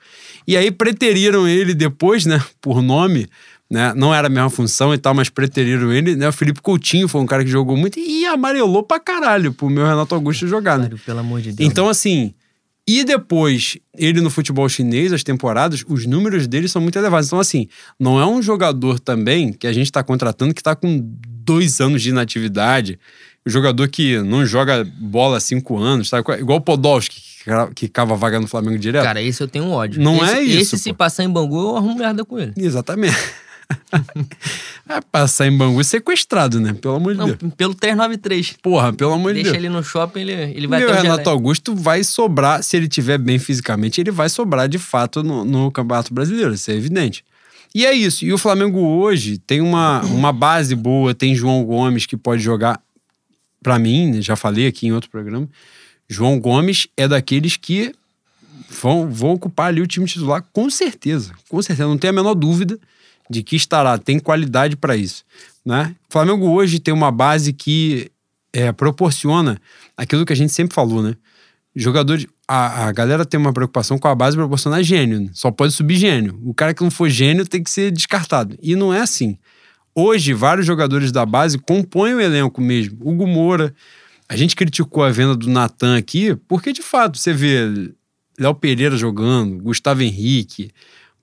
E 0.46 0.56
aí 0.56 0.70
preteriram 0.70 1.48
ele 1.48 1.72
depois, 1.72 2.26
né, 2.26 2.42
por 2.60 2.82
nome, 2.82 3.28
né, 3.70 3.94
não 3.96 4.14
era 4.14 4.26
a 4.26 4.30
mesma 4.30 4.50
função 4.50 4.92
e 4.92 4.98
tal, 4.98 5.14
mas 5.14 5.30
preteriram 5.30 5.90
ele, 5.90 6.14
né, 6.14 6.28
o 6.28 6.32
Felipe 6.32 6.60
Coutinho 6.60 7.08
foi 7.08 7.22
um 7.22 7.26
cara 7.26 7.42
que 7.42 7.50
jogou 7.50 7.78
muito 7.78 7.98
e 7.98 8.26
amarelou 8.26 8.82
pra 8.82 9.00
caralho 9.00 9.54
pro 9.54 9.70
meu 9.70 9.86
Renato 9.86 10.14
Augusto 10.14 10.46
jogar, 10.46 10.78
né. 10.78 10.90
Pelo 11.06 11.20
amor 11.20 11.40
de 11.40 11.52
Deus. 11.52 11.70
Então, 11.70 11.88
assim, 11.88 12.34
e 12.86 13.02
depois, 13.04 13.78
ele 13.96 14.20
no 14.20 14.28
futebol 14.30 14.68
chinês, 14.68 15.12
as 15.12 15.22
temporadas, 15.22 15.82
os 15.88 16.04
números 16.06 16.46
dele 16.46 16.68
são 16.68 16.82
muito 16.82 16.98
elevados. 16.98 17.28
Então, 17.28 17.40
assim, 17.40 17.66
não 17.98 18.20
é 18.20 18.26
um 18.26 18.42
jogador 18.42 18.98
também 19.00 19.52
que 19.52 19.66
a 19.66 19.72
gente 19.72 19.86
está 19.86 20.02
contratando 20.02 20.52
que 20.52 20.60
está 20.60 20.74
com 20.76 21.00
dois 21.26 21.80
anos 21.80 22.02
de 22.02 22.10
inatividade. 22.10 22.98
O 23.46 23.50
jogador 23.50 23.88
que 23.88 24.18
não 24.22 24.44
joga 24.46 24.84
bola 24.98 25.36
há 25.36 25.40
cinco 25.40 25.78
anos, 25.78 26.08
tá? 26.10 26.18
Igual 26.18 26.58
o 26.58 26.60
Podolski, 26.62 27.20
que 27.20 27.44
ca- 27.44 27.70
que 27.74 27.88
cava 27.88 28.16
vaga 28.16 28.40
no 28.40 28.46
Flamengo 28.46 28.78
direto. 28.78 29.02
Cara, 29.04 29.20
esse 29.20 29.42
eu 29.42 29.48
tenho 29.48 29.68
ódio. 29.68 30.02
Não 30.02 30.24
esse, 30.24 30.34
é 30.34 30.42
isso, 30.42 30.74
Esse, 30.74 30.78
se 30.78 30.90
pô. 30.90 30.96
passar 30.96 31.24
em 31.24 31.28
Bangu, 31.28 31.58
eu 31.60 31.76
arrumo 31.76 31.98
merda 31.98 32.24
com 32.24 32.38
ele. 32.38 32.52
Exatamente. 32.56 33.16
Vai 34.86 35.00
passar 35.10 35.46
em 35.46 35.56
Bangu 35.56 35.82
sequestrado, 35.84 36.60
né? 36.60 36.72
Pelo 36.74 36.94
amor 36.94 37.12
de 37.12 37.18
Não, 37.18 37.26
Deus. 37.26 37.54
pelo 37.56 37.74
393. 37.74 38.56
Porra, 38.62 38.92
pelo 38.92 39.12
amor 39.12 39.32
de 39.32 39.42
Deixa 39.42 39.52
Deus. 39.52 39.64
ele 39.64 39.72
no 39.72 39.82
shopping, 39.82 40.20
ele, 40.20 40.32
ele 40.32 40.66
vai 40.66 40.80
Meu 40.80 40.88
até 40.90 40.98
o 40.98 41.02
Renato 41.02 41.24
Gelé. 41.24 41.32
Augusto 41.34 41.74
vai 41.74 42.04
sobrar, 42.04 42.62
se 42.62 42.76
ele 42.76 42.88
tiver 42.88 43.18
bem 43.18 43.38
fisicamente, 43.38 44.00
ele 44.00 44.10
vai 44.10 44.28
sobrar 44.28 44.68
de 44.68 44.78
fato 44.78 45.22
no, 45.22 45.44
no 45.44 45.70
Campeonato 45.70 46.12
Brasileiro, 46.12 46.54
isso 46.54 46.70
é 46.70 46.74
evidente. 46.74 47.24
E 47.74 47.84
é 47.84 47.92
isso. 47.92 48.24
E 48.24 48.32
o 48.32 48.38
Flamengo 48.38 48.78
hoje 48.78 49.38
tem 49.38 49.60
uma, 49.60 50.00
uma 50.02 50.32
base 50.32 50.74
boa, 50.76 51.12
tem 51.14 51.34
João 51.34 51.64
Gomes 51.64 52.06
que 52.06 52.16
pode 52.16 52.42
jogar. 52.42 52.80
para 53.62 53.78
mim, 53.78 54.20
já 54.22 54.36
falei 54.36 54.66
aqui 54.66 54.86
em 54.86 54.92
outro 54.92 55.10
programa, 55.10 55.48
João 56.08 56.38
Gomes 56.38 56.86
é 56.96 57.08
daqueles 57.08 57.56
que 57.56 57.92
vão, 58.80 59.10
vão 59.10 59.30
ocupar 59.30 59.68
ali 59.68 59.80
o 59.80 59.86
time 59.86 60.06
titular 60.06 60.44
com 60.52 60.68
certeza. 60.70 61.32
Com 61.48 61.60
certeza, 61.62 61.88
não 61.88 61.98
tem 61.98 62.10
a 62.10 62.12
menor 62.12 62.34
dúvida 62.34 62.78
de 63.28 63.42
que 63.42 63.56
estará, 63.56 63.98
tem 63.98 64.18
qualidade 64.18 64.76
para 64.76 64.96
isso. 64.96 65.24
Né? 65.64 65.94
O 66.08 66.12
Flamengo 66.12 66.48
hoje 66.50 66.78
tem 66.78 66.92
uma 66.92 67.10
base 67.10 67.52
que 67.52 68.10
é, 68.52 68.70
proporciona 68.72 69.60
aquilo 69.96 70.24
que 70.24 70.32
a 70.32 70.36
gente 70.36 70.52
sempre 70.52 70.74
falou, 70.74 71.02
né? 71.02 71.16
Jogadores. 71.74 72.26
A, 72.46 72.88
a 72.88 72.92
galera 72.92 73.24
tem 73.24 73.40
uma 73.40 73.52
preocupação 73.52 73.98
com 73.98 74.06
a 74.06 74.14
base 74.14 74.36
proporcionar 74.36 74.82
gênio. 74.82 75.20
Né? 75.20 75.30
Só 75.32 75.50
pode 75.50 75.72
subir 75.72 75.96
gênio. 75.96 76.38
O 76.44 76.52
cara 76.52 76.74
que 76.74 76.82
não 76.82 76.90
for 76.90 77.08
gênio 77.08 77.46
tem 77.46 77.62
que 77.62 77.70
ser 77.70 77.90
descartado. 77.90 78.56
E 78.62 78.76
não 78.76 78.92
é 78.92 79.00
assim. 79.00 79.38
Hoje, 79.94 80.34
vários 80.34 80.66
jogadores 80.66 81.10
da 81.10 81.24
base 81.24 81.58
compõem 81.58 82.14
o 82.14 82.20
elenco 82.20 82.60
mesmo. 82.60 82.98
Hugo 83.00 83.26
Moura. 83.26 83.74
A 84.28 84.36
gente 84.36 84.54
criticou 84.54 85.02
a 85.02 85.10
venda 85.10 85.36
do 85.36 85.48
Natan 85.48 85.96
aqui, 85.96 86.34
porque 86.48 86.72
de 86.72 86.82
fato 86.82 87.18
você 87.18 87.32
vê 87.32 87.92
Léo 88.38 88.54
Pereira 88.54 88.96
jogando, 88.96 89.62
Gustavo 89.62 90.02
Henrique, 90.02 90.70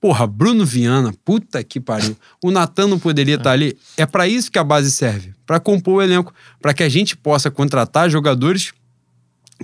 Porra, 0.02 0.26
Bruno 0.26 0.66
Viana, 0.66 1.14
puta 1.24 1.62
que 1.62 1.78
pariu. 1.78 2.16
O 2.42 2.50
Natan 2.50 2.88
não 2.88 2.98
poderia 2.98 3.36
estar 3.36 3.44
tá 3.44 3.52
ali. 3.52 3.78
É 3.96 4.04
para 4.04 4.26
isso 4.26 4.50
que 4.50 4.58
a 4.58 4.64
base 4.64 4.90
serve, 4.90 5.32
para 5.46 5.60
compor 5.60 5.94
o 5.94 6.02
elenco, 6.02 6.34
para 6.60 6.74
que 6.74 6.82
a 6.82 6.88
gente 6.88 7.16
possa 7.16 7.52
contratar 7.52 8.10
jogadores 8.10 8.72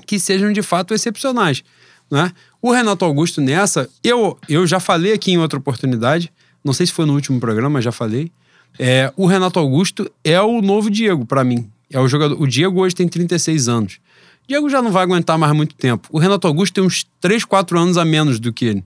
que 0.06 0.20
sejam 0.20 0.52
de 0.52 0.62
fato 0.62 0.94
excepcionais, 0.94 1.64
né? 2.08 2.30
O 2.62 2.70
Renato 2.70 3.04
Augusto 3.04 3.40
nessa, 3.40 3.90
eu, 4.02 4.38
eu 4.48 4.64
já 4.64 4.78
falei 4.78 5.12
aqui 5.12 5.32
em 5.32 5.38
outra 5.38 5.58
oportunidade, 5.58 6.32
não 6.64 6.72
sei 6.72 6.86
se 6.86 6.92
foi 6.92 7.04
no 7.04 7.14
último 7.14 7.40
programa, 7.40 7.82
já 7.82 7.90
falei. 7.90 8.30
É, 8.78 9.12
o 9.16 9.26
Renato 9.26 9.58
Augusto 9.58 10.08
é 10.22 10.40
o 10.40 10.62
novo 10.62 10.88
Diego 10.88 11.26
para 11.26 11.42
mim. 11.42 11.68
É 11.90 11.98
o 11.98 12.06
jogador. 12.06 12.40
O 12.40 12.46
Diego 12.46 12.80
hoje 12.80 12.94
tem 12.94 13.08
36 13.08 13.68
anos. 13.68 13.98
Diego 14.46 14.70
já 14.70 14.80
não 14.80 14.92
vai 14.92 15.02
aguentar 15.02 15.36
mais 15.36 15.52
muito 15.52 15.74
tempo. 15.74 16.08
O 16.12 16.18
Renato 16.20 16.46
Augusto 16.46 16.74
tem 16.74 16.84
uns 16.84 17.04
3, 17.20 17.44
4 17.44 17.76
anos 17.76 17.98
a 17.98 18.04
menos 18.04 18.38
do 18.38 18.52
que 18.52 18.66
ele. 18.66 18.84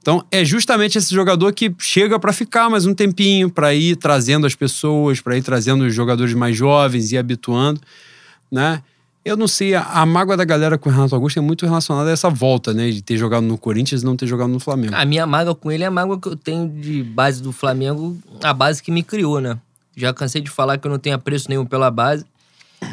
Então, 0.00 0.24
é 0.30 0.44
justamente 0.44 0.96
esse 0.96 1.14
jogador 1.14 1.52
que 1.52 1.74
chega 1.78 2.18
para 2.18 2.32
ficar 2.32 2.70
mais 2.70 2.86
um 2.86 2.94
tempinho, 2.94 3.50
para 3.50 3.74
ir 3.74 3.96
trazendo 3.96 4.46
as 4.46 4.54
pessoas, 4.54 5.20
para 5.20 5.36
ir 5.36 5.42
trazendo 5.42 5.84
os 5.84 5.94
jogadores 5.94 6.34
mais 6.34 6.56
jovens 6.56 7.12
e 7.12 7.18
habituando, 7.18 7.80
né? 8.50 8.82
Eu 9.24 9.36
não 9.36 9.46
sei, 9.46 9.74
a, 9.74 10.06
mágoa 10.06 10.38
da 10.38 10.44
galera 10.44 10.78
com 10.78 10.88
o 10.88 10.92
Renato 10.92 11.14
Augusto 11.14 11.38
é 11.38 11.42
muito 11.42 11.66
relacionada 11.66 12.08
a 12.08 12.12
essa 12.12 12.30
volta, 12.30 12.72
né? 12.72 12.90
De 12.90 13.02
ter 13.02 13.18
jogado 13.18 13.42
no 13.42 13.58
Corinthians 13.58 14.00
e 14.00 14.04
não 14.04 14.16
ter 14.16 14.26
jogado 14.26 14.48
no 14.48 14.58
Flamengo. 14.58 14.94
A 14.94 15.04
minha 15.04 15.26
mágoa 15.26 15.54
com 15.54 15.70
ele 15.70 15.84
é 15.84 15.86
a 15.86 15.90
mágoa 15.90 16.18
que 16.18 16.28
eu 16.28 16.36
tenho 16.36 16.66
de 16.66 17.02
base 17.02 17.42
do 17.42 17.52
Flamengo, 17.52 18.16
a 18.42 18.54
base 18.54 18.82
que 18.82 18.90
me 18.90 19.02
criou, 19.02 19.38
né? 19.40 19.58
Já 19.94 20.14
cansei 20.14 20.40
de 20.40 20.48
falar 20.48 20.78
que 20.78 20.86
eu 20.86 20.90
não 20.90 20.98
tenho 20.98 21.16
apreço 21.16 21.48
nenhum 21.50 21.66
pela 21.66 21.90
base. 21.90 22.24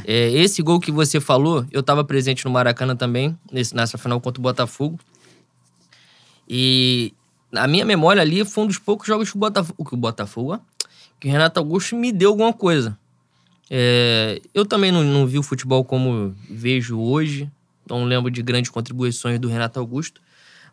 É, 0.04 0.32
esse 0.32 0.62
gol 0.62 0.80
que 0.80 0.92
você 0.92 1.22
falou, 1.22 1.66
eu 1.72 1.80
estava 1.80 2.04
presente 2.04 2.44
no 2.44 2.52
Maracanã 2.52 2.96
também, 2.96 3.38
nesse, 3.50 3.76
nessa 3.76 3.98
final 3.98 4.20
contra 4.20 4.42
o 4.42 4.44
Botafogo. 4.44 5.00
E 6.48 7.14
a 7.54 7.68
minha 7.68 7.86
memória 7.86 8.22
ali 8.22 8.44
foi 8.46 8.64
um 8.64 8.68
dos 8.68 8.78
poucos 8.78 9.08
jogos 9.08 9.30
que 9.30 9.38
o 9.38 9.40
Botafogo, 9.40 9.86
que 9.86 9.94
o, 9.94 9.98
Botafogo, 9.98 10.60
que 11.20 11.28
o 11.28 11.32
Renato 11.32 11.60
Augusto 11.60 11.96
me 11.96 12.12
deu 12.12 12.30
alguma 12.32 12.54
coisa. 12.54 12.98
É, 13.70 14.42
eu 14.54 14.66
também 14.66 14.92
não, 14.92 15.04
não 15.04 15.26
vi 15.26 15.40
o 15.40 15.44
futebol 15.44 15.84
como 15.84 16.36
vejo 16.50 17.00
hoje, 17.00 17.50
não 17.90 18.06
lembro 18.06 18.30
de 18.30 18.42
grandes 18.42 18.70
contribuições 18.70 19.40
do 19.40 19.48
Renato 19.48 19.80
Augusto, 19.80 20.22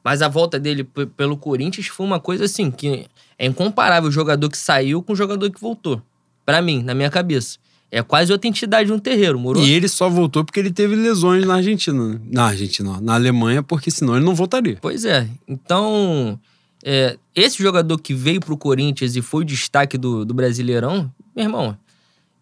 mas 0.05 0.20
a 0.20 0.28
volta 0.28 0.59
dele 0.59 0.85
pelo 1.16 1.36
Corinthians 1.36 1.86
foi 1.86 2.05
uma 2.05 2.20
coisa 2.20 2.44
assim, 2.44 2.70
que 2.70 3.07
é 3.39 3.47
incomparável 3.47 4.09
o 4.09 4.12
jogador 4.12 4.51
que 4.51 4.59
saiu 4.59 5.03
com 5.03 5.12
o 5.12 5.16
jogador 5.16 5.51
que 5.51 5.61
voltou. 5.61 6.03
para 6.44 6.61
mim, 6.61 6.82
na 6.82 6.94
minha 6.94 7.11
cabeça. 7.11 7.59
É 7.94 8.02
quase 8.02 8.32
outra 8.32 8.48
entidade 8.48 8.89
no 8.89 8.98
terreiro, 8.98 9.39
moro? 9.39 9.60
E 9.60 9.70
ele 9.70 9.86
só 9.86 10.09
voltou 10.09 10.43
porque 10.43 10.59
ele 10.59 10.73
teve 10.73 10.97
lesões 10.97 11.44
na 11.44 11.56
Argentina. 11.56 12.19
Na 12.24 12.47
Argentina, 12.47 12.98
na 13.02 13.12
Alemanha, 13.12 13.62
porque 13.62 13.90
senão 13.90 14.16
ele 14.16 14.24
não 14.24 14.35
voltaria. 14.35 14.78
Pois 14.81 15.05
é. 15.05 15.28
Então, 15.47 16.40
é, 16.82 17.19
esse 17.35 17.62
jogador 17.62 17.98
que 17.98 18.14
veio 18.14 18.40
pro 18.40 18.56
Corinthians 18.56 19.14
e 19.14 19.20
foi 19.20 19.43
o 19.43 19.44
destaque 19.44 19.98
do, 19.98 20.24
do 20.24 20.32
Brasileirão, 20.32 21.12
meu 21.36 21.44
irmão, 21.44 21.77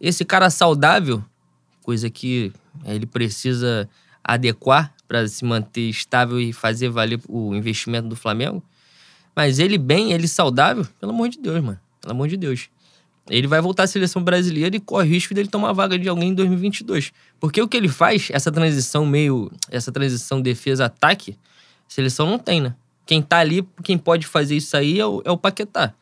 esse 0.01 0.24
cara 0.24 0.51
saudável, 0.51 1.20
coisa 1.82 2.09
que 2.09 2.52
é, 2.85 2.94
ele 2.94 3.06
precisa 3.06 3.89
adequar 4.22 4.94
para 5.09 5.27
se 5.27 5.44
manter 5.44 5.90
estável 5.90 6.40
e 6.40 6.52
fazer 6.52 6.90
valer 6.90 7.18
o 7.28 7.56
investimento 7.56 8.06
do 8.06 8.14
Flamengo. 8.14 8.62
Mas 9.35 9.59
ele 9.59 9.78
bem, 9.78 10.12
ele 10.12 10.28
saudável, 10.28 10.86
pelo 11.01 11.10
amor 11.10 11.28
de 11.28 11.40
Deus, 11.40 11.60
mano. 11.60 11.81
Pelo 12.01 12.12
amor 12.12 12.28
de 12.28 12.36
Deus 12.36 12.70
ele 13.29 13.47
vai 13.47 13.61
voltar 13.61 13.85
à 13.85 13.87
seleção 13.87 14.23
brasileira 14.23 14.75
e 14.75 14.81
corre 14.81 15.09
risco 15.09 15.35
dele 15.35 15.49
tomar 15.49 15.71
a 15.71 15.73
vaga 15.73 15.99
de 15.99 16.09
alguém 16.09 16.31
em 16.31 16.35
2022. 16.35 17.13
Porque 17.39 17.61
o 17.61 17.69
que 17.69 17.77
ele 17.77 17.89
faz, 17.89 18.29
essa 18.33 18.51
transição 18.51 19.07
meio. 19.07 19.51
essa 19.71 19.93
transição 19.93 20.41
defesa-ataque, 20.41 21.37
seleção 21.89 22.29
não 22.29 22.39
tem, 22.39 22.61
né? 22.61 22.75
Quem 23.07 23.23
tá 23.23 23.39
ali, 23.39 23.67
quem 23.83 23.99
pode 23.99 24.27
fazer 24.27 24.57
isso 24.57 24.77
aí 24.77 24.99
é 24.99 25.07
o, 25.07 25.23
é 25.25 25.31
o 25.31 25.37
Paquetá. 25.37 25.93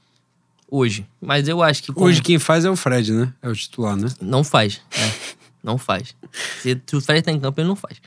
Hoje. 0.71 1.07
Mas 1.21 1.49
eu 1.49 1.63
acho 1.63 1.83
que. 1.83 1.93
Como... 1.93 2.07
Hoje 2.07 2.21
quem 2.21 2.39
faz 2.39 2.65
é 2.65 2.71
o 2.71 2.77
Fred, 2.77 3.13
né? 3.13 3.33
É 3.41 3.49
o 3.49 3.55
titular, 3.55 3.97
né? 3.97 4.09
Não 4.21 4.45
faz. 4.45 4.81
É. 4.91 5.13
não 5.65 5.79
faz. 5.79 6.15
Se, 6.61 6.81
se, 6.87 6.97
o 6.97 7.01
Fred 7.01 7.23
tá 7.23 7.33
em 7.33 7.41
campo, 7.41 7.61
ele 7.61 7.69
não 7.69 7.77
faz. 7.77 7.99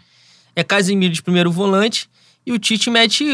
É 0.55 0.63
Casimiro 0.63 1.13
de 1.13 1.21
primeiro 1.23 1.51
volante 1.51 2.09
e 2.45 2.51
o 2.51 2.59
Tite 2.59 2.89
mete. 2.89 3.25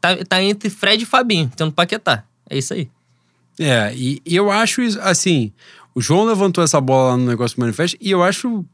Tá, 0.00 0.16
tá 0.28 0.42
entre 0.42 0.68
Fred 0.68 1.02
e 1.02 1.06
Fabinho, 1.06 1.50
tendo 1.56 1.72
Paquetá. 1.72 2.24
É 2.50 2.58
isso 2.58 2.74
aí. 2.74 2.90
É, 3.58 3.92
e, 3.94 4.20
eu 4.26 4.50
acho 4.50 4.82
isso, 4.82 4.98
assim, 5.00 5.52
o 5.94 6.00
João 6.00 6.24
levantou 6.24 6.62
essa 6.62 6.80
bola 6.80 7.10
lá 7.10 7.16
no 7.16 7.26
negócio 7.26 7.56
do 7.56 7.60
manifesto 7.60 7.96
e 8.00 8.10
eu 8.10 8.22
acho 8.22 8.64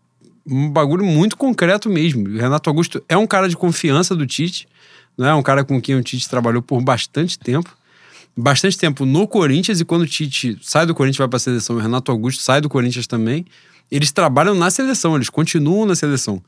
um 0.47 0.71
bagulho 0.71 1.05
muito 1.05 1.37
concreto 1.37 1.91
mesmo. 1.91 2.29
O 2.29 2.39
Renato 2.39 2.71
Augusto 2.71 3.03
é 3.09 3.17
um 3.17 3.27
cara 3.27 3.49
de 3.49 3.57
confiança 3.57 4.17
do 4.17 4.27
Tite, 4.27 4.67
não 5.17 5.27
é 5.27 5.35
um 5.35 5.43
cara 5.43 5.65
com 5.65 5.81
quem 5.81 5.95
o 5.97 6.03
Tite 6.03 6.29
trabalhou 6.29 6.63
por 6.63 6.81
bastante 6.83 7.39
tempo. 7.39 7.77
Bastante 8.37 8.79
tempo 8.79 9.05
no 9.05 9.27
Corinthians, 9.27 9.81
e 9.81 9.85
quando 9.85 10.03
o 10.03 10.07
Tite 10.07 10.57
sai 10.63 10.87
do 10.87 10.95
Corinthians 10.95 11.19
vai 11.19 11.29
para 11.29 11.37
a 11.37 11.41
seleção, 11.41 11.77
o 11.77 11.79
Renato 11.79 12.11
Augusto 12.11 12.43
sai 12.43 12.61
do 12.61 12.69
Corinthians 12.69 13.07
também. 13.07 13.45
Eles 13.91 14.13
trabalham 14.13 14.55
na 14.55 14.71
seleção, 14.71 15.17
eles 15.17 15.29
continuam 15.29 15.85
na 15.85 15.97
seleção. 15.97 16.41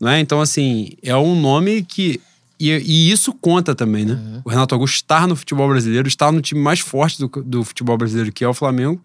Não 0.00 0.08
é? 0.10 0.20
Então, 0.20 0.40
assim, 0.40 0.90
é 1.02 1.16
um 1.16 1.40
nome 1.40 1.82
que 1.82 2.20
e, 2.58 2.70
e, 2.70 3.10
isso 3.10 3.32
conta 3.32 3.74
também, 3.74 4.04
né? 4.04 4.14
Uhum. 4.14 4.42
O 4.44 4.50
Renato 4.50 4.74
Augusto 4.74 4.96
estar 4.96 5.28
no 5.28 5.36
futebol 5.36 5.68
brasileiro, 5.68 6.08
estar 6.08 6.32
no 6.32 6.40
time 6.40 6.60
mais 6.60 6.80
forte 6.80 7.18
do, 7.18 7.28
do 7.42 7.64
futebol 7.64 7.96
brasileiro, 7.96 8.32
que 8.32 8.44
é 8.44 8.48
o 8.48 8.54
Flamengo, 8.54 9.00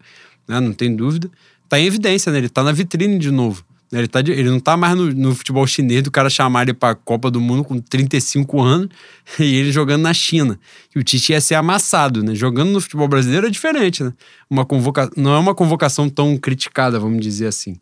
né? 0.48 0.58
não 0.60 0.72
tem 0.72 0.94
dúvida. 0.94 1.30
Tá 1.68 1.78
em 1.78 1.86
evidência, 1.86 2.32
né? 2.32 2.38
Ele 2.38 2.48
tá 2.48 2.62
na 2.62 2.72
vitrine 2.72 3.18
de 3.18 3.30
novo. 3.30 3.64
Né? 3.92 4.00
Ele, 4.00 4.08
tá 4.08 4.20
de, 4.20 4.32
ele 4.32 4.50
não 4.50 4.58
tá 4.58 4.76
mais 4.76 4.96
no, 4.96 5.12
no, 5.12 5.34
futebol 5.34 5.64
chinês 5.66 6.02
do 6.02 6.10
cara 6.10 6.28
chamar 6.28 6.62
ele 6.62 6.74
pra 6.74 6.96
Copa 6.96 7.30
do 7.30 7.40
Mundo 7.40 7.62
com 7.62 7.78
35 7.78 8.60
anos 8.60 8.88
e 9.38 9.54
ele 9.54 9.70
jogando 9.70 10.02
na 10.02 10.12
China. 10.12 10.58
E 10.94 10.98
o 10.98 11.04
Tite 11.04 11.32
ia 11.32 11.40
ser 11.40 11.54
amassado, 11.54 12.22
né? 12.22 12.34
Jogando 12.34 12.70
no 12.70 12.80
futebol 12.80 13.06
brasileiro 13.06 13.46
é 13.46 13.50
diferente, 13.50 14.02
né? 14.02 14.12
Uma 14.50 14.64
convoca... 14.64 15.08
Não 15.16 15.32
é 15.32 15.38
uma 15.38 15.54
convocação 15.54 16.10
tão 16.10 16.36
criticada, 16.36 16.98
vamos 16.98 17.20
dizer 17.20 17.46
assim. 17.46 17.76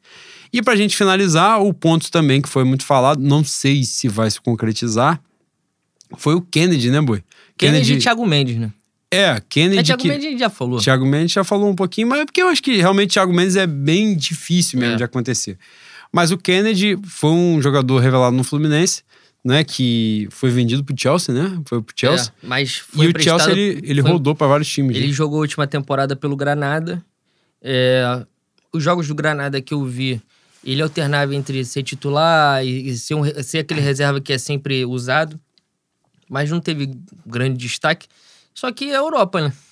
E 0.52 0.60
pra 0.60 0.76
gente 0.76 0.94
finalizar, 0.94 1.62
o 1.62 1.72
ponto 1.72 2.10
também 2.10 2.42
que 2.42 2.48
foi 2.48 2.62
muito 2.62 2.84
falado, 2.84 3.18
não 3.20 3.42
sei 3.42 3.84
se 3.84 4.06
vai 4.06 4.30
se 4.30 4.38
concretizar, 4.38 5.18
foi 6.16 6.34
o 6.34 6.40
Kennedy, 6.40 6.90
né, 6.90 7.00
Boi? 7.00 7.22
Kennedy, 7.56 7.84
Kennedy 7.84 7.92
e 7.94 8.02
Thiago 8.02 8.26
Mendes, 8.26 8.56
né? 8.56 8.72
É, 9.12 9.42
Kennedy. 9.46 9.78
É, 9.78 9.82
Thiago 9.82 10.02
que... 10.02 10.08
Mendes 10.08 10.40
já 10.40 10.48
falou. 10.48 10.80
Thiago 10.80 11.04
Mendes 11.04 11.32
já 11.32 11.44
falou 11.44 11.68
um 11.68 11.74
pouquinho, 11.74 12.08
mas 12.08 12.20
é 12.20 12.24
porque 12.24 12.40
eu 12.40 12.48
acho 12.48 12.62
que 12.62 12.76
realmente 12.78 13.10
Thiago 13.10 13.32
Mendes 13.32 13.56
é 13.56 13.66
bem 13.66 14.16
difícil 14.16 14.78
mesmo 14.78 14.94
é. 14.94 14.96
de 14.96 15.04
acontecer. 15.04 15.58
Mas 16.10 16.30
o 16.30 16.38
Kennedy 16.38 16.98
foi 17.04 17.30
um 17.30 17.60
jogador 17.60 17.98
revelado 17.98 18.34
no 18.34 18.42
Fluminense, 18.42 19.02
né? 19.44 19.64
Que 19.64 20.28
foi 20.30 20.50
vendido 20.50 20.82
pro 20.82 20.94
Chelsea, 20.98 21.34
né? 21.34 21.60
Foi 21.66 21.82
pro 21.82 21.94
Chelsea. 21.94 22.32
É, 22.42 22.46
mas 22.46 22.76
foi 22.78 23.06
E 23.06 23.08
o 23.10 23.22
Chelsea, 23.22 23.52
ele, 23.52 23.80
ele 23.82 24.00
foi... 24.00 24.10
rodou 24.12 24.34
para 24.34 24.46
vários 24.46 24.68
times. 24.68 24.96
Ele 24.96 25.08
né? 25.08 25.12
jogou 25.12 25.38
a 25.38 25.40
última 25.42 25.66
temporada 25.66 26.16
pelo 26.16 26.34
Granada. 26.34 27.04
É, 27.60 28.24
os 28.72 28.82
jogos 28.82 29.06
do 29.08 29.14
Granada 29.14 29.60
que 29.60 29.74
eu 29.74 29.84
vi, 29.84 30.22
ele 30.64 30.80
alternava 30.80 31.34
entre 31.34 31.62
ser 31.66 31.82
titular 31.82 32.64
e 32.64 32.96
ser, 32.96 33.14
um, 33.14 33.24
ser 33.42 33.58
aquele 33.58 33.80
reserva 33.82 34.22
que 34.22 34.32
é 34.32 34.38
sempre 34.38 34.86
usado 34.86 35.38
mas 36.32 36.50
não 36.50 36.60
teve 36.60 36.90
grande 37.26 37.58
destaque. 37.58 38.08
Só 38.54 38.72
que 38.72 38.90
é 38.90 38.96
Europa, 38.96 39.42
né? 39.42 39.52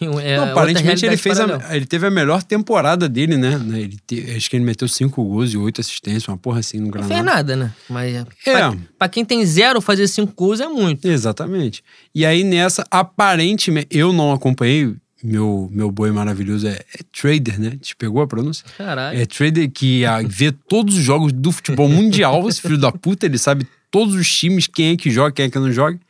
É 0.00 0.36
não, 0.36 0.50
aparentemente 0.50 1.06
ele 1.06 1.16
fez 1.16 1.38
a, 1.38 1.76
ele 1.76 1.86
teve 1.86 2.04
a 2.04 2.10
melhor 2.10 2.42
temporada 2.42 3.08
dele, 3.08 3.36
né? 3.36 3.56
né? 3.56 3.78
Ele 3.78 3.96
te, 4.04 4.28
acho 4.36 4.50
que 4.50 4.56
ele 4.56 4.64
meteu 4.64 4.88
cinco 4.88 5.22
gols 5.22 5.52
e 5.52 5.56
oito 5.56 5.80
assistências, 5.80 6.26
uma 6.26 6.36
porra 6.36 6.58
assim 6.58 6.80
no 6.80 6.88
Granada. 6.88 7.14
Não 7.14 7.22
fez 7.22 7.36
nada, 7.36 7.56
né? 7.56 7.72
Mas 7.88 8.12
é. 8.12 8.26
Pra, 8.42 8.76
pra, 8.98 9.08
quem 9.08 9.24
tem 9.24 9.46
zero, 9.46 9.80
fazer 9.80 10.08
cinco 10.08 10.32
gols 10.34 10.58
é 10.58 10.66
muito. 10.66 11.06
Exatamente. 11.06 11.82
E 12.12 12.26
aí 12.26 12.42
nessa, 12.42 12.84
aparentemente, 12.90 13.86
eu 13.88 14.12
não 14.12 14.32
acompanhei. 14.32 14.96
Meu, 15.22 15.70
meu 15.72 15.92
boi 15.92 16.10
maravilhoso 16.10 16.66
é, 16.66 16.72
é 16.72 17.00
trader, 17.12 17.60
né? 17.60 17.78
Te 17.80 17.94
pegou 17.94 18.20
a 18.20 18.26
pronúncia? 18.26 18.66
Caralho. 18.76 19.16
É 19.16 19.24
trader 19.24 19.70
que 19.70 20.04
a, 20.04 20.22
vê 20.22 20.50
todos 20.50 20.98
os 20.98 21.04
jogos 21.04 21.32
do 21.32 21.52
futebol 21.52 21.88
mundial, 21.88 22.48
esse 22.48 22.60
filho 22.60 22.76
da 22.76 22.90
puta, 22.90 23.26
ele 23.26 23.38
sabe 23.38 23.64
todos 23.94 24.16
os 24.16 24.28
times, 24.28 24.66
quem 24.66 24.88
é 24.88 24.96
que 24.96 25.08
joga, 25.08 25.30
quem 25.30 25.44
é 25.44 25.48
que 25.48 25.56
não 25.56 25.70
joga. 25.70 26.00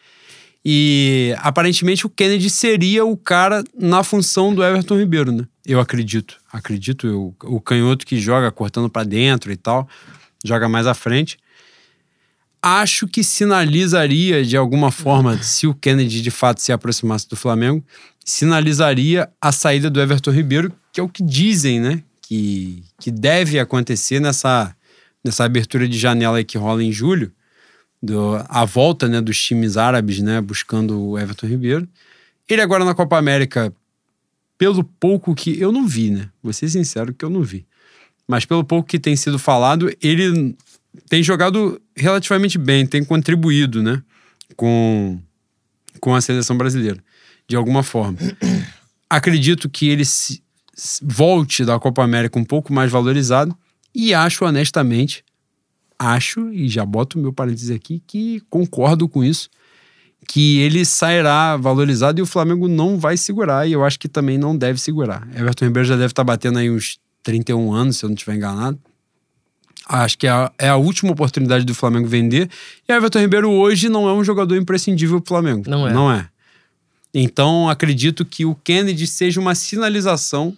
E 0.65 1.35
aparentemente 1.37 2.07
o 2.07 2.09
Kennedy 2.09 2.49
seria 2.49 3.05
o 3.05 3.15
cara 3.15 3.63
na 3.79 4.03
função 4.03 4.55
do 4.55 4.65
Everton 4.65 4.97
Ribeiro, 4.97 5.31
né? 5.31 5.45
Eu 5.67 5.79
acredito. 5.79 6.39
Acredito. 6.51 7.07
Eu, 7.07 7.37
o 7.43 7.61
canhoto 7.61 8.07
que 8.07 8.19
joga 8.19 8.51
cortando 8.51 8.89
para 8.89 9.05
dentro 9.07 9.53
e 9.53 9.57
tal, 9.57 9.87
joga 10.43 10.67
mais 10.67 10.87
à 10.87 10.95
frente. 10.95 11.37
Acho 12.63 13.07
que 13.07 13.23
sinalizaria 13.23 14.43
de 14.43 14.57
alguma 14.57 14.91
forma, 14.91 15.37
se 15.43 15.67
o 15.67 15.75
Kennedy 15.75 16.23
de 16.23 16.31
fato 16.31 16.63
se 16.63 16.73
aproximasse 16.73 17.29
do 17.29 17.37
Flamengo, 17.37 17.85
sinalizaria 18.25 19.29
a 19.39 19.53
saída 19.53 19.91
do 19.91 20.01
Everton 20.01 20.31
Ribeiro, 20.31 20.73
que 20.91 21.01
é 21.01 21.03
o 21.03 21.09
que 21.11 21.23
dizem, 21.23 21.81
né? 21.81 22.03
Que, 22.23 22.83
que 22.99 23.11
deve 23.11 23.59
acontecer 23.59 24.21
nessa, 24.21 24.75
nessa 25.23 25.45
abertura 25.45 25.87
de 25.87 25.99
janela 25.99 26.43
que 26.43 26.57
rola 26.57 26.83
em 26.83 26.91
julho, 26.91 27.31
do, 28.05 28.37
a 28.49 28.65
volta 28.65 29.09
né, 29.09 29.21
dos 29.21 29.43
times 29.43 29.77
árabes 29.77 30.21
né, 30.21 30.41
buscando 30.41 31.01
o 31.01 31.19
Everton 31.19 31.47
Ribeiro. 31.47 31.89
Ele 32.49 32.61
agora 32.61 32.85
na 32.85 32.95
Copa 32.95 33.17
América, 33.17 33.73
pelo 34.59 34.85
pouco 34.85 35.35
que. 35.35 35.59
Eu 35.59 35.73
não 35.73 35.87
vi, 35.87 36.11
né? 36.11 36.29
Vou 36.43 36.53
ser 36.53 36.69
sincero 36.69 37.15
que 37.15 37.25
eu 37.25 37.31
não 37.31 37.43
vi. 37.43 37.67
Mas 38.29 38.45
pelo 38.45 38.65
pouco 38.65 38.89
que 38.89 38.99
tem 38.99 39.17
sido 39.17 39.39
falado, 39.39 39.91
ele 40.03 40.55
tem 41.09 41.23
jogado 41.23 41.81
relativamente 41.97 42.59
bem, 42.59 42.87
tem 42.87 43.03
contribuído, 43.03 43.83
né? 43.83 44.03
Com, 44.57 45.19
com 46.01 46.15
a 46.15 46.21
seleção 46.21 46.57
brasileira, 46.57 47.03
de 47.49 47.57
alguma 47.57 47.83
forma. 47.83 48.19
Acredito 49.09 49.69
que 49.69 49.89
ele 49.89 50.05
se, 50.05 50.43
volte 51.03 51.65
da 51.65 51.79
Copa 51.79 52.03
América 52.03 52.39
um 52.39 52.45
pouco 52.45 52.73
mais 52.73 52.91
valorizado 52.91 53.57
e 53.95 54.13
acho 54.13 54.45
honestamente, 54.45 55.25
acho, 55.99 56.53
e 56.53 56.69
já 56.69 56.85
boto 56.85 57.19
o 57.19 57.23
meu 57.23 57.33
parênteses 57.33 57.71
aqui, 57.71 58.03
que 58.07 58.41
concordo 58.51 59.09
com 59.09 59.25
isso, 59.25 59.49
que 60.29 60.59
ele 60.61 60.85
sairá 60.85 61.57
valorizado 61.57 62.19
e 62.19 62.23
o 62.23 62.27
Flamengo 62.27 62.69
não 62.69 62.99
vai 62.99 63.17
segurar, 63.17 63.69
e 63.69 63.73
eu 63.73 63.85
acho 63.85 63.99
que 63.99 64.09
também 64.09 64.39
não 64.39 64.57
deve 64.57 64.81
segurar. 64.81 65.29
Everton 65.35 65.67
Ribeiro 65.67 65.89
já 65.89 65.97
deve 65.97 66.13
estar 66.13 66.25
batendo 66.25 66.59
aí 66.59 66.71
uns 66.71 66.99
31 67.23 67.73
anos, 67.73 67.97
se 67.97 68.05
eu 68.05 68.09
não 68.09 68.15
estiver 68.15 68.37
enganado. 68.37 68.79
Acho 69.87 70.17
que 70.17 70.27
é 70.27 70.31
a, 70.31 70.53
é 70.59 70.69
a, 70.69 70.77
última 70.77 71.13
oportunidade 71.13 71.65
do 71.65 71.75
Flamengo 71.75 72.09
vender. 72.09 72.49
E 72.89 72.93
Everton 72.93 73.21
Ribeiro 73.21 73.51
hoje 73.51 73.91
não 73.91 74.09
é 74.09 74.15
um 74.15 74.25
jogador 74.25 74.57
imprescindível 74.57 75.21
pro 75.21 75.29
Flamengo. 75.29 75.69
Não 75.69 75.87
é. 75.87 75.93
Não 75.93 76.11
é. 76.11 76.29
Então 77.13 77.69
acredito 77.69 78.25
que 78.25 78.45
o 78.47 78.55
Kennedy 78.55 79.07
seja 79.07 79.39
uma 79.41 79.55
sinalização 79.55 80.57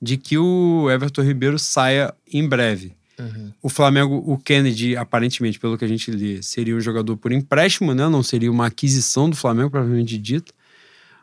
de 0.00 0.16
que 0.16 0.36
o 0.36 0.90
Everton 0.90 1.22
Ribeiro 1.22 1.58
saia 1.58 2.14
em 2.30 2.46
breve. 2.46 2.94
Uhum. 3.20 3.52
O 3.62 3.68
Flamengo, 3.68 4.22
o 4.26 4.38
Kennedy, 4.38 4.96
aparentemente, 4.96 5.58
pelo 5.58 5.76
que 5.76 5.84
a 5.84 5.88
gente 5.88 6.10
lê, 6.10 6.42
seria 6.42 6.74
um 6.74 6.80
jogador 6.80 7.16
por 7.16 7.32
empréstimo, 7.32 7.94
né? 7.94 8.08
Não 8.08 8.22
seria 8.22 8.50
uma 8.50 8.66
aquisição 8.66 9.28
do 9.28 9.36
Flamengo, 9.36 9.70
provavelmente 9.70 10.16
dita. 10.18 10.52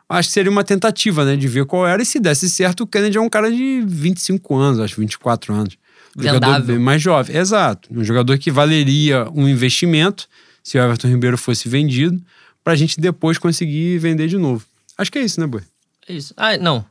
Acho 0.08 0.28
que 0.28 0.32
seria 0.32 0.50
uma 0.50 0.64
tentativa, 0.64 1.24
né? 1.24 1.36
De 1.36 1.46
ver 1.48 1.66
qual 1.66 1.86
era. 1.86 2.00
E 2.00 2.06
se 2.06 2.18
desse 2.18 2.48
certo, 2.48 2.82
o 2.82 2.86
Kennedy 2.86 3.18
é 3.18 3.20
um 3.20 3.28
cara 3.28 3.50
de 3.50 3.82
25 3.86 4.56
anos, 4.56 4.80
acho 4.80 4.98
24 4.98 5.52
anos. 5.52 5.76
Um 6.16 6.22
jogador 6.22 6.62
bem 6.62 6.78
mais 6.78 7.02
jovem. 7.02 7.36
Exato. 7.36 7.88
Um 7.92 8.02
jogador 8.02 8.38
que 8.38 8.50
valeria 8.50 9.28
um 9.34 9.46
investimento 9.46 10.28
se 10.62 10.78
o 10.78 10.82
Everton 10.82 11.08
Ribeiro 11.08 11.38
fosse 11.38 11.68
vendido, 11.68 12.20
para 12.62 12.74
a 12.74 12.76
gente 12.76 13.00
depois 13.00 13.38
conseguir 13.38 13.98
vender 13.98 14.28
de 14.28 14.36
novo. 14.36 14.64
Acho 14.98 15.10
que 15.10 15.18
é 15.18 15.22
isso, 15.22 15.40
né, 15.40 15.46
Boi? 15.46 15.62
É 16.06 16.12
isso. 16.12 16.34
Ah, 16.36 16.58
não. 16.58 16.84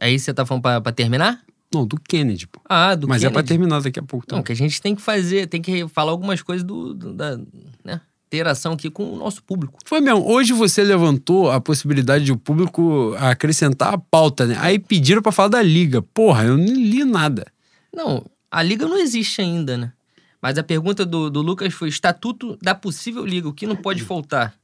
Aí 0.00 0.18
você 0.18 0.32
tá 0.32 0.46
falando 0.46 0.62
pra 0.62 0.92
terminar? 0.92 1.40
Não, 1.74 1.86
do 1.86 1.98
Kennedy, 2.00 2.46
pô. 2.46 2.60
Ah, 2.68 2.94
do 2.94 3.08
Mas 3.08 3.20
Kennedy. 3.20 3.26
é 3.26 3.30
pra 3.32 3.42
terminar 3.42 3.82
daqui 3.82 3.98
a 3.98 4.02
pouco. 4.02 4.26
Tá? 4.26 4.36
Não, 4.36 4.42
que 4.42 4.52
a 4.52 4.56
gente 4.56 4.80
tem 4.80 4.94
que 4.94 5.02
fazer, 5.02 5.48
tem 5.48 5.60
que 5.60 5.86
falar 5.88 6.12
algumas 6.12 6.40
coisas 6.40 6.64
do, 6.64 6.94
do 6.94 7.12
da 7.12 7.38
né, 7.84 8.00
interação 8.26 8.72
aqui 8.72 8.90
com 8.90 9.12
o 9.12 9.16
nosso 9.16 9.42
público. 9.42 9.78
Foi 9.84 10.00
mesmo. 10.00 10.26
Hoje 10.26 10.52
você 10.52 10.82
levantou 10.82 11.50
a 11.50 11.60
possibilidade 11.60 12.24
de 12.24 12.32
o 12.32 12.36
público 12.36 13.14
acrescentar 13.18 13.94
a 13.94 13.98
pauta, 13.98 14.46
né? 14.46 14.56
Aí 14.60 14.78
pediram 14.78 15.22
para 15.22 15.32
falar 15.32 15.48
da 15.48 15.62
liga. 15.62 16.02
Porra, 16.02 16.44
eu 16.44 16.56
nem 16.56 16.74
li 16.74 17.04
nada. 17.04 17.46
Não, 17.92 18.24
a 18.50 18.62
liga 18.62 18.86
não 18.86 18.98
existe 18.98 19.40
ainda, 19.40 19.76
né? 19.76 19.92
Mas 20.40 20.58
a 20.58 20.62
pergunta 20.62 21.06
do, 21.06 21.30
do 21.30 21.40
Lucas 21.40 21.72
foi: 21.72 21.88
estatuto 21.88 22.58
da 22.60 22.74
possível 22.74 23.24
liga, 23.24 23.48
o 23.48 23.52
que 23.52 23.66
não 23.66 23.76
pode 23.76 24.02
faltar? 24.04 24.54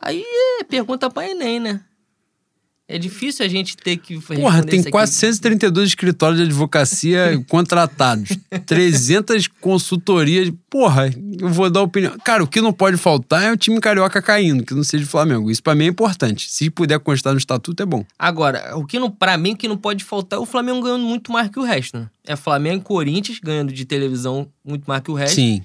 Aí 0.00 0.24
é 0.60 0.64
pergunta 0.64 1.10
para 1.10 1.28
Enem, 1.28 1.60
né? 1.60 1.80
É 2.88 2.98
difícil 2.98 3.44
a 3.46 3.48
gente 3.48 3.76
ter 3.76 3.96
que. 3.96 4.20
Porra, 4.20 4.62
tem 4.62 4.82
432 4.82 5.88
escritórios 5.88 6.38
de 6.38 6.44
advocacia 6.44 7.42
contratados, 7.48 8.36
300 8.66 9.46
consultorias. 9.46 10.52
Porra, 10.68 11.10
eu 11.40 11.48
vou 11.48 11.70
dar 11.70 11.82
opinião. 11.82 12.16
Cara, 12.24 12.42
o 12.42 12.46
que 12.46 12.60
não 12.60 12.72
pode 12.72 12.96
faltar 12.96 13.44
é 13.44 13.52
o 13.52 13.56
time 13.56 13.80
carioca 13.80 14.20
caindo, 14.20 14.64
que 14.64 14.74
não 14.74 14.84
seja 14.84 15.04
o 15.04 15.08
Flamengo. 15.08 15.50
Isso 15.50 15.62
para 15.62 15.74
mim 15.74 15.84
é 15.84 15.88
importante. 15.88 16.50
Se 16.50 16.68
puder 16.68 16.98
constar 16.98 17.32
no 17.32 17.38
estatuto, 17.38 17.82
é 17.82 17.86
bom. 17.86 18.04
Agora, 18.18 18.76
o 18.76 18.84
que 18.84 18.98
não, 18.98 19.10
para 19.10 19.38
mim, 19.38 19.54
que 19.54 19.68
não 19.68 19.76
pode 19.76 20.04
faltar 20.04 20.38
é 20.38 20.42
o 20.42 20.46
Flamengo 20.46 20.82
ganhando 20.82 21.04
muito 21.04 21.30
mais 21.30 21.48
que 21.48 21.58
o 21.58 21.62
resto, 21.62 21.98
né? 21.98 22.08
É 22.26 22.36
Flamengo 22.36 22.82
e 22.82 22.84
Corinthians 22.84 23.38
ganhando 23.42 23.72
de 23.72 23.84
televisão 23.84 24.48
muito 24.64 24.84
mais 24.84 25.02
que 25.02 25.10
o 25.10 25.14
resto. 25.14 25.36
Sim. 25.36 25.62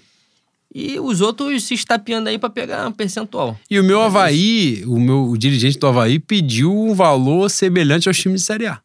E 0.80 0.99
os 0.99 1.22
outros 1.22 1.64
se 1.64 1.74
estapeando 1.74 2.30
aí 2.30 2.38
para 2.38 2.52
pegar 2.52 2.88
um 2.88 2.91
percentual. 2.91 3.60
E 3.68 3.80
o 3.80 3.84
meu 3.84 3.99
Havaí, 3.99 4.84
o 4.86 4.99
meu 4.99 5.24
o 5.24 5.36
dirigente 5.36 5.80
do 5.80 5.88
Havaí 5.88 6.20
pediu 6.20 6.72
um 6.72 6.94
valor 6.94 7.49
semelhante 7.49 8.08
aos 8.08 8.16
times 8.16 8.41
de 8.41 8.45
Série 8.45 8.68
A. 8.68 8.80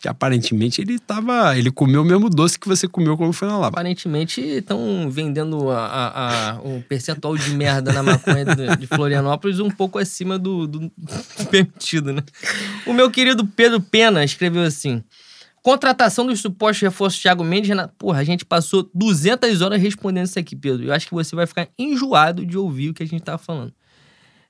Que 0.00 0.08
aparentemente 0.08 0.80
ele 0.80 0.98
tava. 0.98 1.58
Ele 1.58 1.70
comeu 1.70 2.00
o 2.00 2.04
mesmo 2.04 2.30
doce 2.30 2.58
que 2.58 2.66
você 2.66 2.88
comeu 2.88 3.14
quando 3.14 3.34
foi 3.34 3.46
na 3.46 3.58
Lava. 3.58 3.68
Aparentemente 3.68 4.40
estão 4.40 5.10
vendendo 5.10 5.70
a, 5.70 5.86
a, 5.86 6.52
a, 6.52 6.60
o 6.60 6.82
percentual 6.88 7.36
de 7.36 7.50
merda 7.50 7.92
na 7.92 8.02
maconha 8.02 8.46
de, 8.46 8.76
de 8.78 8.86
Florianópolis 8.86 9.60
um 9.60 9.70
pouco 9.70 9.98
acima 9.98 10.38
do, 10.38 10.66
do 10.66 10.90
permitido, 11.50 12.10
né? 12.10 12.22
O 12.86 12.94
meu 12.94 13.10
querido 13.10 13.46
Pedro 13.46 13.82
Pena 13.82 14.24
escreveu 14.24 14.62
assim: 14.62 15.04
Contratação 15.62 16.26
dos 16.26 16.40
supostos 16.40 16.82
reforços 16.82 17.20
Thiago 17.20 17.44
Mendes. 17.44 17.70
Porra, 17.98 18.20
a 18.20 18.24
gente 18.24 18.44
passou 18.44 18.88
200 18.94 19.60
horas 19.60 19.80
respondendo 19.80 20.26
isso 20.26 20.38
aqui, 20.38 20.54
Pedro. 20.56 20.84
Eu 20.84 20.92
acho 20.92 21.06
que 21.06 21.14
você 21.14 21.34
vai 21.34 21.46
ficar 21.46 21.68
enjoado 21.78 22.46
de 22.46 22.56
ouvir 22.56 22.90
o 22.90 22.94
que 22.94 23.02
a 23.02 23.06
gente 23.06 23.22
tava 23.22 23.38
falando. 23.38 23.72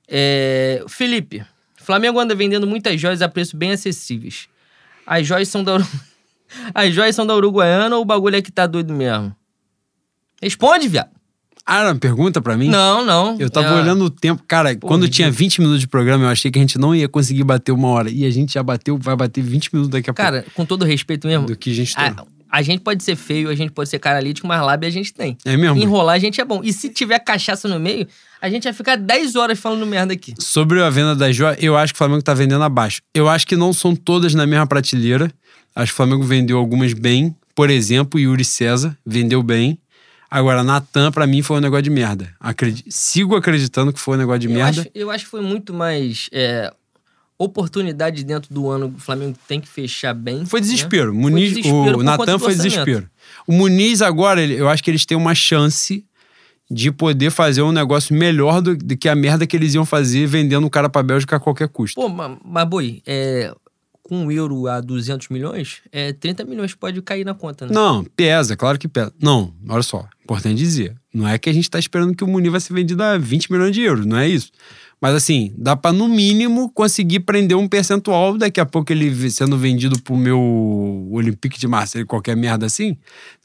É... 0.07 0.83
Felipe, 0.87 1.45
Flamengo 1.75 2.19
anda 2.19 2.35
vendendo 2.35 2.67
muitas 2.67 2.99
joias 2.99 3.21
a 3.21 3.29
preço 3.29 3.57
bem 3.57 3.71
acessíveis. 3.71 4.47
As 5.05 5.25
joias 5.25 5.49
são 5.49 5.63
da. 5.63 5.77
As 6.73 6.93
joias 6.93 7.15
são 7.15 7.27
da 7.27 7.35
Uruguaiana 7.35 7.95
ou 7.95 8.01
o 8.01 8.05
bagulho 8.05 8.35
é 8.35 8.41
que 8.41 8.51
tá 8.51 8.65
doido 8.65 8.91
mesmo? 8.91 9.35
Responde, 10.41 10.87
viado. 10.87 11.18
Ah, 11.71 11.83
não, 11.83 11.99
pergunta 11.99 12.41
pra 12.41 12.57
mim? 12.57 12.67
Não, 12.67 13.05
não. 13.05 13.37
Eu 13.39 13.47
tava 13.47 13.67
é... 13.67 13.81
olhando 13.81 14.03
o 14.03 14.09
tempo. 14.09 14.41
Cara, 14.47 14.75
Pô, 14.75 14.87
quando 14.87 15.07
tinha 15.07 15.29
20 15.29 15.61
minutos 15.61 15.81
de 15.81 15.87
programa, 15.87 16.23
eu 16.23 16.29
achei 16.29 16.49
que 16.49 16.57
a 16.57 16.61
gente 16.61 16.79
não 16.79 16.95
ia 16.95 17.07
conseguir 17.07 17.43
bater 17.43 17.71
uma 17.71 17.87
hora. 17.89 18.09
E 18.09 18.25
a 18.25 18.29
gente 18.31 18.55
já 18.55 18.63
bateu, 18.63 18.97
vai 18.97 19.15
bater 19.15 19.43
20 19.43 19.69
minutos 19.71 19.91
daqui 19.91 20.09
a 20.09 20.13
Cara, 20.13 20.37
pouco. 20.37 20.45
Cara, 20.45 20.55
com 20.55 20.65
todo 20.65 20.83
respeito 20.83 21.27
mesmo. 21.27 21.45
Do 21.45 21.55
que 21.55 21.69
a 21.69 21.73
gente 21.75 21.95
tem. 21.95 22.05
A, 22.05 22.25
a, 22.49 22.61
gente 22.63 22.81
pode 22.81 23.03
ser 23.03 23.15
feio, 23.15 23.51
a 23.51 23.55
gente 23.55 23.71
pode 23.71 23.87
ser 23.87 23.99
caralítico, 23.99 24.47
mas 24.47 24.59
lábia 24.63 24.89
a 24.89 24.91
gente 24.91 25.13
tem. 25.13 25.37
É 25.45 25.55
mesmo? 25.55 25.77
Enrolar 25.77 26.15
a 26.15 26.19
gente 26.19 26.41
é 26.41 26.43
bom. 26.43 26.61
E 26.63 26.73
se 26.73 26.89
tiver 26.89 27.19
cachaça 27.19 27.67
no 27.67 27.79
meio, 27.79 28.07
a 28.41 28.49
gente 28.49 28.63
vai 28.63 28.73
ficar 28.73 28.95
10 28.95 29.35
horas 29.35 29.59
falando 29.59 29.85
merda 29.85 30.11
aqui. 30.11 30.33
Sobre 30.39 30.81
a 30.81 30.89
venda 30.89 31.15
das 31.15 31.35
joias, 31.35 31.59
eu 31.61 31.77
acho 31.77 31.93
que 31.93 31.97
o 31.97 31.99
Flamengo 31.99 32.23
tá 32.23 32.33
vendendo 32.33 32.63
abaixo. 32.63 32.99
Eu 33.13 33.29
acho 33.29 33.45
que 33.45 33.55
não 33.55 33.71
são 33.73 33.95
todas 33.95 34.33
na 34.33 34.47
mesma 34.47 34.65
prateleira. 34.65 35.31
Acho 35.75 35.91
que 35.91 35.93
o 35.93 35.97
Flamengo 35.97 36.23
vendeu 36.23 36.57
algumas 36.57 36.93
bem. 36.93 37.35
Por 37.53 37.69
exemplo, 37.69 38.19
Yuri 38.19 38.43
César 38.43 38.97
vendeu 39.05 39.43
bem. 39.43 39.77
Agora, 40.31 40.63
Natan, 40.63 41.11
pra 41.11 41.25
mim, 41.25 41.41
foi 41.41 41.57
um 41.57 41.59
negócio 41.59 41.83
de 41.83 41.89
merda. 41.89 42.33
Acredi 42.39 42.85
Sigo 42.89 43.35
acreditando 43.35 43.91
que 43.91 43.99
foi 43.99 44.15
um 44.15 44.19
negócio 44.19 44.39
de 44.39 44.47
eu 44.47 44.53
merda. 44.53 44.81
Acho, 44.81 44.91
eu 44.93 45.09
acho 45.09 45.25
que 45.25 45.31
foi 45.31 45.41
muito 45.41 45.73
mais 45.73 46.29
é, 46.31 46.71
oportunidade 47.37 48.23
dentro 48.23 48.53
do 48.53 48.69
ano 48.69 48.93
o 48.95 48.99
Flamengo 48.99 49.37
tem 49.47 49.59
que 49.59 49.67
fechar 49.67 50.13
bem. 50.13 50.45
Foi 50.45 50.59
desespero. 50.59 51.13
Né? 51.13 51.19
Muniz, 51.19 51.53
foi 51.53 51.61
desespero 51.61 51.99
o 51.99 52.03
Natan 52.03 52.37
foi 52.37 52.53
desespero. 52.53 53.09
O 53.47 53.53
Muniz, 53.53 54.01
agora, 54.01 54.45
eu 54.45 54.69
acho 54.69 54.83
que 54.83 54.91
eles 54.91 55.05
têm 55.05 55.17
uma 55.17 55.33
chance 55.33 56.05
de 56.69 56.91
poder 56.91 57.31
fazer 57.31 57.63
um 57.63 57.71
negócio 57.71 58.13
melhor 58.13 58.61
do, 58.61 58.77
do 58.77 58.95
que 58.95 59.09
a 59.09 59.15
merda 59.15 59.47
que 59.47 59.55
eles 59.55 59.73
iam 59.73 59.85
fazer 59.85 60.27
vendendo 60.27 60.67
o 60.67 60.69
cara 60.69 60.87
pra 60.87 61.01
Bélgica 61.01 61.37
a 61.37 61.39
qualquer 61.39 61.67
custo. 61.67 61.99
Pô, 61.99 62.07
mas, 62.07 62.37
mas 62.45 62.67
Boi, 62.67 63.01
é, 63.07 63.51
com 64.03 64.25
um 64.25 64.31
euro 64.31 64.67
a 64.67 64.81
200 64.81 65.29
milhões, 65.29 65.81
é 65.91 66.13
30 66.13 66.43
milhões 66.43 66.75
pode 66.75 67.01
cair 67.01 67.23
na 67.23 67.33
conta, 67.33 67.65
né? 67.65 67.71
Não, 67.73 68.03
pesa, 68.03 68.55
claro 68.55 68.77
que 68.77 68.87
pesa. 68.87 69.13
Não, 69.19 69.53
olha 69.67 69.81
só, 69.81 70.07
importante 70.29 70.57
dizer. 70.57 70.95
Não 71.11 71.27
é 71.27 71.39
que 71.39 71.49
a 71.49 71.53
gente 71.53 71.69
tá 71.69 71.79
esperando 71.79 72.15
que 72.15 72.23
o 72.23 72.27
Munir 72.27 72.51
vai 72.51 72.61
ser 72.61 72.73
vendido 72.73 73.01
a 73.01 73.17
20 73.17 73.51
milhões 73.51 73.73
de 73.73 73.81
euros, 73.81 74.05
não 74.05 74.17
é 74.17 74.27
isso. 74.27 74.51
Mas 75.01 75.15
assim, 75.15 75.53
dá 75.57 75.75
para 75.75 75.91
no 75.91 76.07
mínimo 76.07 76.69
conseguir 76.71 77.21
prender 77.21 77.57
um 77.57 77.67
percentual, 77.67 78.37
daqui 78.37 78.59
a 78.59 78.65
pouco 78.65 78.91
ele 78.91 79.31
sendo 79.31 79.57
vendido 79.57 79.99
pro 80.01 80.15
meu 80.15 80.39
Olympique 81.11 81.57
de 81.57 81.67
Marseille, 81.67 82.05
qualquer 82.05 82.35
merda 82.35 82.65
assim, 82.65 82.95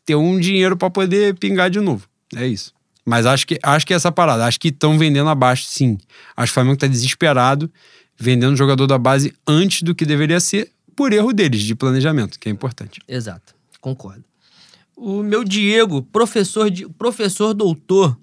ter 0.04 0.14
um 0.14 0.38
dinheiro 0.38 0.76
para 0.76 0.90
poder 0.90 1.34
pingar 1.38 1.70
de 1.70 1.80
novo. 1.80 2.06
É 2.36 2.46
isso. 2.46 2.72
Mas 3.06 3.24
acho 3.24 3.46
que, 3.46 3.58
acho 3.62 3.86
que 3.86 3.92
é 3.92 3.96
essa 3.96 4.10
parada. 4.10 4.44
Acho 4.44 4.58
que 4.58 4.68
estão 4.68 4.98
vendendo 4.98 5.28
abaixo, 5.28 5.64
sim. 5.66 5.96
Acho 6.36 6.50
que 6.50 6.52
o 6.52 6.54
Flamengo 6.54 6.76
tá 6.76 6.86
desesperado 6.86 7.70
vendendo 8.16 8.56
jogador 8.56 8.86
da 8.86 8.98
base 8.98 9.34
antes 9.46 9.82
do 9.82 9.94
que 9.94 10.04
deveria 10.04 10.40
ser, 10.40 10.70
por 10.96 11.12
erro 11.12 11.32
deles 11.32 11.62
de 11.62 11.74
planejamento, 11.74 12.38
que 12.38 12.48
é 12.48 12.52
importante. 12.52 13.00
Exato, 13.08 13.54
concordo. 13.80 14.24
O 14.96 15.22
meu 15.22 15.44
Diego, 15.44 16.02
professor, 16.02 16.70
de, 16.70 16.88
professor 16.88 17.52
doutor, 17.52 18.16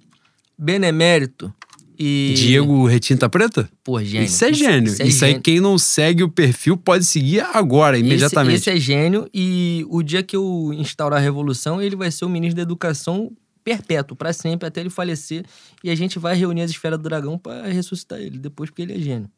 benemérito 0.57 1.53
E... 1.99 2.33
Diego 2.35 2.85
Retinta 2.87 3.29
Preta? 3.29 3.69
Pô, 3.83 4.01
gênio. 4.01 4.25
Isso 4.25 4.45
é 4.45 4.53
gênio. 4.53 4.87
Isso, 4.91 5.03
Isso, 5.03 5.23
é 5.23 5.27
aí, 5.27 5.31
gênio. 5.33 5.41
quem 5.43 5.59
não 5.59 5.77
segue 5.77 6.23
o 6.23 6.29
perfil 6.29 6.77
pode 6.77 7.05
seguir 7.05 7.41
agora, 7.41 7.97
imediatamente. 7.97 8.55
Esse, 8.55 8.69
esse 8.69 8.77
é 8.77 8.79
gênio 8.79 9.27
e 9.33 9.85
o 9.89 10.01
dia 10.01 10.23
que 10.23 10.35
eu 10.35 10.71
instaurar 10.73 11.19
a 11.19 11.21
revolução, 11.21 11.81
ele 11.81 11.95
vai 11.95 12.09
ser 12.09 12.25
o 12.25 12.29
ministro 12.29 12.55
da 12.55 12.61
Educação 12.63 13.31
perpétuo, 13.63 14.17
pra 14.17 14.33
sempre, 14.33 14.67
até 14.67 14.81
ele 14.81 14.89
falecer. 14.89 15.45
E 15.83 15.89
a 15.89 15.95
gente 15.95 16.17
vai 16.17 16.35
reunir 16.35 16.61
as 16.61 16.71
esferas 16.71 16.97
do 16.97 17.03
dragão 17.03 17.37
pra 17.37 17.67
ressuscitar 17.67 18.19
ele 18.19 18.39
depois, 18.39 18.69
porque 18.69 18.81
ele 18.81 18.93
é 18.93 18.99
gênio. 18.99 19.29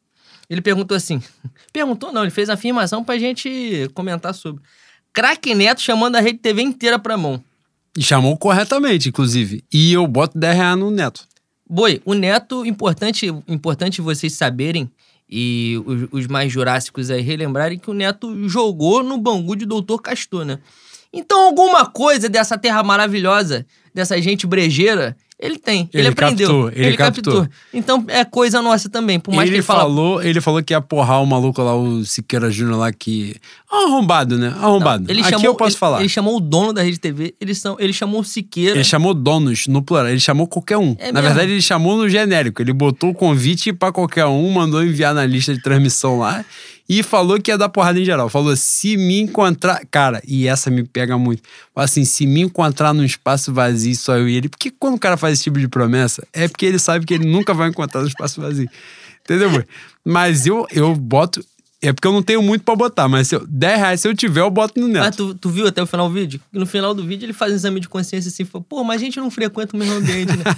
Ele 0.48 0.60
perguntou 0.60 0.96
assim: 0.96 1.20
perguntou 1.72 2.12
não, 2.12 2.22
ele 2.22 2.30
fez 2.30 2.48
a 2.48 2.54
afirmação 2.54 3.04
pra 3.04 3.18
gente 3.18 3.90
comentar 3.94 4.34
sobre. 4.34 4.62
Craque 5.14 5.54
Neto 5.54 5.80
chamando 5.80 6.16
a 6.16 6.20
rede 6.20 6.40
TV 6.40 6.60
inteira 6.60 6.98
pra 6.98 7.16
mão. 7.16 7.42
E 7.96 8.02
chamou 8.02 8.36
corretamente, 8.36 9.08
inclusive. 9.08 9.62
E 9.72 9.92
eu 9.92 10.04
boto 10.08 10.36
10 10.36 10.56
reais 10.56 10.76
no 10.76 10.90
Neto. 10.90 11.24
Boi, 11.70 12.02
o 12.04 12.12
Neto, 12.12 12.66
importante, 12.66 13.26
importante 13.46 14.00
vocês 14.00 14.34
saberem, 14.34 14.90
e 15.30 15.80
os, 15.86 16.08
os 16.10 16.26
mais 16.26 16.52
jurássicos 16.52 17.10
aí 17.10 17.22
relembrarem, 17.22 17.78
que 17.78 17.88
o 17.88 17.94
Neto 17.94 18.48
jogou 18.48 19.04
no 19.04 19.16
Bangu 19.16 19.54
de 19.54 19.64
Doutor 19.64 20.02
Castor, 20.02 20.44
né? 20.44 20.58
Então, 21.12 21.46
alguma 21.46 21.86
coisa 21.86 22.28
dessa 22.28 22.58
terra 22.58 22.82
maravilhosa, 22.82 23.64
dessa 23.94 24.20
gente 24.20 24.48
brejeira, 24.48 25.16
ele 25.38 25.58
tem. 25.58 25.90
Ele, 25.92 26.02
Ele 26.02 26.08
aprendeu. 26.08 26.48
captou, 26.48 26.72
ele 26.74 26.96
captou. 26.96 27.48
Então, 27.72 28.04
é 28.08 28.24
coisa 28.24 28.62
nossa 28.62 28.88
também. 28.88 29.18
Por 29.18 29.34
mais 29.34 29.48
ele, 29.48 29.50
que 29.50 29.56
ele 29.56 29.62
fala. 29.62 29.80
falou, 29.80 30.22
ele 30.22 30.40
falou 30.40 30.62
que 30.62 30.72
ia 30.72 30.80
porrar 30.80 31.22
o 31.22 31.26
maluco 31.26 31.60
lá, 31.60 31.74
o 31.74 32.04
Siqueira 32.04 32.50
Júnior 32.50 32.78
lá, 32.78 32.92
que. 32.92 33.36
Arrombado, 33.70 34.38
né? 34.38 34.54
Arrombado. 34.60 35.10
Ele 35.10 35.20
Aqui 35.20 35.30
chamou, 35.30 35.46
eu 35.46 35.54
posso 35.56 35.72
ele, 35.72 35.78
falar. 35.78 36.00
Ele 36.00 36.08
chamou 36.08 36.36
o 36.36 36.40
dono 36.40 36.72
da 36.72 36.82
Rede 36.82 36.98
TV, 36.98 37.34
ele, 37.40 37.54
são, 37.54 37.76
ele 37.80 37.92
chamou 37.92 38.20
o 38.20 38.24
Siqueira. 38.24 38.76
Ele 38.76 38.84
chamou 38.84 39.12
donos, 39.12 39.66
no 39.66 39.82
plural. 39.82 40.08
Ele 40.08 40.20
chamou 40.20 40.46
qualquer 40.46 40.78
um. 40.78 40.94
É 40.98 41.10
Na 41.10 41.20
mesmo? 41.20 41.34
verdade, 41.34 41.52
ele 41.52 41.62
chamou 41.62 41.96
no 41.96 42.08
genérico. 42.08 42.62
Ele 42.62 42.72
botou 42.72 43.10
o 43.10 43.14
convite 43.14 43.72
pra 43.72 43.90
qualquer 43.90 44.26
um, 44.26 44.50
mandou 44.50 44.84
enviar 44.84 45.12
na 45.12 45.26
lista 45.26 45.52
de 45.52 45.60
transmissão 45.60 46.18
lá 46.18 46.44
e 46.88 47.02
falou 47.02 47.40
que 47.40 47.50
ia 47.50 47.56
dar 47.56 47.68
porrada 47.68 47.98
em 47.98 48.04
geral. 48.04 48.28
Falou: 48.28 48.54
se 48.56 48.96
me 48.96 49.20
encontrar. 49.20 49.82
Cara, 49.90 50.22
e 50.26 50.46
essa 50.46 50.70
me 50.70 50.84
pega 50.84 51.16
muito. 51.16 51.42
Assim, 51.74 52.04
se 52.04 52.26
me 52.26 52.42
encontrar 52.42 52.92
num 52.92 53.04
espaço 53.04 53.52
vazio, 53.52 53.96
só 53.96 54.16
eu 54.16 54.28
e 54.28 54.36
ele. 54.36 54.48
Porque 54.48 54.70
quando 54.70 54.94
o 54.94 54.98
cara 54.98 55.16
faz 55.16 55.34
esse 55.34 55.44
tipo 55.44 55.58
de 55.58 55.66
promessa, 55.68 56.26
é 56.32 56.46
porque 56.46 56.66
ele 56.66 56.78
sabe 56.78 57.06
que 57.06 57.14
ele 57.14 57.24
nunca 57.24 57.54
vai 57.54 57.68
encontrar 57.70 58.02
no 58.02 58.08
espaço 58.08 58.40
vazio. 58.40 58.68
Entendeu, 59.22 59.50
boy? 59.50 59.64
Mas 60.04 60.46
eu, 60.46 60.66
eu 60.70 60.94
boto. 60.94 61.42
É 61.80 61.92
porque 61.92 62.08
eu 62.08 62.12
não 62.12 62.22
tenho 62.22 62.42
muito 62.42 62.64
pra 62.64 62.74
botar, 62.74 63.08
mas 63.08 63.28
se 63.28 63.34
eu, 63.34 63.46
10 63.46 63.78
reais, 63.78 64.00
se 64.00 64.08
eu 64.08 64.14
tiver, 64.14 64.40
eu 64.40 64.50
boto 64.50 64.80
no 64.80 64.88
Neto. 64.88 65.04
Mas 65.04 65.16
tu, 65.16 65.34
tu 65.34 65.50
viu 65.50 65.66
até 65.66 65.82
o 65.82 65.86
final 65.86 66.08
do 66.08 66.14
vídeo? 66.14 66.40
E 66.50 66.58
no 66.58 66.64
final 66.64 66.94
do 66.94 67.04
vídeo 67.06 67.26
ele 67.26 67.34
faz 67.34 67.52
um 67.52 67.56
exame 67.56 67.78
de 67.78 67.90
consciência 67.90 68.30
assim, 68.30 68.42
fala, 68.42 68.64
pô, 68.66 68.82
mas 68.82 69.02
a 69.02 69.04
gente 69.04 69.20
não 69.20 69.30
frequenta 69.30 69.76
o 69.76 69.78
mesmo 69.78 69.92
ambiente, 69.96 70.34
né? 70.34 70.44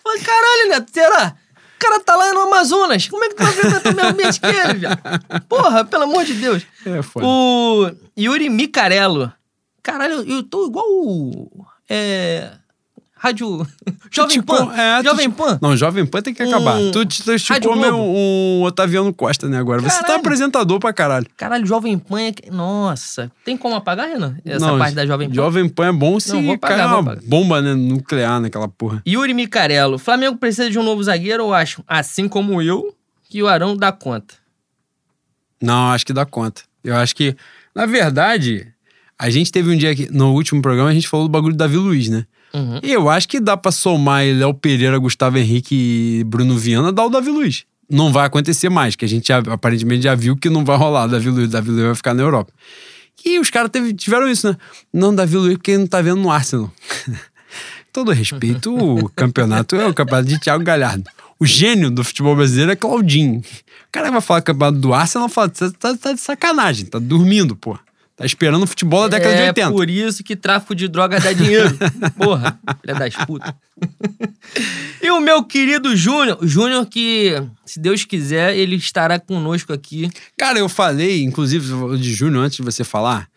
Falei, 0.00 0.20
caralho, 0.22 0.68
Neto, 0.68 0.90
será? 0.92 1.36
O 1.76 1.78
cara 1.78 2.00
tá 2.00 2.16
lá 2.16 2.32
no 2.32 2.40
Amazonas, 2.40 3.06
como 3.06 3.22
é 3.24 3.28
que 3.28 3.34
tu 3.34 3.44
vai 3.44 3.52
frequentar 3.52 3.92
o 3.92 3.94
mesmo 3.94 4.10
ambiente 4.10 4.40
que 4.40 4.46
ele, 4.46 4.74
viado? 4.74 4.98
Porra, 5.46 5.84
pelo 5.84 6.04
amor 6.04 6.24
de 6.24 6.32
Deus. 6.34 6.66
É 6.86 7.02
foda. 7.02 7.26
O 7.26 7.90
Yuri 8.18 8.48
Micarello. 8.48 9.30
Caralho, 9.82 10.28
eu 10.28 10.42
tô 10.42 10.66
igual 10.66 10.86
o... 10.88 11.66
É... 11.88 12.50
Rádio... 13.26 13.66
Jovem 14.10 14.40
Pan. 14.42 14.72
é, 14.74 15.02
Jovem 15.02 15.30
Pan. 15.30 15.58
Não, 15.60 15.76
Jovem 15.76 16.06
Pan 16.06 16.22
tem 16.22 16.32
que 16.32 16.42
acabar. 16.42 16.76
Um- 16.76 16.90
Tu, 16.92 16.98
Rádio 17.00 17.34
esticou 17.34 17.76
meu, 17.76 17.96
um 17.98 18.62
Otaviano 18.62 19.12
Costa, 19.12 19.48
né, 19.48 19.58
agora. 19.58 19.80
Você 19.80 19.96
tá 19.96 20.02
Caralho. 20.02 20.20
apresentador 20.20 20.78
pra 20.78 20.92
caralho. 20.92 21.26
Caralho, 21.36 21.66
Jovem 21.66 21.98
Pan 21.98 22.20
é... 22.20 22.32
Nossa, 22.50 23.30
tem 23.44 23.56
como 23.56 23.74
apagar, 23.74 24.08
Renan? 24.08 24.36
Essa 24.44 24.66
Não, 24.66 24.78
parte 24.78 24.94
da 24.94 25.04
Jovem 25.04 25.28
Pan? 25.28 25.34
Jovem 25.34 25.68
Pan 25.68 25.86
é 25.88 25.92
bom 25.92 26.20
se 26.20 26.32
Não, 26.32 26.42
cair 26.42 26.58
pagar, 26.58 26.88
vou 26.88 27.00
uma 27.00 27.18
bomba 27.26 27.60
né, 27.60 27.74
nuclear 27.74 28.40
naquela 28.40 28.68
porra. 28.68 29.02
Yuri 29.06 29.34
Micarello. 29.34 29.98
Flamengo 29.98 30.36
precisa 30.36 30.70
de 30.70 30.78
um 30.78 30.82
novo 30.82 31.02
zagueiro 31.02 31.44
ou 31.44 31.52
acham, 31.54 31.84
assim 31.88 32.28
como 32.28 32.62
eu, 32.62 32.94
que 33.28 33.42
o 33.42 33.48
Arão 33.48 33.76
dá 33.76 33.90
conta? 33.92 34.34
Não, 35.60 35.90
acho 35.90 36.06
que 36.06 36.12
dá 36.12 36.24
conta. 36.24 36.62
Eu 36.84 36.94
acho 36.96 37.16
que, 37.16 37.34
na 37.74 37.86
verdade, 37.86 38.68
a 39.18 39.28
gente 39.30 39.50
teve 39.50 39.72
um 39.72 39.76
dia 39.76 39.90
aqui, 39.90 40.08
no 40.12 40.32
último 40.32 40.62
programa, 40.62 40.90
a 40.90 40.94
gente 40.94 41.08
falou 41.08 41.26
do 41.26 41.30
bagulho 41.32 41.54
do 41.54 41.58
Davi 41.58 41.76
Luiz, 41.76 42.08
né? 42.08 42.26
Uhum. 42.56 42.80
E 42.82 42.92
eu 42.92 43.08
acho 43.08 43.28
que 43.28 43.38
dá 43.40 43.56
pra 43.56 43.70
somar 43.70 44.24
Léo 44.24 44.54
Pereira, 44.54 44.98
Gustavo 44.98 45.36
Henrique 45.38 45.74
e 46.20 46.24
Bruno 46.24 46.56
Viana, 46.56 46.90
dar 46.92 47.04
o 47.04 47.10
Davi 47.10 47.30
Luiz. 47.30 47.64
Não 47.88 48.10
vai 48.12 48.26
acontecer 48.26 48.68
mais, 48.68 48.96
que 48.96 49.04
a 49.04 49.08
gente 49.08 49.32
aparentemente 49.32 50.02
já 50.04 50.14
viu 50.14 50.36
que 50.36 50.48
não 50.50 50.64
vai 50.64 50.76
rolar 50.76 51.06
Davi 51.06 51.28
Luiz. 51.30 51.48
Davi 51.50 51.70
Luiz 51.70 51.84
vai 51.84 51.94
ficar 51.94 52.14
na 52.14 52.22
Europa. 52.22 52.52
E 53.24 53.38
os 53.38 53.50
caras 53.50 53.70
tiveram 53.96 54.28
isso, 54.28 54.48
né? 54.48 54.56
Não, 54.92 55.14
Davi 55.14 55.36
Luiz, 55.36 55.54
porque 55.56 55.72
ele 55.72 55.78
não 55.78 55.86
tá 55.86 56.00
vendo 56.00 56.20
no 56.20 56.30
Arsenal. 56.30 56.72
Todo 57.92 58.12
respeito, 58.12 58.74
o 58.76 59.08
campeonato 59.10 59.74
é 59.76 59.86
o 59.86 59.94
campeonato 59.94 60.28
de 60.28 60.38
Thiago 60.38 60.62
Galhardo. 60.62 61.04
O 61.38 61.46
gênio 61.46 61.90
do 61.90 62.04
futebol 62.04 62.36
brasileiro 62.36 62.72
é 62.72 62.76
Claudinho. 62.76 63.38
O 63.40 63.42
cara 63.92 64.10
vai 64.10 64.20
falar 64.20 64.42
campeonato 64.42 64.78
do 64.78 64.92
Arsenal, 64.92 65.28
fala, 65.28 65.48
tá- 65.48 65.96
tá 65.96 66.12
de 66.12 66.20
sacanagem, 66.20 66.86
tá 66.86 66.98
dormindo, 66.98 67.56
pô. 67.56 67.78
Tá 68.16 68.24
esperando 68.24 68.62
o 68.62 68.66
futebol 68.66 69.08
da 69.10 69.18
década 69.18 69.36
de 69.36 69.42
é 69.42 69.48
80. 69.48 69.70
por 69.72 69.90
isso 69.90 70.24
que 70.24 70.34
tráfico 70.34 70.74
de 70.74 70.88
droga 70.88 71.20
dá 71.20 71.32
dinheiro. 71.34 71.76
Porra, 72.16 72.58
filha 72.80 72.94
das 72.94 73.14
putas. 73.26 73.52
e 75.02 75.10
o 75.10 75.20
meu 75.20 75.44
querido 75.44 75.94
Júnior. 75.94 76.38
Júnior 76.42 76.86
que, 76.86 77.34
se 77.66 77.78
Deus 77.78 78.04
quiser, 78.04 78.56
ele 78.56 78.76
estará 78.76 79.18
conosco 79.20 79.72
aqui. 79.72 80.08
Cara, 80.38 80.58
eu 80.58 80.68
falei, 80.68 81.22
inclusive, 81.22 81.66
de 81.98 82.12
Júnior, 82.14 82.44
antes 82.44 82.56
de 82.56 82.62
você 82.62 82.82
falar, 82.84 83.28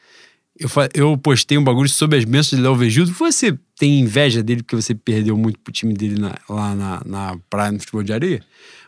eu, 0.58 0.70
eu 0.94 1.18
postei 1.18 1.58
um 1.58 1.64
bagulho 1.64 1.90
sobre 1.90 2.18
as 2.18 2.24
bênçãos 2.24 2.58
de 2.58 2.62
Léo 2.62 2.76
Vejudo. 2.76 3.12
Você 3.14 3.58
tem 3.78 4.00
inveja 4.00 4.42
dele 4.42 4.64
porque 4.64 4.76
você 4.78 4.96
perdeu 4.96 5.38
muito 5.38 5.60
pro 5.60 5.74
time 5.74 5.94
dele 5.94 6.20
na- 6.20 6.36
lá 6.50 6.74
na, 6.74 7.02
na 7.06 7.38
praia 7.50 7.72
no 7.74 7.80
futebol 7.80 8.04
de 8.04 8.14
areia? 8.14 8.42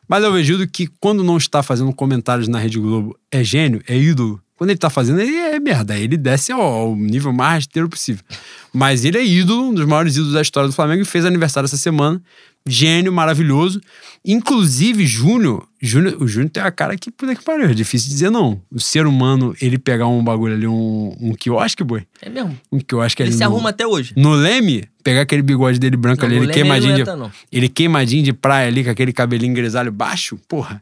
Mas 0.07 0.21
Léo 0.21 0.31
Vejudo, 0.33 0.67
que 0.67 0.87
quando 1.01 1.21
não 1.23 1.35
está 1.37 1.61
fazendo 1.61 1.93
comentários 1.93 2.47
na 2.47 2.59
Rede 2.59 2.79
Globo, 2.79 3.17
é 3.29 3.43
gênio, 3.43 3.81
é 3.87 3.97
ídolo. 3.97 4.41
Quando 4.61 4.69
ele 4.69 4.77
tá 4.77 4.91
fazendo, 4.91 5.19
ele 5.19 5.35
é 5.35 5.59
merda. 5.59 5.97
Ele 5.97 6.15
desce 6.15 6.51
ao, 6.51 6.61
ao 6.61 6.95
nível 6.95 7.33
mais 7.33 7.63
rasteiro 7.65 7.89
possível. 7.89 8.23
Mas 8.71 9.03
ele 9.03 9.17
é 9.17 9.25
ídolo, 9.25 9.69
um 9.69 9.73
dos 9.73 9.87
maiores 9.87 10.13
ídolos 10.13 10.33
da 10.33 10.41
história 10.43 10.69
do 10.69 10.75
Flamengo 10.75 11.01
e 11.01 11.05
fez 11.05 11.25
aniversário 11.25 11.65
essa 11.65 11.77
semana. 11.77 12.21
Gênio, 12.67 13.11
maravilhoso. 13.11 13.81
Inclusive, 14.23 15.03
Júnior, 15.07 15.67
Júnior, 15.81 16.15
o 16.21 16.27
Júnior 16.27 16.51
tem 16.51 16.61
a 16.61 16.69
cara 16.69 16.95
que 16.95 17.09
puta 17.09 17.33
que 17.33 17.43
pariu. 17.43 17.71
É 17.71 17.73
difícil 17.73 18.09
dizer 18.09 18.29
não. 18.29 18.61
O 18.71 18.79
ser 18.79 19.07
humano, 19.07 19.55
ele 19.59 19.79
pegar 19.79 20.05
um 20.05 20.23
bagulho 20.23 20.53
ali, 20.53 20.67
um, 20.67 21.17
um 21.19 21.33
quiosque, 21.33 21.83
boi. 21.83 22.03
É 22.21 22.29
mesmo. 22.29 22.55
Um 22.71 22.77
quiosque 22.79 23.23
Ele 23.23 23.29
ali 23.29 23.37
se 23.39 23.43
no, 23.43 23.49
arruma 23.49 23.69
até 23.69 23.87
hoje. 23.87 24.13
no 24.15 24.33
Leme, 24.33 24.87
pegar 25.03 25.21
aquele 25.21 25.41
bigode 25.41 25.79
dele 25.79 25.97
branco 25.97 26.21
Não, 26.21 26.27
ali, 26.27 26.35
ele 26.35 26.45
ele 26.45 26.53
queimadinho 26.53 26.93
de, 26.93 27.01
entra, 27.01 27.15
não. 27.15 27.31
ele 27.51 27.67
queimadinho 27.67 28.21
de 28.21 28.31
praia 28.31 28.67
ali, 28.67 28.83
com 28.83 28.91
aquele 28.91 29.11
cabelinho 29.11 29.55
grisalho 29.55 29.91
baixo, 29.91 30.37
porra. 30.47 30.79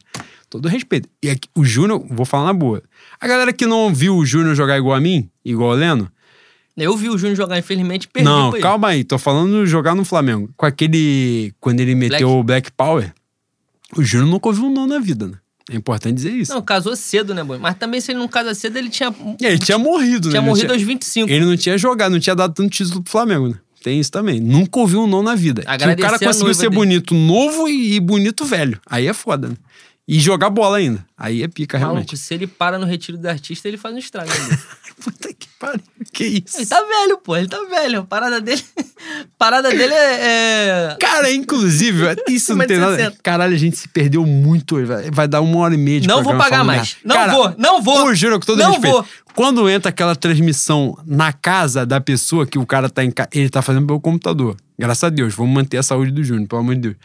Todo 0.50 0.68
respeito. 0.68 1.08
E 1.22 1.30
aqui, 1.30 1.48
o 1.54 1.64
Júnior, 1.64 2.04
vou 2.10 2.26
falar 2.26 2.46
na 2.46 2.52
boa. 2.52 2.82
A 3.20 3.28
galera 3.28 3.52
que 3.52 3.66
não 3.66 3.94
viu 3.94 4.16
o 4.16 4.26
Júnior 4.26 4.56
jogar 4.56 4.76
igual 4.76 4.96
a 4.96 5.00
mim, 5.00 5.30
igual 5.44 5.70
o 5.70 5.74
Leno, 5.74 6.10
Eu 6.76 6.96
vi 6.96 7.08
o 7.08 7.16
Júnior 7.16 7.36
jogar, 7.36 7.56
infelizmente, 7.56 8.08
perdi 8.08 8.28
não, 8.28 8.50
calma 8.60 8.88
aí, 8.88 9.04
tô 9.04 9.16
falando 9.16 9.64
jogar 9.64 9.94
no 9.94 10.04
Flamengo. 10.04 10.50
Com 10.56 10.66
aquele. 10.66 11.54
Quando 11.60 11.78
ele 11.78 11.94
meteu 11.94 12.28
Black. 12.28 12.40
o 12.40 12.42
Black 12.42 12.72
Power, 12.72 13.14
o 13.96 14.02
Júnior 14.02 14.28
nunca 14.28 14.48
ouviu 14.48 14.64
um 14.64 14.72
não 14.72 14.88
na 14.88 14.98
vida, 14.98 15.28
né? 15.28 15.34
É 15.70 15.76
importante 15.76 16.14
dizer 16.14 16.32
isso. 16.32 16.52
Não, 16.52 16.60
casou 16.60 16.96
cedo, 16.96 17.32
né, 17.32 17.44
boy? 17.44 17.56
Mas 17.56 17.76
também, 17.76 18.00
se 18.00 18.10
ele 18.10 18.18
não 18.18 18.26
casa 18.26 18.52
cedo, 18.52 18.76
ele 18.76 18.88
tinha, 18.88 19.14
E 19.40 19.46
ele 19.46 19.58
tinha 19.58 19.78
morrido, 19.78 20.26
né? 20.26 20.32
tinha 20.32 20.40
Ele 20.40 20.48
morrido 20.48 20.72
aos 20.72 20.82
25. 20.82 21.30
Ele 21.30 21.44
não 21.44 21.56
tinha 21.56 21.78
jogado, 21.78 22.10
não 22.10 22.18
tinha 22.18 22.34
dado 22.34 22.52
tanto 22.54 22.70
título 22.70 23.02
pro 23.02 23.12
Flamengo, 23.12 23.48
né? 23.48 23.54
Tem 23.82 24.00
isso 24.00 24.10
também. 24.10 24.40
Nunca 24.40 24.80
ouviu 24.80 25.02
um 25.02 25.06
não 25.06 25.22
na 25.22 25.36
vida. 25.36 25.62
Que 25.62 25.68
o 25.68 25.96
cara 25.96 26.18
conseguiu 26.18 26.54
ser 26.54 26.68
dele. 26.68 26.74
bonito 26.74 27.14
novo 27.14 27.68
e 27.68 28.00
bonito 28.00 28.44
velho. 28.44 28.80
Aí 28.84 29.06
é 29.06 29.14
foda, 29.14 29.48
né? 29.48 29.56
E 30.12 30.18
jogar 30.18 30.50
bola 30.50 30.78
ainda. 30.78 31.06
Aí 31.16 31.40
é 31.40 31.46
pica, 31.46 31.78
Maluco, 31.78 31.94
realmente. 31.94 32.16
se 32.16 32.34
ele 32.34 32.48
para 32.48 32.80
no 32.80 32.84
retiro 32.84 33.16
do 33.16 33.28
artista, 33.28 33.68
ele 33.68 33.76
faz 33.76 33.94
um 33.94 33.98
estrago. 33.98 34.28
Puta 35.04 35.32
que 35.32 35.46
pariu. 35.56 35.80
Que 36.12 36.42
isso? 36.44 36.56
ele 36.58 36.66
tá 36.66 36.80
velho, 36.82 37.18
pô. 37.18 37.36
Ele 37.36 37.46
tá 37.46 37.62
velho. 37.62 38.00
A 38.00 38.04
parada 38.04 38.40
dele, 38.40 38.60
parada 39.38 39.70
dele 39.70 39.94
é... 39.94 40.16
é- 40.90 40.96
Cara, 40.98 41.30
inclusive, 41.32 42.06
isso 42.28 42.56
não 42.56 42.66
tem 42.66 42.76
nada. 42.78 42.96
60. 42.96 43.18
Caralho, 43.22 43.54
a 43.54 43.56
gente 43.56 43.76
se 43.76 43.86
perdeu 43.86 44.26
muito 44.26 44.74
hoje. 44.74 44.90
Vai, 45.12 45.28
dar 45.28 45.42
uma 45.42 45.58
hora 45.60 45.74
e 45.74 45.78
meia 45.78 46.00
de 46.00 46.08
Não 46.08 46.24
vou 46.24 46.36
pagar 46.36 46.64
mais. 46.64 46.96
Não 47.04 47.14
Cara, 47.14 47.32
vou, 47.32 47.54
não 47.56 47.80
vou. 47.80 48.08
Eu 48.08 48.14
juro, 48.16 48.40
com 48.40 48.46
todo 48.46 48.58
Não 48.58 48.72
respeito. 48.72 48.92
vou. 48.92 49.04
Quando 49.36 49.70
entra 49.70 49.90
aquela 49.90 50.16
transmissão 50.16 50.98
na 51.06 51.32
casa 51.32 51.86
da 51.86 52.00
pessoa 52.00 52.44
que 52.44 52.58
o 52.58 52.66
cara 52.66 52.90
tá 52.90 53.04
em 53.04 53.12
casa, 53.12 53.28
ele 53.32 53.48
tá 53.48 53.62
fazendo 53.62 53.86
pelo 53.86 54.00
computador. 54.00 54.56
Graças 54.76 55.04
a 55.04 55.08
Deus, 55.08 55.34
vamos 55.36 55.54
manter 55.54 55.76
a 55.78 55.84
saúde 55.84 56.10
do 56.10 56.24
Júnior, 56.24 56.48
pelo 56.48 56.62
amor 56.62 56.74
de 56.74 56.80
Deus. 56.80 56.96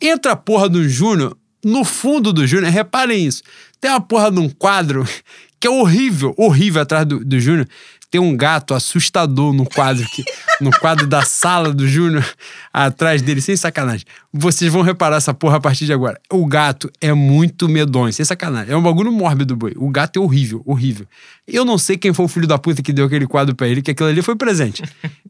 Entra 0.00 0.32
a 0.32 0.36
porra 0.36 0.68
do 0.68 0.88
Júnior, 0.88 1.36
no 1.64 1.84
fundo 1.84 2.32
do 2.32 2.46
Júnior, 2.46 2.72
reparem 2.72 3.26
isso. 3.26 3.42
Tem 3.80 3.90
uma 3.90 4.00
porra 4.00 4.30
de 4.30 4.38
um 4.38 4.48
quadro 4.48 5.06
que 5.60 5.66
é 5.66 5.70
horrível, 5.70 6.34
horrível 6.36 6.82
atrás 6.82 7.06
do, 7.06 7.24
do 7.24 7.38
Júnior. 7.38 7.68
Tem 8.12 8.20
um 8.20 8.36
gato 8.36 8.74
assustador 8.74 9.54
no 9.54 9.64
quadro 9.64 10.06
que, 10.10 10.22
no 10.60 10.70
quadro 10.70 11.06
da 11.06 11.22
sala 11.22 11.72
do 11.72 11.88
Júnior, 11.88 12.22
atrás 12.70 13.22
dele, 13.22 13.40
sem 13.40 13.56
sacanagem. 13.56 14.04
Vocês 14.30 14.70
vão 14.70 14.82
reparar 14.82 15.16
essa 15.16 15.32
porra 15.32 15.56
a 15.56 15.60
partir 15.60 15.86
de 15.86 15.94
agora. 15.94 16.20
O 16.30 16.44
gato 16.44 16.92
é 17.00 17.14
muito 17.14 17.70
medonho, 17.70 18.12
sem 18.12 18.22
sacanagem. 18.22 18.70
É 18.70 18.76
um 18.76 18.82
bagulho 18.82 19.10
mórbido, 19.10 19.56
boi. 19.56 19.72
O 19.76 19.88
gato 19.88 20.18
é 20.18 20.22
horrível, 20.22 20.62
horrível. 20.66 21.06
Eu 21.48 21.64
não 21.64 21.78
sei 21.78 21.96
quem 21.96 22.12
foi 22.12 22.26
o 22.26 22.28
filho 22.28 22.46
da 22.46 22.58
puta 22.58 22.82
que 22.82 22.92
deu 22.92 23.06
aquele 23.06 23.26
quadro 23.26 23.54
pra 23.54 23.66
ele, 23.66 23.80
que 23.80 23.92
aquilo 23.92 24.10
ali 24.10 24.20
foi 24.20 24.36
presente. 24.36 24.82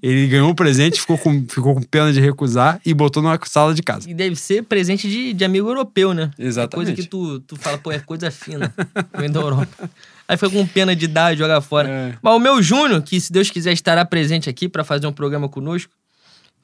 Ele 0.03 0.27
ganhou 0.27 0.51
um 0.51 0.55
presente, 0.55 1.01
ficou 1.01 1.17
com, 1.17 1.47
ficou 1.49 1.77
com 1.77 1.83
pena 1.83 2.13
de 2.13 2.21
recusar 2.21 2.81
e 2.85 2.93
botou 2.93 3.23
numa 3.23 3.39
sala 3.45 3.75
de 3.75 3.83
casa. 3.83 4.11
E 4.11 4.15
deve 4.15 4.35
ser 4.35 4.65
presente 4.65 5.09
de, 5.09 5.33
de 5.33 5.45
amigo 5.45 5.69
europeu, 5.69 6.13
né? 6.13 6.33
Exatamente. 6.37 6.87
Coisa 6.87 7.01
que 7.01 7.09
tu, 7.09 7.39
tu 7.39 7.55
fala, 7.55 7.79
pô, 7.79 7.93
é 7.93 8.01
coisa 8.01 8.29
fina. 8.29 8.75
Vem 9.17 9.31
da 9.31 9.39
Europa. 9.39 9.89
Aí 10.33 10.39
foi 10.39 10.49
com 10.49 10.67
pena 10.67 10.97
de 10.97 11.07
dar 11.07 11.35
e 11.35 11.37
jogar 11.37 11.61
fora. 11.61 11.91
É. 11.91 12.15
Mas 12.23 12.35
o 12.35 12.39
meu 12.39 12.63
Júnior, 12.63 13.03
que 13.03 13.21
se 13.21 13.31
Deus 13.31 13.51
quiser 13.51 13.75
estará 13.75 14.03
presente 14.03 14.49
aqui 14.49 14.67
pra 14.67 14.83
fazer 14.83 15.07
um 15.07 15.13
programa 15.13 15.47
conosco, 15.47 15.93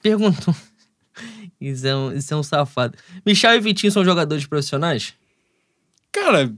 perguntou. 0.02 0.56
Isso 1.60 1.86
é, 1.86 1.94
um, 1.94 2.12
isso 2.12 2.32
é 2.32 2.36
um 2.36 2.42
safado. 2.42 2.96
Michel 3.26 3.56
e 3.56 3.60
Vitinho 3.60 3.90
são 3.90 4.04
jogadores 4.04 4.46
profissionais? 4.46 5.12
Cara, 6.12 6.50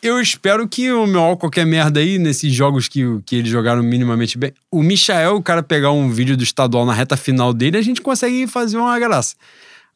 eu 0.00 0.20
espero 0.20 0.68
que 0.68 0.92
o 0.92 1.08
meu 1.08 1.36
qualquer 1.36 1.66
merda 1.66 1.98
aí, 1.98 2.18
nesses 2.20 2.54
jogos 2.54 2.86
que, 2.86 3.02
que 3.26 3.34
eles 3.34 3.50
jogaram 3.50 3.82
minimamente 3.82 4.38
bem, 4.38 4.54
o 4.70 4.80
Michael, 4.80 5.34
o 5.34 5.42
cara 5.42 5.60
pegar 5.60 5.90
um 5.90 6.08
vídeo 6.08 6.36
do 6.36 6.44
estadual 6.44 6.86
na 6.86 6.94
reta 6.94 7.16
final 7.16 7.52
dele, 7.52 7.76
a 7.76 7.82
gente 7.82 8.00
consegue 8.00 8.46
fazer 8.46 8.76
uma 8.76 8.96
graça. 8.96 9.34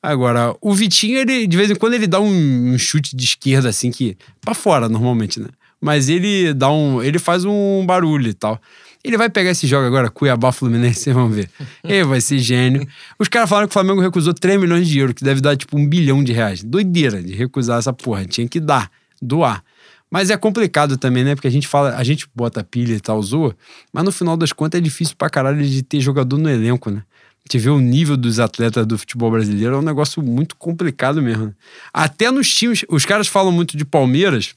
Agora, 0.02 0.56
o 0.60 0.74
Vitinho, 0.74 1.16
ele, 1.18 1.46
de 1.46 1.56
vez 1.56 1.70
em 1.70 1.76
quando, 1.76 1.94
ele 1.94 2.08
dá 2.08 2.20
um, 2.20 2.72
um 2.74 2.76
chute 2.76 3.14
de 3.14 3.24
esquerda, 3.24 3.68
assim, 3.68 3.92
que. 3.92 4.18
pra 4.40 4.54
fora, 4.54 4.88
normalmente, 4.88 5.38
né? 5.38 5.48
Mas 5.80 6.08
ele 6.08 6.52
dá 6.52 6.70
um. 6.70 7.02
Ele 7.02 7.18
faz 7.18 7.44
um 7.44 7.84
barulho 7.86 8.28
e 8.28 8.34
tal. 8.34 8.60
Ele 9.04 9.16
vai 9.16 9.30
pegar 9.30 9.50
esse 9.50 9.66
jogo 9.66 9.86
agora, 9.86 10.10
Cuiabá 10.10 10.50
Fluminense, 10.50 11.00
vocês 11.04 11.14
vão 11.14 11.28
ver. 11.28 11.48
Ele 11.84 12.04
vai 12.04 12.20
ser 12.20 12.38
gênio. 12.38 12.86
Os 13.18 13.28
caras 13.28 13.48
falaram 13.48 13.68
que 13.68 13.72
o 13.72 13.74
Flamengo 13.74 14.00
recusou 14.00 14.34
3 14.34 14.60
milhões 14.60 14.88
de 14.88 14.98
euros, 14.98 15.14
que 15.14 15.24
deve 15.24 15.40
dar 15.40 15.56
tipo 15.56 15.78
um 15.78 15.88
bilhão 15.88 16.22
de 16.22 16.32
reais. 16.32 16.62
Doideira 16.64 17.22
de 17.22 17.32
recusar 17.32 17.78
essa 17.78 17.92
porra. 17.92 18.24
Tinha 18.24 18.48
que 18.48 18.58
dar, 18.58 18.90
doar. 19.22 19.62
Mas 20.10 20.30
é 20.30 20.36
complicado 20.36 20.96
também, 20.96 21.22
né? 21.22 21.34
Porque 21.34 21.46
a 21.46 21.50
gente 21.50 21.68
fala, 21.68 21.94
a 21.94 22.02
gente 22.02 22.26
bota 22.34 22.64
pilha 22.64 22.94
e 22.94 23.00
tal, 23.00 23.22
zoa, 23.22 23.54
mas 23.92 24.04
no 24.04 24.10
final 24.10 24.36
das 24.36 24.52
contas 24.52 24.78
é 24.78 24.82
difícil 24.82 25.14
pra 25.16 25.28
caralho 25.28 25.62
de 25.62 25.82
ter 25.82 26.00
jogador 26.00 26.38
no 26.38 26.48
elenco, 26.48 26.90
né? 26.90 27.02
Gente 27.46 27.62
vê 27.62 27.70
o 27.70 27.78
nível 27.78 28.16
dos 28.16 28.40
atletas 28.40 28.86
do 28.86 28.98
futebol 28.98 29.30
brasileiro, 29.30 29.74
é 29.74 29.78
um 29.78 29.82
negócio 29.82 30.22
muito 30.22 30.56
complicado 30.56 31.22
mesmo. 31.22 31.46
né? 31.46 31.52
Até 31.92 32.30
nos 32.30 32.52
times, 32.54 32.84
os 32.88 33.04
caras 33.06 33.26
falam 33.26 33.52
muito 33.52 33.76
de 33.76 33.84
Palmeiras. 33.84 34.54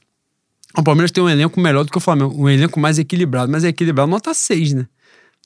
O 0.77 0.83
Palmeiras 0.83 1.11
tem 1.11 1.23
um 1.23 1.29
elenco 1.29 1.59
melhor 1.59 1.83
do 1.83 1.91
que 1.91 1.97
o 1.97 2.01
Flamengo, 2.01 2.33
um 2.35 2.49
elenco 2.49 2.79
mais 2.79 2.97
equilibrado, 2.97 3.51
mas 3.51 3.63
é 3.63 3.69
equilibrado 3.69 4.09
nota 4.09 4.33
6, 4.33 4.73
né? 4.73 4.87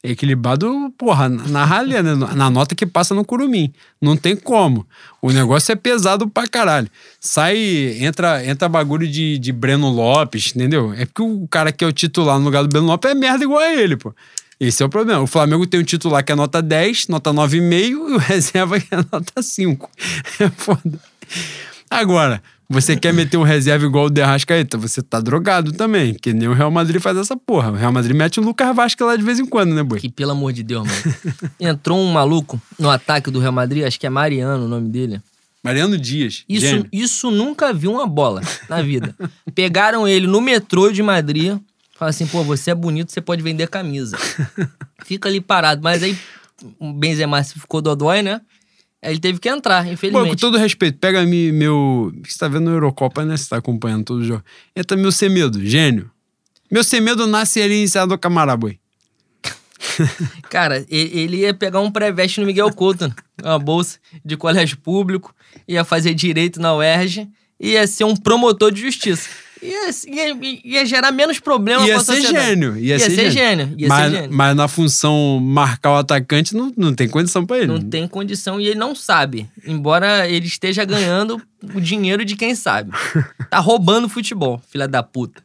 É 0.04 0.12
equilibrado, 0.12 0.94
porra, 1.00 1.28
na 1.28 1.66
ralha, 1.66 2.04
né? 2.04 2.14
Na 2.14 2.48
nota 2.48 2.76
que 2.76 2.86
passa 2.86 3.16
no 3.16 3.26
curumim. 3.26 3.74
Não 4.00 4.16
tem 4.16 4.36
como. 4.36 4.86
O 5.20 5.32
negócio 5.32 5.72
é 5.72 5.76
pesado 5.76 6.30
pra 6.30 6.48
caralho. 6.48 6.88
Sai, 7.20 7.98
entra, 8.00 8.46
entra 8.46 8.70
bagulho 8.70 9.08
de, 9.08 9.40
de 9.40 9.52
Breno 9.52 9.90
Lopes, 9.90 10.54
entendeu? 10.56 10.94
É 10.94 11.08
porque 11.08 11.24
o 11.24 11.48
cara 11.48 11.72
que 11.72 11.84
é 11.84 11.88
o 11.88 11.92
titular 11.92 12.38
no 12.38 12.46
lugar 12.46 12.62
do 12.62 12.70
Breno 12.70 12.86
Lopes 12.86 13.10
é 13.10 13.16
merda 13.16 13.44
igual 13.44 13.60
a 13.60 13.74
ele, 13.74 13.98
pô. 13.98 14.14
Esse 14.60 14.84
é 14.84 14.86
o 14.86 14.90
problema. 14.90 15.22
O 15.22 15.28
Flamengo 15.28 15.66
tem 15.66 15.80
um 15.80 15.84
titular 15.84 16.24
que 16.24 16.32
é 16.32 16.36
nota 16.36 16.62
10, 16.62 17.08
nota 17.08 17.34
9,5 17.34 17.90
e 17.90 17.96
o 17.96 18.18
reserva 18.18 18.80
que 18.80 18.94
é 18.94 18.98
nota 18.98 19.42
5. 19.42 19.90
É 20.40 20.50
foda. 20.50 21.00
Agora, 21.90 22.44
você 22.68 22.96
quer 22.96 23.14
meter 23.14 23.38
um 23.38 23.44
reserva 23.44 23.86
igual 23.86 24.06
o 24.06 24.10
De 24.10 24.22
Arrascaeta, 24.22 24.78
você 24.78 25.02
tá 25.02 25.20
drogado 25.20 25.72
também, 25.72 26.14
porque 26.14 26.34
nem 26.34 26.48
o 26.48 26.54
Real 26.54 26.72
Madrid 26.72 27.02
faz 27.02 27.18
essa 27.18 27.38
porra. 27.38 27.72
O 27.72 27.76
Real 27.76 27.92
Madrid 27.92 28.16
mete 28.16 28.40
o 28.40 28.44
Lucas 28.44 28.76
Vasco 28.76 29.04
lá 29.04 29.16
de 29.16 29.24
vez 29.24 29.40
em 29.40 29.46
quando, 29.46 29.74
né, 29.76 29.84
boi? 29.84 30.00
Que, 30.00 30.10
pelo 30.10 30.32
amor 30.32 30.52
de 30.52 30.64
Deus, 30.64 30.88
mano. 30.88 31.16
Entrou 31.60 32.00
um 32.00 32.12
maluco 32.12 32.60
no 32.80 32.90
ataque 32.90 33.30
do 33.30 33.40
Real 33.40 33.54
Madrid, 33.54 33.84
acho 33.84 34.00
que 34.00 34.08
é 34.08 34.10
Mariano 34.10 34.66
o 34.66 34.68
nome 34.68 34.90
dele. 34.90 35.22
Mariano 35.64 35.98
Dias. 35.98 36.44
Isso, 36.48 36.66
gênio. 36.66 36.88
isso 36.92 37.32
nunca 37.32 37.74
viu 37.74 37.92
uma 37.92 38.06
bola 38.06 38.42
na 38.70 38.82
vida. 38.82 39.16
Pegaram 39.56 40.08
ele 40.08 40.28
no 40.28 40.40
metrô 40.40 40.92
de 40.92 41.02
Madrid, 41.02 41.58
falaram 41.96 42.10
assim, 42.10 42.28
pô, 42.28 42.44
você 42.44 42.72
é 42.72 42.76
bonito, 42.76 43.12
você 43.12 43.20
pode 43.20 43.42
vender 43.42 43.68
camisa. 43.68 44.16
Fica 45.06 45.28
ali 45.28 45.42
parado. 45.42 45.82
Mas 45.84 46.04
aí 46.04 46.18
o 46.80 46.94
Benzema 46.94 47.44
ficou 47.44 47.82
dodói, 47.82 48.22
né? 48.22 48.42
Aí 49.04 49.12
ele 49.12 49.20
teve 49.20 49.40
que 49.40 49.48
entrar, 49.50 49.82
Pô, 49.84 49.88
com 49.88 49.94
infelizmente. 49.94 50.40
todo 50.40 50.58
respeito, 50.58 50.98
pega 50.98 51.24
mi- 51.24 51.52
meu. 51.52 52.12
Você 52.28 52.38
tá 52.40 52.48
vendo 52.48 52.70
a 52.70 52.74
Eurocopa, 52.74 53.24
né? 53.24 53.38
Você 53.38 53.50
tá 53.50 53.58
acompanhando 53.58 54.04
todo 54.04 54.20
o 54.20 54.24
jogo. 54.26 54.44
Entra 54.76 54.98
meu 54.98 55.12
Semedo, 55.12 55.64
gênio. 55.64 56.10
Meu 56.72 56.84
Semedo 56.84 57.28
nasce 57.28 57.62
ali 57.62 57.84
em 57.84 57.88
Serra 57.88 58.08
do 58.08 58.18
Camará, 58.18 58.58
boi. 58.58 58.80
Cara, 60.50 60.86
ele 60.90 61.38
ia 61.38 61.54
pegar 61.54 61.80
um 61.80 61.92
pré-veste 61.92 62.40
no 62.40 62.46
Miguel 62.48 62.72
Couto, 62.74 63.08
né? 63.08 63.14
uma 63.44 63.60
bolsa 63.60 64.00
de 64.24 64.36
colégio 64.36 64.78
público, 64.78 65.34
ia 65.68 65.84
fazer 65.84 66.14
direito 66.14 66.60
na 66.60 66.74
UERJ, 66.76 67.28
ia 67.60 67.86
ser 67.86 68.04
um 68.06 68.16
promotor 68.16 68.72
de 68.72 68.82
justiça. 68.82 69.30
Ia, 69.66 69.90
ia, 70.08 70.60
ia 70.64 70.86
gerar 70.86 71.12
menos 71.12 71.40
problema 71.40 71.86
Ia 71.86 71.96
pra 71.96 72.04
ser 72.04 72.22
gênio. 72.22 72.78
Ia, 72.78 72.94
Ia 72.96 73.00
ser, 73.00 73.12
ser 73.12 73.32
gênio. 73.32 73.32
gênio, 73.32 73.76
ia 73.78 73.88
mas, 73.88 74.12
ser 74.12 74.18
gênio. 74.22 74.36
mas 74.38 74.56
na 74.56 74.68
função 74.68 75.40
marcar 75.40 75.92
o 75.92 75.98
atacante, 75.98 76.56
não, 76.56 76.72
não 76.78 76.94
tem 76.94 77.08
condição 77.08 77.46
pra 77.46 77.58
ele. 77.58 77.68
Não 77.68 77.82
tem 77.82 78.08
condição 78.08 78.60
e 78.60 78.68
ele 78.68 78.80
não 78.80 78.96
sabe. 78.96 79.48
Embora 79.66 80.28
ele 80.30 80.46
esteja 80.48 80.84
ganhando 80.86 81.42
o 81.74 81.82
dinheiro 81.82 82.24
de 82.26 82.36
quem 82.36 82.56
sabe. 82.56 82.92
Tá 83.50 83.60
roubando 83.60 84.10
futebol, 84.10 84.62
filha 84.72 84.88
da 84.88 85.02
puta. 85.04 85.42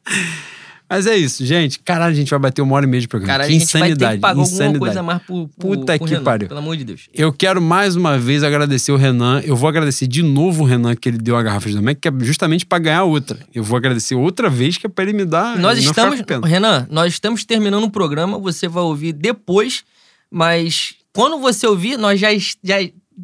Mas 0.91 1.07
é 1.07 1.17
isso, 1.17 1.47
gente. 1.47 1.79
Caralho, 1.79 2.11
a 2.11 2.17
gente 2.17 2.29
vai 2.29 2.39
bater 2.41 2.61
uma 2.63 2.75
hora 2.75 2.85
e 2.85 2.89
meia 2.89 3.01
de 3.01 3.07
programa. 3.07 3.33
Cara, 3.33 3.45
a 3.45 3.47
que 3.47 3.53
gente 3.53 3.73
vai 3.73 3.83
ter 3.83 3.87
insanidade. 3.87 4.15
que 4.17 4.21
pagar 4.21 4.43
insanidade. 4.43 4.75
alguma 4.75 4.87
coisa 4.89 5.03
mais 5.05 5.23
pro 5.23 5.49
Puta 5.57 5.97
pro 5.97 6.05
que 6.05 6.13
Renan, 6.13 6.25
pariu. 6.25 6.49
Pelo 6.49 6.59
amor 6.59 6.77
de 6.77 6.85
Deus. 6.85 7.09
Eu 7.15 7.33
quero 7.33 7.63
mais 7.63 7.95
uma 7.95 8.19
vez 8.19 8.43
agradecer 8.43 8.91
o 8.91 8.97
Renan. 8.97 9.41
Eu 9.45 9.55
vou 9.55 9.69
agradecer 9.69 10.09
de 10.09 10.21
novo 10.21 10.65
o 10.65 10.67
Renan 10.67 10.97
que 10.97 11.09
ele 11.09 11.19
deu 11.19 11.37
a 11.37 11.43
garrafa 11.45 11.69
de 11.69 11.77
Domecq, 11.77 12.01
que 12.01 12.09
é 12.09 12.13
justamente 12.25 12.67
pra 12.67 12.81
ganhar 12.81 13.05
outra. 13.05 13.39
Eu 13.55 13.63
vou 13.63 13.77
agradecer 13.77 14.17
outra 14.17 14.51
vez 14.51 14.79
que 14.79 14.87
é 14.87 14.89
pra 14.91 15.05
ele 15.05 15.13
me 15.13 15.25
dar. 15.25 15.57
Nós 15.57 15.79
estamos. 15.79 16.21
Renan, 16.45 16.89
nós 16.91 17.13
estamos 17.13 17.45
terminando 17.45 17.85
o 17.85 17.91
programa, 17.91 18.37
você 18.37 18.67
vai 18.67 18.83
ouvir 18.83 19.13
depois, 19.13 19.85
mas 20.29 20.97
quando 21.13 21.39
você 21.39 21.69
ouvir, 21.69 21.97
nós 21.99 22.19
já, 22.19 22.31
já 22.65 22.77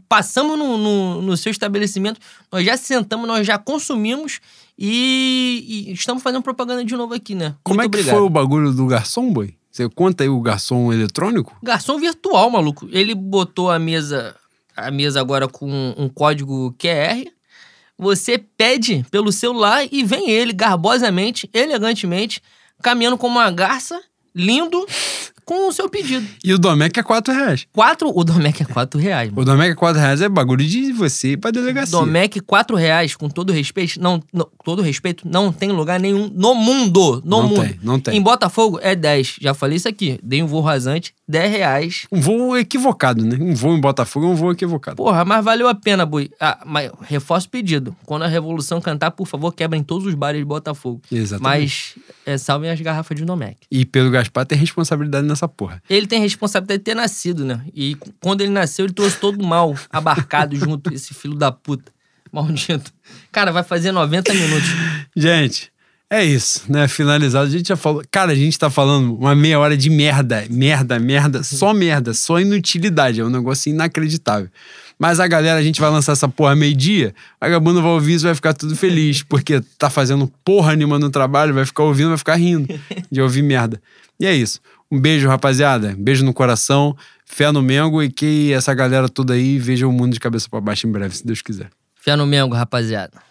passamos 0.09 0.59
no, 0.59 0.77
no, 0.79 1.23
no 1.23 1.37
seu 1.37 1.51
estabelecimento, 1.51 2.21
nós 2.51 2.65
já 2.65 2.77
sentamos, 2.77 3.27
nós 3.27 3.47
já 3.47 3.59
consumimos 3.59 4.41
e, 4.79 5.87
e 5.89 5.93
estamos 5.93 6.23
fazendo 6.23 6.43
propaganda 6.43 6.85
de 6.85 6.95
novo 6.97 7.15
aqui, 7.15 7.35
né? 7.35 7.55
Como 7.63 7.79
Muito 7.79 7.87
é 7.87 7.91
que 7.91 7.97
obrigado. 8.01 8.15
foi 8.17 8.27
o 8.27 8.31
bagulho 8.31 8.73
do 8.73 8.87
garçom, 8.87 9.33
boi? 9.33 9.55
Você 9.71 9.89
conta 9.91 10.25
aí 10.25 10.29
o 10.31 10.41
garçom 10.41 10.93
eletrônico? 10.93 11.57
Garçom 11.63 11.99
virtual, 11.99 12.51
maluco. 12.51 12.89
Ele 12.91 13.15
botou 13.15 13.71
a 13.71 13.79
mesa, 13.79 14.35
a 14.75 14.91
mesa 14.91 15.21
agora 15.21 15.47
com 15.49 15.95
um 15.99 16.09
código 16.09 16.75
QR. 16.79 17.25
Você 17.99 18.39
pede 18.39 19.05
pelo 19.11 19.31
celular 19.31 19.87
e 19.91 20.03
vem 20.03 20.31
ele 20.31 20.53
garbosamente, 20.53 21.49
elegantemente, 21.53 22.43
caminhando 22.83 23.19
como 23.19 23.39
uma 23.39 23.51
garça, 23.51 24.01
lindo, 24.35 24.87
com 25.47 25.69
o 25.69 25.73
seu 25.73 25.89
pedido. 25.89 26.27
E 26.45 26.53
o 26.53 26.59
Domecq 26.59 26.99
é 26.99 27.03
4 27.05 27.33
reais. 27.33 27.67
Quatro, 27.73 28.11
o 28.13 28.25
Domec 28.25 28.61
é 28.61 28.65
quatro 28.67 28.99
reais, 29.01 29.31
mano. 29.31 29.41
O 29.43 29.45
Domecq 29.45 29.71
é 29.71 29.75
4 29.77 30.01
reais 30.01 30.21
é 30.21 30.29
bagulho 30.29 30.67
de 30.67 30.93
você 30.93 31.33
ir 31.33 31.37
pra 31.37 31.53
delegacia. 31.53 31.97
Domec, 31.99 32.41
quatro 32.41 32.77
reais, 32.77 33.15
com 33.15 33.29
todo 33.29 33.53
respeito, 33.53 34.01
não, 34.01 34.21
não- 34.33 34.49
todo 34.65 34.83
respeito, 34.83 35.27
não 35.27 35.53
tem 35.53 35.71
lugar 35.71 36.01
nenhum 36.01 36.29
no 36.35 36.55
mundo, 36.55 37.23
no 37.25 37.43
Não 37.43 37.49
mundo. 37.49 37.61
tem, 37.63 37.81
não 37.83 38.01
tem. 38.01 38.17
Em 38.17 38.21
Botafogo 38.21 38.79
é 38.83 38.97
10, 38.97 39.37
já 39.41 39.55
falei 39.55 39.77
isso 39.77 39.89
aqui, 39.89 40.19
dei 40.23 40.43
um 40.43 40.47
voo 40.49 40.61
rasante, 40.61 41.15
10 41.29 41.51
reais. 41.53 42.07
Um 42.11 42.21
voo 42.21 42.57
equivocado, 42.59 43.25
né? 43.25 43.39
Um 43.41 43.55
voo 43.55 43.77
em 43.77 43.81
Botafogo 43.81 44.27
é 44.27 44.29
um 44.31 44.35
voo 44.35 44.51
equivocado. 44.51 44.97
Porra, 44.97 45.25
mas 45.25 45.45
valeu 45.45 45.69
a 45.69 45.75
pena, 45.77 46.05
Bui. 46.05 46.29
Ah, 46.41 46.59
mas 46.67 46.91
reforço 47.03 47.47
o 47.47 47.51
pedido. 47.51 47.95
Quando 48.05 48.23
a 48.23 48.27
Revolução 48.29 48.81
cantar, 48.81 49.13
por 49.13 49.27
favor, 49.29 49.53
quebrem 49.53 49.83
todos 49.83 50.07
os 50.07 50.15
bares 50.15 50.41
de 50.41 50.45
Botafogo. 50.45 51.01
Exatamente. 51.11 51.43
Mas 51.43 51.95
é, 52.27 52.37
salvem 52.37 52.69
as 52.71 52.81
garrafas 52.81 53.17
de 53.17 53.25
Domec. 53.25 53.57
E 53.71 53.85
Pedro 53.85 54.11
Gaspar 54.11 54.45
tem 54.45 54.59
responsabilidade 54.59 55.27
nessa 55.37 55.47
porra. 55.47 55.83
Ele 55.89 56.07
tem 56.07 56.21
responsabilidade 56.21 56.79
de 56.79 56.85
ter 56.85 56.95
nascido, 56.95 57.45
né? 57.45 57.61
E 57.75 57.97
quando 58.21 58.41
ele 58.41 58.51
nasceu, 58.51 58.87
ele 58.87 58.95
trouxe 58.95 59.19
todo 59.19 59.41
o 59.41 59.47
mal 59.47 59.77
abarcado 59.93 60.57
junto, 60.57 60.93
esse 60.93 61.13
filho 61.15 61.35
da 61.35 61.53
puta. 61.53 61.93
Maldito. 62.33 62.93
Cara, 63.31 63.53
vai 63.53 63.63
fazer 63.63 63.93
90 63.93 64.35
minutos. 64.35 64.69
Gente, 65.17 65.71
é 66.11 66.25
isso, 66.25 66.65
né? 66.69 66.87
Finalizado. 66.89 67.47
A 67.47 67.51
gente 67.51 67.69
já 67.69 67.77
falou. 67.77 68.03
Cara, 68.11 68.33
a 68.33 68.35
gente 68.35 68.59
tá 68.59 68.69
falando 68.69 69.17
uma 69.17 69.35
meia 69.35 69.59
hora 69.59 69.77
de 69.77 69.89
merda. 69.89 70.45
Merda, 70.51 70.99
merda, 70.99 71.43
só 71.43 71.73
merda, 71.73 72.13
só 72.13 72.41
inutilidade. 72.41 73.21
É 73.21 73.25
um 73.25 73.31
negócio 73.31 73.71
inacreditável. 73.71 74.51
Mas 74.99 75.21
a 75.21 75.27
galera, 75.27 75.59
a 75.59 75.63
gente 75.63 75.81
vai 75.81 75.91
lançar 75.91 76.13
essa 76.13 76.29
porra 76.29 76.57
meio-dia, 76.57 77.15
a 77.39 77.47
vagabundo 77.47 77.83
vai 77.83 77.91
ouvir 77.91 78.15
isso 78.15 78.25
vai 78.25 78.35
ficar 78.35 78.55
tudo 78.55 78.75
feliz, 78.75 79.23
porque 79.23 79.61
tá 79.77 79.91
fazendo 79.91 80.27
porra 80.43 80.75
nenhuma 80.75 80.99
no 80.99 81.11
trabalho, 81.11 81.53
vai 81.53 81.67
ficar 81.67 81.83
ouvindo, 81.83 82.09
vai 82.09 82.19
ficar 82.19 82.37
rindo 82.37 82.67
de 83.13 83.21
ouvir 83.21 83.43
merda. 83.43 83.81
E 84.19 84.25
é 84.25 84.35
isso. 84.35 84.59
Um 84.91 85.01
beijo, 85.01 85.29
rapaziada. 85.29 85.95
Beijo 85.99 86.25
no 86.25 86.33
coração, 86.33 86.97
fé 87.25 87.51
no 87.51 87.63
Mengo 87.63 88.03
e 88.03 88.11
que 88.11 88.53
essa 88.53 88.73
galera 88.73 89.09
toda 89.09 89.35
aí 89.35 89.59
veja 89.59 89.87
o 89.87 89.93
mundo 89.93 90.13
de 90.13 90.21
cabeça 90.21 90.49
pra 90.49 90.61
baixo 90.61 90.87
em 90.87 90.93
breve, 90.93 91.17
se 91.17 91.27
Deus 91.27 91.43
quiser. 91.43 91.71
Fé 91.95 92.15
no 92.15 92.27
Mengo, 92.27 92.55
rapaziada. 92.55 93.26